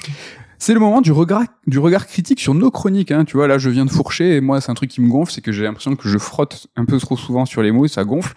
C'est 0.58 0.72
le 0.72 0.80
moment 0.80 1.00
du 1.02 1.12
regard, 1.12 1.42
du 1.66 1.78
regard 1.78 2.06
critique 2.06 2.40
sur 2.40 2.54
nos 2.54 2.70
chroniques. 2.70 3.10
Hein. 3.10 3.24
Tu 3.26 3.36
vois, 3.36 3.46
là, 3.48 3.58
je 3.58 3.68
viens 3.68 3.84
de 3.84 3.90
fourcher 3.90 4.36
et 4.36 4.40
moi, 4.40 4.60
c'est 4.62 4.70
un 4.70 4.74
truc 4.74 4.88
qui 4.90 5.02
me 5.02 5.08
gonfle, 5.10 5.30
c'est 5.32 5.40
que 5.42 5.52
j'ai 5.52 5.64
l'impression 5.64 5.94
que 5.94 6.08
je 6.08 6.16
frotte 6.16 6.68
un 6.76 6.84
peu 6.86 6.98
trop 6.98 7.16
souvent 7.18 7.44
sur 7.44 7.60
les 7.62 7.70
mots 7.72 7.84
et 7.84 7.88
ça 7.88 8.04
gonfle. 8.04 8.32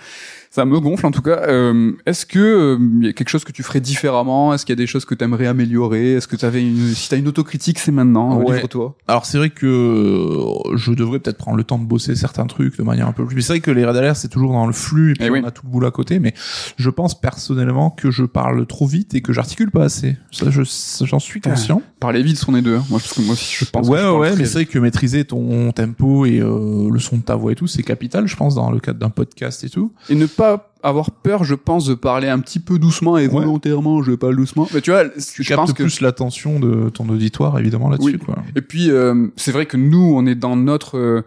Ça 0.58 0.66
me 0.66 0.80
gonfle 0.80 1.06
en 1.06 1.12
tout 1.12 1.22
cas. 1.22 1.44
Euh, 1.48 1.92
Est-ce 2.08 2.26
que 2.26 2.40
euh, 2.40 2.78
il 3.00 3.06
y 3.06 3.10
a 3.10 3.14
quelque 3.14 3.30
chose 3.30 3.44
que 3.44 3.52
tu 3.52 3.62
ferais 3.62 3.80
différemment? 3.80 4.56
Est-ce 4.56 4.66
qu'il 4.66 4.74
y 4.74 4.78
a 4.80 4.82
des 4.84 4.88
choses 4.88 5.06
que 5.06 5.14
tu 5.14 5.24
aimerais 5.24 5.46
améliorer? 5.46 6.14
Est-ce 6.14 6.28
que 6.28 6.36
tu 6.36 6.46
avais 6.46 6.64
une, 6.68 6.96
si 6.96 7.10
t'as 7.10 7.18
une 7.18 7.28
autocritique, 7.28 7.78
c'est 7.78 7.92
maintenant. 7.92 8.42
Ouais. 8.42 8.56
Livre-toi. 8.56 8.96
Alors 9.08 9.28
c'est 9.28 9.38
vrai 9.38 9.52
que 9.52 9.68
euh, 9.68 10.76
je 10.76 10.94
devrais 10.94 11.20
peut-être 11.20 11.38
prendre 11.38 11.58
le 11.58 11.64
temps 11.64 11.78
de 11.78 11.86
bosser 11.86 12.16
certains 12.16 12.48
trucs 12.48 12.76
de 12.76 12.82
manière 12.82 13.08
un 13.08 13.12
peu 13.12 13.24
plus. 13.24 13.36
Mais 13.36 13.42
c'est 13.44 13.54
vrai 13.54 13.60
que 13.60 13.70
les 13.70 13.86
Red 13.86 14.16
c'est 14.16 14.30
toujours 14.30 14.52
dans 14.54 14.66
le 14.66 14.74
flux 14.74 15.12
et 15.12 15.14
puis 15.14 15.26
Eh 15.28 15.30
on 15.30 15.34
oui. 15.34 15.42
a 15.46 15.52
tout 15.52 15.62
le 15.64 15.72
boulot 15.72 15.86
à 15.86 15.92
côté. 15.92 16.18
Mais 16.18 16.34
je 16.78 16.90
pense 16.90 17.14
personnellement 17.22 17.92
que 17.92 18.10
je 18.10 18.24
parle 18.24 18.66
trop 18.66 18.88
vite 18.88 19.14
et 19.14 19.22
que 19.22 19.34
j'articule 19.34 19.70
pas 19.70 19.84
assez. 19.84 20.18
Ça, 20.32 20.50
je 20.50 20.64
j'en 21.06 21.20
suis 21.20 21.40
conscient. 21.40 21.84
Parler 22.00 22.24
vite, 22.24 22.44
on 22.48 22.56
est 22.56 22.64
deux. 22.64 22.78
hein. 22.78 22.84
Moi, 22.90 22.98
parce 23.00 23.14
que 23.14 23.22
moi 23.22 23.36
je 23.38 23.64
pense. 23.66 23.88
ouais 23.90 24.00
que 24.00 24.04
je 24.06 24.10
ouais, 24.12 24.36
mais 24.36 24.46
c'est 24.46 24.54
vrai 24.54 24.66
que 24.66 24.80
maîtriser 24.80 25.24
ton 25.24 25.72
tempo 25.72 26.26
et 26.26 26.40
euh, 26.40 26.90
le 26.92 27.00
son 27.00 27.18
de 27.18 27.22
ta 27.22 27.36
voix 27.36 27.52
et 27.52 27.56
tout, 27.56 27.68
c'est 27.68 27.84
capital, 27.84 28.26
je 28.28 28.36
pense, 28.36 28.56
dans 28.56 28.72
le 28.72 28.80
cadre 28.80 28.98
d'un 28.98 29.12
podcast 29.12 29.64
et 29.64 29.70
tout. 29.70 29.92
et 30.10 30.16
ne 30.16 30.26
pas 30.26 30.47
club 30.48 30.77
avoir 30.84 31.12
peur, 31.12 31.44
je 31.44 31.56
pense, 31.56 31.86
de 31.86 31.94
parler 31.94 32.28
un 32.30 32.40
petit 32.40 32.60
peu 32.60 32.80
doucement 32.80 33.18
et 33.18 33.28
Ouais. 33.28 33.34
volontairement, 33.34 34.02
je 34.04 34.12
parle 34.14 34.36
doucement. 34.36 34.68
Mais 34.74 34.82
tu 34.82 34.92
vois, 34.92 35.06
Tu 35.10 35.44
je 35.44 35.54
pense 35.54 35.74
que 35.74 35.84
plus 35.84 36.02
l'attention 36.02 36.60
de 36.60 36.90
ton 36.90 37.08
auditoire 37.10 37.58
évidemment 37.60 37.90
là-dessus. 37.90 38.12
Oui. 38.14 38.18
Quoi. 38.20 38.38
et 38.56 38.62
puis 38.62 38.90
euh, 38.92 39.28
c'est 39.36 39.52
vrai 39.52 39.66
que 39.66 39.78
nous, 39.78 40.14
on 40.16 40.26
est 40.26 40.36
dans 40.36 40.56
notre 40.56 40.98
euh, 40.98 41.22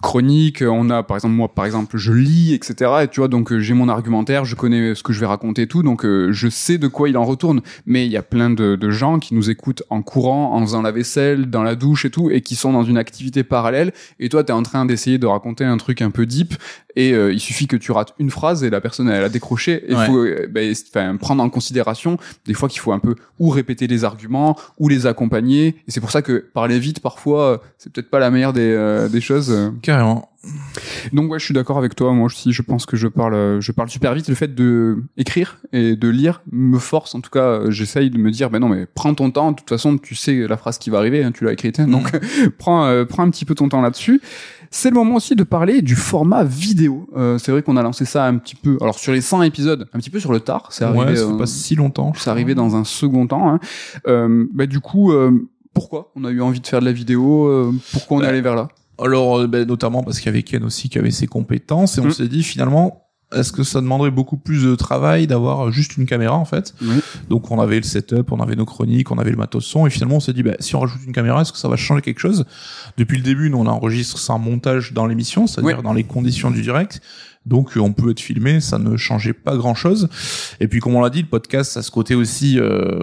chronique. 0.00 0.62
On 0.66 0.90
a, 0.90 1.02
par 1.02 1.16
exemple, 1.16 1.34
moi, 1.34 1.48
par 1.54 1.64
exemple, 1.64 1.96
je 1.98 2.12
lis, 2.12 2.54
etc. 2.54 2.90
Et 3.04 3.08
tu 3.08 3.20
vois, 3.20 3.28
donc 3.28 3.52
euh, 3.52 3.60
j'ai 3.60 3.74
mon 3.74 3.88
argumentaire, 3.88 4.44
je 4.44 4.54
connais 4.54 4.94
ce 4.94 5.02
que 5.02 5.12
je 5.12 5.20
vais 5.20 5.26
raconter, 5.26 5.62
et 5.62 5.66
tout. 5.66 5.82
Donc 5.82 6.04
euh, 6.04 6.32
je 6.32 6.48
sais 6.48 6.78
de 6.78 6.88
quoi 6.88 7.08
il 7.08 7.16
en 7.16 7.24
retourne. 7.24 7.60
Mais 7.86 8.06
il 8.06 8.12
y 8.12 8.16
a 8.16 8.22
plein 8.22 8.50
de, 8.50 8.76
de 8.76 8.90
gens 8.90 9.18
qui 9.18 9.34
nous 9.34 9.50
écoutent 9.50 9.82
en 9.90 10.02
courant, 10.02 10.54
en 10.54 10.60
faisant 10.62 10.82
la 10.82 10.92
vaisselle, 10.92 11.50
dans 11.50 11.62
la 11.62 11.74
douche 11.74 12.04
et 12.04 12.10
tout, 12.10 12.30
et 12.30 12.40
qui 12.40 12.54
sont 12.56 12.72
dans 12.72 12.84
une 12.84 12.98
activité 12.98 13.42
parallèle. 13.44 13.92
Et 14.20 14.28
toi, 14.28 14.44
t'es 14.44 14.52
en 14.52 14.62
train 14.62 14.84
d'essayer 14.84 15.18
de 15.18 15.26
raconter 15.26 15.64
un 15.64 15.76
truc 15.76 16.02
un 16.02 16.10
peu 16.10 16.26
deep. 16.26 16.54
Et 16.94 17.14
euh, 17.14 17.32
il 17.32 17.40
suffit 17.40 17.66
que 17.66 17.76
tu 17.76 17.90
rates 17.90 18.12
une 18.18 18.28
phrase 18.28 18.64
et 18.64 18.70
la 18.70 18.81
personne 18.82 19.08
elle 19.08 19.24
a 19.24 19.28
décroché. 19.30 19.84
Il 19.88 19.96
Ouais. 19.96 20.06
faut 20.06 20.18
euh, 20.24 20.74
enfin, 20.90 21.16
prendre 21.16 21.42
en 21.42 21.48
considération 21.48 22.18
des 22.44 22.52
fois 22.54 22.68
qu'il 22.68 22.80
faut 22.80 22.92
un 22.92 22.98
peu 22.98 23.14
ou 23.38 23.48
répéter 23.48 23.86
les 23.86 24.04
arguments 24.04 24.58
ou 24.78 24.88
les 24.88 25.06
accompagner. 25.06 25.68
Et 25.88 25.90
c'est 25.90 26.00
pour 26.00 26.10
ça 26.10 26.20
que 26.20 26.44
parler 26.52 26.78
vite 26.78 27.00
parfois 27.00 27.42
euh, 27.42 27.56
c'est 27.78 27.90
peut-être 27.92 28.10
pas 28.10 28.18
la 28.18 28.30
meilleure 28.30 28.52
des, 28.52 28.60
euh, 28.76 29.08
des 29.08 29.20
choses. 29.22 29.72
Carrément. 29.80 30.28
Donc 31.12 31.30
ouais, 31.30 31.38
je 31.38 31.44
suis 31.44 31.54
d'accord 31.54 31.78
avec 31.78 31.94
toi. 31.94 32.12
Moi 32.12 32.26
aussi, 32.26 32.52
je 32.52 32.62
pense 32.62 32.84
que 32.84 32.96
je 32.96 33.06
parle, 33.06 33.34
euh, 33.34 33.60
je 33.60 33.70
parle 33.70 33.88
super 33.88 34.12
vite. 34.12 34.28
Le 34.28 34.34
fait 34.34 34.52
de 34.52 34.96
écrire 35.16 35.58
et 35.72 35.94
de 35.94 36.08
lire 36.08 36.42
me 36.50 36.78
force. 36.80 37.14
En 37.14 37.20
tout 37.20 37.30
cas, 37.30 37.60
j'essaye 37.70 38.10
de 38.10 38.18
me 38.18 38.30
dire, 38.32 38.50
ben 38.50 38.58
non, 38.58 38.68
mais 38.68 38.86
prends 38.92 39.14
ton 39.14 39.30
temps. 39.30 39.52
De 39.52 39.56
toute 39.56 39.68
façon, 39.68 39.98
tu 39.98 40.16
sais 40.16 40.46
la 40.48 40.56
phrase 40.56 40.78
qui 40.78 40.90
va 40.90 40.98
arriver. 40.98 41.22
hein, 41.22 41.30
tu 41.32 41.44
l'as 41.44 41.52
écrite. 41.52 41.78
hein. 41.78 41.86
donc 41.86 42.10
prends, 42.58 42.84
euh, 42.86 43.04
prends 43.04 43.22
un 43.22 43.30
petit 43.30 43.44
peu 43.44 43.54
ton 43.54 43.68
temps 43.68 43.80
là-dessus. 43.82 44.20
C'est 44.74 44.88
le 44.88 44.94
moment 44.94 45.16
aussi 45.16 45.36
de 45.36 45.44
parler 45.44 45.82
du 45.82 45.94
format 45.94 46.44
vidéo. 46.44 47.06
Euh, 47.14 47.36
c'est 47.36 47.52
vrai 47.52 47.62
qu'on 47.62 47.76
a 47.76 47.82
lancé 47.82 48.06
ça 48.06 48.26
un 48.26 48.38
petit 48.38 48.54
peu. 48.54 48.78
Alors 48.80 48.98
sur 48.98 49.12
les 49.12 49.20
100 49.20 49.42
épisodes, 49.42 49.86
un 49.92 49.98
petit 49.98 50.08
peu 50.10 50.18
sur 50.18 50.32
le 50.32 50.40
tard. 50.40 50.68
C'est 50.70 50.84
arrivé. 50.84 51.04
ouais, 51.04 51.16
ça 51.16 51.26
fait 51.26 51.32
euh, 51.32 51.36
pas 51.38 51.46
si 51.46 51.74
longtemps. 51.74 52.12
c'est 52.16 52.30
arrivé 52.30 52.54
dans 52.54 52.74
un 52.74 52.84
second 52.84 53.26
temps. 53.26 53.50
Hein. 53.50 53.60
Euh, 54.08 54.46
bah, 54.54 54.66
du 54.66 54.80
coup, 54.80 55.12
euh, 55.12 55.30
pourquoi 55.74 56.10
on 56.16 56.24
a 56.24 56.30
eu 56.30 56.40
envie 56.40 56.60
de 56.60 56.66
faire 56.66 56.80
de 56.80 56.86
la 56.86 56.92
vidéo 56.92 57.46
euh, 57.48 57.70
Pourquoi 57.92 58.16
on 58.16 58.20
est 58.20 58.24
Bah, 58.24 58.28
allé 58.30 58.40
vers 58.40 58.54
là? 58.56 58.68
Alors, 58.98 59.46
ben, 59.46 59.66
notamment 59.68 60.02
parce 60.02 60.18
qu'il 60.20 60.26
y 60.26 60.28
avait 60.30 60.42
Ken 60.42 60.64
aussi 60.64 60.88
qui 60.88 60.98
avait 60.98 61.10
ses 61.10 61.26
compétences 61.26 61.98
et 61.98 62.00
on 62.00 62.06
Mm. 62.06 62.10
s'est 62.12 62.28
dit 62.28 62.42
finalement, 62.42 63.04
est-ce 63.34 63.52
que 63.52 63.62
ça 63.62 63.80
demanderait 63.80 64.10
beaucoup 64.10 64.36
plus 64.36 64.64
de 64.64 64.74
travail 64.74 65.26
d'avoir 65.26 65.70
juste 65.72 65.96
une 65.96 66.06
caméra 66.06 66.36
en 66.36 66.44
fait 66.44 66.74
Oui. 66.82 67.00
Donc 67.28 67.50
on 67.50 67.60
avait 67.60 67.76
le 67.76 67.82
setup, 67.82 68.32
on 68.32 68.40
avait 68.40 68.56
nos 68.56 68.64
chroniques, 68.66 69.10
on 69.10 69.18
avait 69.18 69.30
le 69.30 69.36
matos 69.36 69.64
son 69.64 69.86
et 69.86 69.90
finalement 69.90 70.16
on 70.16 70.20
s'est 70.20 70.32
dit, 70.32 70.42
ben, 70.42 70.56
si 70.60 70.74
on 70.76 70.80
rajoute 70.80 71.00
une 71.06 71.12
caméra, 71.12 71.42
est-ce 71.42 71.52
que 71.52 71.58
ça 71.58 71.68
va 71.68 71.76
changer 71.76 72.02
quelque 72.02 72.20
chose? 72.20 72.44
Depuis 72.96 73.16
le 73.16 73.22
début, 73.22 73.50
nous 73.50 73.58
on 73.58 73.66
enregistre 73.66 74.18
sans 74.18 74.38
montage 74.38 74.92
dans 74.92 75.06
l'émission, 75.06 75.46
c'est-à-dire 75.46 75.82
dans 75.82 75.92
les 75.92 76.04
conditions 76.04 76.50
du 76.50 76.62
direct. 76.62 77.00
Donc 77.44 77.76
euh, 77.76 77.80
on 77.80 77.92
peut 77.92 78.10
être 78.12 78.20
filmé, 78.20 78.60
ça 78.60 78.78
ne 78.78 78.96
changeait 78.96 79.32
pas 79.32 79.56
grand-chose. 79.56 80.08
Et 80.60 80.68
puis 80.68 80.78
comme 80.78 80.94
on 80.94 81.00
l'a 81.00 81.10
dit, 81.10 81.22
le 81.22 81.28
podcast, 81.28 81.76
à 81.76 81.82
ce 81.82 81.90
côté 81.90 82.14
aussi, 82.14 82.56
euh, 82.60 83.00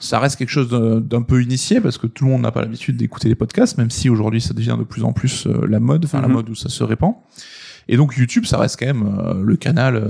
ça 0.00 0.18
reste 0.18 0.34
quelque 0.36 0.50
chose 0.50 0.68
d'un 0.68 1.00
d'un 1.00 1.22
peu 1.22 1.40
initié 1.42 1.80
parce 1.80 1.96
que 1.96 2.08
tout 2.08 2.24
le 2.24 2.30
monde 2.32 2.42
n'a 2.42 2.50
pas 2.50 2.60
l'habitude 2.62 2.96
d'écouter 2.96 3.28
les 3.28 3.36
podcasts, 3.36 3.78
même 3.78 3.90
si 3.90 4.08
aujourd'hui 4.10 4.40
ça 4.40 4.52
devient 4.52 4.74
de 4.76 4.82
plus 4.84 5.04
en 5.04 5.12
plus 5.12 5.46
euh, 5.46 5.64
la 5.68 5.78
mode, 5.78 6.04
enfin 6.06 6.20
la 6.20 6.26
Mhm. 6.26 6.34
mode 6.34 6.50
où 6.50 6.54
ça 6.56 6.68
se 6.68 6.82
répand. 6.82 7.14
Et 7.88 7.96
donc 7.96 8.16
YouTube, 8.16 8.44
ça 8.46 8.58
reste 8.58 8.78
quand 8.78 8.86
même 8.86 9.18
euh, 9.18 9.42
le 9.42 9.56
canal 9.56 9.96
euh, 9.96 10.08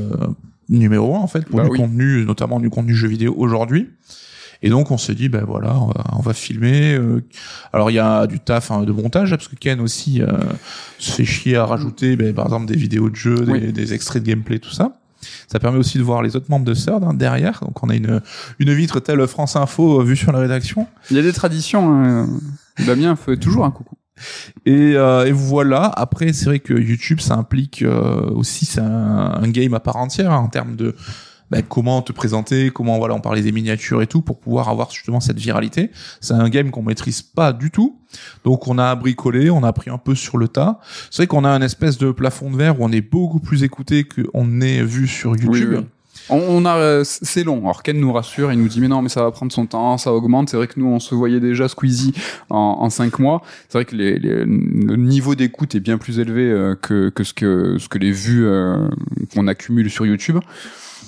numéro 0.69 1.15
un 1.17 1.21
en 1.21 1.27
fait 1.27 1.45
pour 1.47 1.59
Bah 1.59 1.65
du 1.65 1.71
oui. 1.71 1.79
contenu, 1.79 2.25
notamment 2.25 2.61
du 2.61 2.71
contenu 2.71 2.95
jeu 2.95 3.09
vidéo 3.09 3.35
aujourd'hui. 3.37 3.91
Et 4.65 4.71
donc 4.71 4.91
on 4.93 4.99
s'est 4.99 5.15
dit 5.17 5.29
ben 5.29 5.45
voilà, 5.45 5.77
on 5.77 5.87
va, 5.89 6.05
on 6.17 6.23
va 6.23 6.33
filmer. 6.35 6.95
euh, 6.95 7.21
alors 7.73 7.91
il 7.91 7.95
y 7.95 7.99
a 7.99 8.27
du 8.29 8.39
taf 8.39 8.71
hein, 8.71 8.83
de 8.85 8.93
montage 8.93 9.31
parce 9.31 9.49
que 9.49 9.57
Ken 9.57 9.81
aussi 9.81 10.23
euh, 10.23 10.29
se 10.99 11.13
fait 11.13 11.25
chier 11.25 11.57
à 11.57 11.67
rajouter 11.67 12.15
ben, 12.17 12.33
par 12.33 12.45
exemple 12.47 12.67
des 12.67 12.77
vidéos 12.77 13.11
de 13.11 13.17
jeux, 13.17 13.35
des, 13.45 13.53
Oui. 13.53 13.73
des 13.73 13.93
extraits 13.93 14.23
de 14.23 14.29
gameplay, 14.29 14.59
tout 14.61 14.71
ça. 14.71 14.99
Ça 15.49 15.59
permet 15.59 15.79
aussi 15.79 15.99
de 15.99 16.03
voir 16.05 16.23
les 16.23 16.35
autres 16.37 16.49
membres 16.49 16.65
de 16.65 16.75
CERD 16.75 17.05
hein, 17.05 17.15
derrière. 17.15 17.61
Donc 17.63 17.83
on 17.83 17.89
a 17.89 17.95
une 17.97 18.21
une 18.61 18.73
vitre 18.73 19.01
telle 19.01 19.27
France 19.27 19.57
Info 19.57 20.01
euh, 20.01 20.05
vue 20.05 20.17
sur 20.17 20.31
la 20.33 20.39
rédaction. 20.39 20.87
Il 21.11 21.17
y 21.17 21.21
a 21.21 21.23
des 21.23 21.33
traditions. 21.33 21.93
Hein. 21.93 22.29
Damien 22.87 23.17
fait 23.17 23.37
toujours 23.37 23.65
un 23.65 23.71
coucou. 23.73 23.97
Et, 24.67 24.95
euh, 24.97 25.27
et 25.27 25.33
voilà. 25.33 25.85
Après, 25.85 26.33
c'est 26.33 26.47
vrai 26.47 26.59
que 26.59 26.75
YouTube, 26.75 27.21
ça 27.21 27.35
implique 27.35 27.83
euh, 27.83 28.31
aussi 28.31 28.65
c'est 28.65 28.81
un, 28.81 29.33
un 29.43 29.49
game 29.49 29.75
à 29.75 29.81
part 29.81 29.97
entière 29.97 30.33
hein, 30.33 30.39
en 30.39 30.49
termes 30.49 30.77
de 30.77 30.95
bah, 31.53 31.61
comment 31.61 32.01
te 32.01 32.13
présenter, 32.13 32.71
comment 32.71 32.97
voilà, 32.97 33.15
on 33.15 33.21
parlait 33.21 33.43
des 33.43 33.53
miniatures 33.53 34.01
et 34.01 34.07
tout 34.07 34.23
pour 34.23 34.41
pouvoir 34.41 34.71
avoir 34.71 34.91
justement 34.91 35.21
cette 35.21 35.39
viralité. 35.39 35.91
C'est 36.23 36.33
un 36.33 36.49
game 36.49 36.71
qu'on 36.71 36.83
maîtrise 36.83 37.21
pas 37.21 37.53
du 37.53 37.71
tout. 37.71 38.01
Donc 38.43 38.69
on 38.69 38.79
a 38.79 38.95
bricolé, 38.95 39.51
on 39.51 39.63
a 39.63 39.69
appris 39.69 39.91
un 39.91 39.99
peu 39.99 40.15
sur 40.15 40.39
le 40.39 40.49
tas. 40.49 40.81
C'est 41.11 41.19
vrai 41.19 41.27
qu'on 41.27 41.45
a 41.45 41.51
un 41.51 41.61
espèce 41.61 41.99
de 41.99 42.11
plafond 42.11 42.51
de 42.51 42.57
verre 42.57 42.81
où 42.81 42.85
on 42.85 42.91
est 42.91 43.03
beaucoup 43.03 43.39
plus 43.39 43.65
écouté 43.65 44.05
qu'on 44.05 44.63
est 44.63 44.83
vu 44.83 45.07
sur 45.07 45.37
YouTube. 45.37 45.75
Oui, 45.75 45.79
oui. 45.81 45.87
On, 46.31 46.65
a, 46.67 47.03
c'est 47.05 47.45
long. 47.45 47.61
Alors 47.65 47.83
Ken 47.83 47.99
nous 47.99 48.13
rassure, 48.13 48.53
il 48.53 48.59
nous 48.59 48.69
dit 48.69 48.81
mais 48.81 48.89
non, 48.89 49.03
mais 49.03 49.09
ça 49.09 49.23
va 49.23 49.31
prendre 49.33 49.53
son 49.53 49.67
temps, 49.67 49.99
ça 49.99 50.13
augmente. 50.13 50.49
C'est 50.49 50.57
vrai 50.57 50.67
que 50.69 50.79
nous 50.79 50.87
on 50.87 51.01
se 51.01 51.15
voyait 51.15 51.41
déjà 51.41 51.69
Squeezie 51.69 52.15
en, 52.49 52.77
en 52.81 52.91
cinq 52.91 53.19
mois. 53.19 53.43
C'est 53.69 53.79
vrai 53.79 53.85
que 53.85 53.97
les, 53.97 54.19
les- 54.19 54.45
le 54.45 54.97
niveau 54.97 55.35
d'écoute 55.35 55.75
est 55.75 55.81
bien 55.81 55.99
plus 55.99 56.19
élevé 56.21 56.43
euh, 56.51 56.75
que, 56.81 57.09
que 57.11 57.25
ce 57.25 57.35
que 57.35 57.77
ce 57.79 57.89
que 57.89 57.99
les 57.99 58.13
vues 58.13 58.47
euh, 58.47 58.89
qu'on 59.35 59.47
accumule 59.49 59.91
sur 59.91 60.07
YouTube. 60.07 60.39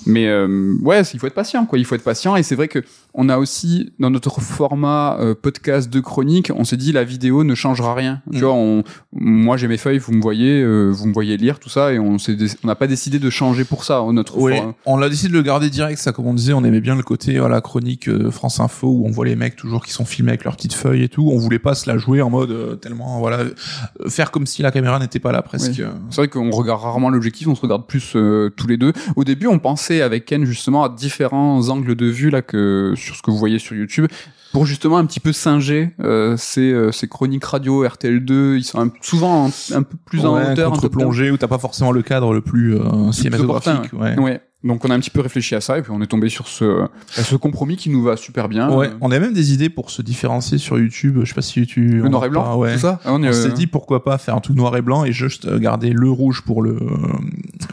Mais 0.05 0.27
euh, 0.27 0.75
ouais, 0.81 1.01
il 1.01 1.19
faut 1.19 1.27
être 1.27 1.33
patient, 1.33 1.65
quoi. 1.65 1.79
Il 1.79 1.85
faut 1.85 1.95
être 1.95 2.03
patient. 2.03 2.35
Et 2.35 2.43
c'est 2.43 2.55
vrai 2.55 2.67
que 2.67 2.79
on 3.13 3.29
a 3.29 3.37
aussi 3.37 3.93
dans 3.99 4.09
notre 4.09 4.41
format 4.41 5.17
euh, 5.19 5.33
podcast 5.39 5.89
de 5.89 5.99
chronique, 5.99 6.51
on 6.55 6.63
s'est 6.65 6.77
dit 6.77 6.91
la 6.91 7.03
vidéo 7.03 7.43
ne 7.43 7.55
changera 7.55 7.93
rien. 7.93 8.21
Tu 8.31 8.37
Mm. 8.37 8.41
vois, 8.41 8.53
on, 8.53 8.83
moi 9.13 9.55
j'ai 9.57 9.67
mes 9.67 9.77
feuilles, 9.77 9.99
vous 9.99 10.11
me 10.13 10.21
voyez, 10.21 10.61
euh, 10.61 10.89
vous 10.89 11.07
me 11.07 11.13
voyez 11.13 11.37
lire 11.37 11.59
tout 11.59 11.69
ça, 11.69 11.93
et 11.93 11.99
on 11.99 12.17
s'est, 12.19 12.35
dé- 12.35 12.47
on 12.63 12.67
n'a 12.67 12.75
pas 12.75 12.87
décidé 12.87 13.17
de 13.19 13.29
changer 13.29 13.63
pour 13.63 13.83
ça. 13.85 14.03
Notre 14.11 14.37
Oui, 14.37 14.55
on 14.85 14.97
l'a 14.97 15.07
décidé 15.09 15.29
de 15.29 15.33
le 15.37 15.43
garder 15.43 15.69
direct, 15.69 15.99
ça 15.99 16.11
comme 16.11 16.27
on 16.27 16.33
disait, 16.33 16.53
on 16.53 16.63
aimait 16.65 16.81
bien 16.81 16.95
le 16.95 17.03
côté 17.03 17.39
voilà 17.39 17.61
chronique 17.61 18.09
euh, 18.09 18.31
France 18.31 18.59
Info 18.59 18.87
où 18.89 19.05
on 19.07 19.11
voit 19.11 19.25
les 19.25 19.35
mecs 19.35 19.55
toujours 19.55 19.85
qui 19.85 19.91
sont 19.93 20.05
filmés 20.05 20.31
avec 20.31 20.43
leurs 20.43 20.55
petites 20.57 20.73
feuilles 20.73 21.03
et 21.03 21.09
tout. 21.09 21.29
On 21.31 21.37
voulait 21.37 21.59
pas 21.59 21.73
se 21.75 21.89
la 21.89 21.97
jouer 21.97 22.21
en 22.21 22.29
mode 22.29 22.51
euh, 22.51 22.75
tellement 22.75 23.19
voilà 23.19 23.39
euh, 23.39 24.09
faire 24.09 24.31
comme 24.31 24.45
si 24.45 24.61
la 24.61 24.71
caméra 24.71 24.99
n'était 24.99 25.19
pas 25.19 25.31
là 25.31 25.41
presque. 25.41 25.71
Oui. 25.79 25.85
C'est 26.09 26.17
vrai 26.17 26.27
qu'on 26.27 26.51
regarde 26.51 26.81
rarement 26.81 27.09
l'objectif, 27.09 27.47
on 27.47 27.55
se 27.55 27.61
regarde 27.61 27.87
plus 27.87 28.13
euh, 28.15 28.49
tous 28.55 28.67
les 28.67 28.77
deux. 28.77 28.91
Au 29.15 29.23
début, 29.23 29.47
on 29.47 29.59
pensait 29.59 29.94
avec 30.01 30.25
Ken 30.25 30.45
justement 30.45 30.83
à 30.83 30.89
différents 30.89 31.69
angles 31.69 31.95
de 31.95 32.05
vue 32.07 32.29
là 32.29 32.41
que 32.41 32.93
sur 32.95 33.15
ce 33.15 33.21
que 33.21 33.31
vous 33.31 33.37
voyez 33.37 33.59
sur 33.59 33.75
YouTube 33.75 34.07
pour 34.53 34.65
justement 34.65 34.97
un 34.97 35.05
petit 35.05 35.19
peu 35.19 35.33
singer 35.33 35.93
euh, 35.99 36.37
ces, 36.37 36.71
euh, 36.71 36.91
ces 36.93 37.09
chroniques 37.09 37.43
radio 37.43 37.85
RTL2. 37.85 38.55
Ils 38.55 38.63
sont 38.63 38.79
un- 38.79 38.91
souvent 39.01 39.47
un, 39.47 39.75
un 39.75 39.83
peu 39.83 39.97
plus 40.05 40.25
en 40.25 40.33
hauteur, 40.35 40.49
un 40.71 40.75
peu 40.75 40.81
contre-plongée 40.81 41.29
où 41.29 41.35
t'as 41.37 41.47
pas 41.49 41.57
forcément 41.57 41.91
le 41.91 42.01
cadre 42.01 42.33
le 42.33 42.39
plus 42.41 42.75
euh, 42.75 43.11
cinématographique. 43.11 43.91
ouais. 43.93 44.17
Ouais. 44.17 44.41
Donc 44.63 44.83
on 44.83 44.89
a 44.89 44.95
un 44.95 44.99
petit 44.99 45.11
peu 45.11 45.19
réfléchi 45.21 45.53
à 45.53 45.61
ça 45.61 45.77
et 45.77 45.83
puis 45.83 45.91
on 45.93 46.01
est 46.01 46.07
tombé 46.07 46.27
sur 46.27 46.47
ce, 46.47 46.87
ce 47.11 47.35
compromis 47.35 47.75
qui 47.77 47.91
nous 47.91 48.01
va 48.01 48.17
super 48.17 48.49
bien. 48.49 48.71
Ouais, 48.75 48.89
on 48.99 49.11
a 49.11 49.19
même 49.19 49.33
des 49.33 49.53
idées 49.53 49.69
pour 49.69 49.91
se 49.91 50.01
différencier 50.01 50.57
sur 50.57 50.79
YouTube. 50.79 51.19
Je 51.21 51.25
sais 51.27 51.35
pas 51.35 51.43
si 51.43 51.59
YouTube. 51.59 52.01
Le 52.01 52.09
noir 52.09 52.25
et 52.25 52.29
blanc, 52.29 52.57
ouais. 52.57 52.73
tout 52.73 52.79
ça? 52.79 52.99
Ah, 53.05 53.13
on, 53.13 53.21
est, 53.21 53.31
s'est 53.31 53.51
dit 53.51 53.67
pourquoi 53.67 54.03
pas 54.03 54.17
faire 54.17 54.35
un 54.35 54.39
tout 54.39 54.55
noir 54.55 54.75
et 54.75 54.81
blanc 54.81 55.03
et 55.05 55.11
juste 55.11 55.47
garder 55.59 55.91
le 55.91 56.09
rouge 56.09 56.41
pour 56.43 56.63
le 56.63 56.79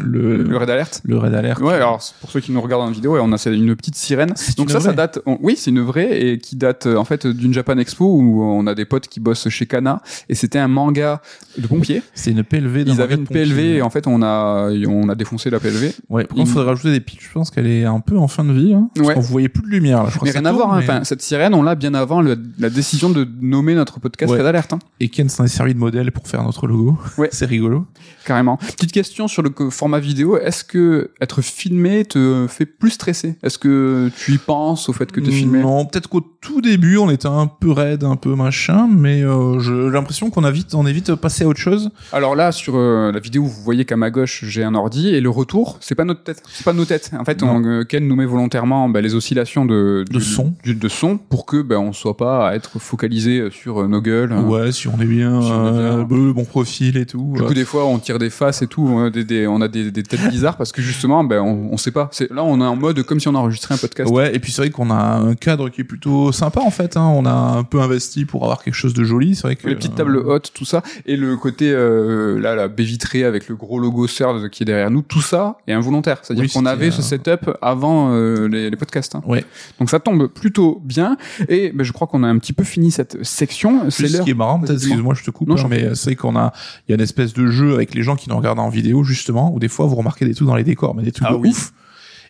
le, 0.02 0.42
le 0.42 0.56
red 0.56 0.70
alert. 0.70 1.00
Le 1.04 1.18
red 1.18 1.34
alert. 1.34 1.60
Ouais, 1.60 1.74
alors 1.74 2.00
pour 2.20 2.30
ceux 2.30 2.40
qui 2.40 2.52
nous 2.52 2.60
regardent 2.60 2.82
en 2.82 2.90
vidéo, 2.90 3.18
on 3.20 3.32
a 3.32 3.48
une 3.48 3.76
petite 3.76 3.96
sirène. 3.96 4.34
Donc 4.56 4.70
ça, 4.70 4.80
ça 4.80 4.92
date. 4.92 5.20
oui, 5.26 5.56
c'est 5.56 5.70
une 5.70 5.80
vraie 5.80 6.20
et 6.20 6.38
qui 6.38 6.56
date 6.56 6.86
en 6.86 7.04
fait 7.04 7.26
d'une 7.26 7.52
Japan 7.52 7.78
Expo 7.78 8.04
où 8.04 8.42
on 8.42 8.66
a 8.66 8.74
des 8.74 8.84
potes 8.84 9.08
qui 9.08 9.20
bossent 9.20 9.48
chez 9.48 9.66
Kana 9.66 10.02
et 10.28 10.34
c'était 10.34 10.58
un 10.58 10.68
manga 10.68 11.20
de 11.58 11.66
pompiers. 11.66 12.02
C'est 12.14 12.30
une 12.30 12.44
PLV. 12.44 12.84
Ils 12.86 13.00
avaient 13.00 13.14
une 13.14 13.26
PLV 13.26 13.76
et 13.76 13.82
en 13.82 13.90
fait 13.90 14.06
on 14.06 14.22
a 14.22 14.70
on 14.86 15.08
a 15.08 15.14
défoncé 15.14 15.50
la 15.50 15.60
PLV. 15.60 15.92
Ouais. 16.08 16.24
Par 16.24 16.36
contre, 16.36 16.48
il 16.48 16.52
faudrait 16.52 16.68
rajouter 16.70 16.92
des 16.92 17.00
pics. 17.00 17.22
Je 17.22 17.32
pense 17.32 17.50
qu'elle 17.50 17.66
est 17.66 17.84
un 17.84 18.00
peu 18.00 18.18
en 18.18 18.28
fin 18.28 18.44
de 18.44 18.52
vie. 18.52 18.74
Hein, 18.74 18.90
parce 18.94 19.08
ouais. 19.08 19.14
qu'on 19.14 19.20
voyait 19.20 19.48
plus 19.48 19.62
de 19.62 19.68
lumière. 19.68 20.04
Là. 20.04 20.10
Je 20.10 20.16
crois 20.16 20.26
mais 20.26 20.38
rien 20.38 20.44
à 20.44 20.52
voir. 20.52 20.72
Hein. 20.72 20.78
Enfin, 20.78 21.04
cette 21.04 21.22
sirène, 21.22 21.54
on 21.54 21.62
l'a 21.62 21.74
bien 21.74 21.94
avant 21.94 22.20
le, 22.20 22.38
la 22.58 22.70
décision 22.70 23.10
de 23.10 23.26
nommer 23.40 23.74
notre 23.74 24.00
podcast 24.00 24.32
ouais. 24.32 24.38
Red 24.38 24.46
Alert. 24.46 24.72
Hein. 24.72 24.78
Et 25.00 25.08
Ken 25.08 25.28
s'en 25.28 25.44
est 25.44 25.48
servi 25.48 25.74
de 25.74 25.78
modèle 25.78 26.12
pour 26.12 26.26
faire 26.28 26.42
notre 26.42 26.66
logo. 26.66 26.98
Ouais. 27.18 27.28
C'est 27.32 27.46
rigolo. 27.46 27.86
Carrément. 28.24 28.56
Petite 28.56 28.92
question 28.92 29.28
sur 29.28 29.42
le 29.42 29.50
format 29.82 29.98
vidéo. 29.98 30.38
Est-ce 30.38 30.62
que 30.62 31.10
être 31.20 31.42
filmé 31.42 32.04
te 32.04 32.46
fait 32.48 32.66
plus 32.66 32.90
stresser? 32.90 33.34
Est-ce 33.42 33.58
que 33.58 34.12
tu 34.16 34.34
y 34.34 34.38
penses 34.38 34.88
au 34.88 34.92
fait 34.92 35.10
que 35.10 35.18
tu 35.18 35.30
es 35.30 35.32
filmé? 35.32 35.60
Non, 35.60 35.86
peut-être 35.86 36.08
qu'au 36.08 36.31
tout 36.42 36.60
début, 36.60 36.98
on 36.98 37.08
était 37.08 37.28
un 37.28 37.46
peu 37.46 37.70
raide, 37.70 38.02
un 38.02 38.16
peu 38.16 38.34
machin, 38.34 38.88
mais 38.90 39.22
euh, 39.22 39.60
j'ai 39.60 39.90
l'impression 39.90 40.28
qu'on 40.28 40.42
a 40.42 40.50
vite, 40.50 40.74
on 40.74 40.84
est 40.86 40.92
vite 40.92 41.14
passé 41.14 41.44
à 41.44 41.46
autre 41.48 41.60
chose. 41.60 41.90
Alors 42.12 42.34
là, 42.34 42.50
sur 42.50 42.74
euh, 42.76 43.12
la 43.12 43.20
vidéo, 43.20 43.44
vous 43.44 43.62
voyez 43.62 43.84
qu'à 43.84 43.96
ma 43.96 44.10
gauche, 44.10 44.44
j'ai 44.46 44.64
un 44.64 44.74
ordi 44.74 45.08
et 45.14 45.20
le 45.20 45.30
retour, 45.30 45.76
c'est 45.80 45.94
pas 45.94 46.04
notre 46.04 46.24
tête, 46.24 46.42
c'est 46.52 46.64
pas 46.64 46.72
nos 46.72 46.84
têtes. 46.84 47.12
En 47.16 47.24
fait, 47.24 47.42
on, 47.44 47.64
euh, 47.64 47.84
Ken 47.84 48.06
nous 48.08 48.16
met 48.16 48.26
volontairement 48.26 48.88
bah, 48.88 49.00
les 49.00 49.14
oscillations 49.14 49.64
de, 49.64 50.04
de 50.10 50.18
du, 50.18 50.20
son, 50.24 50.52
du, 50.64 50.74
de 50.74 50.88
son, 50.88 51.16
pour 51.16 51.46
que 51.46 51.62
bah, 51.62 51.78
on 51.78 51.92
soit 51.92 52.16
pas 52.16 52.48
à 52.48 52.54
être 52.56 52.80
focalisé 52.80 53.48
sur 53.52 53.88
nos 53.88 54.00
gueules. 54.02 54.32
Ouais, 54.32 54.72
si 54.72 54.88
on 54.88 55.00
est 55.00 55.04
bien, 55.06 55.40
Si 55.40 55.48
on 55.48 55.68
est 55.68 55.70
bien. 55.70 55.80
euh, 56.00 56.04
le 56.10 56.32
bon 56.32 56.44
profil 56.44 56.96
et 56.96 57.06
tout. 57.06 57.34
Du 57.36 57.42
coup, 57.42 57.54
des 57.54 57.64
fois, 57.64 57.86
on 57.86 58.00
tire 58.00 58.18
des 58.18 58.30
faces 58.30 58.62
et 58.62 58.66
tout. 58.66 58.84
On 58.84 59.04
a 59.04 59.10
des, 59.10 59.22
des- 59.22 59.46
on 59.46 59.60
a 59.60 59.68
des, 59.68 59.92
des 59.92 60.02
têtes 60.02 60.28
bizarres 60.28 60.56
parce 60.56 60.72
que 60.72 60.82
justement, 60.82 61.22
ben, 61.22 61.40
on, 61.40 61.68
on 61.72 61.76
sait 61.76 61.92
pas. 61.92 62.10
Là, 62.32 62.42
on 62.42 62.60
est 62.60 62.64
en 62.66 62.74
mode 62.76 63.00
comme 63.04 63.20
si 63.20 63.28
on 63.28 63.34
enregistrait 63.36 63.74
un 63.74 63.78
podcast. 63.78 64.10
Ouais, 64.10 64.34
et 64.34 64.40
puis 64.40 64.50
c'est 64.50 64.62
vrai 64.62 64.70
qu'on 64.70 64.90
a 64.90 64.94
un 65.18 65.34
cadre 65.36 65.68
qui 65.68 65.82
est 65.82 65.84
plutôt 65.84 66.31
sympa 66.32 66.60
en 66.60 66.70
fait. 66.70 66.96
Hein. 66.96 67.06
On 67.14 67.24
a 67.26 67.30
un 67.32 67.62
peu 67.64 67.80
investi 67.80 68.24
pour 68.24 68.42
avoir 68.44 68.62
quelque 68.62 68.74
chose 68.74 68.94
de 68.94 69.04
joli. 69.04 69.34
C'est 69.34 69.42
vrai 69.42 69.56
que 69.56 69.68
Les 69.68 69.74
petites 69.76 69.94
tables 69.94 70.16
hautes, 70.16 70.50
tout 70.54 70.64
ça, 70.64 70.82
et 71.06 71.16
le 71.16 71.36
côté 71.36 71.70
euh, 71.70 72.40
là, 72.40 72.54
la 72.54 72.68
baie 72.68 72.82
vitrée 72.84 73.24
avec 73.24 73.48
le 73.48 73.56
gros 73.56 73.78
logo 73.78 74.06
CERD 74.06 74.48
qui 74.50 74.62
est 74.62 74.66
derrière 74.66 74.90
nous, 74.90 75.02
tout 75.02 75.20
ça 75.22 75.58
est 75.66 75.72
involontaire. 75.72 76.18
C'est-à-dire 76.22 76.44
Oui, 76.44 76.50
qu'on 76.50 76.66
avait 76.66 76.90
ce 76.90 77.00
euh, 77.00 77.02
setup 77.02 77.50
avant 77.62 78.12
euh, 78.12 78.48
les, 78.48 78.70
les 78.70 78.76
podcasts. 78.76 79.14
hein. 79.14 79.22
Ouais. 79.26 79.44
Donc 79.78 79.90
ça 79.90 80.00
tombe 80.00 80.26
plutôt 80.28 80.80
bien. 80.84 81.16
Et 81.48 81.72
ben, 81.72 81.84
je 81.84 81.92
crois 81.92 82.06
qu'on 82.06 82.22
a 82.24 82.28
un 82.28 82.38
petit 82.38 82.52
peu 82.52 82.64
fini 82.64 82.90
cette 82.90 83.22
section. 83.24 83.90
C'est 83.90 84.08
ce 84.08 84.22
qui 84.22 84.30
est 84.30 84.34
marrant, 84.34 84.60
excuse-moi, 84.64 85.14
je 85.14 85.22
te 85.24 85.30
coupe, 85.30 85.48
Non, 85.48 85.56
hein, 85.56 85.66
mais 85.68 85.94
c'est 85.94 86.06
vrai 86.10 86.16
qu'on 86.16 86.36
a, 86.36 86.52
il 86.88 86.92
y 86.92 86.92
a 86.92 86.96
une 86.96 87.00
espèce 87.02 87.32
de 87.34 87.46
jeu 87.48 87.74
avec 87.74 87.94
les 87.94 88.02
gens 88.02 88.16
qui 88.16 88.28
nous 88.30 88.36
regardent 88.36 88.58
en 88.60 88.68
vidéo, 88.68 89.04
justement, 89.04 89.52
où 89.54 89.58
des 89.58 89.68
fois 89.68 89.86
vous 89.86 89.96
remarquez 89.96 90.24
des 90.24 90.34
trucs 90.34 90.48
dans 90.48 90.56
les 90.56 90.64
décors, 90.64 90.94
mais 90.94 91.02
des 91.02 91.12
trucs 91.12 91.26
Ah 91.28 91.32
de 91.32 91.38
oui. 91.38 91.50
ouf. 91.50 91.72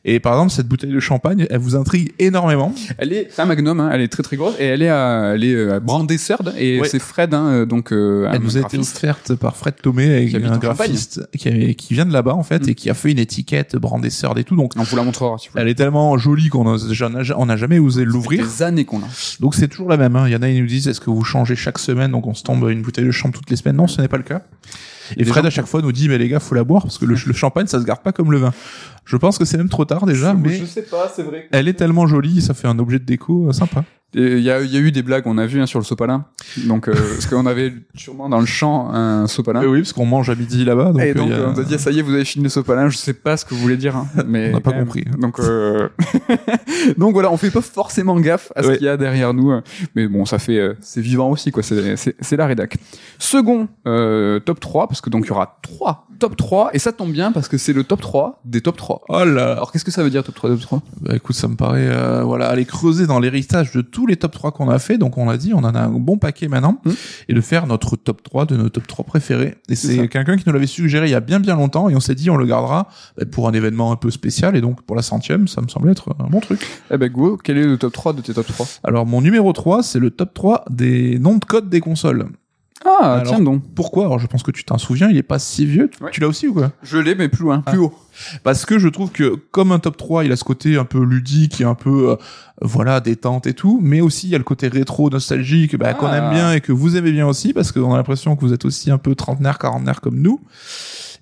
Et 0.05 0.19
par 0.19 0.33
exemple, 0.35 0.51
cette 0.53 0.67
bouteille 0.67 0.91
de 0.93 0.99
champagne, 1.01 1.47
elle 1.49 1.59
vous 1.61 1.77
intrigue 1.77 2.13
énormément. 2.19 2.75
Elle 2.99 3.13
est 3.13 3.29
c'est 3.31 3.43
un 3.43 3.47
magnum, 3.47 3.79
hein, 3.79 3.91
elle 3.93 4.01
est 4.01 4.09
très 4.09 4.25
très 4.25 4.37
grosse 4.37 4.55
et 4.59 4.65
elle 4.65 4.83
est 4.83 4.89
à, 4.89 5.33
elle 5.35 5.45
est 5.45 5.55
euh, 5.55 5.79
brandée 5.81 6.19
et 6.59 6.81
Ouais. 6.81 6.89
c'est 6.89 6.99
Fred, 6.99 7.33
hein, 7.35 7.47
euh, 7.47 7.67
donc 7.67 7.93
euh, 7.93 8.29
Elle 8.33 8.43
nous 8.43 8.57
a 8.57 8.61
été 8.61 8.79
offerte 8.79 9.35
par 9.37 9.57
Fred 9.57 9.75
Thomé, 9.81 10.13
avec 10.13 10.31
Qui 10.31 10.37
un 10.37 10.59
graphiste 10.59 11.21
qui, 11.37 11.75
qui 11.77 11.95
vient 11.95 12.07
de 12.07 12.13
là-bas, 12.13 12.35
en 12.35 12.43
fait, 12.43 12.67
Mm. 12.67 12.71
et 12.71 12.75
qui 12.75 12.91
a 12.91 12.95
fait 12.95 13.13
une 13.13 13.19
étiquette 13.19 13.77
brandée 13.77 14.09
et 14.37 14.45
tout. 14.45 14.57
Donc, 14.57 14.73
On 14.77 14.83
vous 14.83 14.97
la 14.97 15.05
montrera 15.05 15.37
si 15.39 15.49
vous 15.49 15.59
elle 15.59 15.69
est 15.69 15.75
tellement 15.75 16.19
jolie 16.19 16.49
qu'on 16.49 16.65
n'a 16.65 17.57
jamais 17.57 17.79
osé 17.79 18.05
l'ouvrir. 18.05 18.45
Des 18.45 18.63
années 18.63 18.85
qu'on 18.85 19.01
a. 19.01 19.09
Donc 19.41 19.55
c'est 19.55 19.69
toujours 19.69 19.89
la 19.89 19.97
même. 19.97 20.17
Hein. 20.17 20.25
Il 20.27 20.33
y 20.33 20.37
en 20.37 20.43
a, 20.43 20.49
ils 20.49 20.61
nous 20.61 20.67
disent, 20.67 20.89
est-ce 20.89 21.01
que 21.01 21.11
vous 21.11 21.25
changez 21.25 21.55
chaque 21.57 21.79
semaine 21.79 22.11
Donc 22.11 22.27
on 22.27 22.35
se 22.35 22.43
tombe 22.43 22.69
une 22.69 22.83
bouteille 22.83 23.05
de 23.05 23.11
champ 23.11 23.31
toutes 23.31 23.51
les 23.51 23.57
semaines? 23.57 23.77
Non, 23.77 23.87
ce 23.87 24.01
n'est 24.01 24.09
pas 24.09 24.17
le 24.17 24.23
cas. 24.25 24.43
Et 25.17 25.25
Fred 25.25 25.43
gens 25.45 25.49
à 25.49 25.51
chaque 25.51 25.67
fois 25.67 25.83
nous 25.83 25.93
dit, 25.93 26.09
mais 26.09 26.19
les 26.19 26.29
gars, 26.29 26.41
faut 26.41 26.55
la 26.55 26.65
boire 26.65 26.83
parce 26.83 26.99
que 26.99 27.05
le, 27.05 27.15
le 27.27 27.33
champagne, 27.33 27.67
ça 27.67 27.81
se 27.81 27.85
garde 27.85 28.03
pas 28.03 28.13
comme 28.13 28.31
le 28.33 28.39
vin. 28.39 28.53
Je 29.05 29.17
pense 29.17 29.39
que 29.39 29.45
c'est 29.45 29.57
même 29.59 29.69
trop 29.69 29.85
tard 29.85 30.07
déjà, 30.07 30.35
mais 30.35 30.55
Je 30.59 30.65
sais 30.65 30.83
pas, 30.83 31.11
c'est 31.15 31.23
vrai. 31.23 31.49
elle 31.53 31.69
est 31.69 31.75
tellement 31.75 32.07
jolie, 32.07 32.41
ça 32.41 32.55
fait 32.55 32.69
un 32.69 32.79
objet 32.79 32.99
de 32.99 33.05
déco 33.05 33.49
euh, 33.49 33.53
sympa. 33.53 33.85
Il 34.15 34.41
y 34.41 34.51
a, 34.51 34.61
y 34.61 34.77
a 34.77 34.81
eu 34.81 34.93
des 34.93 35.03
blagues, 35.03 35.23
on 35.27 35.39
a 35.39 35.47
vu 35.47 35.61
hein, 35.61 35.67
sur 35.67 35.79
le 35.79 35.85
sopalin. 35.87 36.27
Donc, 36.67 36.89
euh, 36.89 36.93
parce 36.93 37.27
qu'on 37.27 37.47
avait 37.47 37.73
sûrement 37.95 38.29
dans 38.29 38.41
le 38.41 38.47
champ 38.47 38.91
un 38.93 39.27
sopalin. 39.27 39.63
Euh, 39.63 39.69
oui, 39.69 39.81
parce 39.81 39.95
qu'on 39.95 40.05
mange 40.05 40.29
à 40.29 40.35
midi 40.35 40.65
là-bas. 40.67 40.93
Donc, 40.93 41.01
et 41.01 41.11
euh, 41.11 41.15
donc, 41.15 41.31
a- 41.33 41.49
on 41.57 41.59
a 41.59 41.65
dit, 41.65 41.79
ça 41.79 41.91
y 41.91 41.99
est, 41.99 42.03
vous 42.03 42.13
avez 42.13 42.25
fini 42.27 42.43
le 42.45 42.51
sopalin. 42.51 42.89
Je 42.91 42.97
sais 42.99 43.15
pas 43.15 43.37
ce 43.39 43.45
que 43.47 43.55
vous 43.55 43.61
voulez 43.61 43.79
dire, 43.79 43.97
hein, 43.97 44.07
mais 44.27 44.51
On 44.51 44.53
n'a 44.55 44.61
pas 44.61 44.73
même. 44.73 44.81
compris. 44.85 45.05
Donc, 45.19 45.39
euh... 45.41 45.89
donc 46.99 47.13
voilà, 47.15 47.31
on 47.31 47.37
fait 47.37 47.51
pas 47.51 47.61
forcément 47.63 48.19
gaffe 48.21 48.53
à 48.57 48.63
ce 48.63 48.69
Ouais. 48.69 48.77
qu'il 48.79 48.87
y 48.87 48.89
a 48.89 48.97
derrière 48.97 49.35
nous, 49.35 49.51
euh, 49.51 49.61
mais 49.95 50.07
bon, 50.09 50.25
ça 50.25 50.39
fait, 50.39 50.59
euh, 50.59 50.75
c'est 50.81 51.01
vivant 51.01 51.31
aussi, 51.31 51.51
quoi. 51.51 51.63
C'est, 51.63 51.97
c'est, 51.97 52.15
c'est 52.21 52.37
la 52.37 52.47
rédac. 52.47 52.77
Second 53.19 53.69
euh, 53.87 54.41
top 54.41 54.61
3, 54.61 54.89
parce 54.89 55.01
que 55.01 55.11
donc 55.11 55.25
il 55.25 55.29
y 55.29 55.33
aura 55.33 55.59
trois 55.63 56.07
top 56.19 56.37
3, 56.37 56.71
et 56.73 56.79
ça 56.79 56.93
tombe 56.93 57.11
bien 57.13 57.33
parce 57.33 57.49
que 57.49 57.59
c'est 57.59 57.73
le 57.73 57.83
top 57.83 58.01
3 58.01 58.41
des 58.45 58.61
top 58.61 58.77
3. 58.77 59.03
Oh 59.09 59.25
là. 59.25 59.53
Alors, 59.53 59.73
qu'est-ce 59.73 59.85
que 59.85 59.91
ça 59.91 60.03
veut 60.05 60.11
dire 60.11 60.23
top 60.23 60.35
3 60.37 60.51
top 60.51 60.61
3 60.61 60.83
Bah 61.01 61.17
écoute, 61.17 61.35
ça 61.35 61.49
me 61.49 61.57
paraît 61.57 61.89
euh, 61.89 62.23
voilà 62.23 62.49
aller 62.49 62.65
creuser 62.65 63.07
dans 63.09 63.19
l'héritage 63.19 63.73
de 63.73 63.81
tous 64.03 64.07
les 64.09 64.17
top 64.17 64.33
3 64.33 64.51
qu'on 64.51 64.69
a 64.69 64.81
fait. 64.81 64.99
Donc 64.99 65.17
on 65.17 65.29
a 65.29 65.37
dit, 65.37 65.55
on 65.55 65.59
en 65.59 65.75
a 65.77 65.81
un 65.81 65.89
bon 65.91 66.19
paquet 66.19 66.49
maintenant, 66.49 66.81
Mm. 66.85 66.91
et 67.29 67.35
de 67.35 67.41
faire 67.41 67.69
notre 67.69 67.95
top 67.95 68.21
3 68.25 68.47
de 68.47 68.57
nos 68.57 68.69
top 68.69 68.85
3 68.89 69.05
préférés. 69.05 69.55
Et 69.69 69.77
C'est 69.77 70.09
quelqu'un 70.09 70.37
qui 70.37 70.43
nous 70.49 70.53
l'avait 70.53 70.67
suggéré 70.67 71.07
il 71.07 71.13
y 71.13 71.15
a 71.15 71.21
bien 71.21 71.39
bien 71.39 71.55
longtemps, 71.55 71.89
et 71.89 71.95
on 71.95 72.01
s'est 72.01 72.17
dit 72.17 72.29
on 72.31 72.37
le 72.37 72.45
gardera 72.47 72.89
bah, 73.17 73.25
pour 73.31 73.47
un 73.47 73.53
événement 73.53 73.93
un 73.93 73.97
peu 73.97 74.11
spécial. 74.11 74.57
Et 74.57 74.61
donc 74.61 74.83
pour 74.83 74.97
la 74.97 75.03
centième, 75.03 75.47
ça 75.47 75.61
me 75.61 75.69
semble 75.69 75.89
être 75.91 76.09
un 76.19 76.29
bon 76.29 76.41
truc. 76.41 76.67
Eh 76.91 76.99
ben, 76.99 77.09
go, 77.13 77.39
quel 77.43 77.59
est 77.59 77.65
le 77.65 77.79
top 77.79 77.93
3 77.93 78.13
de 78.15 78.23
tes 78.23 78.35
top 78.35 78.47
3 78.49 78.67
Alors 78.83 79.07
mon 79.07 79.21
numéro 79.21 79.53
3, 79.53 79.85
c'est 79.85 80.01
le 80.01 80.11
top 80.11 80.35
3 80.35 80.65
des 80.71 81.21
noms 81.21 81.37
de 81.39 81.45
code 81.45 81.69
des 81.69 81.81
consoles. 81.81 82.27
Ah, 82.85 83.15
Alors, 83.21 83.27
tiens 83.27 83.41
donc. 83.41 83.63
Pourquoi 83.75 84.05
Alors 84.07 84.19
je 84.19 84.27
pense 84.27 84.43
que 84.43 84.51
tu 84.51 84.65
t'en 84.65 84.79
souviens, 84.79 85.09
il 85.09 85.17
est 85.17 85.23
pas 85.23 85.39
si 85.39 85.67
vieux. 85.67 85.89
Tu- 85.89 86.03
Ouais. 86.03 86.11
Tu 86.11 86.21
l'as 86.21 86.29
aussi 86.29 86.49
ou 86.49 86.55
quoi 86.55 86.73
Je 86.83 86.99
l'ai, 86.99 87.15
mais 87.15 87.29
plus 87.29 87.45
loin, 87.45 87.61
plus 87.61 87.79
Ah. 87.79 87.83
haut. 87.83 87.95
Parce 88.43 88.67
que 88.67 88.79
je 88.79 88.89
trouve 88.89 89.11
que 89.11 89.37
comme 89.53 89.73
un 89.73 89.79
top 89.79 89.97
3, 89.97 90.25
il 90.25 90.33
a 90.33 90.37
ce 90.37 90.45
côté 90.45 90.77
un 90.77 90.85
peu 90.85 91.03
ludique 91.03 91.61
et 91.61 91.65
un 91.65 91.75
peu 91.75 92.11
euh, 92.11 92.17
voilà 92.61 93.01
détente 93.01 93.47
et 93.47 93.55
tout, 93.55 93.79
mais 93.83 94.01
aussi 94.01 94.27
il 94.27 94.31
y 94.31 94.35
a 94.35 94.39
le 94.39 94.45
côté 94.45 94.69
rétro 94.69 95.09
nostalgique 95.11 95.77
bah, 95.77 95.95
qu'on 95.95 96.07
Ah. 96.09 96.17
aime 96.19 96.31
bien 96.31 96.53
et 96.53 96.61
que 96.61 96.73
vous 96.73 96.97
aimez 96.97 97.13
bien 97.13 97.27
aussi 97.27 97.53
parce 97.53 97.73
qu'on 97.73 97.95
a 97.95 97.97
l'impression 97.97 98.35
que 98.37 98.41
vous 98.41 98.53
êtes 98.53 98.65
aussi 98.65 98.91
un 98.91 98.99
peu 98.99 99.15
trentenaire, 99.15 99.59
quarantenaire 99.59 100.01
comme 100.01 100.19
nous. 100.21 100.41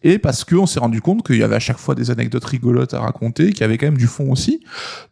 Et 0.02 0.18
parce 0.18 0.44
que 0.44 0.54
on 0.56 0.66
s'est 0.66 0.80
rendu 0.80 1.00
compte 1.00 1.24
qu'il 1.26 1.36
y 1.36 1.42
avait 1.42 1.56
à 1.56 1.60
chaque 1.60 1.78
fois 1.78 1.94
des 1.94 2.10
anecdotes 2.10 2.44
rigolotes 2.44 2.94
à 2.94 3.00
raconter, 3.00 3.50
qu'il 3.52 3.60
y 3.60 3.64
avait 3.64 3.76
quand 3.78 3.86
même 3.86 3.98
du 3.98 4.06
fond 4.06 4.30
aussi. 4.32 4.60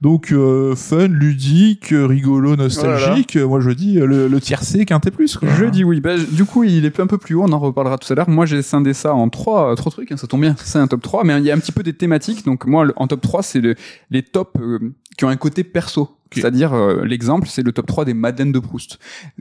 Donc 0.00 0.32
euh, 0.32 0.74
fun, 0.74 1.08
ludique, 1.08 1.88
rigolo, 1.92 2.56
nostalgique. 2.56 3.36
Moi 3.36 3.60
je 3.60 3.70
dis 3.70 3.98
euh, 3.98 4.06
le, 4.06 4.28
le 4.28 4.40
tiercé 4.40 4.84
quinté 4.86 5.10
plus. 5.10 5.36
Quoi. 5.36 5.48
Je 5.58 5.64
dis 5.66 5.84
oui. 5.84 6.00
Bah, 6.00 6.16
du 6.16 6.44
coup, 6.44 6.64
il 6.64 6.84
est 6.84 7.00
un 7.00 7.06
peu 7.06 7.18
plus 7.18 7.34
haut, 7.34 7.42
on 7.44 7.52
en 7.52 7.58
reparlera 7.58 7.98
tout 7.98 8.12
à 8.12 8.16
l'heure. 8.16 8.28
Moi, 8.28 8.46
j'ai 8.46 8.62
scindé 8.62 8.94
ça 8.94 9.14
en 9.14 9.28
trois, 9.28 9.72
euh, 9.72 9.74
trois 9.74 9.90
trucs, 9.92 10.10
hein, 10.12 10.16
ça 10.16 10.26
tombe 10.26 10.40
bien. 10.42 10.54
C'est 10.58 10.78
un 10.78 10.86
top 10.86 11.02
3, 11.02 11.24
mais 11.24 11.38
il 11.38 11.44
y 11.44 11.50
a 11.50 11.54
un 11.54 11.58
petit 11.58 11.72
peu 11.72 11.82
des 11.82 11.92
thématiques. 11.92 12.44
Donc, 12.44 12.66
moi, 12.66 12.86
en 12.96 13.06
top 13.06 13.20
3, 13.20 13.42
c'est 13.42 13.60
le- 13.60 13.74
les 14.10 14.22
tops 14.22 14.50
euh, 14.60 14.78
qui 15.16 15.24
ont 15.24 15.28
un 15.28 15.36
côté 15.36 15.64
perso. 15.64 16.10
C'est-à-dire, 16.34 16.72
euh, 16.74 17.04
l'exemple, 17.04 17.48
c'est 17.48 17.62
le 17.62 17.72
top 17.72 17.86
3 17.86 18.04
des 18.04 18.14
Madeleines 18.14 18.52
de 18.52 18.58
Proust, 18.58 18.98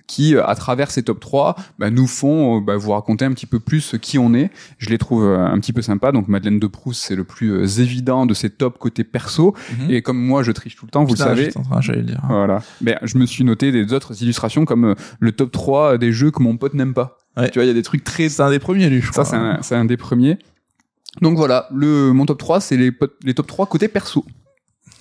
qui, 0.07 0.35
euh, 0.35 0.45
à 0.45 0.55
travers 0.55 0.89
ces 0.91 1.03
top 1.03 1.19
3, 1.19 1.55
bah, 1.79 1.89
nous 1.89 2.07
font 2.07 2.57
euh, 2.57 2.61
bah, 2.61 2.77
vous 2.77 2.91
raconter 2.91 3.25
un 3.25 3.31
petit 3.33 3.45
peu 3.45 3.59
plus 3.59 3.95
qui 4.01 4.17
on 4.17 4.33
est. 4.33 4.49
Je 4.77 4.89
les 4.89 4.97
trouve 4.97 5.25
un 5.25 5.59
petit 5.59 5.73
peu 5.73 5.81
sympas. 5.81 6.11
Donc, 6.11 6.27
Madeleine 6.27 6.59
de 6.59 6.67
Proust, 6.67 7.03
c'est 7.03 7.15
le 7.15 7.23
plus 7.23 7.79
évident 7.79 8.25
de 8.25 8.33
ces 8.33 8.49
tops 8.49 8.77
côté 8.79 9.03
perso. 9.03 9.53
Mhm. 9.79 9.91
Et 9.91 10.01
comme 10.01 10.17
moi, 10.17 10.43
je 10.43 10.51
triche 10.51 10.75
tout 10.75 10.85
le 10.85 10.91
temps, 10.91 11.03
vous 11.03 11.13
Putain, 11.13 11.33
le 11.33 11.51
savez. 11.51 11.57
en 11.57 11.63
train- 11.63 11.93
le 11.93 12.01
dire. 12.03 12.21
Voilà. 12.27 12.61
Ben, 12.81 12.97
je 13.03 13.17
me 13.17 13.25
suis 13.25 13.43
noté 13.43 13.71
des 13.71 13.93
autres 13.93 14.21
illustrations 14.23 14.65
comme 14.65 14.95
le 15.19 15.31
top 15.31 15.51
3 15.51 15.97
des 15.97 16.11
jeux 16.11 16.31
que 16.31 16.41
mon 16.41 16.57
pote 16.57 16.73
n'aime 16.73 16.93
pas. 16.93 17.17
Ouais. 17.37 17.49
Tu 17.49 17.59
vois, 17.59 17.65
il 17.65 17.67
y 17.67 17.71
a 17.71 17.73
des 17.73 17.83
trucs 17.83 18.03
très... 18.03 18.29
C'est 18.29 18.41
un 18.41 18.49
des 18.49 18.59
premiers 18.59 18.89
lui, 18.89 19.01
je 19.01 19.11
Ça, 19.11 19.23
c'est 19.61 19.75
un, 19.75 19.85
des 19.85 19.97
premiers. 19.97 20.37
Donc 21.21 21.37
voilà, 21.37 21.67
le, 21.73 22.11
mon 22.13 22.25
top 22.25 22.37
3, 22.39 22.59
c'est 22.61 22.77
les, 22.77 22.91
les 23.23 23.33
top 23.33 23.47
3 23.47 23.65
côté 23.67 23.87
perso. 23.87 24.25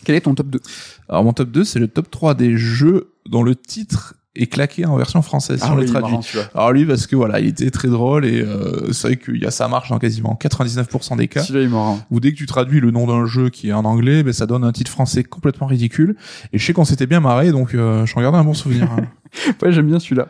Quel 0.06 0.14
est 0.14 0.20
ton 0.20 0.36
top 0.36 0.46
2 0.46 0.60
Alors 1.08 1.24
mon 1.24 1.32
top 1.32 1.50
2, 1.50 1.64
c'est 1.64 1.80
le 1.80 1.88
top 1.88 2.08
3 2.12 2.34
des 2.34 2.56
jeux 2.56 3.10
dont 3.28 3.42
le 3.42 3.56
titre 3.56 4.14
est 4.38 4.46
claqué 4.46 4.84
en 4.86 4.96
version 4.96 5.20
française 5.22 5.60
si 5.60 5.68
on 5.68 5.76
les 5.76 5.86
traduit. 5.86 6.14
Alors 6.54 6.70
lui 6.70 6.84
parce 6.84 7.06
que 7.08 7.16
voilà, 7.16 7.40
il 7.40 7.48
était 7.48 7.70
très 7.70 7.88
drôle 7.88 8.24
et 8.24 8.40
euh, 8.40 8.92
c'est 8.92 9.08
vrai 9.08 9.16
qu'il 9.16 9.38
y 9.38 9.46
a 9.46 9.50
ça 9.50 9.66
marche 9.66 9.88
dans 9.88 9.98
quasiment 9.98 10.38
99% 10.40 11.16
des 11.16 11.26
cas. 11.26 11.42
Est 11.42 11.66
marrant. 11.66 11.98
Ou 12.12 12.20
dès 12.20 12.30
que 12.32 12.36
tu 12.36 12.46
traduis 12.46 12.78
le 12.80 12.90
nom 12.92 13.06
d'un 13.08 13.26
jeu 13.26 13.48
qui 13.48 13.70
est 13.70 13.72
en 13.72 13.84
anglais, 13.84 14.22
ben 14.22 14.32
ça 14.32 14.46
donne 14.46 14.62
un 14.62 14.72
titre 14.72 14.90
français 14.92 15.24
complètement 15.24 15.66
ridicule. 15.66 16.14
Et 16.52 16.58
je 16.58 16.64
sais 16.64 16.72
qu'on 16.72 16.84
s'était 16.84 17.06
bien 17.06 17.20
marré, 17.20 17.50
donc 17.50 17.74
euh, 17.74 18.06
j'en 18.06 18.20
garde 18.20 18.34
un 18.36 18.44
bon 18.44 18.54
souvenir. 18.54 18.84
hein. 18.92 19.06
Ouais, 19.62 19.72
j'aime 19.72 19.86
bien 19.86 19.98
celui-là. 19.98 20.28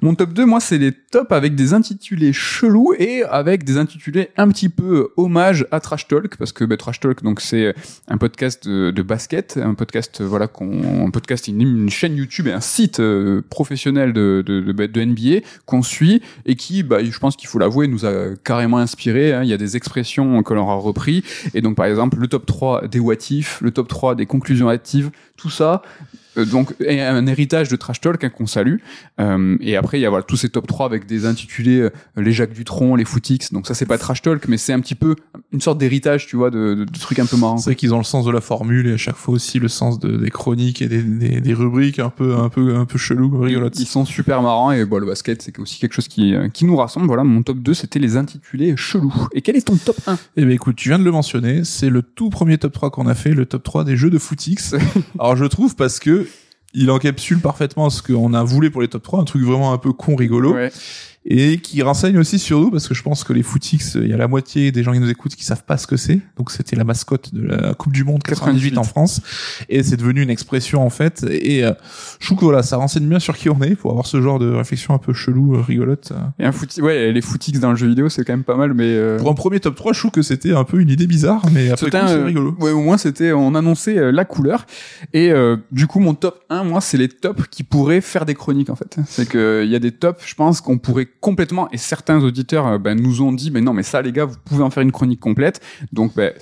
Mon 0.00 0.14
top 0.14 0.32
2, 0.32 0.46
moi, 0.46 0.60
c'est 0.60 0.78
les 0.78 0.92
tops 0.92 1.30
avec 1.32 1.54
des 1.54 1.74
intitulés 1.74 2.32
chelous 2.32 2.94
et 2.98 3.22
avec 3.24 3.64
des 3.64 3.76
intitulés 3.76 4.30
un 4.36 4.48
petit 4.48 4.68
peu 4.68 5.10
hommage 5.16 5.66
à 5.70 5.80
Trash 5.80 6.08
Talk, 6.08 6.36
parce 6.36 6.52
que 6.52 6.64
bah, 6.64 6.76
Trash 6.76 7.00
Talk, 7.00 7.22
donc 7.22 7.40
c'est 7.40 7.74
un 8.08 8.18
podcast 8.18 8.66
de, 8.66 9.02
basket, 9.02 9.58
un 9.62 9.74
podcast, 9.74 10.20
euh, 10.20 10.26
voilà, 10.26 10.46
qu'on, 10.46 11.06
un 11.06 11.10
podcast, 11.10 11.48
une, 11.48 11.90
chaîne 11.90 12.16
YouTube 12.16 12.46
et 12.46 12.52
un 12.52 12.60
site 12.60 13.00
euh, 13.00 13.42
professionnel 13.50 14.12
de, 14.12 14.42
de, 14.46 14.60
de, 14.60 14.86
de 14.86 15.04
NBA 15.04 15.46
qu'on 15.66 15.82
suit 15.82 16.22
et 16.46 16.56
qui, 16.56 16.82
bah, 16.82 17.04
je 17.04 17.18
pense 17.18 17.36
qu'il 17.36 17.48
faut 17.48 17.58
l'avouer, 17.58 17.88
nous 17.88 18.06
a 18.06 18.34
carrément 18.42 18.78
inspiré. 18.78 19.32
Hein. 19.32 19.42
Il 19.42 19.48
y 19.48 19.52
a 19.52 19.58
des 19.58 19.76
expressions 19.76 20.42
que 20.42 20.54
l'on 20.54 20.68
a 20.68 20.74
repris 20.74 21.24
et 21.54 21.60
donc 21.60 21.76
par 21.76 21.86
exemple 21.86 22.18
le 22.18 22.28
top 22.28 22.46
3 22.46 22.88
des 22.88 22.98
what 22.98 23.14
if, 23.30 23.60
le 23.60 23.70
top 23.70 23.88
3 23.88 24.14
des 24.14 24.26
conclusions 24.26 24.68
actives, 24.68 25.10
tout 25.36 25.50
ça 25.50 25.82
euh, 25.82 26.21
donc 26.36 26.74
et 26.80 27.00
un 27.00 27.26
héritage 27.26 27.68
de 27.68 27.76
trash 27.76 28.00
talk 28.00 28.24
hein, 28.24 28.30
qu'on 28.30 28.46
salue. 28.46 28.76
Euh, 29.20 29.56
et 29.60 29.76
après 29.76 29.98
il 29.98 30.02
y 30.02 30.06
a 30.06 30.10
voilà 30.10 30.22
tous 30.22 30.36
ces 30.36 30.48
top 30.48 30.66
3 30.66 30.86
avec 30.86 31.06
des 31.06 31.26
intitulés 31.26 31.80
euh, 31.80 31.90
les 32.16 32.32
Jacques 32.32 32.52
Dutronc 32.52 32.96
les 32.96 33.04
Footix. 33.04 33.52
Donc 33.52 33.66
ça 33.66 33.74
c'est 33.74 33.86
pas 33.86 33.98
trash 33.98 34.22
talk 34.22 34.48
mais 34.48 34.56
c'est 34.56 34.72
un 34.72 34.80
petit 34.80 34.94
peu 34.94 35.16
une 35.52 35.60
sorte 35.60 35.78
d'héritage 35.78 36.26
tu 36.26 36.36
vois 36.36 36.50
de, 36.50 36.74
de, 36.74 36.84
de 36.84 36.98
trucs 36.98 37.18
un 37.18 37.26
peu 37.26 37.36
marrants 37.36 37.58
C'est 37.58 37.70
vrai 37.70 37.76
qu'ils 37.76 37.94
ont 37.94 37.98
le 37.98 38.04
sens 38.04 38.24
de 38.24 38.30
la 38.30 38.40
formule 38.40 38.88
et 38.88 38.94
à 38.94 38.96
chaque 38.96 39.16
fois 39.16 39.34
aussi 39.34 39.58
le 39.58 39.68
sens 39.68 39.98
de, 39.98 40.16
des 40.16 40.30
chroniques 40.30 40.82
et 40.82 40.88
des, 40.88 41.02
des, 41.02 41.40
des 41.40 41.54
rubriques 41.54 41.98
un 41.98 42.10
peu 42.10 42.36
un 42.36 42.48
peu 42.48 42.76
un 42.76 42.84
peu 42.84 42.98
chelou 42.98 43.40
rigolotes. 43.40 43.78
ils 43.78 43.86
sont 43.86 44.04
super 44.04 44.42
marrants 44.42 44.72
et 44.72 44.84
bon 44.84 44.98
le 44.98 45.06
basket 45.06 45.42
c'est 45.42 45.58
aussi 45.58 45.78
quelque 45.78 45.94
chose 45.94 46.08
qui 46.08 46.34
euh, 46.34 46.48
qui 46.48 46.64
nous 46.64 46.76
rassemble. 46.76 47.06
Voilà 47.06 47.24
mon 47.24 47.42
top 47.42 47.58
2 47.58 47.74
c'était 47.74 47.98
les 47.98 48.16
intitulés 48.16 48.74
chelous. 48.76 49.14
Et 49.32 49.42
quel 49.42 49.56
est 49.56 49.66
ton 49.66 49.76
top 49.76 49.96
1 50.06 50.18
Eh 50.36 50.44
ben 50.44 50.50
écoute, 50.50 50.76
tu 50.76 50.88
viens 50.88 50.98
de 50.98 51.04
le 51.04 51.10
mentionner, 51.10 51.64
c'est 51.64 51.90
le 51.90 52.02
tout 52.02 52.30
premier 52.30 52.58
top 52.58 52.72
3 52.72 52.90
qu'on 52.90 53.06
a 53.06 53.14
fait, 53.14 53.30
le 53.30 53.46
top 53.46 53.62
3 53.62 53.84
des 53.84 53.96
jeux 53.96 54.10
de 54.10 54.18
footix. 54.18 54.74
Alors 55.18 55.36
je 55.36 55.44
trouve 55.44 55.76
parce 55.76 55.98
que 55.98 56.21
il 56.74 56.90
encapsule 56.90 57.40
parfaitement 57.40 57.90
ce 57.90 58.02
qu'on 58.02 58.34
a 58.34 58.42
voulu 58.42 58.70
pour 58.70 58.82
les 58.82 58.88
top 58.88 59.02
3, 59.02 59.20
un 59.20 59.24
truc 59.24 59.42
vraiment 59.42 59.72
un 59.72 59.78
peu 59.78 59.92
con 59.92 60.16
rigolo. 60.16 60.54
Et 61.24 61.58
qui 61.58 61.82
renseigne 61.82 62.18
aussi 62.18 62.38
sur 62.38 62.60
nous 62.60 62.70
parce 62.70 62.88
que 62.88 62.94
je 62.94 63.02
pense 63.02 63.24
que 63.24 63.32
les 63.32 63.42
footix, 63.42 63.94
il 63.94 64.08
y 64.08 64.12
a 64.12 64.16
la 64.16 64.28
moitié 64.28 64.72
des 64.72 64.82
gens 64.82 64.92
qui 64.92 65.00
nous 65.00 65.10
écoutent 65.10 65.34
qui 65.34 65.44
savent 65.44 65.64
pas 65.64 65.76
ce 65.76 65.86
que 65.86 65.96
c'est. 65.96 66.20
Donc 66.36 66.50
c'était 66.50 66.76
la 66.76 66.84
mascotte 66.84 67.34
de 67.34 67.42
la 67.42 67.74
Coupe 67.74 67.92
du 67.92 68.04
monde 68.04 68.22
98 68.22 68.78
en 68.78 68.84
France 68.84 69.20
et 69.68 69.82
c'est 69.82 69.96
devenu 69.96 70.22
une 70.22 70.30
expression 70.30 70.84
en 70.84 70.90
fait 70.90 71.24
et 71.28 71.64
euh, 71.64 71.72
je 72.20 72.26
trouve 72.26 72.38
que 72.38 72.44
voilà, 72.44 72.62
ça 72.62 72.76
renseigne 72.76 73.06
bien 73.06 73.20
sur 73.20 73.36
qui 73.36 73.48
on 73.48 73.60
est 73.62 73.76
pour 73.76 73.90
avoir 73.90 74.06
ce 74.06 74.20
genre 74.20 74.38
de 74.38 74.50
réflexion 74.50 74.94
un 74.94 74.98
peu 74.98 75.12
chelou, 75.12 75.54
euh, 75.54 75.60
rigolote. 75.60 76.12
et 76.38 76.44
un 76.44 76.52
foot 76.52 76.78
ouais 76.82 77.12
les 77.12 77.20
Footix 77.20 77.60
dans 77.60 77.70
le 77.70 77.76
jeu 77.76 77.88
vidéo 77.88 78.08
c'est 78.08 78.24
quand 78.24 78.32
même 78.32 78.44
pas 78.44 78.56
mal 78.56 78.74
mais 78.74 78.84
euh... 78.84 79.18
Pour 79.18 79.30
un 79.30 79.34
premier 79.34 79.60
top 79.60 79.74
3, 79.74 79.92
je 79.92 79.98
trouve 79.98 80.10
que 80.10 80.22
c'était 80.22 80.52
un 80.52 80.64
peu 80.64 80.80
une 80.80 80.90
idée 80.90 81.06
bizarre 81.06 81.42
mais 81.52 81.70
après 81.70 81.86
C'était 81.86 82.00
coup, 82.00 82.06
euh, 82.06 82.24
rigolo. 82.24 82.56
Ouais, 82.60 82.70
au 82.70 82.80
moins 82.80 82.98
c'était 82.98 83.32
on 83.32 83.54
annonçait 83.54 83.98
euh, 83.98 84.12
la 84.12 84.24
couleur 84.24 84.66
et 85.12 85.30
euh, 85.30 85.56
du 85.70 85.86
coup 85.86 86.00
mon 86.00 86.14
top 86.14 86.42
1 86.50 86.64
moi 86.64 86.80
c'est 86.80 86.98
les 86.98 87.08
tops 87.08 87.46
qui 87.50 87.62
pourraient 87.62 88.00
faire 88.00 88.26
des 88.26 88.34
chroniques 88.34 88.70
en 88.70 88.76
fait. 88.76 88.96
C'est 89.06 89.28
que 89.28 89.62
il 89.64 89.70
y 89.70 89.76
a 89.76 89.78
des 89.78 89.92
tops, 89.92 90.22
je 90.26 90.34
pense 90.34 90.60
qu'on 90.60 90.78
pourrait 90.78 91.08
complètement 91.20 91.70
et 91.70 91.76
certains 91.76 92.22
auditeurs 92.22 92.66
euh, 92.66 92.78
ben, 92.78 93.00
nous 93.00 93.22
ont 93.22 93.32
dit 93.32 93.50
mais 93.50 93.60
non 93.60 93.72
mais 93.72 93.82
ça 93.82 94.02
les 94.02 94.12
gars 94.12 94.24
vous 94.24 94.36
pouvez 94.44 94.62
en 94.62 94.70
faire 94.70 94.82
une 94.82 94.92
chronique 94.92 95.20
complète. 95.20 95.60
Donc 95.92 96.14
ben 96.14 96.32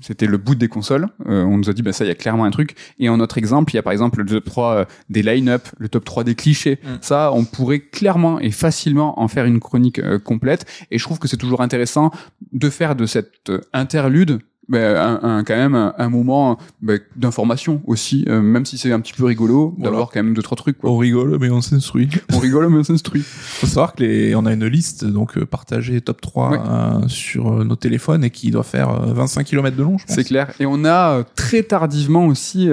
c'était 0.00 0.26
le 0.26 0.38
bout 0.38 0.54
des 0.54 0.68
consoles. 0.68 1.08
Euh, 1.26 1.42
on 1.42 1.58
nous 1.58 1.68
a 1.68 1.72
dit 1.72 1.82
ben 1.82 1.92
ça 1.92 2.04
il 2.04 2.08
y 2.08 2.10
a 2.10 2.14
clairement 2.14 2.44
un 2.44 2.50
truc 2.50 2.74
et 2.98 3.08
en 3.08 3.20
autre 3.20 3.38
exemple, 3.38 3.72
il 3.72 3.76
y 3.76 3.78
a 3.78 3.82
par 3.82 3.92
exemple 3.92 4.20
le 4.20 4.26
top 4.26 4.44
3 4.44 4.74
euh, 4.74 4.84
des 5.10 5.22
line-up, 5.22 5.68
le 5.78 5.88
top 5.88 6.04
3 6.04 6.24
des 6.24 6.34
clichés. 6.34 6.78
Mm. 6.82 6.88
Ça 7.00 7.30
on 7.32 7.44
pourrait 7.44 7.80
clairement 7.80 8.38
et 8.40 8.50
facilement 8.50 9.20
en 9.20 9.28
faire 9.28 9.44
une 9.44 9.60
chronique 9.60 9.98
euh, 9.98 10.18
complète 10.18 10.66
et 10.90 10.98
je 10.98 11.04
trouve 11.04 11.18
que 11.18 11.28
c'est 11.28 11.36
toujours 11.36 11.60
intéressant 11.60 12.10
de 12.52 12.70
faire 12.70 12.96
de 12.96 13.06
cette 13.06 13.50
interlude 13.72 14.40
ben, 14.68 14.96
un, 14.96 15.20
un- 15.38 15.44
quand 15.44 15.56
même 15.56 15.74
un, 15.74 15.94
un 15.98 16.08
moment 16.08 16.58
ben, 16.82 17.00
d'information 17.16 17.80
aussi, 17.86 18.24
euh, 18.28 18.40
même 18.42 18.64
si 18.66 18.76
c'est 18.78 18.92
un 18.92 19.00
petit 19.00 19.12
peu 19.14 19.24
rigolo, 19.24 19.74
Voilà. 19.78 19.90
d'avoir 19.90 20.10
quand 20.10 20.22
même 20.22 20.34
deux 20.34 20.42
trois 20.42 20.56
trucs. 20.56 20.78
Quoi. 20.78 20.90
On 20.90 20.96
rigole 20.98 21.38
mais 21.40 21.50
on 21.50 21.60
s'instruit. 21.60 22.08
On 22.32 22.38
rigole 22.38 22.68
mais 22.68 22.78
on 22.78 22.84
s'instruit. 22.84 23.22
faut 23.24 23.66
savoir 23.66 23.94
que 23.94 24.02
les, 24.02 24.34
on 24.34 24.44
a 24.46 24.52
une 24.52 24.66
liste 24.66 25.04
donc 25.04 25.36
euh, 25.38 25.46
partagée 25.46 26.00
top 26.00 26.20
3 26.20 26.50
Ouais. 26.50 26.58
euh, 26.68 27.08
sur 27.08 27.60
euh, 27.60 27.64
nos 27.64 27.76
téléphones 27.76 28.24
et 28.24 28.30
qui 28.30 28.50
doit 28.50 28.62
faire 28.62 28.90
euh, 28.90 29.12
25 29.12 29.44
km 29.44 29.76
de 29.76 29.82
long. 29.82 29.96
C'est 30.06 30.24
clair. 30.24 30.52
Et 30.60 30.66
on 30.66 30.84
a 30.84 31.18
euh, 31.18 31.24
très 31.34 31.62
tardivement 31.62 32.26
aussi 32.26 32.68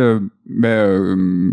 ben, 0.48 0.68
euh, 0.68 1.52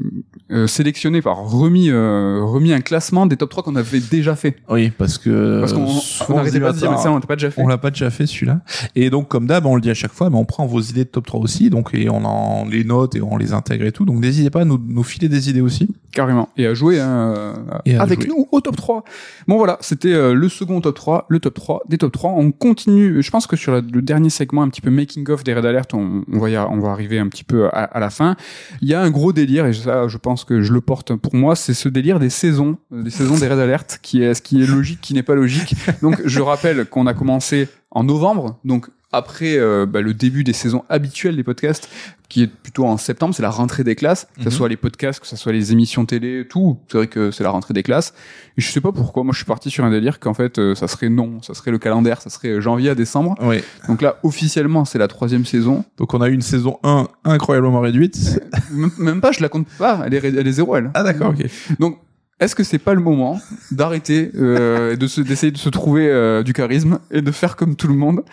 euh, 0.50 0.66
sélectionné, 0.66 1.22
par 1.22 1.38
remis, 1.38 1.88
euh, 1.90 2.40
remis 2.44 2.72
un 2.72 2.80
classement 2.80 3.26
des 3.26 3.36
top 3.36 3.50
3 3.50 3.62
qu'on 3.62 3.76
avait 3.76 4.00
déjà 4.00 4.36
fait. 4.36 4.56
Oui, 4.68 4.90
parce 4.90 5.16
que 5.18 5.60
Parce 5.60 5.72
qu'on 5.72 6.34
n'arrêtait 6.34 6.60
pas 6.60 6.72
de 6.72 6.78
dire, 6.78 6.90
bah, 6.90 6.96
mais 6.98 7.02
ça 7.02 7.10
on 7.10 7.14
l'a 7.16 7.20
pas 7.26 7.36
déjà 7.36 7.50
fait. 7.50 7.62
on 7.62 7.66
l'a 7.68 7.78
pas 7.78 7.90
déjà 7.90 8.10
fait 8.10 8.26
celui-là. 8.26 8.60
Et 8.94 9.08
donc 9.10 9.28
comme 9.28 9.46
d'hab, 9.46 9.64
on 9.66 9.74
le 9.76 9.80
dit 9.80 9.90
à 9.90 9.94
chaque 9.94 10.12
fois, 10.12 10.28
mais 10.30 10.36
on 10.36 10.44
prend 10.44 10.66
vos 10.66 10.80
idées 10.80 11.04
de 11.04 11.08
top 11.08 11.26
3 11.26 11.40
aussi, 11.40 11.70
donc 11.70 11.90
et 11.94 12.10
on 12.10 12.24
en 12.24 12.66
les 12.66 12.84
note 12.84 13.14
et 13.16 13.22
on 13.22 13.36
les 13.38 13.52
intègre 13.54 13.86
et 13.86 13.92
tout. 13.92 14.04
Donc 14.04 14.18
n'hésitez 14.20 14.50
pas 14.50 14.60
à 14.60 14.64
nous, 14.64 14.78
nous 14.84 15.02
filer 15.02 15.28
des 15.28 15.48
idées 15.48 15.60
aussi. 15.62 15.88
Carrément. 16.12 16.50
Et 16.58 16.66
à 16.66 16.74
jouer 16.74 17.00
hein, 17.00 17.54
Et 17.86 17.96
à 17.96 18.02
avec 18.02 18.20
jouer. 18.20 18.28
nous 18.28 18.46
au 18.52 18.60
top 18.60 18.76
3. 18.76 19.04
Bon 19.48 19.56
voilà, 19.56 19.78
c'était 19.80 20.12
euh, 20.12 20.34
le 20.34 20.48
second 20.50 20.80
top 20.82 20.94
3, 20.96 21.26
le 21.30 21.40
top 21.40 21.54
3 21.54 21.82
des 21.88 21.96
top 21.96 22.12
3. 22.12 22.32
On 22.32 22.52
continue, 22.52 23.22
je 23.22 23.30
pense 23.30 23.46
que 23.46 23.56
sur 23.56 23.72
la- 23.72 23.80
le 23.80 24.02
dernier 24.02 24.28
segment 24.28 24.62
un 24.62 24.68
petit 24.68 24.82
peu 24.82 24.90
making 24.90 25.28
of 25.30 25.44
des 25.44 25.54
Red 25.54 25.64
Alert, 25.64 25.94
on, 25.94 26.24
on 26.30 26.38
va 26.38 26.50
y, 26.50 26.58
on 26.58 26.78
va 26.80 26.90
arriver 26.90 27.18
un 27.18 27.28
petit 27.28 27.44
peu 27.44 27.66
à, 27.68 27.84
à 27.84 27.98
la 28.00 28.10
fin. 28.10 28.36
Il 28.82 28.88
y 28.88 28.94
a 28.94 29.00
un 29.00 29.10
gros 29.10 29.32
délire 29.32 29.66
et 29.66 29.72
ça 29.72 30.08
je 30.08 30.18
pense 30.18 30.44
que 30.44 30.60
je 30.60 30.72
le 30.72 30.80
porte 30.80 31.14
pour 31.14 31.36
moi, 31.36 31.54
c'est 31.54 31.72
ce 31.72 31.88
délire 31.88 32.18
des 32.18 32.30
saisons, 32.30 32.78
des 32.90 33.10
saisons 33.10 33.38
des 33.38 33.46
Red 33.46 33.60
Alert 33.60 34.00
qui 34.02 34.22
est 34.22 34.34
ce 34.34 34.42
qui 34.42 34.60
est 34.60 34.66
logique, 34.66 35.00
qui 35.00 35.14
n'est 35.14 35.22
pas 35.22 35.36
logique. 35.36 35.74
Donc 36.02 36.20
je 36.24 36.40
rappelle 36.40 36.84
qu'on 36.86 37.06
a 37.06 37.14
commencé 37.14 37.68
en 37.92 38.02
novembre, 38.02 38.58
donc 38.64 38.88
après 39.12 39.56
euh, 39.58 39.86
bah, 39.86 40.00
le 40.00 40.14
début 40.14 40.44
des 40.44 40.52
saisons 40.52 40.84
habituelles 40.88 41.36
des 41.36 41.44
podcasts, 41.44 41.88
qui 42.28 42.42
est 42.44 42.46
plutôt 42.46 42.86
en 42.86 42.96
septembre, 42.96 43.34
c'est 43.34 43.42
la 43.42 43.50
rentrée 43.50 43.84
des 43.84 43.94
classes, 43.94 44.26
que 44.36 44.44
ce 44.44 44.48
Mhm. 44.48 44.52
soit 44.54 44.68
les 44.70 44.76
podcasts, 44.78 45.20
que 45.20 45.26
ce 45.26 45.36
soit 45.36 45.52
les 45.52 45.70
émissions 45.72 46.06
télé, 46.06 46.46
tout. 46.48 46.78
C'est 46.88 46.96
vrai 46.96 47.06
que 47.06 47.30
c'est 47.30 47.44
la 47.44 47.50
rentrée 47.50 47.74
des 47.74 47.82
classes. 47.82 48.14
Et 48.56 48.62
je 48.62 48.70
sais 48.70 48.80
pas 48.80 48.90
pourquoi, 48.92 49.22
moi 49.22 49.32
je 49.32 49.36
suis 49.38 49.44
parti 49.46 49.68
sur 49.70 49.84
un 49.84 49.90
délire 49.90 50.18
qu'en 50.18 50.32
fait 50.32 50.58
euh, 50.58 50.74
ça 50.74 50.88
serait 50.88 51.10
non, 51.10 51.42
ça 51.42 51.52
serait 51.52 51.70
le 51.70 51.78
calendrier, 51.78 52.16
ça 52.20 52.30
serait 52.30 52.60
janvier 52.62 52.88
à 52.90 52.94
décembre. 52.94 53.34
Oui. 53.42 53.58
Donc 53.86 54.00
là 54.00 54.16
officiellement 54.22 54.84
c'est 54.86 54.98
la 54.98 55.08
troisième 55.08 55.44
saison. 55.44 55.84
Donc 55.98 56.14
on 56.14 56.22
a 56.22 56.28
eu 56.28 56.32
une 56.32 56.40
saison 56.40 56.78
1 56.82 57.06
incroyablement 57.24 57.80
réduite. 57.80 58.40
même, 58.70 58.90
même 58.98 59.20
pas, 59.20 59.32
je 59.32 59.42
la 59.42 59.50
compte 59.50 59.66
pas, 59.78 60.02
elle 60.06 60.14
est, 60.14 60.24
elle 60.24 60.46
est 60.46 60.52
zéro 60.52 60.74
elle. 60.76 60.90
Ah 60.94 61.02
d'accord, 61.02 61.34
ok. 61.38 61.44
Donc 61.80 61.98
est-ce 62.42 62.56
que 62.56 62.64
c'est 62.64 62.78
pas 62.78 62.94
le 62.94 63.00
moment 63.00 63.40
d'arrêter 63.70 64.32
euh, 64.34 64.96
de 64.96 65.06
se 65.06 65.20
d'essayer 65.20 65.52
de 65.52 65.58
se 65.58 65.68
trouver 65.68 66.08
euh, 66.08 66.42
du 66.42 66.52
charisme 66.52 66.98
et 67.10 67.22
de 67.22 67.30
faire 67.30 67.54
comme 67.56 67.76
tout 67.76 67.86
le 67.86 67.94
monde? 67.94 68.24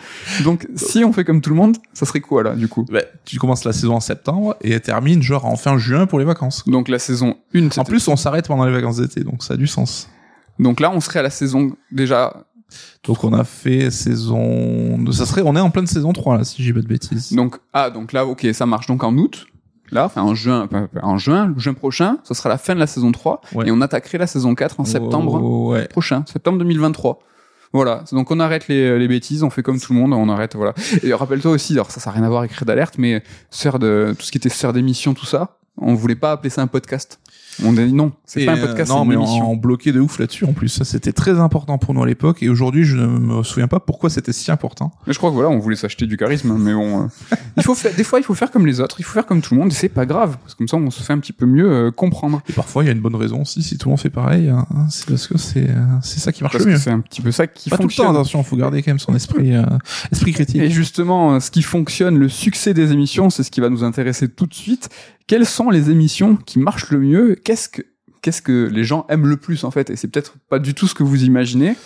Donc 0.42 0.66
si 0.74 1.04
on 1.04 1.12
fait 1.12 1.24
comme 1.24 1.40
tout 1.40 1.50
le 1.50 1.56
monde, 1.56 1.76
ça 1.92 2.06
serait 2.06 2.20
quoi 2.20 2.42
là 2.42 2.56
du 2.56 2.66
coup? 2.66 2.84
Bah, 2.90 3.02
tu 3.24 3.38
commences 3.38 3.64
la 3.64 3.72
saison 3.72 3.94
en 3.94 4.00
septembre 4.00 4.56
et 4.62 4.72
elle 4.72 4.80
termine 4.80 5.22
genre 5.22 5.44
en 5.44 5.56
fin 5.56 5.78
juin 5.78 6.06
pour 6.06 6.18
les 6.18 6.24
vacances. 6.24 6.64
Donc 6.66 6.88
la 6.88 6.98
saison 6.98 7.36
1 7.54 7.68
En 7.78 7.84
plus, 7.84 8.08
on 8.08 8.16
s'arrête 8.16 8.48
pendant 8.48 8.64
les 8.64 8.72
vacances 8.72 8.96
d'été, 8.96 9.22
donc 9.22 9.44
ça 9.44 9.54
a 9.54 9.56
du 9.56 9.68
sens. 9.68 10.08
Donc 10.58 10.80
là 10.80 10.90
on 10.92 11.00
serait 11.00 11.20
à 11.20 11.22
la 11.22 11.30
saison 11.30 11.72
déjà 11.92 12.44
Donc 13.04 13.24
on 13.24 13.32
a 13.32 13.44
fait 13.44 13.90
saison... 13.90 14.98
Ça 15.12 15.24
serait... 15.24 15.42
On 15.44 15.56
est 15.56 15.60
en 15.60 15.70
pleine 15.70 15.86
saison 15.86 16.12
3 16.12 16.38
là, 16.38 16.44
si 16.44 16.62
j'ai 16.62 16.72
pas 16.72 16.80
de 16.80 16.86
bêtises. 16.86 17.32
Donc 17.32 17.58
ah 17.72 17.90
donc 17.90 18.12
là 18.12 18.26
ok 18.26 18.48
ça 18.52 18.66
marche 18.66 18.86
donc 18.86 19.04
en 19.04 19.16
août 19.16 19.46
là 19.92 20.04
enfin 20.04 20.22
en 20.22 20.34
juin 20.34 20.68
en 21.02 21.18
juin 21.18 21.46
le 21.54 21.58
juin 21.60 21.74
prochain 21.74 22.18
ce 22.24 22.34
sera 22.34 22.48
la 22.48 22.58
fin 22.58 22.74
de 22.74 22.80
la 22.80 22.86
saison 22.86 23.12
3 23.12 23.40
Ouais. 23.54 23.68
et 23.68 23.70
on 23.70 23.80
attaquerait 23.80 24.18
la 24.18 24.26
saison 24.26 24.54
4 24.54 24.80
en 24.80 24.84
septembre 24.84 25.40
Oh, 25.42 25.72
ouais. 25.72 25.86
prochain 25.88 26.24
septembre 26.30 26.58
2023 26.58 27.18
voilà 27.72 28.04
donc 28.12 28.30
on 28.30 28.40
arrête 28.40 28.66
les, 28.68 28.98
les 28.98 29.08
bêtises 29.08 29.42
on 29.42 29.50
fait 29.50 29.62
comme 29.62 29.78
tout 29.80 29.92
le 29.92 29.98
monde 29.98 30.12
on 30.12 30.28
arrête 30.28 30.54
voilà 30.56 30.74
et 31.02 31.12
rappelle-toi 31.14 31.52
aussi 31.52 31.72
alors 31.74 31.90
ça 31.90 32.00
ça 32.00 32.10
n'a 32.10 32.16
rien 32.16 32.24
à 32.24 32.28
voir 32.28 32.40
avec 32.40 32.52
Red 32.52 32.68
Alert 32.70 32.94
mais 32.98 33.22
sœur 33.50 33.78
de 33.78 34.14
tout 34.18 34.24
ce 34.24 34.32
qui 34.32 34.38
était 34.38 34.48
sœur 34.48 34.72
d'émission 34.72 35.14
tout 35.14 35.26
ça 35.26 35.56
on 35.76 35.94
voulait 35.94 36.14
pas 36.16 36.32
appeler 36.32 36.50
ça 36.50 36.62
un 36.62 36.66
podcast 36.66 37.20
on 37.64 37.76
a 37.76 37.84
dit 37.84 37.92
non 37.92 38.12
c'est 38.24 38.44
pas 38.44 38.52
un 38.52 38.58
euh, 38.58 38.66
podcast 38.66 38.90
non, 38.90 39.02
c'est 39.02 39.08
mais 39.08 39.14
une 39.14 39.20
émission 39.22 39.50
en 39.50 39.56
bloqué 39.56 39.92
de 39.92 40.00
ouf 40.00 40.18
là-dessus 40.18 40.44
en 40.44 40.52
plus. 40.52 40.68
Ça, 40.68 40.84
c'était 40.84 41.12
très 41.12 41.38
important 41.40 41.78
pour 41.78 41.94
nous 41.94 42.02
à 42.02 42.06
l'époque. 42.06 42.42
Et 42.42 42.48
aujourd'hui, 42.48 42.84
je 42.84 42.96
ne 42.96 43.06
me 43.06 43.42
souviens 43.42 43.68
pas 43.68 43.80
pourquoi 43.80 44.08
c'était 44.10 44.32
si 44.32 44.50
important. 44.50 44.92
Mais 45.06 45.12
je 45.12 45.18
crois 45.18 45.30
que 45.30 45.34
voilà, 45.34 45.50
on 45.50 45.58
voulait 45.58 45.76
s'acheter 45.76 46.06
du 46.06 46.16
charisme, 46.16 46.56
mais 46.58 46.72
bon, 46.72 47.04
euh, 47.04 47.06
il 47.56 47.62
faut 47.62 47.74
faire, 47.74 47.94
des 47.94 48.04
fois, 48.04 48.18
il 48.20 48.22
faut 48.22 48.34
faire 48.34 48.50
comme 48.50 48.66
les 48.66 48.80
autres, 48.80 48.96
il 49.00 49.02
faut 49.02 49.12
faire 49.12 49.26
comme 49.26 49.40
tout 49.42 49.54
le 49.54 49.60
monde, 49.60 49.72
et 49.72 49.74
c'est 49.74 49.88
pas 49.88 50.06
grave, 50.06 50.36
parce 50.42 50.54
que 50.54 50.58
comme 50.58 50.68
ça, 50.68 50.76
on 50.76 50.90
se 50.90 51.02
fait 51.02 51.12
un 51.12 51.18
petit 51.18 51.32
peu 51.32 51.46
mieux 51.46 51.70
euh, 51.70 51.90
comprendre. 51.90 52.40
Et 52.48 52.52
parfois, 52.52 52.84
il 52.84 52.86
y 52.86 52.90
a 52.90 52.92
une 52.92 53.00
bonne 53.00 53.16
raison 53.16 53.42
aussi. 53.42 53.62
Si 53.62 53.76
tout 53.78 53.88
le 53.88 53.90
monde 53.90 54.00
fait 54.00 54.10
pareil, 54.10 54.48
hein, 54.48 54.66
c'est 54.90 55.06
parce 55.06 55.26
que 55.26 55.36
c'est 55.38 55.68
euh, 55.68 55.74
c'est 56.02 56.20
ça 56.20 56.32
qui 56.32 56.42
marche 56.42 56.52
Parce 56.52 56.64
le 56.64 56.70
que 56.70 56.74
mieux. 56.76 56.80
c'est 56.80 56.90
un 56.90 57.00
petit 57.00 57.20
peu 57.20 57.32
ça 57.32 57.46
qui 57.46 57.68
Pas 57.70 57.76
tout 57.76 57.82
le 57.82 57.88
fonctionne. 57.88 58.06
temps, 58.06 58.12
attention. 58.12 58.42
Faut 58.42 58.56
garder 58.56 58.82
quand 58.82 58.90
même 58.90 58.98
son 58.98 59.14
esprit 59.14 59.54
euh, 59.56 59.64
esprit 60.12 60.32
critique. 60.32 60.60
Et 60.62 60.70
justement, 60.70 61.34
euh, 61.34 61.40
ce 61.40 61.50
qui 61.50 61.62
fonctionne, 61.62 62.16
le 62.18 62.28
succès 62.28 62.74
des 62.74 62.92
émissions, 62.92 63.30
c'est 63.30 63.42
ce 63.42 63.50
qui 63.50 63.60
va 63.60 63.68
nous 63.68 63.84
intéresser 63.84 64.28
tout 64.28 64.46
de 64.46 64.54
suite. 64.54 64.88
Quelles 65.30 65.46
sont 65.46 65.70
les 65.70 65.92
émissions 65.92 66.34
qui 66.34 66.58
marchent 66.58 66.90
le 66.90 66.98
mieux? 66.98 67.36
Qu'est-ce 67.36 67.68
que 68.42 68.66
les 68.66 68.82
gens 68.82 69.06
aiment 69.08 69.28
le 69.28 69.36
plus 69.36 69.62
en 69.62 69.70
fait? 69.70 69.88
Et 69.88 69.94
c'est 69.94 70.08
peut-être 70.08 70.34
pas 70.48 70.58
du 70.58 70.74
tout 70.74 70.88
ce 70.88 70.94
que 70.96 71.04
vous 71.04 71.22
imaginez. 71.22 71.76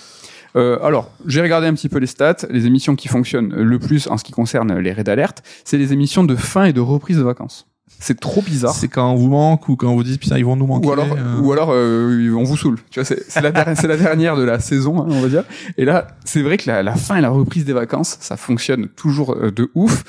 Euh, 0.57 0.79
alors, 0.83 1.11
j'ai 1.27 1.43
regardé 1.43 1.67
un 1.67 1.75
petit 1.75 1.91
peu 1.91 1.99
les 1.99 2.07
stats. 2.07 2.47
Les 2.49 2.65
émissions 2.65 2.97
qui 2.97 3.09
fonctionnent 3.09 3.55
le 3.55 3.79
plus 3.79 4.07
en 4.07 4.17
ce 4.17 4.25
qui 4.25 4.33
concerne 4.33 4.79
les 4.79 4.93
raids 4.93 5.05
d'alerte, 5.05 5.43
c'est 5.63 5.77
les 5.77 5.93
émissions 5.93 6.25
de 6.25 6.37
fin 6.37 6.65
et 6.65 6.73
de 6.73 6.81
reprise 6.81 7.19
de 7.19 7.23
vacances. 7.23 7.67
C'est 7.99 8.19
trop 8.19 8.43
bizarre. 8.43 8.75
C'est 8.75 8.89
quand 8.89 9.13
on 9.13 9.15
vous 9.15 9.29
manque 9.29 9.69
ou 9.69 9.77
quand 9.77 9.89
on 9.89 9.95
vous 9.95 10.03
dit 10.03 10.19
putain 10.19 10.37
ils 10.37 10.45
vont 10.45 10.57
nous 10.57 10.67
manquer. 10.67 10.89
Ou 10.89 10.93
alors, 10.93 11.07
euh. 11.17 11.39
ou 11.41 11.53
alors 11.53 11.69
euh, 11.73 12.35
on 12.37 12.43
vous 12.43 12.57
saoule. 12.57 12.79
Tu 12.91 13.01
vois, 13.01 13.05
c'est 13.05 13.41
la, 13.41 13.51
dernière- 13.53 13.77
c'est 13.79 13.87
la 13.87 13.97
dernière 13.97 14.37
de 14.37 14.43
la 14.43 14.59
saison, 14.61 15.01
hein, 15.03 15.07
on 15.09 15.21
va 15.21 15.29
dire. 15.29 15.45
Et 15.79 15.85
là, 15.85 16.09
c'est 16.25 16.43
vrai 16.43 16.57
que 16.57 16.69
la, 16.71 16.83
la 16.83 16.97
fin 16.97 17.17
et 17.17 17.21
la 17.21 17.31
reprise 17.31 17.65
des 17.65 17.73
vacances, 17.73 18.17
ça 18.21 18.37
fonctionne 18.37 18.89
toujours 18.89 19.35
euh, 19.37 19.51
de 19.51 19.71
ouf. 19.75 20.05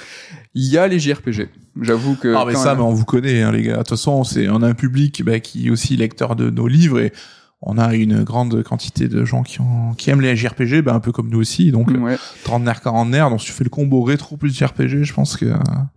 Il 0.56 0.64
y 0.66 0.78
a 0.78 0.88
les 0.88 1.00
JRPG. 1.00 1.50
J'avoue 1.82 2.16
que. 2.16 2.34
Ah 2.36 2.46
mais 2.48 2.56
ça, 2.56 2.76
mais 2.76 2.82
on 2.82 2.94
vous 2.94 3.06
connaît, 3.06 3.42
hein, 3.42 3.52
les 3.52 3.62
gars. 3.64 3.74
De 3.74 3.78
toute 3.80 3.90
façon, 3.90 4.24
c'est 4.24 4.48
on 4.50 4.62
a 4.62 4.68
un 4.68 4.74
public 4.74 5.24
bah, 5.24 5.40
qui 5.42 5.68
est 5.68 5.70
aussi 5.70 5.98
lecteur 5.98 6.36
de 6.38 6.50
nos 6.50 6.68
livres 6.68 7.00
et 7.00 7.12
on 7.68 7.78
a 7.80 7.96
une 7.96 8.24
grande 8.24 8.62
quantité 8.64 9.08
de 9.08 9.26
gens 9.26 9.42
qui, 9.44 9.60
ont, 9.60 9.94
qui 9.98 10.10
aiment 10.12 10.22
les 10.22 10.36
JRPG, 10.36 10.82
bah, 10.84 10.94
un 10.94 11.00
peu 11.00 11.12
comme 11.12 11.30
nous 11.30 11.40
aussi. 11.40 11.72
Donc 11.72 11.92
euh, 11.92 11.98
Ouais. 11.98 12.18
trentenaire, 12.44 12.82
quarantenaire. 12.82 13.30
Donc 13.30 13.42
si 13.42 13.48
tu 13.48 13.52
fais 13.54 13.64
le 13.64 13.70
combo 13.70 14.04
rétro 14.04 14.38
plus 14.38 14.54
JRPG, 14.56 15.04
je 15.04 15.14
pense 15.14 15.36
que 15.36 15.46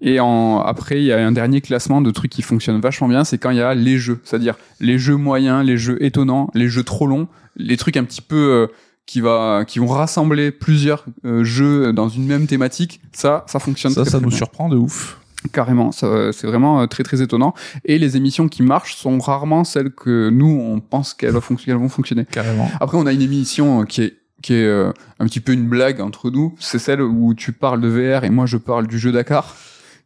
Et 0.01 0.19
en, 0.21 0.61
après, 0.61 0.99
il 1.01 1.05
y 1.05 1.13
a 1.13 1.19
un 1.27 1.33
dernier 1.33 1.61
classement 1.61 2.01
de 2.01 2.11
trucs 2.11 2.31
qui 2.31 2.43
fonctionnent 2.43 2.81
vachement 2.81 3.09
bien, 3.09 3.25
c'est 3.25 3.39
quand 3.39 3.51
il 3.51 3.59
y 3.59 3.63
a 3.63 3.75
les 3.75 3.99
jeux. 3.99 4.21
C'est-à-dire 4.25 4.55
les 4.81 4.99
jeux 4.99 5.17
moyens, 5.17 5.65
les 5.65 5.77
jeux 5.77 6.03
étonnants, 6.03 6.51
les 6.55 6.69
jeux 6.69 6.85
trop 6.85 7.07
longs, 7.07 7.29
les 7.57 7.77
trucs 7.77 7.97
un 7.97 8.05
petit 8.05 8.23
peu 8.23 8.37
euh, 8.37 8.67
qui 9.05 9.21
va, 9.21 9.65
qui 9.67 9.79
vont 9.79 9.87
rassembler 9.89 10.51
plusieurs 10.51 11.05
euh, 11.25 11.45
jeux 11.45 11.93
dans 11.93 12.09
une 12.09 12.27
même 12.27 12.47
thématique. 12.47 13.01
Ça, 13.13 13.45
ça 13.47 13.59
fonctionne. 13.59 13.93
ça, 13.93 14.03
très, 14.03 14.11
ça 14.11 14.17
très 14.19 14.25
nous 14.25 14.29
bien. 14.31 14.37
surprend 14.39 14.69
de 14.69 14.77
ouf. 14.77 15.18
Carrément, 15.53 15.93
c'est 15.93 16.47
vraiment 16.47 16.81
euh, 16.81 16.87
très 16.87 17.05
très 17.05 17.23
étonnant. 17.23 17.55
Et 17.85 17.99
les 17.99 18.17
émissions 18.17 18.49
qui 18.49 18.63
marchent 18.63 18.97
sont 18.97 19.19
rarement 19.19 19.63
celles 19.63 19.91
que 19.91 20.31
nous 20.31 20.49
on 20.49 20.81
pense 20.81 21.15
qu'elles 21.15 21.31
vont, 21.31 21.89
fonctionner. 21.89 22.25
Carrément. 22.25 22.69
Après, 22.81 22.99
on 22.99 23.07
a 23.07 23.13
une 23.13 23.23
émission 23.23 23.85
qui 23.85 24.03
est 24.03 24.15
qui 24.43 24.55
est 24.55 24.65
euh, 24.65 24.93
un 25.19 25.27
petit 25.27 25.41
peu 25.41 25.53
une 25.53 25.69
blague 25.69 26.01
entre 26.01 26.31
nous. 26.31 26.55
C'est 26.59 26.79
celle 26.79 27.03
où 27.03 27.35
tu 27.35 27.53
parles 27.53 27.81
de 27.81 27.89
VR 27.89 28.25
et 28.25 28.31
moi 28.31 28.47
je 28.47 28.57
parle 28.57 28.87
du 28.87 28.99
jeu 28.99 29.13
Dakar, 29.13 29.57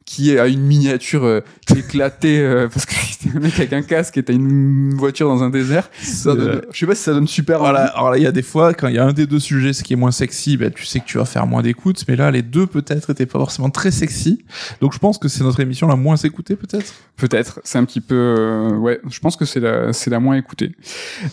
qui 0.05 0.37
a 0.39 0.47
une 0.47 0.61
miniature 0.63 1.25
euh, 1.25 1.41
éclatée 1.77 2.41
euh, 2.41 2.69
parce 2.73 2.87
que 2.87 2.95
c'est 2.95 3.35
un 3.37 3.41
mec 3.41 3.55
avec 3.59 3.73
un 3.73 3.83
casque 3.83 4.19
et 4.19 4.23
t'as 4.23 4.33
une 4.33 4.95
voiture 4.95 5.29
dans 5.29 5.43
un 5.43 5.51
désert. 5.51 5.89
Ça 6.03 6.35
donne- 6.35 6.49
Euh, 6.49 6.61
je 6.73 6.79
sais 6.79 6.87
pas 6.87 6.95
si 6.95 7.03
ça 7.03 7.13
donne 7.13 7.27
super. 7.29 7.59
Voilà, 7.61 7.87
alors 7.87 8.11
là, 8.11 8.19
il 8.19 8.23
y 8.23 8.27
a 8.27 8.33
des 8.33 8.43
fois, 8.43 8.75
quand 8.75 8.89
il 8.89 8.95
y 8.95 8.99
a 8.99 9.05
un 9.05 9.13
des 9.13 9.27
deux 9.27 9.39
sujets, 9.39 9.73
ce 9.73 9.83
qui 9.83 9.93
est 9.93 9.97
moins 9.97 10.11
sexy, 10.11 10.57
bah, 10.57 10.71
tu 10.71 10.85
sais 10.87 11.01
que 11.01 11.07
tu 11.07 11.19
vas 11.19 11.25
faire 11.25 11.47
moins 11.47 11.63
d'écoute, 11.63 12.05
mais 12.09 12.17
là, 12.17 12.31
les 12.31 12.43
deux, 12.43 12.67
peut-être, 12.67 13.11
étaient 13.11 13.27
pas 13.27 13.39
forcément 13.39 13.71
très 13.71 13.91
sexy. 13.91 14.45
Donc, 14.81 14.93
je 14.93 14.99
pense 14.99 15.19
que 15.19 15.29
c'est 15.29 15.45
notre 15.45 15.61
émission 15.61 15.87
la 15.87 15.97
moins 15.97 16.17
écoutée, 16.17 16.57
peut-être. 16.57 16.93
Peut-être, 17.17 17.61
c'est 17.63 17.79
un 17.79 17.85
petit 17.85 18.01
peu, 18.01 18.15
euh, 18.17 18.77
ouais, 18.77 19.01
je 19.09 19.21
pense 19.21 19.37
que 19.37 19.45
c'est 19.45 19.61
la, 19.61 19.93
c'est 19.93 20.11
la 20.11 20.19
moins 20.19 20.35
écoutée. 20.37 20.73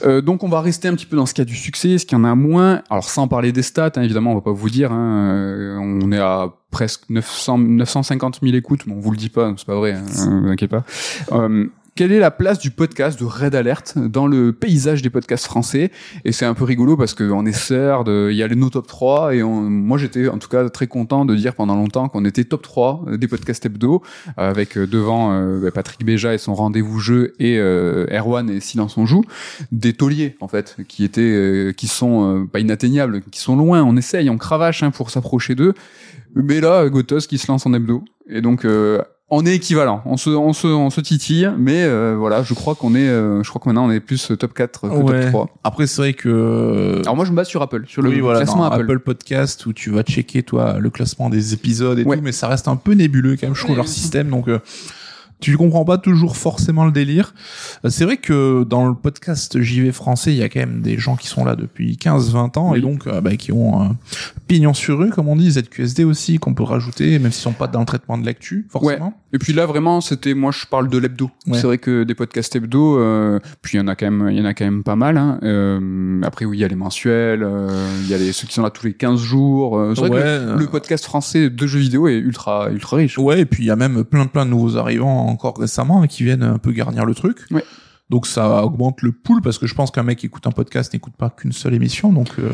Euh, 0.06 0.22
donc 0.22 0.44
on 0.44 0.50
va 0.50 0.62
rester 0.62 0.88
un 0.88 0.94
petit 0.94 1.06
peu 1.06 1.16
dans 1.16 1.26
ce 1.26 1.34
qui 1.34 1.42
a 1.42 1.46
du 1.46 1.56
succès, 1.56 1.98
ce 1.98 2.06
qui 2.06 2.16
en 2.16 2.24
a 2.24 2.36
moins. 2.36 2.82
Alors 2.90 3.10
sans 3.10 3.28
parler 3.28 3.52
des 3.52 3.64
stats, 3.64 3.92
hein, 3.96 4.02
évidemment, 4.04 4.32
on 4.34 4.36
va 4.36 4.42
pas 4.42 4.52
vous 4.52 4.70
dire. 4.70 4.92
Hein, 4.92 5.32
euh, 5.34 5.78
on 5.80 6.12
est 6.12 6.20
à 6.20 6.50
presque 6.72 7.10
900, 7.10 7.58
950 7.58 8.40
000 8.42 8.56
écoutes, 8.56 8.86
mais 8.86 8.94
on 8.94 9.00
vous 9.00 9.12
le 9.12 9.18
dit 9.18 9.30
pas, 9.30 9.54
c'est 9.58 9.66
pas 9.66 9.76
vrai, 9.76 9.94
hein, 9.94 10.06
vous 10.42 10.50
inquiétez 10.50 10.68
pas. 10.68 10.84
Euh, 11.32 11.68
quelle 11.96 12.12
est 12.12 12.20
la 12.20 12.32
place 12.32 12.60
du 12.60 12.72
podcast 12.72 13.20
de 13.20 13.26
Red 13.26 13.56
Alert 13.56 13.98
dans 13.98 14.28
le 14.28 14.54
paysage 14.54 15.02
des 15.02 15.10
podcasts 15.10 15.46
français? 15.46 15.92
Et 16.26 16.32
c'est 16.32 16.46
un 16.46 16.54
peu 16.54 16.64
rigolo 16.64 16.98
parce 16.98 17.14
qu'on 17.14 17.46
est 17.46 17.52
sœurs, 17.52 18.04
il 18.08 18.36
y 18.36 18.44
a 18.44 18.48
les 18.48 18.56
no 18.56 18.70
top 18.70 18.88
3 18.88 19.36
et 19.36 19.44
on, 19.44 19.62
moi 19.62 19.98
j'étais 19.98 20.28
en 20.28 20.38
tout 20.38 20.50
cas 20.50 20.68
très 20.70 20.88
content 20.88 21.26
de 21.26 21.36
dire 21.36 21.56
pendant 21.56 21.76
longtemps 21.76 22.10
qu'on 22.10 22.26
était 22.26 22.44
top 22.44 22.62
3 22.62 23.06
des 23.18 23.28
podcasts 23.28 23.66
hebdo 23.66 24.02
avec 24.38 24.78
euh, 24.78 24.88
devant 24.88 25.34
euh, 25.34 25.60
bah, 25.60 25.72
Patrick 25.72 26.06
Béja 26.06 26.34
et 26.34 26.38
son 26.38 26.56
rendez-vous 26.56 27.00
jeu 27.00 27.34
et 27.40 27.58
euh, 27.58 28.06
Erwan 28.12 28.50
et 28.50 28.60
Silence 28.60 28.98
on 28.98 29.06
joue. 29.06 29.24
Des 29.72 29.94
tauliers 29.94 30.36
en 30.40 30.48
fait 30.48 30.78
qui 30.88 31.04
étaient 31.04 31.22
euh, 31.22 31.72
qui 31.74 31.88
sont 31.88 32.44
euh, 32.44 32.46
pas 32.46 32.60
inatteignables 32.60 33.22
qui 33.32 33.40
sont 33.40 33.56
loin 33.56 33.84
on 33.84 33.98
essaye 33.98 34.30
on 34.30 34.38
cravache 34.38 34.84
hein, 34.84 34.92
pour 34.92 35.10
s'approcher 35.10 35.56
d'eux. 35.56 35.74
Mais 36.36 36.62
là 36.62 36.88
Gotos 36.90 37.22
qui 37.28 37.38
se 37.38 37.52
lance 37.52 37.66
en 37.66 37.74
hebdo. 37.74 38.04
Et 38.30 38.42
donc 38.42 38.64
euh, 38.64 39.02
on 39.32 39.46
est 39.46 39.54
équivalent, 39.56 40.02
on 40.06 40.18
se, 40.18 40.30
on 40.32 40.54
se, 40.54 40.68
on 40.68 40.90
se 40.90 41.02
titille, 41.02 41.52
mais 41.58 41.84
euh, 41.84 42.16
voilà, 42.18 42.42
je 42.42 42.54
crois 42.56 42.74
qu'on 42.76 42.96
est, 42.96 43.08
euh, 43.08 43.44
je 43.44 43.50
crois 43.50 43.62
que 43.62 43.70
maintenant 43.70 43.86
on 43.88 43.92
est 43.92 44.00
plus 44.00 44.32
top 44.40 44.54
4 44.54 44.82
que 44.82 44.88
Ouais. 44.88 45.22
top 45.22 45.30
3. 45.30 45.50
Après, 45.64 45.86
c'est 45.88 46.02
vrai 46.02 46.14
que... 46.14 47.00
Alors 47.04 47.16
moi 47.16 47.26
je 47.26 47.32
me 47.32 47.36
base 47.36 47.48
sur 47.48 47.62
Apple, 47.62 47.84
sur 47.88 48.02
le 48.02 48.10
oui, 48.10 48.20
voilà, 48.22 48.40
classement 48.40 48.64
Apple. 48.66 48.82
Apple. 48.86 49.00
Podcast 49.00 49.66
où 49.68 49.74
tu 49.74 49.92
vas 49.92 50.02
checker 50.04 50.42
toi 50.44 50.78
le 50.80 50.90
classement 50.90 51.30
des 51.30 51.54
épisodes 51.54 52.00
et 52.00 52.04
Ouais. 52.04 52.18
tout, 52.18 52.24
mais 52.24 52.32
ça 52.32 52.48
reste 52.48 52.68
un 52.68 52.76
peu 52.76 52.94
nébuleux 52.94 53.36
quand 53.40 53.48
même, 53.48 53.56
je 53.56 53.60
trouve 53.62 53.72
Ouais. 53.72 53.78
leur 53.78 53.88
système. 53.88 54.30
Donc 54.30 54.48
euh, 54.48 54.60
tu 55.40 55.56
comprends 55.58 55.86
pas 55.86 55.98
toujours 55.98 56.36
forcément 56.38 56.86
le 56.86 56.92
délire. 56.92 57.34
Euh, 57.86 57.90
C'est 57.90 58.04
vrai 58.06 58.18
que 58.18 58.64
dans 58.64 58.88
le 58.88 58.94
podcast 58.96 59.62
JV 59.62 59.92
français, 59.92 60.32
il 60.34 60.38
y 60.38 60.44
a 60.44 60.50
quand 60.50 60.60
même 60.60 60.82
des 60.82 60.98
gens 60.98 61.16
qui 61.16 61.28
sont 61.28 61.46
là 61.46 61.56
depuis 61.56 61.98
15-20 61.98 62.58
ans 62.58 62.72
Oui. 62.72 62.80
et 62.80 62.82
donc 62.82 63.08
euh, 63.08 63.22
bah, 63.22 63.36
qui 63.38 63.52
ont 63.52 63.82
un 63.82 63.96
pignon 64.48 64.74
sur 64.74 65.00
rue, 65.00 65.10
comme 65.12 65.28
on 65.28 65.36
dit, 65.36 65.52
ZQSD 65.52 66.04
aussi 66.04 66.40
qu'on 66.40 66.54
peut 66.54 66.64
rajouter, 66.64 67.20
même 67.20 67.32
s'ils 67.32 67.42
sont 67.44 67.54
pas 67.54 67.68
dans 67.68 67.80
le 67.80 67.86
traitement 67.86 68.18
de 68.18 68.26
l'actu 68.26 68.68
forcément. 68.70 69.14
Et 69.32 69.38
puis 69.38 69.54
là 69.54 69.66
vraiment 69.68 70.02
c'était, 70.02 70.34
moi 70.34 70.52
je 70.52 70.66
parle 70.66 70.90
de 70.90 70.98
l'hebdo. 70.98 71.30
Ouais. 71.48 71.58
C'est 71.58 71.68
vrai 71.68 71.78
que 71.78 72.04
des 72.04 72.16
podcasts 72.16 72.56
hebdo, 72.56 72.98
euh, 73.00 73.40
puis 73.62 73.78
il 73.78 73.82
y 73.82 73.84
en 73.84 73.88
a 73.88 73.96
quand 73.96 74.10
même, 74.10 74.30
il 74.32 74.38
y 74.38 74.42
en 74.42 74.46
a 74.46 74.54
quand 74.54 74.66
même 74.66 74.84
pas 74.84 74.96
mal. 74.96 75.18
Hein. 75.18 75.40
Euh, 75.44 76.22
après 76.24 76.46
oui 76.46 76.58
il 76.58 76.62
y 76.62 76.64
a 76.64 76.68
les 76.68 76.76
mensuels, 76.76 77.44
euh, 77.44 77.68
il 78.04 78.10
y 78.10 78.14
a 78.14 78.18
les 78.18 78.32
ceux 78.32 78.48
qui 78.48 78.54
sont 78.54 78.64
là 78.64 78.70
tous 78.72 78.86
les 78.88 78.94
15 78.94 79.20
jours. 79.22 79.78
euh, 79.78 79.94
c'est 79.96 80.02
vrai 80.02 80.10
que 80.10 80.16
Ouais, 80.16 80.22
le, 80.24 80.28
euh, 80.30 80.56
le 80.58 80.66
podcast 80.68 81.06
français 81.06 81.50
de 81.50 81.68
jeux 81.68 81.80
vidéo 81.80 82.08
est 82.08 82.18
ultra 82.18 82.70
ultra 82.72 82.98
riche. 82.98 83.18
Ouais, 83.20 83.42
et 83.42 83.46
puis 83.46 83.64
il 83.64 83.68
y 83.68 83.72
a 83.72 83.76
même 83.76 84.04
plein 84.04 84.26
plein 84.26 84.46
de 84.46 84.50
nouveaux 84.52 84.78
arrivants 84.78 85.29
encore 85.30 85.58
récemment 85.58 86.02
hein, 86.02 86.08
qui 86.08 86.24
viennent 86.24 86.44
un 86.44 86.58
peu 86.58 86.72
garnir 86.72 87.06
le 87.06 87.16
truc. 87.16 87.40
Ouais. 87.52 87.64
Donc 88.10 88.26
ça 88.26 88.64
augmente 88.64 89.02
le 89.04 89.12
pool 89.12 89.42
parce 89.42 89.58
que 89.60 89.68
je 89.68 89.76
pense 89.76 89.92
qu'un 89.92 90.04
mec 90.04 90.18
qui 90.20 90.26
écoute 90.26 90.48
un 90.48 90.52
podcast 90.52 90.92
n'écoute 90.94 91.14
pas 91.18 91.30
qu'une 91.30 91.52
seule 91.52 91.76
émission, 91.76 92.12
donc 92.12 92.30
euh, 92.40 92.52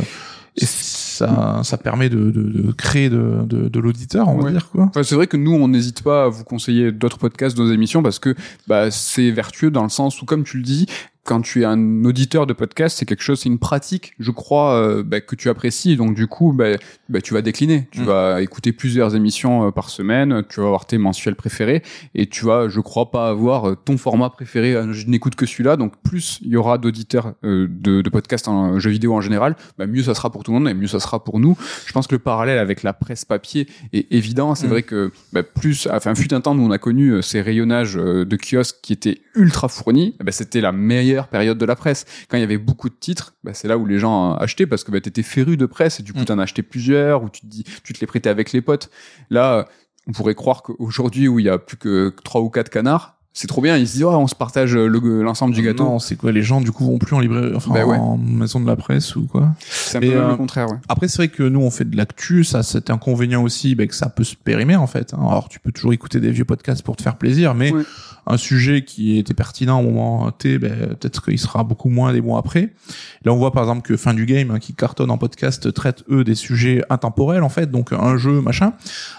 et 0.58 0.66
ça 0.66 1.62
ça 1.64 1.78
permet 1.78 2.10
de, 2.10 2.30
de, 2.30 2.44
de 2.44 2.72
créer 2.74 3.10
de, 3.10 3.46
de, 3.46 3.70
de 3.70 3.80
l'auditeur, 3.80 4.28
on 4.28 4.38
va 4.38 4.44
Ouais. 4.46 4.52
dire 4.52 4.70
quoi. 4.70 4.84
Enfin, 4.86 5.04
c'est 5.04 5.16
vrai 5.16 5.28
que 5.28 5.38
nous, 5.38 5.54
on 5.54 5.68
n'hésite 5.70 6.04
pas 6.04 6.26
à 6.26 6.28
vous 6.28 6.44
conseiller 6.44 6.92
d'autres 6.92 7.18
podcasts, 7.18 7.56
d'autres 7.56 7.72
émissions, 7.74 8.04
parce 8.04 8.20
que 8.20 8.36
bah, 8.68 8.92
c'est 8.92 9.32
vertueux 9.32 9.72
dans 9.72 9.84
le 9.84 9.90
sens 9.90 10.22
où, 10.22 10.26
comme 10.26 10.44
tu 10.44 10.58
le 10.58 10.64
dis, 10.64 10.88
quand 11.26 11.42
tu 11.42 11.64
es 11.64 11.66
un 11.66 12.06
auditeur 12.06 12.46
de 12.46 12.54
podcast, 12.54 12.98
c'est 13.00 13.06
quelque 13.06 13.24
chose, 13.24 13.40
c'est 13.42 13.50
une 13.50 13.58
pratique, 13.58 14.14
je 14.20 14.30
crois, 14.30 14.76
euh, 14.76 15.02
bah, 15.04 15.22
que 15.22 15.36
tu 15.36 15.50
apprécies. 15.50 15.98
Donc 15.98 16.14
du 16.14 16.28
coup, 16.28 16.54
bah, 16.54 16.78
bah, 17.10 17.20
tu 17.20 17.34
vas 17.34 17.42
décliner. 17.42 17.88
Tu 17.92 18.02
Mm. 18.02 18.06
vas 18.06 18.42
écouter 18.44 18.72
plusieurs 18.72 19.16
émissions 19.16 19.68
euh, 19.68 19.72
par 19.72 19.90
semaine. 19.90 20.44
Tu 20.48 20.60
vas 20.60 20.68
avoir 20.68 20.86
tes 20.86 21.00
mensuels 21.00 21.36
préférés 21.36 21.82
et 22.14 22.28
tu 22.28 22.46
vas, 22.46 22.70
je 22.70 22.80
crois, 22.80 23.10
pas 23.10 23.28
avoir 23.28 23.68
euh, 23.70 23.76
ton 23.76 23.98
format 23.98 24.30
préféré. 24.30 24.76
Je 24.92 25.08
n'écoute 25.08 25.34
que 25.36 25.48
celui-là. 25.48 25.78
Donc 25.78 25.94
plus 26.04 26.38
il 26.44 26.50
y 26.50 26.58
aura 26.58 26.78
d'auditeurs 26.78 27.34
de, 27.44 27.68
de 28.02 28.10
podcasts 28.12 28.48
en 28.48 28.78
jeux 28.80 28.92
vidéo 28.92 29.16
en 29.16 29.22
général, 29.22 29.56
bah, 29.80 29.88
mieux 29.88 30.04
ça 30.04 30.14
sera 30.14 30.30
pour 30.30 30.44
tout 30.44 30.52
le 30.54 30.60
monde 30.60 30.70
et 30.70 30.76
mieux 30.76 30.86
ça 30.88 31.00
sera 31.00 31.24
pour 31.24 31.40
nous. 31.40 31.58
Je 31.88 31.92
pense 31.92 32.06
que 32.06 32.14
le 32.14 32.20
parallèle 32.20 32.60
avec 32.60 32.84
la 32.84 32.94
presse 32.94 33.26
papier 33.26 33.68
est 33.94 34.06
évident. 34.12 34.54
C'est 34.54 34.68
Mm. 34.68 34.70
vrai 34.70 34.84
que 34.84 35.12
bah, 35.34 35.42
plus, 35.42 35.88
enfin, 35.92 36.14
fut 36.14 36.36
un 36.36 36.42
temps 36.42 36.56
où 36.56 36.62
on 36.62 36.70
a 36.72 36.78
connu 36.78 37.24
ces 37.24 37.42
rayonnages 37.42 37.96
de 37.96 38.38
kiosques 38.38 38.78
qui 38.84 38.94
étaient 38.94 39.22
ultra 39.34 39.70
fournis. 39.70 40.16
c'était 40.30 40.62
la 40.62 40.72
meilleure 40.72 41.15
période 41.24 41.58
de 41.58 41.66
la 41.66 41.76
presse. 41.76 42.06
Quand 42.30 42.38
il 42.38 42.42
y 42.42 42.44
avait 42.44 42.58
beaucoup 42.58 42.90
de 42.90 42.96
titres, 43.00 43.34
bah, 43.44 43.52
c'est 43.54 43.68
là 43.68 43.78
où 43.78 43.86
les 43.86 44.00
gens 44.00 44.34
achetaient 44.36 44.68
parce 44.68 44.84
que 44.84 44.92
bah, 44.92 45.02
t'étais 45.02 45.24
féru 45.24 45.58
de 45.58 45.66
presse 45.66 46.00
et 46.00 46.04
du 46.04 46.14
coup 46.14 46.20
Mm. 46.20 46.26
t'en 46.26 46.40
achetais 46.40 46.64
plusieurs 46.64 47.24
ou 47.24 47.30
tu 47.30 47.42
te 47.42 47.46
dis, 47.48 47.64
tu 47.84 47.94
te 47.94 48.00
les 48.02 48.08
prêtais 48.08 48.30
avec 48.30 48.52
les 48.52 48.62
potes. 48.62 48.90
Là, 49.30 49.68
on 50.08 50.12
pourrait 50.12 50.36
croire 50.36 50.62
qu'aujourd'hui 50.64 51.28
où 51.28 51.40
il 51.40 51.46
y 51.46 51.50
a 51.50 51.58
plus 51.58 51.78
que 51.78 52.14
trois 52.24 52.42
ou 52.42 52.50
quatre 52.50 52.70
canards, 52.70 53.14
c'est 53.38 53.48
trop 53.48 53.62
bien. 53.62 53.76
Ils 53.76 53.86
se 53.86 53.94
disent, 53.94 54.04
oh, 54.04 54.12
on 54.12 54.28
se 54.28 54.36
partage 54.36 54.76
le- 54.78 55.22
l'ensemble 55.22 55.54
du 55.54 55.62
gâteau. 55.62 55.84
Non, 55.84 56.00
c'est 56.00 56.16
quoi 56.16 56.32
Les 56.32 56.42
gens 56.42 56.62
du 56.62 56.72
coup 56.72 56.86
vont 56.86 56.98
plus 57.00 57.14
en 57.18 57.20
librairie, 57.20 57.52
enfin 57.54 57.74
Bah 57.74 57.86
ouais. 57.86 57.98
en 57.98 58.16
maison 58.18 58.62
de 58.62 58.66
la 58.68 58.78
presse 58.78 59.14
ou 59.18 59.28
quoi? 59.28 59.50
C'est 59.60 59.98
un 59.98 60.00
peu 60.02 60.16
euh, 60.16 60.30
le 60.30 60.36
contraire. 60.38 60.70
Ouais. 60.70 60.78
Après, 60.88 61.10
c'est 61.10 61.18
vrai 61.18 61.28
que 61.28 61.44
nous, 61.44 61.60
on 61.60 61.70
fait 61.70 61.84
de 61.84 61.98
l'actu, 61.98 62.46
ça, 62.46 62.64
c'est 62.64 62.90
inconvénient 62.90 63.44
aussi, 63.44 63.76
ben, 63.76 63.88
que 63.90 63.94
ça 63.96 64.08
peut 64.08 64.24
se 64.24 64.38
périmer, 64.38 64.78
en 64.78 64.88
fait. 64.88 65.14
hein. 65.14 65.18
Alors, 65.20 65.50
tu 65.50 65.60
peux 65.60 65.74
toujours 65.74 65.92
écouter 65.92 66.22
des 66.22 66.32
vieux 66.32 66.46
podcasts 66.46 66.82
pour 66.82 66.96
te 66.96 67.02
faire 67.04 67.18
plaisir, 67.18 67.56
mais 67.56 67.74
Ouais. 67.74 67.84
Un 68.28 68.38
sujet 68.38 68.84
qui 68.84 69.18
était 69.18 69.34
pertinent 69.34 69.80
au 69.82 69.84
moment 69.92 70.32
T, 70.32 70.58
ben, 70.58 70.96
peut-être 70.96 71.24
qu'il 71.26 71.38
sera 71.40 71.64
beaucoup 71.64 71.90
moins 71.90 72.12
des 72.14 72.22
mois 72.22 72.40
après. 72.40 72.74
Là, 73.24 73.34
on 73.34 73.38
voit, 73.38 73.52
par 73.52 73.64
exemple, 73.64 73.82
que 73.88 73.96
Fin 73.98 74.14
du 74.14 74.26
Game, 74.26 74.52
hein, 74.52 74.60
qui 74.60 74.74
cartonne 74.74 75.12
en 75.12 75.18
podcast, 75.18 75.72
traite, 75.74 76.04
eux, 76.10 76.24
des 76.24 76.36
sujets 76.36 76.84
intemporels, 76.90 77.44
en 77.44 77.50
fait, 77.50 77.70
donc 77.70 77.94
un 77.94 78.18
jeu, 78.18 78.42
machin. 78.42 78.74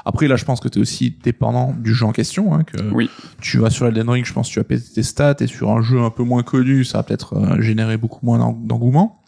Après, 0.04 0.26
là, 0.28 0.36
je 0.36 0.44
pense 0.44 0.60
que 0.60 0.68
tu 0.68 0.78
es 0.78 0.82
aussi 0.82 1.16
dépendant 1.22 1.74
du 1.78 1.94
jeu 1.94 2.04
en 2.06 2.12
question, 2.12 2.54
hein, 2.54 2.64
que 2.64 2.76
Oui. 2.92 3.08
tu 3.40 3.58
vas 3.58 3.70
sur 3.70 3.86
Elden 3.86 4.08
Ring, 4.10 4.24
je 4.24 4.32
pense 4.32 4.48
que 4.48 4.54
tu 4.54 4.60
vas 4.60 4.64
péter 4.64 4.84
tes 4.94 5.02
stats, 5.02 5.36
et 5.40 5.46
sur 5.46 5.70
un 5.70 5.82
jeu 5.82 6.00
un 6.00 6.10
peu 6.10 6.22
moins 6.24 6.42
connu, 6.42 6.84
ça 6.84 6.98
va 6.98 7.02
peut-être 7.04 7.34
euh, 7.36 7.60
générer 7.60 7.96
beaucoup 7.96 8.24
moins 8.26 8.38
d'eng- 8.38 8.66
d'engouement. 8.66 9.22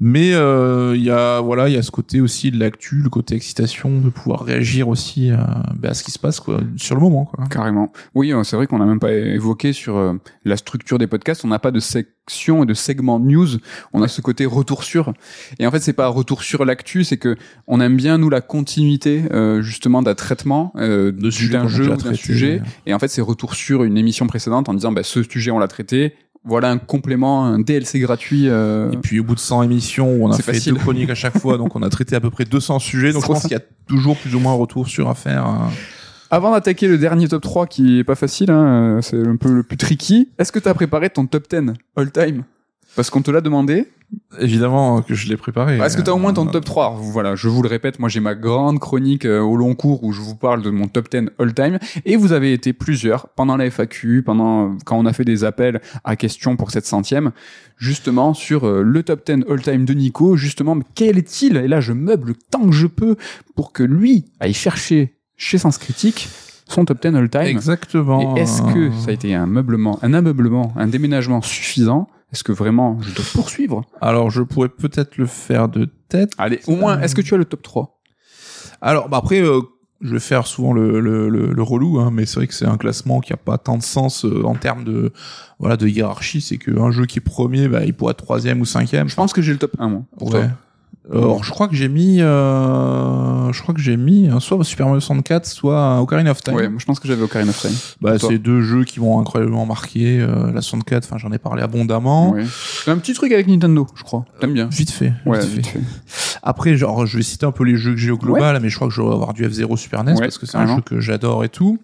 Mais 0.00 0.32
euh, 0.32 0.96
il 0.96 1.02
y 1.02 1.10
a 1.10 1.40
voilà, 1.40 1.68
il 1.68 1.74
y 1.74 1.78
a 1.78 1.82
ce 1.82 1.90
côté 1.90 2.22
aussi 2.22 2.50
de 2.50 2.58
l'actu, 2.58 2.96
le 2.96 3.10
côté 3.10 3.34
excitation, 3.34 4.00
de 4.00 4.08
pouvoir 4.08 4.44
réagir 4.44 4.88
aussi 4.88 5.30
à, 5.30 5.62
bah, 5.76 5.90
à 5.90 5.94
ce 5.94 6.02
qui 6.02 6.10
se 6.10 6.18
passe 6.18 6.40
quoi, 6.40 6.60
sur 6.76 6.94
le 6.94 7.02
moment. 7.02 7.26
Quoi. 7.26 7.44
Carrément. 7.48 7.92
Oui, 8.14 8.32
euh, 8.32 8.42
c'est 8.42 8.56
vrai 8.56 8.66
qu'on 8.66 8.78
n'a 8.78 8.86
même 8.86 9.00
pas 9.00 9.12
évoqué 9.12 9.74
sur 9.74 9.96
euh, 9.96 10.14
la 10.44 10.56
structure 10.56 10.98
des 10.98 11.06
podcasts. 11.06 11.44
On 11.44 11.48
n'a 11.48 11.58
pas 11.58 11.70
de 11.70 11.80
section 11.80 12.62
et 12.62 12.66
de 12.66 12.74
segment 12.74 13.18
news. 13.18 13.48
On 13.92 14.02
a 14.02 14.08
ce 14.08 14.20
côté 14.20 14.46
retour 14.46 14.84
sur. 14.84 15.12
Et 15.58 15.66
en 15.66 15.70
fait, 15.70 15.80
c'est 15.80 15.92
pas 15.92 16.08
retour 16.08 16.42
sur 16.42 16.64
l'actu, 16.64 17.04
c'est 17.04 17.16
que 17.16 17.36
on 17.66 17.80
aime 17.80 17.96
bien 17.96 18.18
nous 18.18 18.30
la 18.30 18.40
continuité 18.40 19.24
euh, 19.32 19.62
justement 19.62 20.02
d'un 20.02 20.14
traitement 20.14 20.72
euh, 20.76 21.12
d'un 21.12 21.64
a 21.64 21.66
jeu 21.66 21.90
ou 21.90 21.96
d'un 21.96 22.14
sujet. 22.14 22.62
Et 22.86 22.94
en 22.94 22.98
fait, 22.98 23.08
c'est 23.08 23.20
retour 23.20 23.54
sur 23.54 23.84
une 23.84 23.98
émission 23.98 24.26
précédente 24.26 24.68
en 24.68 24.74
disant 24.74 24.92
bah, 24.92 25.02
ce 25.02 25.22
sujet 25.22 25.50
on 25.50 25.58
l'a 25.58 25.68
traité. 25.68 26.14
Voilà 26.44 26.70
un 26.70 26.78
complément, 26.78 27.44
un 27.44 27.58
DLC 27.58 27.98
gratuit. 28.00 28.48
euh, 28.48 28.90
Et 28.92 28.96
puis 28.96 29.20
au 29.20 29.24
bout 29.24 29.34
de 29.34 29.40
100 29.40 29.62
émissions 29.64 30.10
où 30.14 30.24
on 30.26 30.30
a 30.32 30.36
fait 30.36 30.42
facile. 30.54 30.72
deux 30.74 30.78
chroniques 30.80 31.10
à 31.10 31.14
chaque 31.14 31.38
fois, 31.38 31.58
donc 31.58 31.76
on 31.76 31.82
a 31.82 31.90
traité 31.90 32.16
à 32.16 32.20
peu 32.20 32.30
près 32.30 32.44
200 32.44 32.78
sujets. 32.78 33.12
Donc 33.12 33.22
je 33.22 33.26
pense 33.26 33.42
qu'il 33.42 33.52
y 33.52 33.56
a 33.56 33.62
toujours 33.86 34.16
plus 34.16 34.34
ou 34.34 34.38
moins 34.40 34.52
un 34.52 34.56
retour 34.56 34.88
sur 34.88 35.08
à 35.10 35.14
faire. 35.14 35.44
hein. 35.44 35.68
Avant 36.30 36.52
d'attaquer 36.52 36.86
le 36.88 36.96
dernier 36.96 37.26
top 37.28 37.42
3 37.42 37.66
qui 37.66 37.98
est 37.98 38.04
pas 38.04 38.14
facile, 38.14 38.50
hein, 38.52 39.00
c'est 39.02 39.18
un 39.26 39.36
peu 39.36 39.52
le 39.52 39.62
plus 39.64 39.76
tricky, 39.76 40.28
est-ce 40.38 40.52
que 40.52 40.60
tu 40.60 40.68
as 40.68 40.74
préparé 40.74 41.10
ton 41.10 41.26
top 41.26 41.44
10 41.50 41.72
all 41.96 42.10
time? 42.12 42.44
Parce 42.96 43.10
qu'on 43.10 43.22
te 43.22 43.30
l'a 43.30 43.40
demandé. 43.40 43.86
Évidemment 44.40 45.02
que 45.02 45.14
je 45.14 45.28
l'ai 45.28 45.36
préparé. 45.36 45.78
Est-ce 45.78 45.96
que 45.96 46.02
tu 46.02 46.10
as 46.10 46.14
au 46.14 46.18
moins 46.18 46.32
ton 46.32 46.46
top 46.46 46.64
3 46.64 46.86
Alors, 46.86 46.96
Voilà, 46.98 47.36
je 47.36 47.46
vous 47.48 47.62
le 47.62 47.68
répète, 47.68 48.00
moi 48.00 48.08
j'ai 48.08 48.18
ma 48.18 48.34
grande 48.34 48.80
chronique 48.80 49.24
euh, 49.24 49.40
au 49.40 49.56
long 49.56 49.76
cours 49.76 50.02
où 50.02 50.12
je 50.12 50.20
vous 50.20 50.34
parle 50.34 50.62
de 50.62 50.70
mon 50.70 50.88
top 50.88 51.08
10 51.08 51.30
all 51.38 51.54
time 51.54 51.78
et 52.04 52.16
vous 52.16 52.32
avez 52.32 52.52
été 52.52 52.72
plusieurs 52.72 53.28
pendant 53.28 53.56
la 53.56 53.70
FAQ, 53.70 54.22
pendant 54.24 54.76
quand 54.84 54.98
on 54.98 55.06
a 55.06 55.12
fait 55.12 55.24
des 55.24 55.44
appels 55.44 55.80
à 56.02 56.16
questions 56.16 56.56
pour 56.56 56.72
cette 56.72 56.86
centième, 56.86 57.30
justement 57.76 58.34
sur 58.34 58.66
euh, 58.66 58.82
le 58.82 59.02
top 59.04 59.24
10 59.24 59.44
all 59.48 59.62
time 59.62 59.84
de 59.84 59.94
Nico, 59.94 60.36
justement 60.36 60.76
quel 60.96 61.16
est-il? 61.16 61.56
Et 61.56 61.68
là 61.68 61.80
je 61.80 61.92
meuble 61.92 62.34
tant 62.50 62.66
que 62.66 62.74
je 62.74 62.88
peux 62.88 63.14
pour 63.54 63.72
que 63.72 63.84
lui 63.84 64.24
aille 64.40 64.54
chercher 64.54 65.14
chez 65.36 65.58
Sens 65.58 65.78
Critique 65.78 66.28
son 66.68 66.84
top 66.84 67.00
10 67.02 67.16
all 67.16 67.28
time. 67.30 67.42
Exactement. 67.42 68.36
Et 68.36 68.40
est-ce 68.40 68.62
que 68.62 68.90
ça 68.92 69.10
a 69.10 69.12
été 69.12 69.34
un 69.34 69.46
meublement, 69.46 69.98
un 70.02 70.14
ameublement, 70.14 70.72
un 70.76 70.88
déménagement 70.88 71.42
suffisant? 71.42 72.08
Est-ce 72.32 72.44
que 72.44 72.52
vraiment 72.52 73.00
je 73.02 73.12
dois 73.14 73.24
poursuivre? 73.34 73.84
Alors, 74.00 74.30
je 74.30 74.42
pourrais 74.42 74.68
peut-être 74.68 75.16
le 75.16 75.26
faire 75.26 75.68
de 75.68 75.88
tête. 76.08 76.32
Allez, 76.38 76.60
au 76.66 76.76
moins, 76.76 77.00
est-ce 77.00 77.14
que 77.14 77.20
tu 77.22 77.34
as 77.34 77.36
le 77.36 77.44
top 77.44 77.62
3 77.62 78.00
Alors, 78.80 79.08
bah 79.08 79.16
après, 79.18 79.40
euh, 79.42 79.60
je 80.00 80.12
vais 80.14 80.20
faire 80.20 80.46
souvent 80.46 80.72
le, 80.72 81.00
le, 81.00 81.28
le, 81.28 81.52
le 81.52 81.62
relou, 81.62 81.98
hein, 81.98 82.10
mais 82.12 82.24
c'est 82.26 82.36
vrai 82.36 82.46
que 82.46 82.54
c'est 82.54 82.66
un 82.66 82.76
classement 82.78 83.20
qui 83.20 83.32
a 83.32 83.36
pas 83.36 83.58
tant 83.58 83.76
de 83.76 83.82
sens 83.82 84.24
euh, 84.24 84.44
en 84.44 84.54
termes 84.54 84.84
de 84.84 85.12
voilà 85.58 85.76
de 85.76 85.86
hiérarchie. 85.88 86.40
C'est 86.40 86.56
qu'un 86.58 86.90
jeu 86.90 87.04
qui 87.06 87.18
est 87.18 87.22
premier, 87.22 87.68
bah, 87.68 87.84
il 87.84 87.92
pourrait 87.94 88.12
être 88.12 88.22
troisième 88.24 88.60
ou 88.60 88.64
cinquième. 88.64 89.08
Je 89.08 89.16
pense 89.16 89.32
que 89.32 89.42
j'ai 89.42 89.52
le 89.52 89.58
top 89.58 89.72
1, 89.78 89.88
moi. 89.88 90.02
Pour 90.18 90.32
Ouais. 90.32 90.40
toi. 90.40 90.50
Alors, 91.12 91.42
je 91.44 91.50
crois 91.50 91.66
que 91.68 91.74
j'ai 91.74 91.88
mis, 91.88 92.20
euh, 92.20 93.52
je 93.52 93.62
crois 93.62 93.74
que 93.74 93.80
j'ai 93.80 93.96
mis 93.96 94.28
euh, 94.28 94.38
soit 94.40 94.62
Super 94.64 94.86
Mario 94.86 95.00
64, 95.00 95.46
soit 95.46 96.00
Ocarina 96.00 96.30
of 96.30 96.40
Time. 96.42 96.54
Ouais, 96.54 96.70
je 96.78 96.84
pense 96.84 97.00
que 97.00 97.08
j'avais 97.08 97.22
Ocarina 97.22 97.50
of 97.50 97.60
Time. 97.60 97.72
Bah, 98.00 98.18
c'est 98.18 98.38
deux 98.38 98.60
jeux 98.62 98.84
qui 98.84 99.00
m'ont 99.00 99.18
incroyablement 99.20 99.66
marqué. 99.66 100.20
euh, 100.20 100.52
la 100.52 100.60
64, 100.60 101.04
enfin, 101.04 101.18
j'en 101.18 101.32
ai 101.32 101.38
parlé 101.38 101.62
abondamment. 101.62 102.30
Ouais. 102.32 102.44
Un 102.86 102.98
petit 102.98 103.12
truc 103.14 103.32
avec 103.32 103.46
Nintendo, 103.48 103.86
je 103.94 104.02
crois. 104.02 104.24
T'aimes 104.40 104.54
bien 104.54 104.68
Vite 104.70 104.90
fait. 104.90 105.12
Ouais, 105.26 105.40
vite 105.40 105.66
fait. 105.66 105.78
vite 105.78 105.88
fait. 106.06 106.38
Après, 106.42 106.76
genre, 106.76 107.06
je 107.06 107.16
vais 107.16 107.22
citer 107.22 107.44
un 107.46 107.52
peu 107.52 107.64
les 107.64 107.76
jeux 107.76 107.92
que 107.92 107.98
j'ai 108.00 108.10
au 108.10 108.16
global, 108.18 108.58
mais 108.62 108.68
je 108.68 108.76
crois 108.76 108.88
que 108.88 108.94
je 108.94 109.02
vais 109.02 109.08
avoir 109.08 109.32
du 109.34 109.46
F0 109.46 109.76
Super 109.76 110.04
NES 110.04 110.14
parce 110.18 110.38
que 110.38 110.46
c'est 110.46 110.56
un 110.58 110.66
jeu 110.76 110.80
que 110.82 111.00
j'adore 111.00 111.44
et 111.44 111.48
tout. 111.48 111.78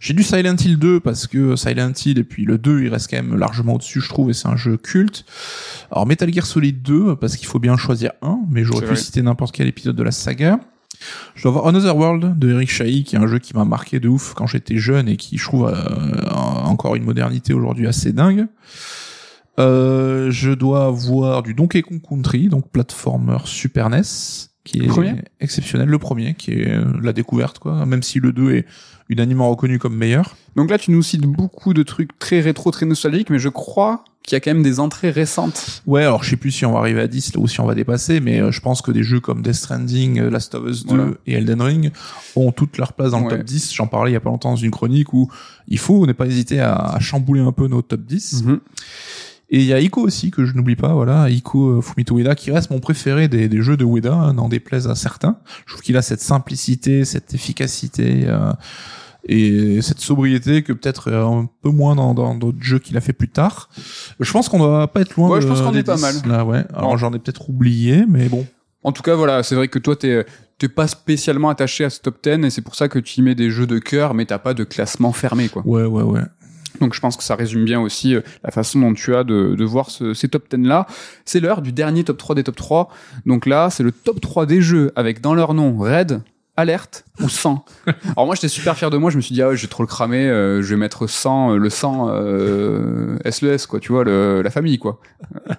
J'ai 0.00 0.14
du 0.14 0.22
Silent 0.22 0.56
Hill 0.56 0.78
2 0.78 1.00
parce 1.00 1.26
que 1.26 1.56
Silent 1.56 1.92
Hill 2.04 2.18
et 2.18 2.24
puis 2.24 2.44
le 2.44 2.58
2, 2.58 2.82
il 2.84 2.88
reste 2.88 3.10
quand 3.10 3.16
même 3.22 3.36
largement 3.36 3.74
au-dessus, 3.74 4.00
je 4.00 4.08
trouve, 4.08 4.30
et 4.30 4.34
c'est 4.34 4.48
un 4.48 4.56
jeu 4.56 4.76
culte. 4.76 5.24
Alors, 5.90 6.06
Metal 6.06 6.32
Gear 6.32 6.46
Solid 6.46 6.80
2 6.82 7.16
parce 7.16 7.36
qu'il 7.36 7.46
faut 7.48 7.58
bien 7.58 7.76
choisir 7.76 8.12
un, 8.22 8.38
mais 8.50 8.64
j'aurais 8.68 8.86
pu 8.86 8.92
vrai. 8.92 8.96
citer 8.96 9.22
n'importe 9.22 9.54
quel 9.54 9.66
épisode 9.66 9.96
de 9.96 10.02
la 10.02 10.12
saga. 10.12 10.60
Je 11.34 11.42
dois 11.42 11.52
avoir 11.52 11.66
Another 11.68 11.96
World 11.96 12.38
de 12.38 12.50
Eric 12.50 12.70
Chahi, 12.70 13.04
qui 13.04 13.16
est 13.16 13.18
un 13.18 13.26
jeu 13.26 13.38
qui 13.38 13.54
m'a 13.54 13.64
marqué 13.64 14.00
de 14.00 14.08
ouf 14.08 14.34
quand 14.34 14.46
j'étais 14.46 14.78
jeune 14.78 15.08
et 15.08 15.16
qui, 15.16 15.38
je 15.38 15.44
trouve, 15.44 15.66
a 15.68 16.64
encore 16.66 16.96
une 16.96 17.04
modernité 17.04 17.52
aujourd'hui 17.52 17.86
assez 17.86 18.12
dingue. 18.12 18.46
Euh, 19.58 20.30
je 20.30 20.52
dois 20.52 20.86
avoir 20.86 21.42
du 21.42 21.54
Donkey 21.54 21.82
Kong 21.82 22.00
Country, 22.00 22.48
donc 22.48 22.70
platformer 22.70 23.38
Super 23.44 23.90
NES, 23.90 24.02
qui 24.64 24.78
est 24.78 24.86
premier? 24.86 25.16
exceptionnel, 25.40 25.88
le 25.88 25.98
premier, 25.98 26.34
qui 26.34 26.52
est 26.52 26.70
euh, 26.70 26.84
la 27.02 27.12
découverte, 27.12 27.58
quoi, 27.58 27.84
même 27.84 28.02
si 28.02 28.20
le 28.20 28.32
2 28.32 28.54
est 28.54 28.66
unanimement 29.08 29.48
reconnu 29.50 29.78
comme 29.78 29.96
meilleur. 29.96 30.36
Donc 30.56 30.70
là, 30.70 30.78
tu 30.78 30.90
nous 30.90 31.02
cites 31.02 31.22
beaucoup 31.22 31.74
de 31.74 31.82
trucs 31.82 32.18
très 32.18 32.40
rétro, 32.40 32.70
très 32.70 32.86
nostalgiques, 32.86 33.30
mais 33.30 33.38
je 33.38 33.48
crois 33.48 34.04
qu'il 34.22 34.34
y 34.34 34.36
a 34.36 34.40
quand 34.40 34.52
même 34.52 34.62
des 34.62 34.78
entrées 34.78 35.10
récentes. 35.10 35.82
Ouais, 35.86 36.02
alors 36.02 36.22
je 36.22 36.28
sais 36.30 36.36
plus 36.36 36.50
si 36.50 36.66
on 36.66 36.72
va 36.72 36.80
arriver 36.80 37.00
à 37.00 37.06
10 37.06 37.34
là, 37.34 37.40
ou 37.40 37.48
si 37.48 37.60
on 37.60 37.64
va 37.66 37.74
dépasser, 37.74 38.20
mais 38.20 38.40
euh, 38.42 38.50
je 38.50 38.60
pense 38.60 38.82
que 38.82 38.90
des 38.90 39.02
jeux 39.02 39.20
comme 39.20 39.40
Death 39.40 39.54
Stranding, 39.54 40.18
euh, 40.20 40.28
Last 40.30 40.54
of 40.54 40.68
Us 40.68 40.84
2 40.84 40.94
Voilà. 40.96 41.10
et 41.26 41.32
Elden 41.34 41.62
Ring 41.62 41.92
ont 42.36 42.52
toute 42.52 42.76
leur 42.76 42.92
place 42.92 43.12
dans 43.12 43.22
Ouais. 43.22 43.30
le 43.32 43.38
top 43.38 43.46
10. 43.46 43.72
J'en 43.74 43.86
parlais 43.86 44.10
il 44.10 44.14
y 44.14 44.16
a 44.16 44.20
pas 44.20 44.28
longtemps 44.28 44.50
dans 44.50 44.56
une 44.56 44.70
chronique 44.70 45.14
où 45.14 45.30
il 45.68 45.78
faut 45.78 46.04
ne 46.06 46.12
pas 46.12 46.26
hésiter 46.26 46.60
à, 46.60 46.74
à 46.74 47.00
chambouler 47.00 47.40
un 47.40 47.52
peu 47.52 47.68
nos 47.68 47.80
top 47.80 48.00
10. 48.02 48.42
Mhm. 48.44 48.60
Et 49.50 49.60
il 49.60 49.64
y 49.64 49.72
a 49.72 49.80
Ico 49.80 50.02
aussi, 50.02 50.30
que 50.30 50.44
je 50.44 50.54
n'oublie 50.54 50.76
pas, 50.76 50.92
voilà, 50.92 51.30
Ico 51.30 51.78
euh, 51.78 51.80
Fumito 51.80 52.18
Ueda, 52.18 52.34
qui 52.34 52.50
reste 52.50 52.70
mon 52.70 52.80
préféré 52.80 53.28
des, 53.28 53.48
des 53.48 53.62
jeux 53.62 53.78
de 53.78 53.84
Ueda, 53.84 54.12
hein, 54.12 54.32
n'en 54.34 54.48
déplaise 54.48 54.88
à 54.88 54.94
certains. 54.94 55.38
Je 55.64 55.72
trouve 55.72 55.82
qu'il 55.82 55.96
a 55.96 56.02
cette 56.02 56.20
simplicité, 56.20 57.06
cette 57.06 57.32
efficacité 57.32 58.24
euh, 58.26 58.52
et 59.26 59.80
cette 59.80 60.00
sobriété 60.00 60.62
que 60.62 60.74
peut-être 60.74 61.10
euh, 61.10 61.24
un 61.24 61.48
peu 61.62 61.70
moins 61.70 61.96
dans 61.96 62.34
d'autres 62.34 62.58
jeux 62.60 62.78
qu'il 62.78 62.96
a 62.98 63.00
fait 63.00 63.14
plus 63.14 63.30
tard. 63.30 63.70
Je 64.20 64.30
pense 64.30 64.50
qu'on 64.50 64.58
doit 64.58 64.86
pas 64.88 65.00
être 65.00 65.16
loin 65.16 65.30
Ouais, 65.30 65.36
de, 65.36 65.42
je 65.42 65.46
pense 65.46 65.62
qu'on 65.62 65.74
est 65.74 65.82
pas 65.82 65.96
10, 65.96 66.02
mal. 66.02 66.14
Là, 66.26 66.44
ouais. 66.44 66.64
Alors 66.74 66.98
j'en 66.98 67.12
ai 67.14 67.18
peut-être 67.18 67.48
oublié, 67.48 68.04
mais 68.06 68.28
bon. 68.28 68.46
En 68.84 68.92
tout 68.92 69.02
cas, 69.02 69.14
voilà, 69.14 69.42
c'est 69.42 69.54
vrai 69.54 69.68
que 69.68 69.78
toi, 69.78 69.96
t'es 69.96 70.24
t'es 70.58 70.68
pas 70.68 70.88
spécialement 70.88 71.48
attaché 71.48 71.84
à 71.84 71.90
ce 71.90 72.00
top 72.00 72.18
10 72.22 72.44
et 72.44 72.50
c'est 72.50 72.62
pour 72.62 72.74
ça 72.74 72.88
que 72.88 72.98
tu 72.98 73.20
y 73.20 73.22
mets 73.22 73.36
des 73.36 73.50
jeux 73.50 73.66
de 73.66 73.78
cœur, 73.78 74.12
mais 74.12 74.26
t'as 74.26 74.38
pas 74.38 74.54
de 74.54 74.64
classement 74.64 75.12
fermé, 75.12 75.48
quoi. 75.48 75.62
Ouais, 75.64 75.84
ouais, 75.84 76.02
ouais. 76.02 76.22
Donc 76.80 76.94
je 76.94 77.00
pense 77.00 77.16
que 77.16 77.22
ça 77.22 77.34
résume 77.34 77.64
bien 77.64 77.80
aussi 77.80 78.14
euh, 78.14 78.20
la 78.44 78.50
façon 78.50 78.80
dont 78.80 78.94
tu 78.94 79.14
as 79.14 79.24
de, 79.24 79.54
de 79.56 79.64
voir 79.64 79.90
ce- 79.90 80.14
ces 80.14 80.28
top 80.28 80.44
10 80.54 80.66
là. 80.66 80.86
C'est 81.24 81.40
l'heure 81.40 81.62
du 81.62 81.72
dernier 81.72 82.04
top 82.04 82.18
3 82.18 82.34
des 82.34 82.44
top 82.44 82.56
3. 82.56 82.88
Donc 83.26 83.46
là, 83.46 83.68
c'est 83.70 83.82
le 83.82 83.92
top 83.92 84.20
3 84.20 84.46
des 84.46 84.60
jeux 84.60 84.92
avec 84.96 85.20
dans 85.20 85.34
leur 85.34 85.54
nom 85.54 85.76
Red, 85.78 86.20
Alerte 86.56 87.04
ou 87.20 87.28
100. 87.28 87.64
Alors 88.16 88.26
moi 88.26 88.34
j'étais 88.34 88.48
super 88.48 88.76
fier 88.76 88.90
de 88.90 88.96
moi, 88.96 89.10
je 89.10 89.16
me 89.16 89.22
suis 89.22 89.32
dit 89.34 89.42
ah 89.42 89.48
ouais, 89.50 89.56
je 89.56 89.62
vais 89.62 89.68
trop 89.68 89.82
le 89.84 89.86
cramer, 89.86 90.28
euh, 90.28 90.60
je 90.60 90.68
vais 90.70 90.76
mettre 90.76 91.06
100 91.06 91.52
euh, 91.52 91.56
le 91.56 91.70
100 91.70 92.08
euh, 92.10 93.16
S 93.24 93.42
le 93.42 93.52
S 93.52 93.66
quoi, 93.66 93.78
tu 93.80 93.92
vois 93.92 94.02
le, 94.04 94.42
la 94.42 94.50
famille 94.50 94.78
quoi. 94.78 95.00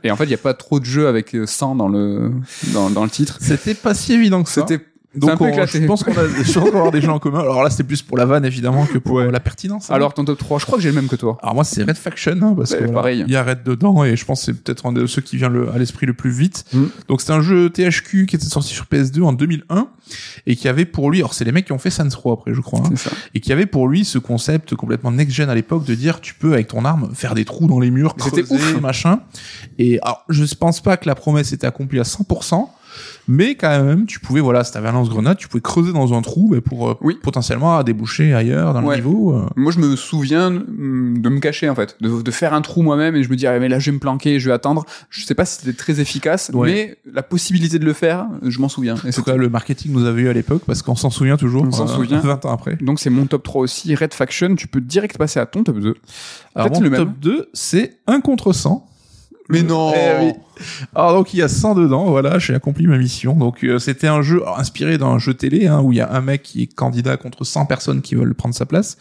Et 0.03 0.11
en 0.11 0.15
fait, 0.17 0.25
il 0.25 0.31
y 0.31 0.33
a 0.33 0.37
pas 0.37 0.53
trop 0.53 0.79
de 0.79 0.85
jeux 0.85 1.07
avec 1.07 1.35
euh, 1.35 1.45
100 1.45 1.75
dans 1.75 1.87
le 1.87 2.31
dans, 2.73 2.89
dans 2.89 3.03
le 3.03 3.09
titre. 3.09 3.37
C'était 3.39 3.75
pas 3.75 3.93
si 3.93 4.13
évident 4.13 4.43
que 4.43 4.49
ça. 4.49 4.65
C'était 4.67 4.83
donc 5.19 5.41
on- 5.41 5.45
je 5.65 5.85
pense 5.85 6.03
qu'on 6.03 6.11
a, 6.11 6.15
je 6.15 6.53
pense 6.53 6.69
va 6.71 6.77
avoir 6.77 6.91
des 6.91 7.01
gens 7.01 7.15
en 7.15 7.19
commun. 7.19 7.39
Alors 7.41 7.63
là, 7.63 7.69
c'était 7.69 7.83
plus 7.83 8.01
pour 8.01 8.17
la 8.17 8.25
vanne 8.25 8.45
évidemment 8.45 8.85
que 8.85 8.97
pour 8.97 9.19
la 9.21 9.39
pertinence. 9.39 9.89
hein. 9.89 9.95
alors 9.95 10.13
ton 10.13 10.25
top 10.25 10.37
3, 10.39 10.59
je 10.59 10.65
crois 10.65 10.77
que 10.77 10.81
j'ai 10.83 10.89
le 10.89 10.95
même 10.95 11.07
que 11.07 11.15
toi. 11.15 11.37
Alors 11.41 11.55
moi 11.55 11.63
c'est 11.63 11.83
Red 11.83 11.97
Faction 11.97 12.37
hein, 12.41 12.53
parce 12.57 12.71
Ouais, 12.71 12.79
que 12.79 12.91
pareil. 12.91 13.23
il 13.27 13.31
y 13.31 13.35
a 13.35 13.43
Red 13.43 13.63
dedans 13.63 14.03
et 14.03 14.15
je 14.15 14.25
pense 14.25 14.39
que 14.39 14.45
c'est 14.47 14.53
peut-être 14.63 14.85
un 14.85 14.91
de 14.93 15.05
ceux 15.05 15.21
qui 15.21 15.37
vient 15.37 15.49
le- 15.49 15.69
à 15.71 15.77
l'esprit 15.77 16.05
le 16.05 16.13
plus 16.13 16.31
vite. 16.31 16.65
Mm. 16.73 16.83
Donc 17.07 17.21
c'est 17.21 17.31
un 17.31 17.41
jeu 17.41 17.69
THQ 17.69 18.25
qui 18.25 18.35
était 18.35 18.45
sorti 18.45 18.73
sur 18.73 18.85
PS2 18.85 19.21
en 19.23 19.33
2001 19.33 19.87
et 20.47 20.55
qui 20.55 20.67
avait 20.67 20.85
pour 20.85 21.11
lui, 21.11 21.19
alors 21.19 21.33
c'est 21.33 21.45
les 21.45 21.51
mecs 21.51 21.65
qui 21.65 21.71
ont 21.71 21.77
fait 21.77 21.89
Sans 21.91 22.13
Row 22.15 22.31
après 22.33 22.53
je 22.53 22.61
crois, 22.61 22.79
hein, 22.79 22.89
C'est 22.95 23.09
ça. 23.09 23.15
et 23.35 23.39
qui 23.39 23.51
avait 23.53 23.65
pour 23.67 23.87
lui 23.87 24.05
ce 24.05 24.17
concept 24.17 24.75
complètement 24.75 25.11
next-gen 25.11 25.49
à 25.49 25.55
l'époque 25.55 25.85
de 25.85 25.93
dire 25.95 26.19
tu 26.21 26.33
peux 26.33 26.53
avec 26.53 26.67
ton 26.67 26.85
arme 26.85 27.09
faire 27.13 27.35
des 27.35 27.45
trous 27.45 27.67
dans 27.67 27.79
les 27.79 27.91
murs, 27.91 28.15
creuser, 28.15 28.43
ouf. 28.49 28.81
machin. 28.81 29.19
Et 29.77 29.99
alors 30.01 30.23
je 30.29 30.43
pense 30.55 30.81
pas 30.81 30.97
que 30.97 31.07
la 31.07 31.15
promesse 31.15 31.51
était 31.53 31.67
accomplie 31.67 31.99
à 31.99 32.03
100%. 32.03 32.69
Mais 33.27 33.55
quand 33.55 33.83
même, 33.83 34.05
tu 34.05 34.19
pouvais, 34.19 34.41
voilà, 34.41 34.63
si 34.63 34.71
t'avais 34.71 34.89
un 34.89 34.93
lance-grenade, 34.93 35.37
tu 35.37 35.47
pouvais 35.47 35.61
creuser 35.61 35.93
dans 35.93 36.13
un 36.13 36.21
trou 36.21 36.49
mais 36.51 36.61
pour 36.61 36.89
euh, 36.89 36.97
Oui. 37.01 37.17
potentiellement 37.21 37.81
déboucher 37.83 38.33
ailleurs 38.33 38.73
dans 38.73 38.83
Ouais. 38.83 38.97
le 38.97 39.03
niveau. 39.03 39.33
euh. 39.35 39.45
Moi, 39.55 39.71
je 39.71 39.79
me 39.79 39.95
souviens 39.95 40.47
hum, 40.47 41.19
de 41.21 41.29
me 41.29 41.39
cacher 41.39 41.69
en 41.69 41.75
fait, 41.75 41.95
de, 42.01 42.21
de 42.21 42.31
faire 42.31 42.53
un 42.53 42.61
trou 42.61 42.81
moi-même 42.81 43.15
et 43.15 43.23
je 43.23 43.29
me 43.29 43.35
dis 43.35 43.45
ah, 43.47 43.59
mais 43.59 43.69
là 43.69 43.79
je 43.79 43.91
vais 43.91 43.95
me 43.95 43.99
planquer, 43.99 44.39
je 44.39 44.47
vais 44.49 44.53
attendre. 44.53 44.85
Je 45.09 45.23
sais 45.25 45.35
pas 45.35 45.45
si 45.45 45.59
c'était 45.59 45.73
très 45.77 45.99
efficace, 45.99 46.51
Ouais. 46.53 46.67
mais 47.05 47.11
la 47.13 47.23
possibilité 47.23 47.79
de 47.79 47.85
le 47.85 47.93
faire, 47.93 48.27
je 48.43 48.59
m'en 48.59 48.69
souviens. 48.69 48.95
Et 49.05 49.11
c'est 49.11 49.23
cas, 49.23 49.35
le 49.35 49.49
marketing 49.49 49.91
nous 49.93 50.05
avait 50.05 50.23
eu 50.23 50.29
à 50.29 50.33
l'époque 50.33 50.63
parce 50.65 50.81
qu'on 50.81 50.95
s'en 50.95 51.09
souvient 51.09 51.37
toujours. 51.37 51.63
On 51.65 51.71
s'en 51.71 51.85
euh, 51.85 51.95
souvient. 51.95 52.19
20 52.23 52.45
ans 52.45 52.51
après. 52.53 52.77
donc 52.81 52.99
c'est 52.99 53.09
mon 53.09 53.25
top 53.25 53.43
3 53.43 53.61
aussi, 53.61 53.93
Red 53.95 54.13
Faction. 54.13 54.55
Tu 54.55 54.67
peux 54.67 54.81
direct 54.81 55.17
passer 55.17 55.39
à 55.39 55.45
ton 55.45 55.63
top 55.63 55.79
2. 55.79 55.95
Alors, 56.55 56.71
mon 56.73 56.79
le 56.81 56.89
top 56.89 57.07
même. 57.07 57.15
2, 57.21 57.49
c'est 57.53 57.97
1 58.07 58.21
contre 58.21 58.53
100. 58.53 58.85
Mais 59.49 59.63
non 59.63 59.91
Eh 59.95 60.25
oui. 60.25 60.33
Alors 60.95 61.13
donc 61.13 61.33
il 61.33 61.37
y 61.37 61.41
a 61.41 61.47
100 61.47 61.75
dedans, 61.75 62.05
voilà, 62.05 62.37
j'ai 62.39 62.53
accompli 62.53 62.85
ma 62.87 62.97
mission. 62.97 63.33
Donc 63.33 63.63
euh, 63.63 63.79
c'était 63.79 64.07
un 64.07 64.21
jeu 64.21 64.43
inspiré 64.57 64.97
d'un 64.97 65.17
jeu 65.17 65.33
télé 65.33 65.67
hein, 65.67 65.81
où 65.81 65.91
il 65.91 65.97
y 65.97 66.01
a 66.01 66.11
un 66.11 66.21
mec 66.21 66.43
qui 66.43 66.63
est 66.63 66.73
candidat 66.73 67.17
contre 67.17 67.43
100 67.43 67.65
personnes 67.65 68.01
qui 68.01 68.15
veulent 68.15 68.35
prendre 68.35 68.55
sa 68.55 68.65
place. 68.65 68.97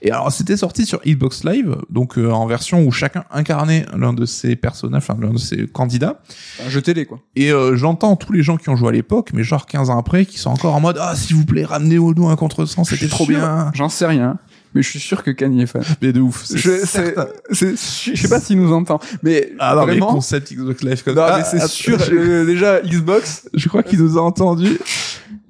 Et 0.00 0.10
alors 0.10 0.32
c'était 0.32 0.56
sorti 0.56 0.86
sur 0.86 1.00
Xbox 1.06 1.44
Live, 1.44 1.76
donc 1.90 2.18
euh, 2.18 2.30
en 2.30 2.46
version 2.46 2.82
où 2.82 2.90
chacun 2.90 3.24
incarnait 3.30 3.86
l'un 3.96 4.12
de 4.12 4.24
ses 4.24 4.56
personnages, 4.56 5.02
enfin 5.08 5.18
l'un 5.20 5.32
de 5.32 5.38
ses 5.38 5.66
candidats. 5.66 6.20
Un 6.66 6.70
jeu 6.70 6.82
télé 6.82 7.04
quoi. 7.04 7.18
Et 7.36 7.52
euh, 7.52 7.76
j'entends 7.76 8.16
tous 8.16 8.32
les 8.32 8.42
gens 8.42 8.56
qui 8.56 8.70
ont 8.70 8.76
joué 8.76 8.88
à 8.88 8.92
l'époque, 8.92 9.30
mais 9.34 9.42
genre 9.42 9.66
15 9.66 9.90
ans 9.90 9.98
après, 9.98 10.24
qui 10.24 10.38
sont 10.38 10.50
encore 10.50 10.74
en 10.74 10.80
mode 10.80 10.98
ah 11.00 11.14
s'il 11.14 11.36
vous 11.36 11.44
plaît 11.44 11.64
ramenez-nous 11.64 12.28
un 12.28 12.36
contre 12.36 12.64
100, 12.64 12.84
c'était 12.84 13.08
trop 13.08 13.24
Sûr, 13.24 13.36
bien. 13.36 13.70
J'en 13.74 13.88
sais 13.88 14.06
rien. 14.06 14.38
Mais 14.74 14.82
je 14.82 14.88
suis 14.88 15.00
sûr 15.00 15.22
que 15.22 15.30
Kanye 15.30 15.62
est 15.62 15.66
fan. 15.66 15.82
Mais 16.00 16.12
de 16.12 16.20
ouf. 16.20 16.44
Je, 16.54 16.70
c'est- 16.86 17.14
c'est- 17.50 17.76
je 18.14 18.20
sais 18.22 18.28
pas 18.28 18.40
s'il 18.40 18.58
nous 18.60 18.72
entend, 18.72 19.00
mais 19.22 19.52
Ah 19.58 19.74
non, 19.74 19.80
mais 19.86 19.92
vraiment. 19.92 20.06
concept 20.14 20.52
Xbox 20.52 20.82
Live 20.82 21.02
comme 21.04 21.14
Non, 21.16 21.22
Ah, 21.26 21.38
mais 21.38 21.44
c'est 21.44 21.58
attends, 21.58 21.66
sûr. 21.68 21.98
Je, 21.98 22.14
euh, 22.14 22.44
déjà 22.46 22.80
Xbox. 22.80 23.48
je 23.52 23.68
crois 23.68 23.82
qu'il 23.82 24.00
nous 24.00 24.16
a 24.18 24.22
entendu. 24.22 24.78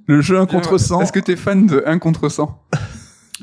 Le 0.06 0.20
jeu 0.20 0.38
1 0.38 0.46
contre 0.46 0.76
100. 0.78 1.00
Est-ce 1.02 1.12
que 1.12 1.20
t'es 1.20 1.36
fan 1.36 1.66
de 1.66 1.82
1 1.86 1.98
contre 1.98 2.28
100 2.28 2.60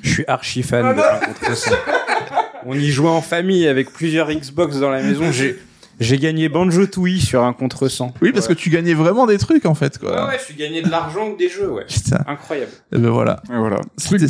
Je 0.01 0.09
suis 0.09 0.25
archi 0.27 0.63
fan 0.63 0.95
de 0.95 1.01
1 1.01 1.19
contre 1.19 1.55
100. 1.57 1.71
On 2.65 2.73
y 2.73 2.89
jouait 2.91 3.07
en 3.09 3.21
famille 3.21 3.65
avec 3.67 3.91
plusieurs 3.93 4.29
Xbox 4.29 4.77
dans 4.79 4.89
la 4.89 5.01
maison. 5.01 5.31
J'ai 5.31 5.57
j'ai 5.99 6.17
gagné 6.17 6.49
Banjo 6.49 6.85
Tooie 6.85 7.19
sur 7.19 7.43
1 7.43 7.53
contre 7.53 7.87
100. 7.87 8.13
Oui, 8.21 8.31
parce 8.31 8.47
que 8.47 8.53
tu 8.53 8.69
gagnais 8.69 8.93
vraiment 8.93 9.25
des 9.27 9.37
trucs 9.37 9.65
en 9.65 9.75
fait, 9.75 9.97
quoi. 9.97 10.11
Ouais, 10.11 10.27
ouais, 10.31 10.37
je 10.39 10.45
suis 10.45 10.55
gagné 10.55 10.81
de 10.81 10.89
l'argent 10.89 11.29
ou 11.29 11.37
des 11.37 11.49
jeux, 11.49 11.69
ouais. 11.71 11.85
Putain. 11.87 12.23
Incroyable. 12.27 12.71
Et 12.93 12.97
ben 12.97 13.09
voilà. 13.09 13.41
Et 13.51 13.55
Voilà. 13.57 13.81
C'était 13.97 14.27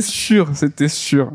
sûr. 0.00 0.48
C'était 0.54 0.88
sûr. 0.88 1.30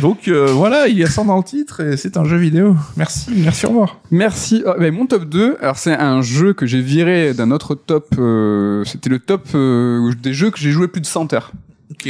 Donc 0.00 0.28
euh, 0.28 0.46
voilà, 0.46 0.88
il 0.88 0.96
y 0.96 1.02
a 1.04 1.08
100 1.10 1.24
dans 1.24 1.36
le 1.38 1.42
titre 1.42 1.80
et 1.80 1.96
c'est 1.96 2.16
un 2.16 2.24
jeu 2.24 2.36
vidéo. 2.36 2.76
Merci, 2.96 3.30
merci 3.36 3.66
au 3.66 3.70
revoir. 3.70 4.00
Merci. 4.10 4.62
Ah, 4.66 4.74
ben, 4.78 4.94
mon 4.94 5.06
top 5.06 5.24
2, 5.24 5.56
alors 5.60 5.78
c'est 5.78 5.92
un 5.94 6.22
jeu 6.22 6.52
que 6.52 6.66
j'ai 6.66 6.80
viré 6.80 7.34
d'un 7.34 7.50
autre 7.50 7.74
top. 7.74 8.06
euh, 8.18 8.84
C'était 8.84 9.10
le 9.10 9.18
top 9.18 9.42
euh, 9.54 10.12
des 10.22 10.32
jeux 10.32 10.50
que 10.50 10.58
j'ai 10.58 10.70
joué 10.70 10.88
plus 10.88 11.00
de 11.00 11.06
100 11.06 11.32
heures. 11.32 11.52
Ok. 11.90 12.08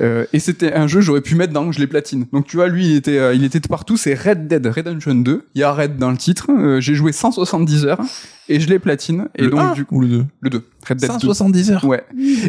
Euh, 0.00 0.26
et 0.32 0.38
c'était 0.40 0.72
un 0.72 0.86
jeu 0.86 1.00
j'aurais 1.00 1.20
pu 1.20 1.34
mettre 1.36 1.52
dans 1.52 1.70
je 1.70 1.78
les 1.78 1.86
platine. 1.86 2.26
Donc 2.32 2.46
tu 2.46 2.56
vois 2.56 2.68
lui 2.68 2.86
il 2.86 2.96
était 2.96 3.18
euh, 3.18 3.34
il 3.34 3.44
était 3.44 3.60
de 3.60 3.68
partout, 3.68 3.96
c'est 3.96 4.14
Red 4.14 4.48
Dead 4.48 4.66
Redemption 4.66 5.14
2. 5.14 5.46
Il 5.54 5.60
y 5.60 5.64
a 5.64 5.72
Red 5.72 5.98
dans 5.98 6.10
le 6.10 6.16
titre. 6.16 6.50
Euh, 6.50 6.80
j'ai 6.80 6.94
joué 6.94 7.12
170 7.12 7.84
heures 7.84 8.00
et 8.48 8.58
je 8.60 8.68
les 8.68 8.78
platine 8.78 9.28
et 9.36 9.42
le 9.42 9.50
donc 9.50 9.60
1 9.60 9.72
du 9.74 9.86
ou 9.90 10.00
le 10.00 10.08
2 10.08 10.26
le 10.40 10.50
2, 10.50 10.64
Red 10.88 10.98
Dead 10.98 11.10
2. 11.10 11.20
170 11.20 11.70
heures. 11.70 11.84
Ouais. 11.84 12.04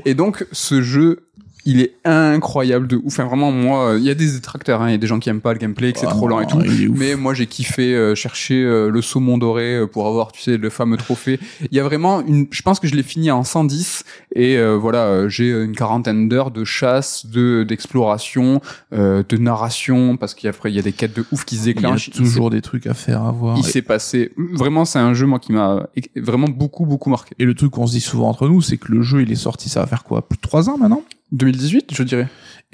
Et 0.06 0.16
donc 0.16 0.46
ce 0.52 0.82
jeu 0.82 1.28
il 1.66 1.82
est 1.82 1.94
incroyable 2.06 2.88
de 2.88 2.96
ouf. 2.98 3.04
Enfin 3.08 3.26
vraiment 3.26 3.52
moi 3.52 3.90
euh, 3.94 3.98
il 3.98 4.04
y 4.06 4.10
a 4.10 4.16
des 4.16 4.32
détracteurs 4.32 4.82
hein, 4.82 4.90
il 4.90 4.92
y 4.92 4.96
a 4.96 4.98
des 5.00 5.08
gens 5.08 5.20
qui 5.20 5.30
aiment 5.30 5.42
pas 5.42 5.54
le 5.54 5.60
gameplay, 5.60 5.92
que 5.94 6.00
c'est 6.00 6.06
Ah, 6.08 6.12
trop 6.12 6.28
lent 6.28 6.40
et 6.42 6.48
tout. 6.48 6.62
Mais 6.94 7.16
moi 7.16 7.34
j'ai 7.34 7.48
kiffé 7.48 7.94
euh, 7.96 8.14
chercher 8.16 8.64
euh, 8.64 8.90
le 8.90 9.02
saumon 9.02 9.38
doré 9.38 9.76
euh, 9.78 9.88
pour 9.88 10.08
avoir 10.08 10.32
tu 10.32 10.42
sais 10.42 10.58
le 10.58 10.70
fameux 10.70 10.98
trophée. 10.98 11.40
Il 11.72 11.76
y 11.76 11.80
a 11.80 11.84
vraiment 11.84 12.22
une 12.26 12.48
je 12.52 12.62
pense 12.62 12.80
que 12.80 12.88
je 12.88 12.96
l'ai 12.96 13.04
fini 13.04 13.32
en 13.32 13.44
110 13.44 14.04
et 14.36 14.58
euh, 14.58 14.76
voilà 14.78 15.28
j'ai 15.28 15.50
une 15.52 15.76
quarantaine 15.76 16.30
d'heures 16.30 16.52
de 16.52 16.64
chasse, 16.64 17.26
de 17.26 17.64
d'exploration, 17.68 18.62
euh, 18.94 19.24
de 19.28 19.38
narration 19.38 20.18
parce 20.18 20.34
qu'après 20.36 20.72
il 20.72 20.76
y 20.76 20.80
a 20.80 20.84
des 20.84 20.92
quêtes 20.94 21.16
de 21.16 21.26
ouf 21.32 21.46
qui 21.46 21.56
se 21.56 21.62
Il 21.64 21.68
y 21.68 21.70
a 21.72 21.74
déclenchent. 21.74 22.12
toujours 22.12 22.50
des 22.50 22.62
trucs 22.62 22.88
à 22.88 22.94
faire, 22.94 23.24
à 23.24 23.32
voir. 23.32 23.58
il 23.58 23.64
s'est 23.64 23.82
passé 23.82 24.32
vraiment 24.38 24.86
c'est 24.86 25.00
un 25.00 25.14
jeu 25.14 25.26
moi 25.26 25.40
qui 25.40 25.52
m'a 25.52 25.88
vraiment 26.16 26.48
beaucoup 26.48 26.86
beaucoup 26.86 27.10
marqué. 27.10 27.34
Et 27.40 27.46
le 27.46 27.54
truc 27.56 27.72
qu'on 27.72 27.88
se 27.88 27.94
dit 27.94 28.02
souvent 28.02 28.30
entre 28.30 28.48
nous, 28.48 28.62
c'est 28.62 28.78
que 28.78 28.92
le 28.92 29.02
jeu, 29.02 29.22
il 29.22 29.32
est 29.32 29.36
sorti, 29.36 29.70
ça 29.70 29.80
va 29.82 29.88
faire 29.88 30.04
quoi? 30.04 30.28
Plus 30.28 30.38
de 30.38 30.42
3 30.42 30.70
ans 30.70 30.78
maintenant? 30.78 31.02
2018 31.32 31.94
je 31.94 32.04
dirais. 32.04 32.28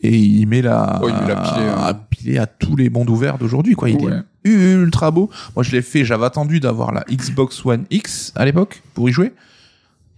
Et 0.04 0.18
il 0.18 0.45
met 0.47 0.62
la, 0.62 0.99
Oh, 1.04 1.10
il 1.10 1.14
met 1.16 1.28
la 1.34 1.36
pilée, 1.41 1.68
hein. 1.68 1.78
à 1.78 1.93
piler 1.93 2.38
à 2.39 2.47
tous 2.47 2.76
les 2.76 2.89
mondes 2.89 3.10
ouverts 3.10 3.38
d'aujourd'hui, 3.38 3.76
quoi. 3.76 3.89
Il 3.89 3.97
Ouais. 3.97 4.14
est 4.45 4.49
ultra 4.74 5.12
beau. 5.12 5.30
Moi, 5.56 5.62
je 5.64 5.72
l'ai 5.72 5.82
fait, 5.84 6.04
j'avais 6.06 6.26
attendu 6.26 6.60
d'avoir 6.60 6.91
la 6.91 7.04
Xbox 7.12 7.64
One 7.66 7.86
X 7.91 8.32
à 8.36 8.45
l'époque 8.45 8.82
pour 8.95 9.08
y 9.10 9.12
jouer. 9.12 9.32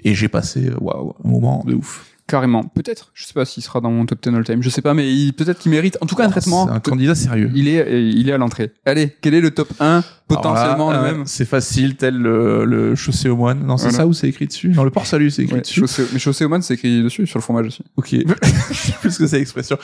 Et 0.06 0.14
j'ai 0.16 0.30
passé, 0.30 0.68
euh, 0.70 0.76
waouh, 0.80 1.16
un 1.24 1.30
moment 1.30 1.64
de 1.68 1.74
ouf. 1.76 2.06
Carrément. 2.26 2.64
Peut-être. 2.64 3.12
Je 3.14 3.26
sais 3.26 3.34
pas 3.34 3.44
s'il 3.44 3.62
sera 3.64 3.82
dans 3.82 3.92
mon 3.92 4.06
top 4.06 4.22
10 4.24 4.36
all 4.36 4.44
time. 4.46 4.64
Je 4.64 4.70
sais 4.70 4.82
pas, 4.82 4.94
mais 4.94 5.14
il- 5.14 5.34
peut-être 5.34 5.60
qu'il 5.60 5.72
mérite. 5.72 5.98
En 6.02 6.06
tout 6.06 6.16
cas, 6.16 6.26
un 6.26 6.30
traitement. 6.30 6.68
C'est 6.68 6.74
un 6.74 6.80
candidat 6.80 7.16
sérieux. 7.16 7.52
Il 7.54 7.68
est, 7.68 8.12
il 8.12 8.30
est 8.30 8.34
à 8.34 8.38
l'entrée. 8.38 8.72
Allez, 8.86 9.16
quel 9.22 9.34
est 9.34 9.42
le 9.42 9.52
top 9.52 9.68
1 9.82 10.04
potentiellement 10.30 10.90
là, 10.92 11.02
le 11.02 11.08
euh, 11.08 11.12
même 11.12 11.26
C'est 11.26 11.44
facile, 11.46 11.96
tel 11.98 12.16
le, 12.18 12.64
le 12.64 12.96
chaussé 12.96 13.28
aux 13.28 13.36
moines. 13.36 13.66
Non, 13.66 13.76
c'est 13.78 13.84
Voilà. 13.90 13.98
ça 13.98 14.08
où 14.08 14.14
c'est 14.14 14.30
écrit 14.30 14.48
dessus? 14.48 14.70
Non, 14.70 14.86
le 14.86 14.90
port 14.90 15.06
salut, 15.06 15.30
c'est 15.32 15.44
écrit 15.44 15.56
Ouais, 15.56 15.62
dessus. 15.62 15.82
chaussée, 15.82 16.06
mais 16.14 16.18
chaussée 16.20 16.46
au 16.46 16.50
man, 16.50 16.62
c'est 16.62 16.76
écrit 16.76 17.04
dessus 17.04 17.28
sur 17.28 17.40
le 17.40 17.44
fromage 17.44 17.68
aussi. 17.68 17.84
Ok. 17.98 18.08
Je 18.72 18.74
sais 18.74 18.94
plus 19.02 19.18
que 19.18 19.28
c'est 19.28 19.38
l'expression. 19.40 19.78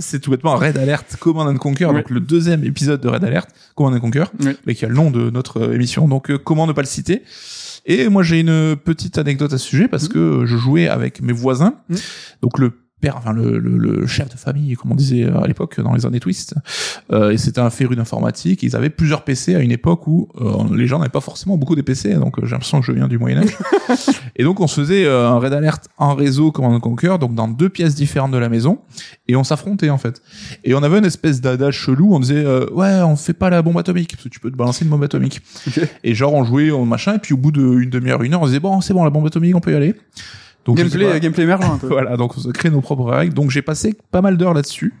C'est- 0.00 0.18
tout 0.20 0.30
bêtement 0.30 0.56
Red 0.56 0.78
Alert 0.78 1.16
Command 1.20 1.46
and 1.46 1.58
Conquer, 1.58 1.84
Oui. 1.86 1.94
donc 1.94 2.10
le 2.10 2.20
deuxième 2.20 2.64
épisode 2.64 3.00
de 3.02 3.08
Red 3.08 3.22
Alert 3.24 3.48
Command 3.74 3.94
and 3.94 4.00
Conquer, 4.00 4.24
Oui. 4.40 4.52
mais 4.66 4.74
qui 4.74 4.84
a 4.86 4.88
le 4.88 4.94
nom 4.94 5.10
de 5.10 5.28
notre 5.30 5.60
euh, 5.60 5.74
émission. 5.74 6.08
Donc 6.08 6.30
euh, 6.30 6.38
comment 6.38 6.66
ne 6.66 6.72
pas 6.72 6.82
le 6.82 6.86
citer? 6.86 7.22
Et 7.90 8.08
moi 8.08 8.22
j'ai 8.22 8.38
une 8.40 8.76
petite 8.76 9.18
anecdote 9.18 9.52
à 9.52 9.58
ce 9.58 9.66
sujet 9.66 9.88
parce 9.88 10.04
Mhm. 10.04 10.08
que 10.12 10.42
je 10.46 10.56
jouais 10.56 10.86
avec 10.88 11.20
mes 11.22 11.32
voisins, 11.32 11.74
Mhm. 11.88 11.96
donc 12.42 12.58
le 12.58 12.72
père, 13.00 13.16
enfin 13.16 13.32
le, 13.32 13.58
le, 13.58 13.76
le 13.76 14.06
chef 14.06 14.28
de 14.28 14.36
famille, 14.36 14.74
comme 14.74 14.92
on 14.92 14.94
disait 14.94 15.24
euh, 15.24 15.40
à 15.40 15.46
l'époque 15.46 15.80
dans 15.80 15.94
les 15.94 16.06
années 16.06 16.20
Twist, 16.20 16.54
euh, 17.12 17.30
et 17.30 17.38
c'était 17.38 17.60
un 17.60 17.70
féru 17.70 17.96
d'informatique. 17.96 18.62
Ils 18.62 18.76
avaient 18.76 18.90
plusieurs 18.90 19.22
PC 19.24 19.54
à 19.54 19.60
une 19.60 19.72
époque 19.72 20.06
où 20.06 20.28
euh, 20.40 20.76
les 20.76 20.86
gens 20.86 20.98
n'avaient 20.98 21.08
pas 21.08 21.20
forcément 21.20 21.56
beaucoup 21.56 21.74
de 21.74 21.82
PC, 21.82 22.14
donc 22.14 22.38
euh, 22.38 22.42
j'ai 22.44 22.52
l'impression 22.52 22.80
que 22.80 22.86
je 22.86 22.92
viens 22.92 23.08
du 23.08 23.18
Moyen 23.18 23.38
Âge. 23.38 23.56
Et 24.36 24.44
donc 24.44 24.60
on 24.60 24.66
se 24.66 24.80
faisait 24.80 25.04
euh, 25.04 25.28
un 25.28 25.38
raid 25.38 25.52
alert 25.52 25.88
en 25.98 26.14
réseau 26.14 26.52
Command 26.52 26.74
and 26.74 26.80
Conquer, 26.80 27.16
donc 27.18 27.34
dans 27.34 27.48
deux 27.48 27.68
pièces 27.68 27.94
différentes 27.94 28.30
de 28.30 28.38
la 28.38 28.48
maison, 28.48 28.78
et 29.28 29.36
on 29.36 29.44
s'affrontait 29.44 29.90
en 29.90 29.98
fait. 29.98 30.22
Et 30.64 30.74
on 30.74 30.82
avait 30.82 30.98
une 30.98 31.04
espèce 31.04 31.40
d'adage 31.40 31.74
chelou, 31.74 32.14
on 32.14 32.20
disait 32.20 32.44
euh, 32.44 32.66
ouais 32.72 33.00
on 33.02 33.16
fait 33.16 33.32
pas 33.32 33.50
la 33.50 33.62
bombe 33.62 33.78
atomique, 33.78 34.12
parce 34.12 34.24
que 34.24 34.28
tu 34.28 34.40
peux 34.40 34.50
te 34.50 34.56
balancer 34.56 34.84
une 34.84 34.90
bombe 34.90 35.02
atomique. 35.04 35.40
Et 36.04 36.14
genre 36.14 36.34
on 36.34 36.44
jouait 36.44 36.70
on 36.70 36.84
machin, 36.86 37.14
et 37.14 37.18
puis 37.18 37.34
au 37.34 37.36
bout 37.36 37.52
d'une 37.52 37.90
demi-heure, 37.90 38.22
une 38.22 38.34
heure, 38.34 38.42
on 38.42 38.46
disait 38.46 38.60
bon 38.60 38.80
c'est 38.80 38.94
bon 38.94 39.04
la 39.04 39.10
bombe 39.10 39.26
atomique 39.26 39.54
on 39.56 39.60
peut 39.60 39.72
y 39.72 39.76
aller. 39.76 39.94
Donc 40.64 40.76
Gameplay, 40.76 41.20
gameplay 41.20 41.50
un 41.50 41.78
peu. 41.78 41.88
Voilà, 41.88 42.16
donc 42.16 42.36
on 42.36 42.40
se 42.40 42.48
crée 42.48 42.70
nos 42.70 42.80
propres 42.80 43.10
règles. 43.10 43.34
Donc 43.34 43.50
j'ai 43.50 43.62
passé 43.62 43.94
pas 44.10 44.20
mal 44.20 44.36
d'heures 44.36 44.54
là-dessus 44.54 44.94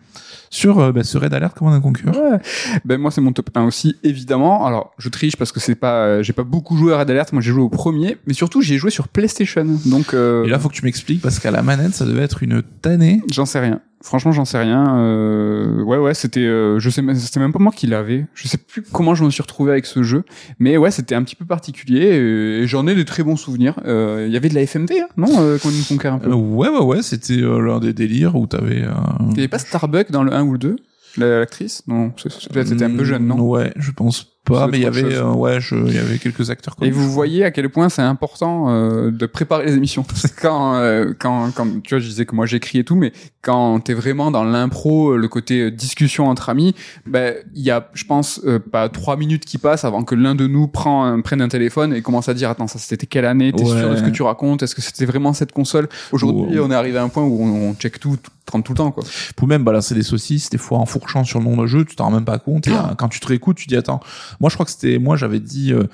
sur 0.50 0.80
euh, 0.80 0.92
bah, 0.92 1.04
ce 1.04 1.16
raid 1.16 1.32
alert 1.32 1.56
Command 1.56 1.74
and 1.74 1.80
Conquer. 1.80 2.06
Ouais. 2.06 2.38
Ben 2.84 3.00
moi 3.00 3.10
c'est 3.10 3.20
mon 3.20 3.32
top 3.32 3.50
1 3.54 3.64
aussi 3.64 3.96
évidemment. 4.02 4.66
Alors 4.66 4.92
je 4.98 5.08
triche 5.08 5.36
parce 5.36 5.52
que 5.52 5.60
c'est 5.60 5.76
pas 5.76 6.04
euh, 6.06 6.22
j'ai 6.22 6.32
pas 6.32 6.42
beaucoup 6.42 6.76
joué 6.76 6.92
à 6.92 6.98
Red 6.98 7.10
Alert, 7.10 7.32
moi 7.32 7.40
j'ai 7.40 7.52
joué 7.52 7.62
au 7.62 7.68
premier, 7.68 8.18
mais 8.26 8.34
surtout 8.34 8.60
j'ai 8.60 8.76
joué 8.76 8.90
sur 8.90 9.08
PlayStation. 9.08 9.66
Donc 9.86 10.12
euh, 10.12 10.44
Et 10.44 10.48
là 10.48 10.58
faut 10.58 10.68
que 10.68 10.74
tu 10.74 10.84
m'expliques 10.84 11.22
parce 11.22 11.38
qu'à 11.38 11.50
la 11.50 11.62
manette 11.62 11.94
ça 11.94 12.04
devait 12.04 12.22
être 12.22 12.42
une 12.42 12.62
tannée. 12.82 13.22
j'en 13.30 13.46
sais 13.46 13.60
rien. 13.60 13.80
Franchement, 14.02 14.32
j'en 14.32 14.46
sais 14.46 14.58
rien. 14.58 14.96
Euh, 14.98 15.82
ouais, 15.82 15.98
ouais, 15.98 16.14
c'était, 16.14 16.40
euh, 16.40 16.78
je 16.78 16.88
sais, 16.88 17.02
même- 17.02 17.16
c'était 17.16 17.38
même 17.40 17.52
pas 17.52 17.58
moi 17.58 17.70
qui 17.70 17.86
l'avais. 17.86 18.26
Je 18.34 18.48
sais 18.48 18.56
plus 18.56 18.82
comment 18.82 19.14
je 19.14 19.24
me 19.24 19.30
suis 19.30 19.42
retrouvé 19.42 19.72
avec 19.72 19.84
ce 19.84 20.02
jeu, 20.02 20.24
mais 20.58 20.76
ouais, 20.78 20.90
c'était 20.90 21.14
un 21.14 21.22
petit 21.22 21.36
peu 21.36 21.44
particulier 21.44 22.00
et, 22.06 22.62
et 22.62 22.66
j'en 22.66 22.86
ai 22.86 22.94
de 22.94 23.02
très 23.02 23.22
bons 23.22 23.36
souvenirs. 23.36 23.78
Euh, 23.84 24.24
Il 24.26 24.32
y 24.32 24.36
avait 24.38 24.48
de 24.48 24.54
la 24.54 24.62
FMV, 24.62 24.92
hein, 25.02 25.08
non 25.18 25.28
euh, 25.40 25.58
Qu'on 25.58 25.70
nous 25.70 25.84
conquiert 25.86 26.14
un 26.14 26.18
peu? 26.18 26.30
Euh, 26.30 26.34
ouais 26.34 26.68
ouais 26.70 26.80
ouais, 26.82 27.02
c'était 27.02 27.36
l'un 27.36 27.78
des 27.78 27.92
délires 27.92 28.36
où 28.36 28.46
t'avais. 28.46 28.82
Euh... 28.84 28.90
Il 29.32 29.36
y 29.36 29.40
avait 29.40 29.48
pas 29.48 29.58
Starbuck 29.58 30.10
dans 30.10 30.22
le 30.22 30.32
1 30.32 30.44
ou 30.44 30.52
le 30.52 30.58
2 30.58 30.76
la- 31.16 31.40
L'actrice? 31.40 31.82
Non, 31.88 32.10
peut-être 32.10 32.68
c'était 32.68 32.84
un 32.84 32.96
peu 32.96 33.04
jeune, 33.04 33.26
non? 33.26 33.36
Mm, 33.36 33.40
Ouais, 33.40 33.72
je 33.76 33.90
pense 33.90 34.28
pas, 34.44 34.68
mais 34.68 34.78
il 34.78 34.82
y 34.84 34.86
avait, 34.86 35.14
euh, 35.16 35.32
ouais, 35.32 35.60
je, 35.60 35.74
il 35.74 35.92
y 35.94 35.98
avait 35.98 36.18
quelques 36.18 36.50
acteurs. 36.50 36.74
Et 36.78 36.80
connus, 36.82 36.92
vous 36.92 37.10
voyez 37.10 37.44
à 37.44 37.50
quel 37.50 37.68
point 37.68 37.88
c'est 37.88 38.00
important 38.02 38.70
euh, 38.70 39.10
de 39.10 39.26
préparer 39.26 39.66
les 39.66 39.74
émissions. 39.74 40.04
quand, 40.40 40.76
euh, 40.76 41.12
quand, 41.18 41.50
quand, 41.54 41.66
tu 41.82 41.94
vois, 41.94 41.98
je 41.98 42.06
disais 42.08 42.26
que 42.26 42.34
moi 42.36 42.46
j'écris 42.46 42.78
et 42.78 42.84
tout, 42.84 42.94
mais 42.94 43.12
quand 43.42 43.80
t'es 43.80 43.94
vraiment 43.94 44.30
dans 44.30 44.44
l'impro, 44.44 45.16
le 45.16 45.28
côté 45.28 45.60
euh, 45.62 45.70
discussion 45.70 46.28
entre 46.28 46.48
amis, 46.50 46.74
ben 47.06 47.34
il 47.54 47.62
y 47.62 47.70
a, 47.70 47.88
je 47.94 48.04
pense, 48.04 48.40
euh, 48.44 48.58
pas 48.58 48.88
trois 48.90 49.16
minutes 49.16 49.44
qui 49.46 49.56
passent 49.56 49.84
avant 49.84 50.04
que 50.04 50.14
l'un 50.14 50.34
de 50.34 50.46
nous 50.46 50.68
prend 50.68 51.04
un, 51.04 51.20
prenne 51.22 51.40
un 51.40 51.48
téléphone 51.48 51.94
et 51.94 52.02
commence 52.02 52.28
à 52.28 52.34
dire 52.34 52.50
attends 52.50 52.66
ça 52.66 52.78
c'était 52.78 53.06
quelle 53.06 53.24
année? 53.24 53.52
T'es 53.52 53.64
Ouais. 53.64 53.78
sûr 53.80 53.90
de 53.90 53.96
ce 53.96 54.02
que 54.02 54.10
tu 54.10 54.22
racontes? 54.22 54.62
Est-ce 54.62 54.74
que 54.74 54.82
c'était 54.82 55.06
vraiment 55.06 55.32
cette 55.32 55.52
console? 55.52 55.88
Aujourd'hui, 56.12 56.58
on 56.60 56.70
est 56.70 56.74
arrivé 56.74 56.98
à 56.98 57.02
un 57.02 57.08
point 57.08 57.22
où 57.22 57.42
on, 57.42 57.70
on 57.70 57.74
check 57.74 57.98
tout, 57.98 58.16
tout, 58.22 58.30
prendre 58.44 58.64
tout 58.64 58.72
le 58.72 58.78
temps 58.78 58.90
quoi. 58.90 59.04
Pouvez 59.36 59.48
même 59.50 59.64
balancer 59.64 59.94
des 59.94 60.02
saucisses, 60.02 60.50
des 60.50 60.58
fois 60.58 60.78
en 60.78 60.86
fourchant 60.86 61.24
sur 61.24 61.38
le 61.38 61.44
nom 61.46 61.56
de 61.56 61.66
jeu, 61.66 61.84
tu 61.84 61.96
t'en 61.96 62.04
rends 62.06 62.10
même 62.10 62.24
pas 62.24 62.38
compte. 62.38 62.66
Et 62.66 62.72
euh, 62.72 62.94
quand 62.98 63.08
tu 63.08 63.20
te 63.20 63.26
réécoutes, 63.28 63.56
tu 63.56 63.66
dis 63.68 63.76
attends. 63.76 64.00
Moi, 64.40 64.50
je 64.50 64.54
crois 64.56 64.66
que 64.66 64.72
c'était, 64.72 64.98
moi, 64.98 65.16
j'avais 65.16 65.40
dit 65.40 65.72
euh, 65.72 65.84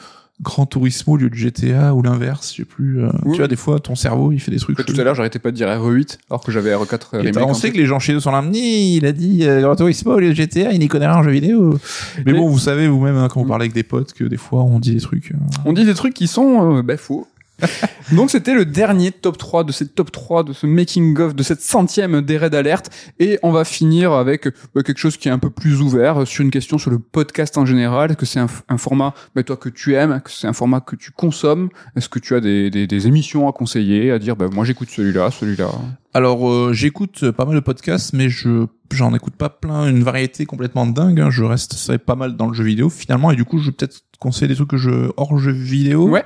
Gran 0.43 0.67
Turismo 0.67 1.15
au 1.15 1.17
lieu 1.17 1.31
du 1.31 1.39
GTA 1.39 1.95
ou 1.95 2.03
l'inverse, 2.03 2.51
je 2.53 2.59
sais 2.59 2.65
plus. 2.67 3.03
euh, 3.03 3.09
Oui. 3.25 3.33
Tu 3.33 3.39
vois, 3.39 3.49
des 3.49 3.57
fois, 3.57 3.81
ton 3.81 3.95
cerveau, 3.95 4.33
il 4.33 4.39
fait 4.39 4.51
des 4.51 4.59
trucs. 4.59 4.77
Tout 4.85 5.01
à 5.01 5.03
l'heure, 5.03 5.15
j'arrêtais 5.15 5.39
pas 5.39 5.51
de 5.51 5.57
dire 5.57 5.67
RE8 5.69 6.19
alors 6.29 6.43
que 6.45 6.53
j'avais 6.53 6.75
RE4 6.75 7.15
Et 7.15 7.17
remake. 7.19 7.33
t'as- 7.35 7.43
en 7.45 7.51
on 7.51 7.55
sait 7.55 7.71
que 7.73 7.79
les 7.79 7.87
gens 7.87 7.99
chez 7.99 8.13
nous 8.13 8.21
sont 8.21 8.31
là, 8.31 8.45
il 8.53 9.07
a 9.07 9.13
dit 9.13 9.45
euh, 9.47 9.63
Gran 9.63 9.75
Turismo 9.77 10.13
au 10.15 10.19
lieu 10.21 10.29
de 10.29 10.35
GTA, 10.35 10.73
il 10.73 10.79
n'y 10.81 10.89
connaît 10.89 11.07
rien 11.07 11.17
en 11.17 11.23
jeu 11.23 11.31
vidéo. 11.31 11.79
Mais 12.19 12.33
Mais- 12.33 12.33
bon, 12.35 12.49
vous 12.51 12.59
savez 12.59 12.87
vous-même 12.87 13.17
hein, 13.17 13.29
quand 13.33 13.41
vous 13.41 13.47
Mm. 13.47 13.49
parlez 13.49 13.63
avec 13.65 13.73
des 13.75 13.83
potes 13.83 14.13
que 14.13 14.25
des 14.25 14.37
fois 14.37 14.63
on 14.63 14.79
dit 14.79 14.95
des 14.95 15.01
trucs. 15.01 15.31
euh, 15.33 15.37
On 15.65 15.73
dit 15.73 15.87
des 15.87 15.95
trucs 15.95 16.13
qui 16.13 16.27
sont 16.27 16.77
euh, 16.77 16.83
bah, 16.83 16.99
faux. 16.99 17.27
Donc 18.13 18.31
c'était 18.31 18.55
le 18.55 18.65
dernier 18.65 19.11
top 19.13 19.39
3 19.39 19.65
de 19.65 19.73
cette 19.73 19.95
top 19.95 20.13
3 20.13 20.45
de 20.45 20.53
ce 20.53 20.67
making 20.67 21.19
of 21.19 21.35
de 21.35 21.43
cette 21.43 21.61
centième 21.61 22.21
des 22.21 22.39
Red 22.39 22.55
Alert 22.55 22.91
et 23.19 23.39
on 23.43 23.51
va 23.51 23.65
finir 23.65 24.13
avec 24.13 24.49
bah, 24.75 24.83
quelque 24.83 24.99
chose 24.99 25.17
qui 25.17 25.29
est 25.29 25.33
un 25.33 25.39
peu 25.39 25.51
plus 25.51 25.81
ouvert 25.81 26.23
euh, 26.23 26.25
sur 26.25 26.45
une 26.45 26.51
question 26.51 26.79
sur 26.79 26.91
le 26.91 26.99
podcast 26.99 27.57
en 27.59 27.67
général 27.67 28.11
est-ce 28.11 28.19
que 28.19 28.27
c'est 28.27 28.41
un, 28.41 28.79
format 28.79 29.15
bah, 29.35 29.43
toi 29.43 29.57
que 29.57 29.69
tu 29.69 29.95
aimes? 29.95 30.21
Que 30.25 30.31
c'est 30.31 30.47
un 30.47 30.53
format 30.53 30.81
que 30.81 30.97
tu 30.97 31.11
consommes? 31.11 31.71
Est-ce 31.97 32.09
que 32.09 32.19
tu 32.19 32.35
as 32.35 32.41
des, 32.41 32.71
des, 32.71 32.87
des 32.87 33.07
émissions 33.07 33.49
à 33.49 33.53
conseiller 33.53 34.11
à 34.13 34.19
dire 34.19 34.37
bah, 34.37 34.49
moi 34.53 34.65
j'écoute 34.65 34.91
celui-là 34.91 35.31
celui-là? 35.31 35.69
Alors 36.15 36.49
euh, 36.51 36.73
j'écoute 36.73 37.31
pas 37.31 37.45
mal 37.45 37.55
de 37.55 37.61
podcasts, 37.61 38.13
mais 38.13 38.29
je 38.29 38.67
j'en 38.93 39.15
écoute 39.15 39.35
pas 39.37 39.51
plein, 39.51 39.89
une 39.89 40.03
variété 40.03 40.47
complètement 40.47 40.87
dingue. 40.87 41.21
hein. 41.21 41.31
Je 41.31 41.45
reste 41.45 41.75
c'est 41.75 41.99
pas 41.99 42.15
mal 42.15 42.37
dans 42.37 42.47
le 42.49 42.55
jeu 42.55 42.65
vidéo 42.65 42.89
finalement, 42.89 43.31
et 43.31 43.37
du 43.37 43.45
coup 43.45 43.59
je 43.59 43.67
vais 43.67 43.73
peut-être 43.73 44.01
conseiller 44.19 44.49
des 44.49 44.55
trucs 44.55 44.71
que 44.71 44.77
je 44.77 45.11
hors 45.17 45.37
jeu 45.39 45.53
vidéo. 45.53 46.09
ouais 46.09 46.25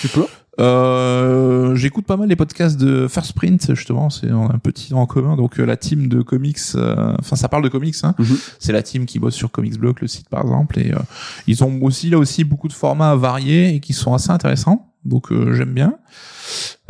tu 0.00 0.08
peux 0.08 0.26
Euh, 0.60 1.74
j'écoute 1.76 2.04
pas 2.04 2.16
mal 2.16 2.28
les 2.28 2.36
podcasts 2.36 2.78
de 2.80 3.06
First 3.08 3.32
Print 3.34 3.74
justement, 3.74 4.10
c'est 4.10 4.32
on 4.32 4.48
a 4.48 4.54
un 4.54 4.58
petit 4.58 4.92
en 4.94 5.06
commun. 5.06 5.36
Donc 5.36 5.60
euh, 5.60 5.64
la 5.64 5.76
team 5.76 6.08
de 6.08 6.22
comics, 6.22 6.58
euh, 6.74 7.14
enfin 7.18 7.36
ça 7.36 7.48
parle 7.48 7.62
de 7.62 7.68
comics. 7.68 7.94
Hein. 8.02 8.14
Mhm. 8.18 8.36
C'est 8.58 8.72
la 8.72 8.82
team 8.82 9.06
qui 9.06 9.18
bosse 9.18 9.34
sur 9.34 9.50
Comics 9.50 9.78
Block, 9.78 10.00
le 10.00 10.08
site 10.08 10.28
par 10.28 10.42
exemple, 10.42 10.78
et 10.78 10.92
euh, 10.92 10.98
ils 11.46 11.62
ont 11.64 11.78
aussi 11.82 12.10
là 12.10 12.18
aussi 12.18 12.44
beaucoup 12.44 12.68
de 12.68 12.72
formats 12.72 13.14
variés 13.14 13.74
et 13.74 13.80
qui 13.80 13.92
sont 13.92 14.14
assez 14.14 14.30
intéressants. 14.30 14.84
Donc 15.04 15.30
euh, 15.30 15.54
j'aime 15.54 15.72
bien. 15.72 15.94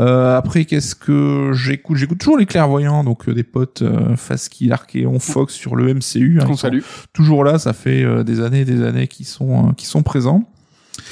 Euh, 0.01 0.37
après, 0.37 0.64
qu'est-ce 0.64 0.95
que 0.95 1.51
j'écoute? 1.53 1.97
J'écoute 1.99 2.19
toujours 2.19 2.39
les 2.39 2.47
clairvoyants, 2.47 3.05
donc 3.05 3.29
euh, 3.29 3.35
des 3.35 3.43
potes 3.43 3.83
euh, 3.83 4.16
Faski, 4.16 4.73
Archeon, 4.73 5.19
Fox 5.19 5.53
sur 5.53 5.77
le 5.77 5.93
MCU. 5.93 6.39
hein, 6.41 6.47
sont 6.47 6.57
salue 6.57 6.81
toujours 7.12 7.45
là, 7.45 7.59
ça 7.59 7.73
fait 7.73 8.03
euh, 8.03 8.25
des 8.25 8.41
années 8.41 8.61
et 8.61 8.64
des 8.64 8.83
années 8.83 9.09
qu'ils 9.09 9.27
sont 9.27 9.69
euh, 9.69 9.73
qui 9.73 9.87
sont 9.87 10.03
présents. 10.03 10.45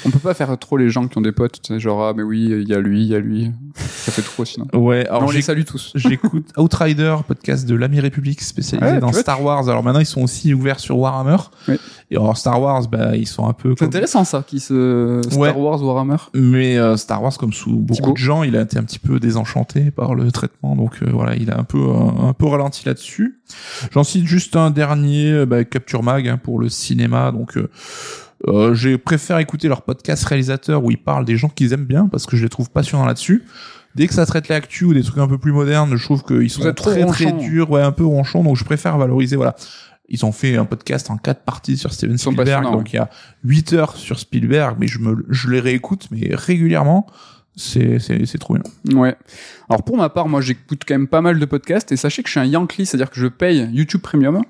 On 0.05 0.09
peut 0.11 0.19
pas 0.19 0.33
faire 0.33 0.57
trop 0.57 0.77
les 0.77 0.89
gens 0.89 1.07
qui 1.07 1.17
ont 1.17 1.21
des 1.21 1.31
potes 1.31 1.61
tu 1.61 1.73
sais, 1.73 1.79
genre 1.79 2.03
ah 2.05 2.13
mais 2.15 2.23
oui 2.23 2.45
il 2.61 2.67
y 2.67 2.73
a 2.73 2.79
lui 2.79 3.01
il 3.03 3.07
y 3.07 3.15
a 3.15 3.19
lui 3.19 3.51
ça 3.75 4.11
fait 4.11 4.21
trop 4.21 4.45
sinon 4.45 4.67
Ouais, 4.73 5.07
alors 5.07 5.23
on 5.23 5.31
les 5.31 5.41
salue 5.41 5.63
tous 5.63 5.91
j'écoute 5.95 6.47
Outrider, 6.57 7.15
podcast 7.27 7.67
de 7.67 7.75
l'Ami 7.75 7.99
République 7.99 8.41
spécialisé 8.41 8.91
Ouais, 8.93 8.99
dans. 8.99 9.11
Star 9.13 9.41
Wars. 9.43 9.69
Alors 9.69 9.83
maintenant, 9.83 9.99
ils 9.99 10.05
sont 10.05 10.21
aussi 10.21 10.53
ouverts 10.53 10.79
sur 10.79 10.97
Warhammer. 10.97 11.37
Oui. 11.67 11.75
Et 12.11 12.15
alors 12.15 12.37
Star 12.37 12.61
Wars, 12.61 12.87
bah 12.87 13.15
ils 13.15 13.27
sont 13.27 13.47
un 13.47 13.53
peu 13.53 13.69
c'est 13.71 13.79
comme... 13.79 13.87
intéressant 13.89 14.23
ça 14.23 14.43
qui 14.45 14.59
se 14.59 15.21
Star 15.25 15.37
Ouais. 15.39 15.51
Wars 15.53 15.83
Warhammer 15.83 16.17
Mais 16.33 16.77
euh, 16.77 16.95
Star 16.97 17.21
Wars, 17.21 17.37
comme 17.37 17.53
sous 17.53 17.75
beaucoup 17.77 17.95
Thibaut. 18.01 18.13
de 18.13 18.17
gens, 18.17 18.43
il 18.43 18.55
a 18.55 18.61
été 18.61 18.77
un 18.77 18.83
petit 18.83 18.99
peu 18.99 19.19
désenchanté 19.19 19.91
par 19.91 20.15
le 20.15 20.31
traitement, 20.31 20.75
donc 20.75 21.01
euh, 21.01 21.09
voilà, 21.11 21.35
il 21.35 21.51
a 21.51 21.59
un 21.59 21.63
peu 21.63 21.79
un, 21.79 22.29
un 22.29 22.33
peu 22.33 22.45
ralenti 22.47 22.85
là-dessus. 22.85 23.39
J'en 23.91 24.03
cite 24.03 24.25
juste 24.25 24.55
un 24.55 24.69
dernier, 24.71 25.31
euh, 25.31 25.45
bah, 25.45 25.63
Capture 25.65 26.03
Mag 26.03 26.27
hein, 26.27 26.37
pour 26.37 26.59
le 26.59 26.69
cinéma. 26.69 27.31
Donc, 27.31 27.57
euh, 27.57 27.69
euh, 28.45 28.75
j'ai 28.75 28.97
préféré 28.97 29.41
écouter 29.41 29.67
leur 29.67 29.81
podcast 29.81 30.23
réalisateur 30.25 30.83
où 30.83 30.91
ils 30.91 31.01
parlent 31.01 31.25
des 31.25 31.37
gens 31.37 31.49
qu'ils 31.49 31.73
aiment 31.73 31.85
bien 31.85 32.07
parce 32.07 32.25
que 32.25 32.37
je 32.37 32.43
les 32.43 32.49
trouve 32.49 32.69
passionnants 32.69 33.05
là-dessus. 33.05 33.43
Dès 33.95 34.07
que 34.07 34.13
ça 34.13 34.25
traite 34.27 34.47
l'actu 34.47 34.85
ou 34.85 34.93
des 34.93 35.01
trucs 35.01 35.17
un 35.17 35.27
peu 35.27 35.39
plus 35.39 35.51
modernes, 35.51 35.95
je 35.95 36.03
trouve 36.03 36.23
qu'ils 36.23 36.51
sont 36.51 36.71
très 36.73 37.03
très 37.05 37.31
durs, 37.31 37.71
ouais, 37.71 37.81
un 37.81 37.91
peu 37.91 38.05
ronchons. 38.05 38.43
Donc 38.43 38.55
je 38.55 38.63
préfère 38.63 38.97
valoriser, 38.97 39.35
voilà. 39.35 39.55
Ils 40.09 40.25
ont 40.25 40.31
fait 40.31 40.55
un 40.55 40.65
podcast 40.65 41.09
en 41.09 41.17
quatre 41.17 41.41
parties 41.41 41.77
sur 41.77 41.91
Steven 41.91 42.17
Spielberg, 42.17 42.63
donc 42.71 42.93
il 42.93 42.97
y 42.97 42.99
a 42.99 43.09
8 43.43 43.73
heures 43.73 43.95
sur 43.95 44.19
Spielberg, 44.19 44.77
mais 44.79 44.87
je 44.87 44.99
me, 44.99 45.25
je 45.29 45.49
les 45.49 45.59
réécoute, 45.59 46.07
mais 46.11 46.29
régulièrement. 46.33 47.07
C'est, 47.59 47.97
c'est, 47.97 48.23
c'est 48.27 48.37
trop 48.37 48.53
bien. 48.53 48.63
Ouais. 48.95 49.15
Alors 49.67 49.81
pour 49.83 49.97
ma 49.97 50.09
part, 50.09 50.29
moi 50.29 50.41
j'écoute 50.41 50.83
quand 50.87 50.93
même 50.93 51.07
pas 51.07 51.21
mal 51.21 51.39
de 51.39 51.45
podcasts 51.45 51.91
et 51.91 51.97
sachez 51.97 52.21
que 52.21 52.29
je 52.29 52.33
suis 52.33 52.39
un 52.39 52.45
Yankee, 52.45 52.85
c'est-à-dire 52.85 53.09
que 53.09 53.19
je 53.19 53.25
paye 53.25 53.67
YouTube 53.73 54.01
Premium 54.01 54.43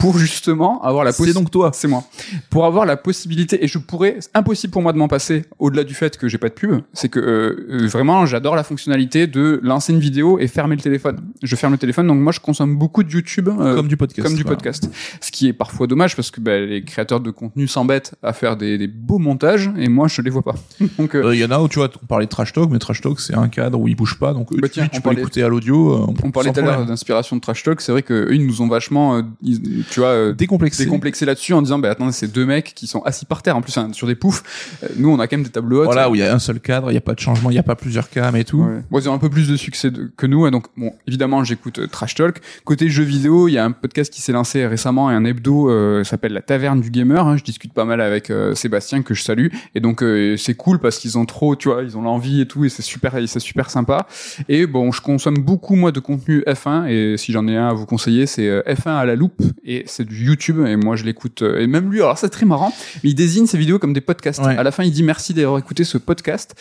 pour 0.00 0.18
justement 0.18 0.82
avoir 0.82 1.04
la 1.04 1.12
C'est 1.12 1.18
possibilité. 1.18 1.40
donc 1.40 1.50
toi. 1.50 1.70
C'est 1.72 1.88
moi. 1.88 2.02
Pour 2.50 2.64
avoir 2.66 2.86
la 2.86 2.96
possibilité, 2.96 3.62
et 3.64 3.68
je 3.68 3.78
pourrais, 3.78 4.16
c'est 4.20 4.30
impossible 4.34 4.72
pour 4.72 4.82
moi 4.82 4.92
de 4.92 4.98
m'en 4.98 5.08
passer, 5.08 5.44
au-delà 5.58 5.84
du 5.84 5.94
fait 5.94 6.16
que 6.16 6.26
j'ai 6.28 6.38
pas 6.38 6.48
de 6.48 6.54
pub, 6.54 6.80
c'est 6.92 7.08
que 7.08 7.20
euh, 7.20 7.66
euh, 7.84 7.86
vraiment 7.86 8.26
j'adore 8.26 8.56
la 8.56 8.62
fonctionnalité 8.64 9.26
de 9.26 9.60
lancer 9.62 9.92
une 9.92 10.00
vidéo 10.00 10.38
et 10.38 10.48
fermer 10.48 10.76
le 10.76 10.82
téléphone. 10.82 11.20
Je 11.42 11.54
ferme 11.56 11.72
le 11.72 11.78
téléphone, 11.78 12.06
donc 12.06 12.18
moi 12.18 12.32
je 12.32 12.40
consomme 12.40 12.76
beaucoup 12.76 13.02
de 13.02 13.10
YouTube. 13.10 13.48
euh, 13.48 13.76
comme 13.76 13.88
du 13.88 13.96
podcast. 13.96 14.26
comme 14.26 14.36
du 14.36 14.44
podcast. 14.44 14.90
Ce 15.20 15.30
qui 15.30 15.46
est 15.48 15.52
parfois 15.52 15.86
dommage 15.86 16.16
parce 16.16 16.30
que 16.30 16.40
bah, 16.40 16.58
les 16.58 16.82
créateurs 16.84 17.20
de 17.20 17.30
contenu 17.30 17.68
s'embêtent 17.68 18.14
à 18.22 18.32
faire 18.32 18.56
des, 18.56 18.78
des 18.78 18.86
beaux 18.88 19.18
montages 19.18 19.70
et 19.78 19.88
moi 19.88 20.08
je 20.08 20.22
les 20.22 20.30
vois 20.30 20.42
pas. 20.42 20.54
Donc 20.98 21.14
euh, 21.14 21.24
Euh, 21.24 21.34
Il 21.34 21.40
y 21.40 21.44
en 21.44 21.50
a 21.50 21.60
où 21.60 21.68
tu 21.68 21.78
vois, 21.78 21.90
on 22.02 22.06
parlait 22.06 22.26
de 22.26 22.30
trash 22.30 22.52
talk, 22.52 22.70
mais 22.70 22.78
trash 22.78 23.00
talk 23.00 23.20
c'est 23.20 23.34
un 23.34 23.48
cadre 23.48 23.78
où 23.78 23.86
il 23.88 23.94
bouge 23.94 24.18
pas, 24.18 24.32
donc 24.32 24.48
Bah 24.58 24.68
tu, 24.68 24.74
tiens, 24.74 24.88
tu 24.88 24.98
on 24.98 25.00
peux 25.02 25.14
l'écouter 25.14 25.42
à 25.42 25.48
l'audio. 25.48 25.92
euh, 25.94 26.06
on 26.24 26.30
parlait 26.30 26.52
tout 26.52 26.58
à 26.60 26.62
l'heure 26.62 26.86
d'inspiration 26.86 27.36
de 27.36 27.40
trash 27.40 27.62
talk, 27.62 27.80
c'est 27.80 27.92
vrai 27.92 28.02
que 28.02 28.14
eux, 28.14 28.34
ils 28.34 28.46
nous 28.46 28.62
ont 28.62 28.68
vachement, 28.68 29.16
euh, 29.16 29.22
ils- 29.42 29.84
tu 29.90 30.00
vois, 30.00 30.08
euh, 30.08 30.32
Décomplexé. 30.32 30.84
décomplexé 30.84 31.24
là-dessus 31.26 31.52
en 31.52 31.62
disant, 31.62 31.78
bah 31.78 31.90
attendez, 31.90 32.12
c'est 32.12 32.32
deux 32.32 32.46
mecs 32.46 32.72
qui 32.74 32.86
sont 32.86 33.00
assis 33.02 33.24
par 33.26 33.42
terre 33.42 33.56
en 33.56 33.60
plus 33.62 33.76
hein, 33.76 33.90
sur 33.92 34.06
des 34.06 34.14
poufs. 34.14 34.42
Euh, 34.82 34.88
nous, 34.96 35.10
on 35.10 35.18
a 35.18 35.26
quand 35.26 35.36
même 35.36 35.44
des 35.44 35.50
tableaux 35.52 35.80
hautes. 35.80 35.86
Voilà, 35.86 36.08
où 36.10 36.14
il 36.14 36.18
y 36.20 36.22
a 36.22 36.32
un 36.34 36.38
seul 36.38 36.60
cadre, 36.60 36.90
il 36.90 36.94
y 36.94 36.98
a 36.98 37.00
pas 37.02 37.14
de 37.14 37.20
changement, 37.20 37.50
il 37.50 37.54
y 37.56 37.58
a 37.58 37.62
pas 37.62 37.74
plusieurs 37.74 38.08
cams 38.08 38.36
et 38.36 38.44
tout. 38.44 38.62
Ouais. 38.62 38.80
Bon, 38.90 38.98
ils 38.98 39.08
ont 39.08 39.12
un 39.14 39.18
peu 39.18 39.28
plus 39.28 39.48
de 39.48 39.56
succès 39.56 39.90
de- 39.90 40.10
que 40.16 40.26
nous, 40.26 40.44
hein, 40.46 40.50
donc 40.50 40.66
bon, 40.76 40.92
évidemment, 41.06 41.44
j'écoute 41.44 41.78
euh, 41.80 41.86
Trash 41.86 42.14
Talk. 42.14 42.38
Côté 42.64 42.88
jeux 42.88 43.04
vidéo, 43.04 43.48
il 43.48 43.52
y 43.52 43.58
a 43.58 43.64
un 43.64 43.72
podcast 43.72 44.12
qui 44.12 44.20
s'est 44.22 44.32
lancé 44.32 44.66
récemment, 44.66 45.10
et 45.10 45.14
un 45.14 45.24
hebdo, 45.24 45.70
euh, 45.70 46.04
s'appelle 46.04 46.32
La 46.32 46.42
Taverne 46.42 46.80
du 46.80 46.90
Gamer. 46.90 47.26
hein. 47.26 47.36
je 47.36 47.42
discute 47.44 47.72
pas 47.72 47.84
mal 47.84 48.00
avec 48.00 48.30
euh, 48.30 48.54
Sébastien 48.54 49.02
que 49.02 49.14
je 49.14 49.22
salue, 49.22 49.48
et 49.74 49.80
donc 49.80 50.02
euh, 50.02 50.36
c'est 50.36 50.54
cool 50.54 50.78
parce 50.78 50.98
qu'ils 50.98 51.18
ont 51.18 51.26
trop, 51.26 51.56
tu 51.56 51.68
vois, 51.68 51.82
ils 51.82 51.96
ont 51.96 52.02
l'envie 52.02 52.40
et 52.40 52.46
tout, 52.46 52.64
et 52.64 52.68
c'est 52.68 52.82
super, 52.82 53.16
et 53.16 53.26
c'est 53.26 53.40
super 53.40 53.70
sympa. 53.70 54.06
Et 54.48 54.66
bon, 54.66 54.92
je 54.92 55.00
consomme 55.00 55.38
beaucoup 55.38 55.74
moi 55.74 55.92
de 55.92 56.00
contenu 56.00 56.42
F1, 56.46 56.86
et 56.88 57.16
si 57.16 57.32
j'en 57.32 57.46
ai 57.48 57.56
un 57.56 57.68
à 57.68 57.72
vous 57.72 57.86
conseiller, 57.86 58.26
c'est 58.26 58.48
euh, 58.48 58.62
F1 58.66 58.90
à 58.96 59.04
la 59.04 59.16
loupe, 59.16 59.42
et 59.64 59.79
c'est 59.86 60.04
du 60.04 60.24
YouTube, 60.24 60.64
et 60.66 60.76
moi 60.76 60.96
je 60.96 61.04
l'écoute. 61.04 61.42
euh, 61.42 61.60
et 61.60 61.66
même 61.66 61.90
lui, 61.90 62.00
alors 62.00 62.18
c'est 62.18 62.28
très 62.30 62.46
marrant, 62.46 62.72
mais 63.02 63.10
il 63.10 63.14
désigne 63.14 63.46
ses 63.46 63.58
vidéos 63.58 63.78
comme 63.78 63.92
des 63.92 64.00
podcasts. 64.00 64.40
Ouais. 64.40 64.56
À 64.56 64.62
la 64.62 64.70
fin, 64.70 64.84
il 64.84 64.90
dit 64.92 65.02
merci 65.02 65.34
d'avoir 65.34 65.58
écouté 65.58 65.84
ce 65.84 65.98
podcast. 65.98 66.54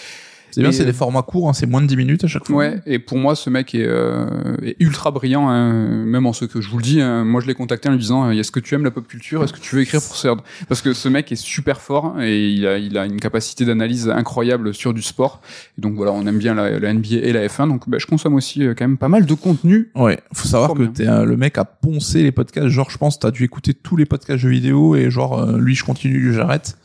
C'est 0.51 0.61
bien, 0.61 0.71
c'est 0.71 0.84
euh, 0.84 0.85
des 0.85 0.93
formats 0.93 1.21
courts, 1.21 1.49
hein, 1.49 1.53
c'est 1.53 1.65
moins 1.65 1.81
de 1.81 1.88
10 1.88 1.95
minutes 1.97 2.23
à 2.23 2.27
chaque 2.27 2.45
fois. 2.47 2.55
Ouais, 2.55 2.80
et 2.85 2.99
pour 2.99 3.17
moi, 3.17 3.35
ce 3.35 3.49
mec 3.49 3.76
est, 3.76 3.85
euh, 3.85 4.55
est 4.63 4.76
ultra 4.80 5.11
brillant, 5.11 5.47
hein, 5.49 5.71
même 6.05 6.26
en 6.26 6.34
ce 6.34 6.45
que 6.45 6.61
je 6.61 6.69
vous 6.69 6.77
le 6.77 6.84
dis. 6.84 7.01
hein. 7.01 7.23
moi, 7.23 7.41
je 7.41 7.47
l'ai 7.47 7.53
contacté 7.53 7.89
en 7.89 7.91
lui 7.91 7.99
disant 7.99 8.30
Est-ce 8.31 8.51
que 8.51 8.59
tu 8.59 8.76
aimes 8.76 8.84
la 8.84 8.91
pop 8.91 9.07
culture? 9.07 9.43
Est-ce 9.43 9.53
que 9.53 9.59
tu 9.59 9.76
veux 9.76 9.81
écrire 9.81 10.01
pour 10.01 10.15
CERD 10.15 10.39
Parce 10.67 10.81
que 10.81 10.93
ce 10.93 11.07
mec 11.09 11.31
est 11.31 11.35
super 11.35 11.81
fort 11.81 12.19
et 12.21 12.49
il 12.49 12.65
a, 12.67 12.77
il 12.77 12.97
a 12.97 13.05
une 13.05 13.19
capacité 13.19 13.65
d'analyse 13.65 14.09
incroyable 14.09 14.73
sur 14.73 14.93
du 14.93 15.01
sport. 15.01 15.41
Et 15.77 15.81
donc 15.81 15.95
voilà, 15.95 16.11
on 16.11 16.26
aime 16.27 16.38
bien 16.39 16.53
la, 16.55 16.80
la 16.80 16.93
NBA 16.93 17.17
et 17.21 17.31
la 17.34 17.45
F1. 17.47 17.67
Donc 17.67 17.88
bah, 17.89 17.97
je 17.99 18.05
consomme 18.05 18.34
aussi 18.35 18.63
euh, 18.63 18.73
quand 18.77 18.85
même 18.85 18.97
pas 18.97 19.09
mal 19.09 19.26
de 19.26 19.34
contenu. 19.34 19.89
Ouais, 19.95 20.19
faut 20.34 20.47
savoir 20.47 20.73
que 20.73 20.84
t'es 20.84 21.07
euh, 21.07 21.26
le 21.26 21.38
mec 21.38 21.57
à 21.57 21.65
poncer 21.65 22.23
les 22.23 22.31
podcasts. 22.31 22.69
Genre, 22.69 22.89
je 22.89 22.97
pense, 22.97 23.19
t'as 23.19 23.31
dû 23.31 23.43
écouter 23.43 23.73
tous 23.73 23.95
les 23.95 24.05
podcasts 24.05 24.39
jeux 24.39 24.49
vidéo 24.49 24.95
et 24.95 25.09
genre, 25.11 25.39
euh, 25.39 25.57
lui, 25.59 25.76
je 25.76 25.84
continue, 25.84 26.17
lui, 26.19 26.34
j'arrête. 26.34 26.77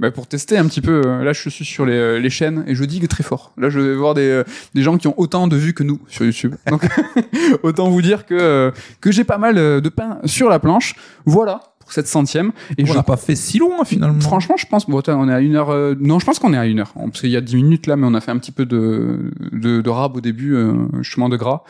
Bah, 0.00 0.12
pour 0.12 0.28
tester 0.28 0.56
un 0.56 0.66
petit 0.66 0.80
peu, 0.80 1.02
euh, 1.04 1.24
là 1.24 1.32
je 1.32 1.48
suis 1.48 1.64
sur 1.64 1.84
les, 1.84 1.96
euh, 1.96 2.18
les 2.20 2.30
chaînes 2.30 2.62
et 2.68 2.76
je 2.76 2.84
digue 2.84 3.08
très 3.08 3.24
fort. 3.24 3.52
Là 3.56 3.68
je 3.68 3.80
vais 3.80 3.96
voir 3.96 4.14
des, 4.14 4.28
euh, 4.28 4.44
gens 4.76 4.96
qui 4.96 5.08
ont 5.08 5.14
autant 5.16 5.48
de 5.48 5.56
vues 5.56 5.74
que 5.74 5.82
nous 5.82 5.98
sur 6.06 6.24
YouTube. 6.24 6.54
Donc 6.68 6.86
autant 7.64 7.90
vous 7.90 8.00
dire 8.00 8.24
que, 8.24 8.72
que 9.00 9.10
j'ai 9.10 9.24
pas 9.24 9.38
mal 9.38 9.56
de 9.56 9.88
pain 9.88 10.18
sur 10.24 10.48
la 10.48 10.60
planche. 10.60 10.94
Voilà 11.24 11.74
pour 11.88 11.94
cette 11.94 12.06
centième. 12.06 12.52
Et 12.76 12.82
on 12.82 12.86
je 12.86 12.92
n'a 12.92 13.02
pas 13.02 13.16
fait 13.16 13.34
si 13.34 13.58
long, 13.58 13.80
hein, 13.80 13.84
finalement. 13.86 14.20
Franchement, 14.20 14.56
je 14.58 14.66
pense, 14.66 14.86
bon, 14.86 15.00
on 15.06 15.28
est 15.30 15.32
à 15.32 15.40
une 15.40 15.56
heure, 15.56 15.70
euh, 15.70 15.94
non, 15.98 16.18
je 16.18 16.26
pense 16.26 16.38
qu'on 16.38 16.52
est 16.52 16.58
à 16.58 16.66
une 16.66 16.80
heure. 16.80 16.92
Parce 16.92 17.22
qu'il 17.22 17.30
y 17.30 17.36
a 17.36 17.40
dix 17.40 17.56
minutes 17.56 17.86
là, 17.86 17.96
mais 17.96 18.06
on 18.06 18.12
a 18.12 18.20
fait 18.20 18.30
un 18.30 18.36
petit 18.36 18.52
peu 18.52 18.66
de, 18.66 19.32
de, 19.52 19.80
de 19.80 19.90
rab 19.90 20.14
au 20.14 20.20
début, 20.20 20.54
euh, 20.54 20.74
justement 21.00 21.30
de 21.30 21.38
gras. 21.38 21.62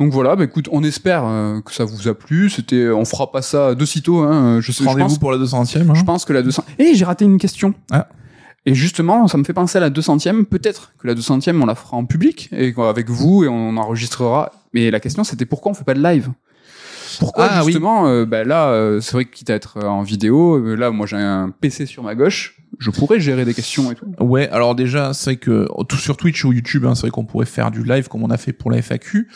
Donc 0.00 0.12
voilà, 0.12 0.34
bah 0.34 0.42
écoute, 0.42 0.68
on 0.72 0.82
espère 0.82 1.22
euh, 1.24 1.60
que 1.60 1.72
ça 1.72 1.84
vous 1.84 2.08
a 2.08 2.14
plu. 2.14 2.50
C'était, 2.50 2.88
on 2.88 3.04
fera 3.04 3.30
pas 3.30 3.42
ça 3.42 3.76
de 3.76 3.84
sitôt, 3.84 4.18
hein. 4.18 4.60
Je 4.60 4.72
sais, 4.72 4.82
Rendez-vous 4.82 5.20
pour 5.20 5.30
la 5.30 5.38
200ème. 5.38 5.88
Hein. 5.88 5.94
je 5.94 6.02
pense 6.02 6.24
que 6.24 6.32
la 6.32 6.42
200, 6.42 6.64
et 6.80 6.94
j'ai 6.96 7.04
raté 7.04 7.24
une 7.24 7.38
question. 7.38 7.72
Ah. 7.92 8.08
Et 8.66 8.74
justement, 8.74 9.28
ça 9.28 9.38
me 9.38 9.44
fait 9.44 9.52
penser 9.52 9.78
à 9.78 9.80
la 9.80 9.90
200ème. 9.90 10.46
Peut-être 10.46 10.94
que 10.98 11.06
la 11.06 11.14
200ème, 11.14 11.62
on 11.62 11.66
la 11.66 11.76
fera 11.76 11.96
en 11.96 12.06
public 12.06 12.48
et 12.50 12.72
quoi, 12.72 12.90
avec 12.90 13.08
vous 13.08 13.44
et 13.44 13.48
on 13.48 13.76
enregistrera. 13.76 14.50
Mais 14.74 14.90
la 14.90 14.98
question, 14.98 15.22
c'était 15.22 15.46
pourquoi 15.46 15.70
on 15.70 15.74
fait 15.74 15.84
pas 15.84 15.94
de 15.94 16.02
live? 16.02 16.30
Pourquoi 17.18 17.46
Ah, 17.50 17.60
oui. 17.60 17.66
justement 17.72 18.06
euh, 18.06 18.24
bah 18.24 18.44
là, 18.44 18.68
euh, 18.68 19.00
c'est 19.00 19.12
vrai 19.12 19.24
que 19.24 19.30
quitte 19.34 19.50
à 19.50 19.54
être 19.54 19.78
euh, 19.78 19.86
en 19.88 20.02
vidéo, 20.02 20.56
euh, 20.56 20.74
là, 20.74 20.90
moi 20.90 21.06
j'ai 21.06 21.16
un 21.16 21.50
PC 21.60 21.86
sur 21.86 22.02
ma 22.02 22.14
gauche, 22.14 22.56
je 22.80 22.90
pourrais 22.90 23.20
gérer 23.20 23.44
des 23.44 23.52
questions 23.52 23.92
et 23.92 23.94
tout. 23.94 24.06
Ouais, 24.20 24.48
alors 24.48 24.74
déjà, 24.74 25.12
c'est 25.12 25.30
vrai 25.30 25.36
que 25.36 25.68
tout 25.88 25.98
sur 25.98 26.16
Twitch 26.16 26.44
ou 26.46 26.52
YouTube, 26.52 26.86
hein, 26.86 26.94
c'est 26.94 27.02
vrai 27.02 27.10
qu'on 27.10 27.26
pourrait 27.26 27.46
faire 27.46 27.70
du 27.70 27.84
live 27.84 28.08
comme 28.08 28.22
on 28.22 28.30
a 28.30 28.38
fait 28.38 28.54
pour 28.54 28.70
la 28.70 28.78
FAQ. 28.78 29.28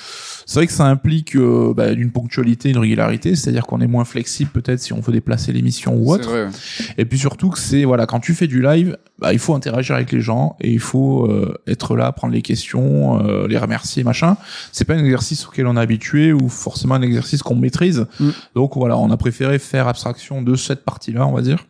C'est 0.46 0.58
vrai 0.58 0.66
que 0.66 0.72
ça 0.72 0.86
implique 0.86 1.36
euh, 1.36 1.74
bah, 1.76 1.92
une 1.92 2.10
ponctualité, 2.10 2.70
une 2.70 2.78
régularité, 2.78 3.36
c'est-à-dire 3.36 3.66
qu'on 3.66 3.82
est 3.82 3.86
moins 3.86 4.06
flexible 4.06 4.50
peut-être 4.50 4.80
si 4.80 4.94
on 4.94 5.00
veut 5.00 5.12
déplacer 5.12 5.52
l'émission 5.52 5.94
ou 5.94 6.12
autre. 6.12 6.28
vrai. 6.30 6.48
Et 6.96 7.04
puis 7.04 7.18
surtout 7.18 7.50
que 7.50 7.58
c'est 7.58 7.84
voilà, 7.84 8.06
quand 8.06 8.20
tu 8.20 8.32
fais 8.32 8.46
du 8.46 8.62
live, 8.62 8.96
bah, 9.18 9.34
il 9.34 9.38
faut 9.38 9.54
interagir 9.54 9.94
avec 9.94 10.10
les 10.10 10.20
gens 10.20 10.56
et 10.60 10.72
il 10.72 10.80
faut 10.80 11.26
euh, 11.26 11.54
être 11.66 11.96
là, 11.96 12.10
prendre 12.12 12.32
les 12.32 12.42
questions, 12.42 13.22
euh, 13.26 13.46
les 13.46 13.58
remercier, 13.58 14.04
machin. 14.04 14.38
C'est 14.72 14.86
pas 14.86 14.94
un 14.94 15.04
exercice 15.04 15.46
auquel 15.46 15.66
on 15.66 15.76
est 15.76 15.80
habitué 15.80 16.32
ou 16.32 16.48
forcément 16.48 16.94
un 16.94 17.02
exercice 17.02 17.42
qu'on 17.42 17.56
maîtrise. 17.56 18.06
Mm. 18.18 18.30
Donc 18.54 18.76
voilà, 18.76 18.96
on 18.96 19.10
a 19.10 19.16
préféré 19.18 19.58
faire 19.58 19.86
abstraction 19.86 20.40
de 20.40 20.56
cette 20.56 20.84
partie-là, 20.84 21.26
on 21.26 21.32
va 21.32 21.42
dire, 21.42 21.66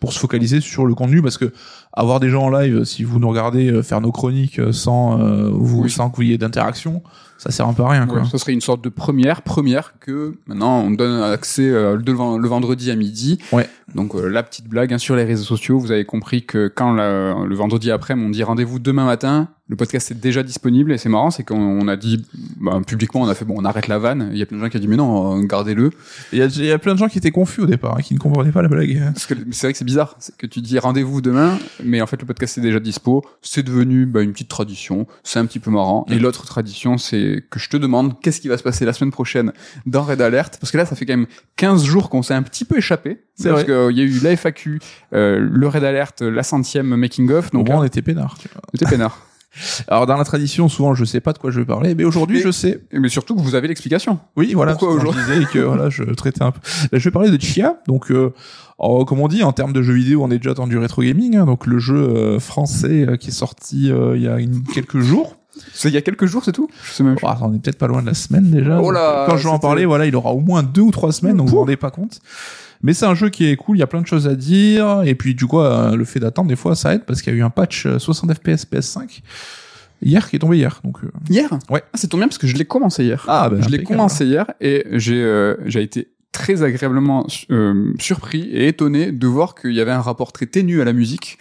pour 0.00 0.12
se 0.12 0.18
focaliser 0.18 0.60
sur 0.60 0.84
le 0.86 0.94
contenu 0.94 1.22
parce 1.22 1.38
que 1.38 1.52
avoir 1.92 2.20
des 2.20 2.28
gens 2.28 2.44
en 2.44 2.50
live, 2.50 2.84
si 2.84 3.02
vous 3.04 3.18
nous 3.18 3.28
regardez 3.28 3.70
euh, 3.70 3.82
faire 3.82 4.00
nos 4.00 4.12
chroniques 4.12 4.58
euh, 4.58 4.72
sans 4.72 5.20
euh, 5.20 5.50
vous 5.52 5.82
Oui. 5.84 5.90
sans 5.90 6.10
que 6.10 6.16
vous 6.16 6.22
ayez 6.22 6.36
d'interaction, 6.38 7.02
ça 7.38 7.50
sert 7.50 7.66
un 7.68 7.72
peu 7.72 7.82
à 7.82 7.88
rien 7.90 8.06
quoi. 8.06 8.20
Ouais, 8.20 8.26
ça 8.30 8.36
serait 8.38 8.52
une 8.52 8.60
sorte 8.60 8.82
de 8.84 8.88
première, 8.90 9.42
première 9.42 9.94
que 9.98 10.34
maintenant 10.46 10.80
on 10.80 10.90
donne 10.90 11.22
accès 11.22 11.68
euh, 11.68 11.96
le, 11.96 12.12
ven- 12.12 12.36
le 12.38 12.48
vendredi 12.48 12.90
à 12.90 12.96
midi. 12.96 13.38
Ouais. 13.52 13.68
Donc 13.94 14.14
euh, 14.14 14.28
la 14.28 14.42
petite 14.42 14.68
blague 14.68 14.92
hein, 14.92 14.98
sur 14.98 15.16
les 15.16 15.24
réseaux 15.24 15.44
sociaux, 15.44 15.78
vous 15.78 15.90
avez 15.92 16.04
compris 16.04 16.44
que 16.44 16.68
quand 16.74 16.92
la- 16.92 17.34
le 17.46 17.54
vendredi 17.54 17.90
après, 17.90 18.14
on 18.14 18.28
dit 18.30 18.42
rendez-vous 18.42 18.78
demain 18.78 19.04
matin, 19.06 19.48
le 19.68 19.74
podcast 19.76 20.10
est 20.12 20.20
déjà 20.20 20.42
disponible 20.44 20.92
et 20.92 20.98
c'est 20.98 21.08
marrant, 21.08 21.30
c'est 21.30 21.42
qu'on 21.42 21.56
on 21.58 21.88
a 21.88 21.96
dit 21.96 22.24
bah, 22.60 22.80
publiquement, 22.86 23.22
on 23.22 23.28
a 23.28 23.34
fait 23.34 23.44
bon, 23.44 23.54
on 23.58 23.64
arrête 23.64 23.88
la 23.88 23.98
vanne. 23.98 24.28
Il 24.32 24.38
y 24.38 24.42
a 24.42 24.46
plein 24.46 24.58
de 24.58 24.62
gens 24.62 24.68
qui 24.68 24.76
ont 24.76 24.80
dit 24.80 24.86
mais 24.88 24.96
non, 24.96 25.38
euh, 25.38 25.42
gardez-le. 25.42 25.90
Il 26.32 26.38
y 26.38 26.66
y 26.66 26.70
a 26.70 26.78
plein 26.78 26.92
de 26.94 26.98
gens 26.98 27.08
qui 27.08 27.18
étaient 27.18 27.30
confus 27.32 27.62
au 27.62 27.66
départ, 27.66 27.96
hein, 27.98 28.02
qui 28.02 28.14
ne 28.14 28.18
comprenaient 28.18 28.52
pas 28.52 28.62
la 28.62 28.68
blague. 28.68 29.12
C'est 29.16 29.34
vrai 29.34 29.72
que 29.72 29.78
c'est 29.78 29.84
bizarre, 29.86 30.16
c'est 30.18 30.36
que 30.36 30.46
tu 30.46 30.60
dis 30.60 30.78
rendez-vous 30.78 31.20
demain, 31.20 31.58
mais 31.82 32.00
en 32.00 32.06
fait 32.06 32.20
le 32.20 32.26
podcast 32.26 32.58
est 32.58 32.60
déjà 32.60 32.80
dispo. 32.80 33.24
C'est 33.42 33.62
devenu 33.62 34.06
bah, 34.06 34.22
une 34.22 34.32
petite 34.32 34.48
tradition, 34.48 35.06
c'est 35.22 35.38
un 35.38 35.46
petit 35.46 35.58
peu 35.58 35.70
marrant. 35.70 36.06
Et 36.08 36.18
l'autre 36.18 36.44
tradition, 36.46 36.98
c'est 36.98 37.44
que 37.50 37.58
je 37.58 37.68
te 37.68 37.76
demande 37.76 38.20
qu'est-ce 38.20 38.40
qui 38.40 38.48
va 38.48 38.58
se 38.58 38.62
passer 38.62 38.84
la 38.84 38.92
semaine 38.92 39.12
prochaine 39.12 39.52
dans 39.86 40.02
Red 40.02 40.20
Alert, 40.20 40.58
parce 40.60 40.70
que 40.70 40.76
là 40.76 40.86
ça 40.86 40.96
fait 40.96 41.06
quand 41.06 41.16
même 41.16 41.26
15 41.56 41.84
jours 41.84 42.10
qu'on 42.10 42.22
s'est 42.22 42.34
un 42.34 42.42
petit 42.42 42.64
peu 42.64 42.78
échappé. 42.78 43.22
C'est 43.34 43.50
parce 43.50 43.64
qu'il 43.64 43.96
y 43.96 44.00
a 44.00 44.04
eu 44.04 44.18
la 44.20 44.34
FAQ, 44.34 44.80
euh, 45.12 45.38
le 45.38 45.68
Red 45.68 45.84
Alert, 45.84 46.22
la 46.22 46.42
centième 46.42 46.96
making 46.96 47.30
of, 47.30 47.50
Donc 47.50 47.66
donc 47.66 47.76
on 47.76 47.82
euh, 47.82 47.86
était 47.86 48.02
peinards. 48.02 48.36
tu 48.38 48.48
vois. 48.52 48.62
c'était 48.72 48.90
peinard. 48.90 49.18
Alors 49.88 50.06
dans 50.06 50.16
la 50.16 50.24
tradition, 50.24 50.68
souvent 50.68 50.94
je 50.94 51.04
sais 51.04 51.20
pas 51.20 51.32
de 51.32 51.38
quoi 51.38 51.50
je 51.50 51.60
vais 51.60 51.66
parler, 51.66 51.94
mais 51.94 52.04
aujourd'hui 52.04 52.40
je 52.40 52.50
sais. 52.50 52.80
Mais 52.92 53.08
surtout 53.08 53.34
que 53.34 53.40
vous 53.40 53.54
avez 53.54 53.68
l'explication. 53.68 54.18
Oui, 54.36 54.52
voilà. 54.54 54.74
Pourquoi 54.74 54.98
que 54.98 55.06
Je 55.06 55.20
disais 55.34 55.44
que 55.52 55.58
voilà, 55.60 55.90
je 55.90 56.02
traitais 56.04 56.42
un 56.42 56.50
peu. 56.52 56.60
Là, 56.92 56.98
je 56.98 57.04
vais 57.04 57.10
parler 57.12 57.30
de 57.30 57.40
Chia. 57.40 57.76
Donc, 57.86 58.10
euh, 58.10 58.32
alors, 58.78 59.06
comme 59.06 59.20
on 59.20 59.28
dit, 59.28 59.42
en 59.42 59.52
termes 59.52 59.72
de 59.72 59.82
jeux 59.82 59.94
vidéo, 59.94 60.22
on 60.22 60.30
est 60.30 60.38
déjà 60.38 60.54
dans 60.54 60.66
du 60.66 60.76
rétro 60.78 61.02
gaming. 61.02 61.36
hein. 61.36 61.46
donc 61.46 61.66
le 61.66 61.78
jeu 61.78 61.96
euh, 61.96 62.38
français 62.40 63.06
euh, 63.08 63.16
qui 63.16 63.28
est 63.28 63.32
sorti 63.32 63.90
euh, 63.90 64.16
il 64.16 64.22
y 64.22 64.28
a 64.28 64.38
une- 64.38 64.62
quelques 64.64 65.00
jours. 65.00 65.36
C'est 65.72 65.88
il 65.88 65.94
y 65.94 65.96
a 65.98 66.02
quelques 66.02 66.26
jours, 66.26 66.44
c'est 66.44 66.52
tout? 66.52 66.68
Je 66.84 66.92
sais 66.92 67.02
même. 67.02 67.16
Oh, 67.22 67.28
on 67.40 67.54
est 67.54 67.58
peut-être 67.58 67.78
pas 67.78 67.86
loin 67.86 68.02
de 68.02 68.06
la 68.06 68.12
semaine 68.14 68.50
déjà. 68.50 68.78
Oh 68.78 68.90
là, 68.90 69.24
Quand 69.26 69.38
je 69.38 69.44
vais 69.44 69.48
en 69.54 69.58
parler, 69.58 69.86
voilà, 69.86 70.04
il 70.04 70.14
aura 70.14 70.32
au 70.32 70.40
moins 70.40 70.62
deux 70.62 70.82
ou 70.82 70.90
trois 70.90 71.12
semaines, 71.12 71.38
donc 71.38 71.46
vous 71.48 71.54
vous 71.54 71.60
rendez 71.60 71.76
pas 71.78 71.90
compte. 71.90 72.20
Mais 72.82 72.92
c'est 72.94 73.06
un 73.06 73.14
jeu 73.14 73.28
qui 73.28 73.46
est 73.46 73.56
cool, 73.56 73.76
il 73.76 73.80
y 73.80 73.82
a 73.82 73.86
plein 73.86 74.00
de 74.00 74.06
choses 74.06 74.26
à 74.28 74.34
dire, 74.34 75.02
et 75.04 75.14
puis 75.14 75.34
du 75.34 75.46
coup, 75.46 75.60
euh, 75.60 75.96
le 75.96 76.04
fait 76.04 76.20
d'attendre, 76.20 76.48
des 76.48 76.56
fois, 76.56 76.74
ça 76.74 76.94
aide, 76.94 77.04
parce 77.04 77.22
qu'il 77.22 77.32
y 77.32 77.36
a 77.36 77.38
eu 77.38 77.42
un 77.42 77.50
patch 77.50 77.86
euh, 77.86 77.98
60 77.98 78.32
FPS 78.34 78.66
PS5 78.70 79.22
hier, 80.02 80.28
qui 80.28 80.36
est 80.36 80.38
tombé 80.38 80.56
hier. 80.58 80.80
Donc, 80.84 80.98
euh, 81.04 81.10
Hier? 81.28 81.48
Ouais. 81.70 81.82
Ah, 81.92 81.96
c'est 81.96 82.08
tombé 82.08 82.22
bien 82.22 82.28
parce 82.28 82.38
que 82.38 82.46
je 82.46 82.56
l'ai 82.56 82.64
commencé 82.64 83.04
hier. 83.04 83.24
Ah, 83.28 83.48
ben, 83.50 83.62
je 83.62 83.68
l'ai 83.68 83.82
commencé 83.82 84.26
hier 84.26 84.46
et 84.60 84.84
j'ai 84.92 85.22
euh, 85.22 85.56
j'ai 85.66 85.82
été 85.82 86.08
très 86.36 86.62
agréablement 86.62 87.26
euh, 87.50 87.94
surpris 87.98 88.42
et 88.52 88.68
étonné 88.68 89.10
de 89.10 89.26
voir 89.26 89.54
qu'il 89.54 89.72
y 89.72 89.80
avait 89.80 89.90
un 89.90 90.02
rapport 90.02 90.32
très 90.32 90.44
ténu 90.44 90.82
à 90.82 90.84
la 90.84 90.92
musique 90.92 91.38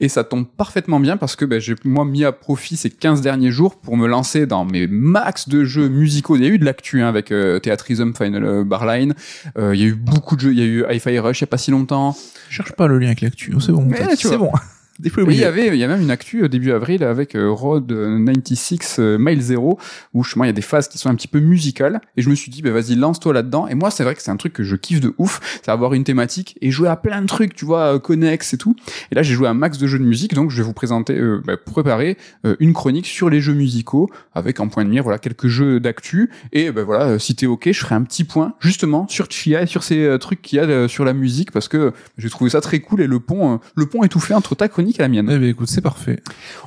et 0.00 0.10
ça 0.10 0.22
tombe 0.22 0.46
parfaitement 0.46 1.00
bien 1.00 1.16
parce 1.16 1.34
que 1.34 1.46
ben, 1.46 1.58
j'ai 1.58 1.74
moi 1.84 2.04
mis 2.04 2.24
à 2.24 2.32
profit 2.32 2.76
ces 2.76 2.90
15 2.90 3.22
derniers 3.22 3.50
jours 3.50 3.76
pour 3.76 3.96
me 3.96 4.06
lancer 4.06 4.44
dans 4.44 4.66
mes 4.66 4.86
max 4.86 5.48
de 5.48 5.64
jeux 5.64 5.88
musicaux. 5.88 6.36
Il 6.36 6.42
y 6.42 6.46
a 6.46 6.50
eu 6.50 6.58
de 6.58 6.66
l'actu 6.66 7.00
hein, 7.00 7.08
avec 7.08 7.32
euh, 7.32 7.58
Theatrism 7.58 8.12
Final 8.12 8.44
euh, 8.44 8.64
Barline, 8.64 9.14
Euh, 9.56 9.74
il 9.74 9.80
y 9.80 9.84
a 9.84 9.86
eu 9.86 9.94
beaucoup 9.94 10.36
de 10.36 10.42
jeux, 10.42 10.52
il 10.52 10.58
y 10.58 10.62
a 10.62 10.66
eu 10.66 10.84
Hi-Fi 10.90 11.18
Rush 11.20 11.40
il 11.40 11.42
y 11.42 11.44
a 11.44 11.46
pas 11.46 11.56
si 11.56 11.70
longtemps. 11.70 12.14
je 12.50 12.56
cherche 12.56 12.72
pas 12.72 12.86
le 12.86 12.98
lien 12.98 13.06
avec 13.06 13.22
l'actu, 13.22 13.54
c'est 13.60 13.72
bon. 13.72 13.88
C'est 14.18 14.36
bon. 14.36 14.52
Des 15.00 15.10
fois 15.10 15.24
Et 15.24 15.26
il 15.30 15.36
y 15.36 15.44
avait, 15.44 15.68
il 15.68 15.76
y 15.76 15.84
a 15.84 15.88
même 15.88 16.02
une 16.02 16.10
actu 16.10 16.44
euh, 16.44 16.48
début 16.48 16.70
avril 16.70 17.02
avec 17.02 17.34
euh, 17.34 17.50
Road 17.50 17.88
96 17.88 18.96
euh, 18.98 19.18
Mile 19.18 19.40
Zero 19.40 19.78
où 20.12 20.22
justement 20.22 20.44
il 20.44 20.48
y 20.48 20.50
a 20.50 20.54
des 20.54 20.62
phases 20.62 20.86
qui 20.88 20.98
sont 20.98 21.08
un 21.08 21.14
petit 21.16 21.28
peu 21.28 21.40
musicales. 21.40 22.00
Et 22.16 22.22
je 22.22 22.30
me 22.30 22.34
suis 22.34 22.50
dit 22.50 22.62
bah 22.62 22.70
vas-y 22.70 22.94
lance-toi 22.94 23.32
là-dedans. 23.32 23.66
Et 23.66 23.74
moi 23.74 23.90
c'est 23.90 24.04
vrai 24.04 24.14
que 24.14 24.22
c'est 24.22 24.30
un 24.30 24.36
truc 24.36 24.52
que 24.52 24.62
je 24.62 24.76
kiffe 24.76 25.00
de 25.00 25.12
ouf, 25.18 25.60
c'est 25.64 25.70
avoir 25.70 25.94
une 25.94 26.04
thématique 26.04 26.56
et 26.60 26.70
jouer 26.70 26.88
à 26.88 26.96
plein 26.96 27.22
de 27.22 27.26
trucs, 27.26 27.54
tu 27.54 27.64
vois, 27.64 27.98
connexes 27.98 28.54
et 28.54 28.58
tout. 28.58 28.76
Et 29.10 29.14
là 29.14 29.22
j'ai 29.22 29.34
joué 29.34 29.48
à 29.48 29.50
un 29.50 29.54
max 29.54 29.78
de 29.78 29.86
jeux 29.86 29.98
de 29.98 30.04
musique. 30.04 30.34
Donc 30.34 30.50
je 30.50 30.58
vais 30.58 30.62
vous 30.62 30.72
présenter, 30.72 31.18
euh, 31.18 31.42
bah, 31.44 31.56
préparer 31.56 32.16
euh, 32.46 32.56
une 32.60 32.72
chronique 32.72 33.06
sur 33.06 33.30
les 33.30 33.40
jeux 33.40 33.54
musicaux 33.54 34.08
avec 34.32 34.60
en 34.60 34.68
point 34.68 34.84
de 34.84 34.90
mire 34.90 35.02
voilà 35.02 35.18
quelques 35.18 35.48
jeux 35.48 35.80
d'actu. 35.80 36.30
Et 36.52 36.70
ben 36.70 36.84
voilà 36.84 37.06
euh, 37.06 37.18
si 37.18 37.34
t'es 37.34 37.46
ok 37.46 37.72
je 37.72 37.80
ferai 37.80 37.96
un 37.96 38.02
petit 38.02 38.24
point 38.24 38.54
justement 38.60 39.06
sur 39.08 39.28
Chia 39.30 39.62
et 39.62 39.66
sur 39.66 39.82
ces 39.82 40.16
trucs 40.20 40.40
qu'il 40.40 40.58
y 40.58 40.60
a 40.60 40.88
sur 40.88 41.04
la 41.04 41.12
musique 41.12 41.50
parce 41.50 41.68
que 41.68 41.92
j'ai 42.16 42.30
trouvé 42.30 42.50
ça 42.50 42.60
très 42.60 42.80
cool 42.80 43.00
et 43.00 43.06
le 43.06 43.20
pont 43.20 43.54
euh, 43.54 43.56
le 43.74 43.86
pont 43.86 44.02
est 44.02 44.08
tout 44.08 44.20
fait 44.20 44.34
entre 44.34 44.54
ta 44.54 44.68
chronique 44.68 44.83
et 44.90 45.02
la 45.02 45.08
mienne. 45.08 45.28
Eh 45.30 45.38
ben 45.38 45.48
écoute, 45.48 45.68
c'est 45.68 45.80
parfait. 45.80 46.20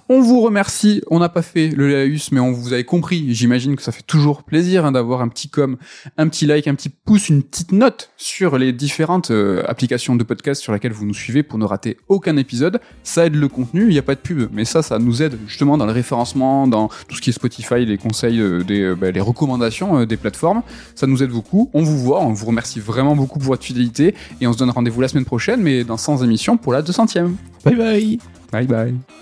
On 0.10 0.22
vous 0.22 0.41
remercie. 0.41 1.02
On 1.10 1.19
n'a 1.19 1.30
pas 1.30 1.41
fait 1.41 1.69
le 1.69 1.89
laïus, 1.91 2.31
mais 2.31 2.39
on 2.39 2.52
vous 2.52 2.73
avez 2.73 2.84
compris. 2.84 3.34
J'imagine 3.34 3.76
que 3.76 3.81
ça 3.81 3.91
fait 3.91 4.03
toujours 4.03 4.44
plaisir 4.44 4.85
hein, 4.85 4.91
d'avoir 4.91 5.22
un 5.22 5.27
petit 5.27 5.49
com, 5.49 5.77
un 6.18 6.27
petit 6.27 6.45
like, 6.45 6.68
un 6.68 6.76
petit 6.76 6.89
pouce, 6.89 7.30
une 7.30 7.44
petite 7.44 7.72
note 7.72 8.11
sur 8.18 8.57
les 8.57 8.73
différentes 8.73 9.31
euh, 9.31 9.64
applications 9.68 10.15
de 10.15 10.23
podcast 10.23 10.61
sur 10.61 10.73
lesquelles 10.73 10.94
vous 10.94 11.06
nous 11.06 11.14
suivez 11.14 11.44
pour 11.44 11.60
ne 11.60 11.65
rater 11.65 11.98
aucun 12.07 12.38
épisode. 12.38 12.80
Ça 13.03 13.26
aide 13.26 13.35
le 13.35 13.48
contenu. 13.48 13.84
Il 13.84 13.89
n'y 13.89 13.99
a 13.99 14.03
pas 14.03 14.15
de 14.15 14.19
pub, 14.19 14.49
mais 14.52 14.65
ça, 14.65 14.81
ça 14.81 14.99
nous 14.99 15.22
aide 15.22 15.38
justement 15.48 15.77
dans 15.77 15.85
le 15.85 15.91
référencement, 15.91 16.68
dans 16.68 16.89
tout 17.07 17.15
ce 17.15 17.22
qui 17.22 17.30
est 17.30 17.34
Spotify, 17.34 17.85
les 17.85 17.98
conseils, 17.98 18.39
euh, 18.39 18.64
des, 18.64 18.81
euh, 18.81 18.95
bah, 18.95 19.11
les 19.11 19.22
recommandations 19.22 20.06
des 20.06 20.18
plateformes. 20.18 20.64
Ça 20.95 21.07
nous 21.07 21.23
aide 21.23 21.31
beaucoup. 21.31 21.69
On 21.73 21.84
vous 21.84 21.98
voit. 21.98 22.22
On 22.22 22.34
vous 22.34 22.45
remercie 22.45 22.80
vraiment 22.80 23.15
beaucoup 23.15 23.39
pour 23.39 23.49
votre 23.49 23.64
fidélité 23.64 24.15
et 24.41 24.48
on 24.48 24.53
se 24.53 24.57
donne 24.57 24.69
rendez-vous 24.69 25.02
la 25.02 25.07
semaine 25.07 25.26
prochaine, 25.26 25.61
mais 25.61 25.84
dans 25.84 25.98
100 25.98 26.23
émissions 26.23 26.57
pour 26.57 26.73
la 26.73 26.81
200e. 26.81 27.31
Bye 27.65 28.06
bye. 28.51 28.65
Bye. 28.65 29.17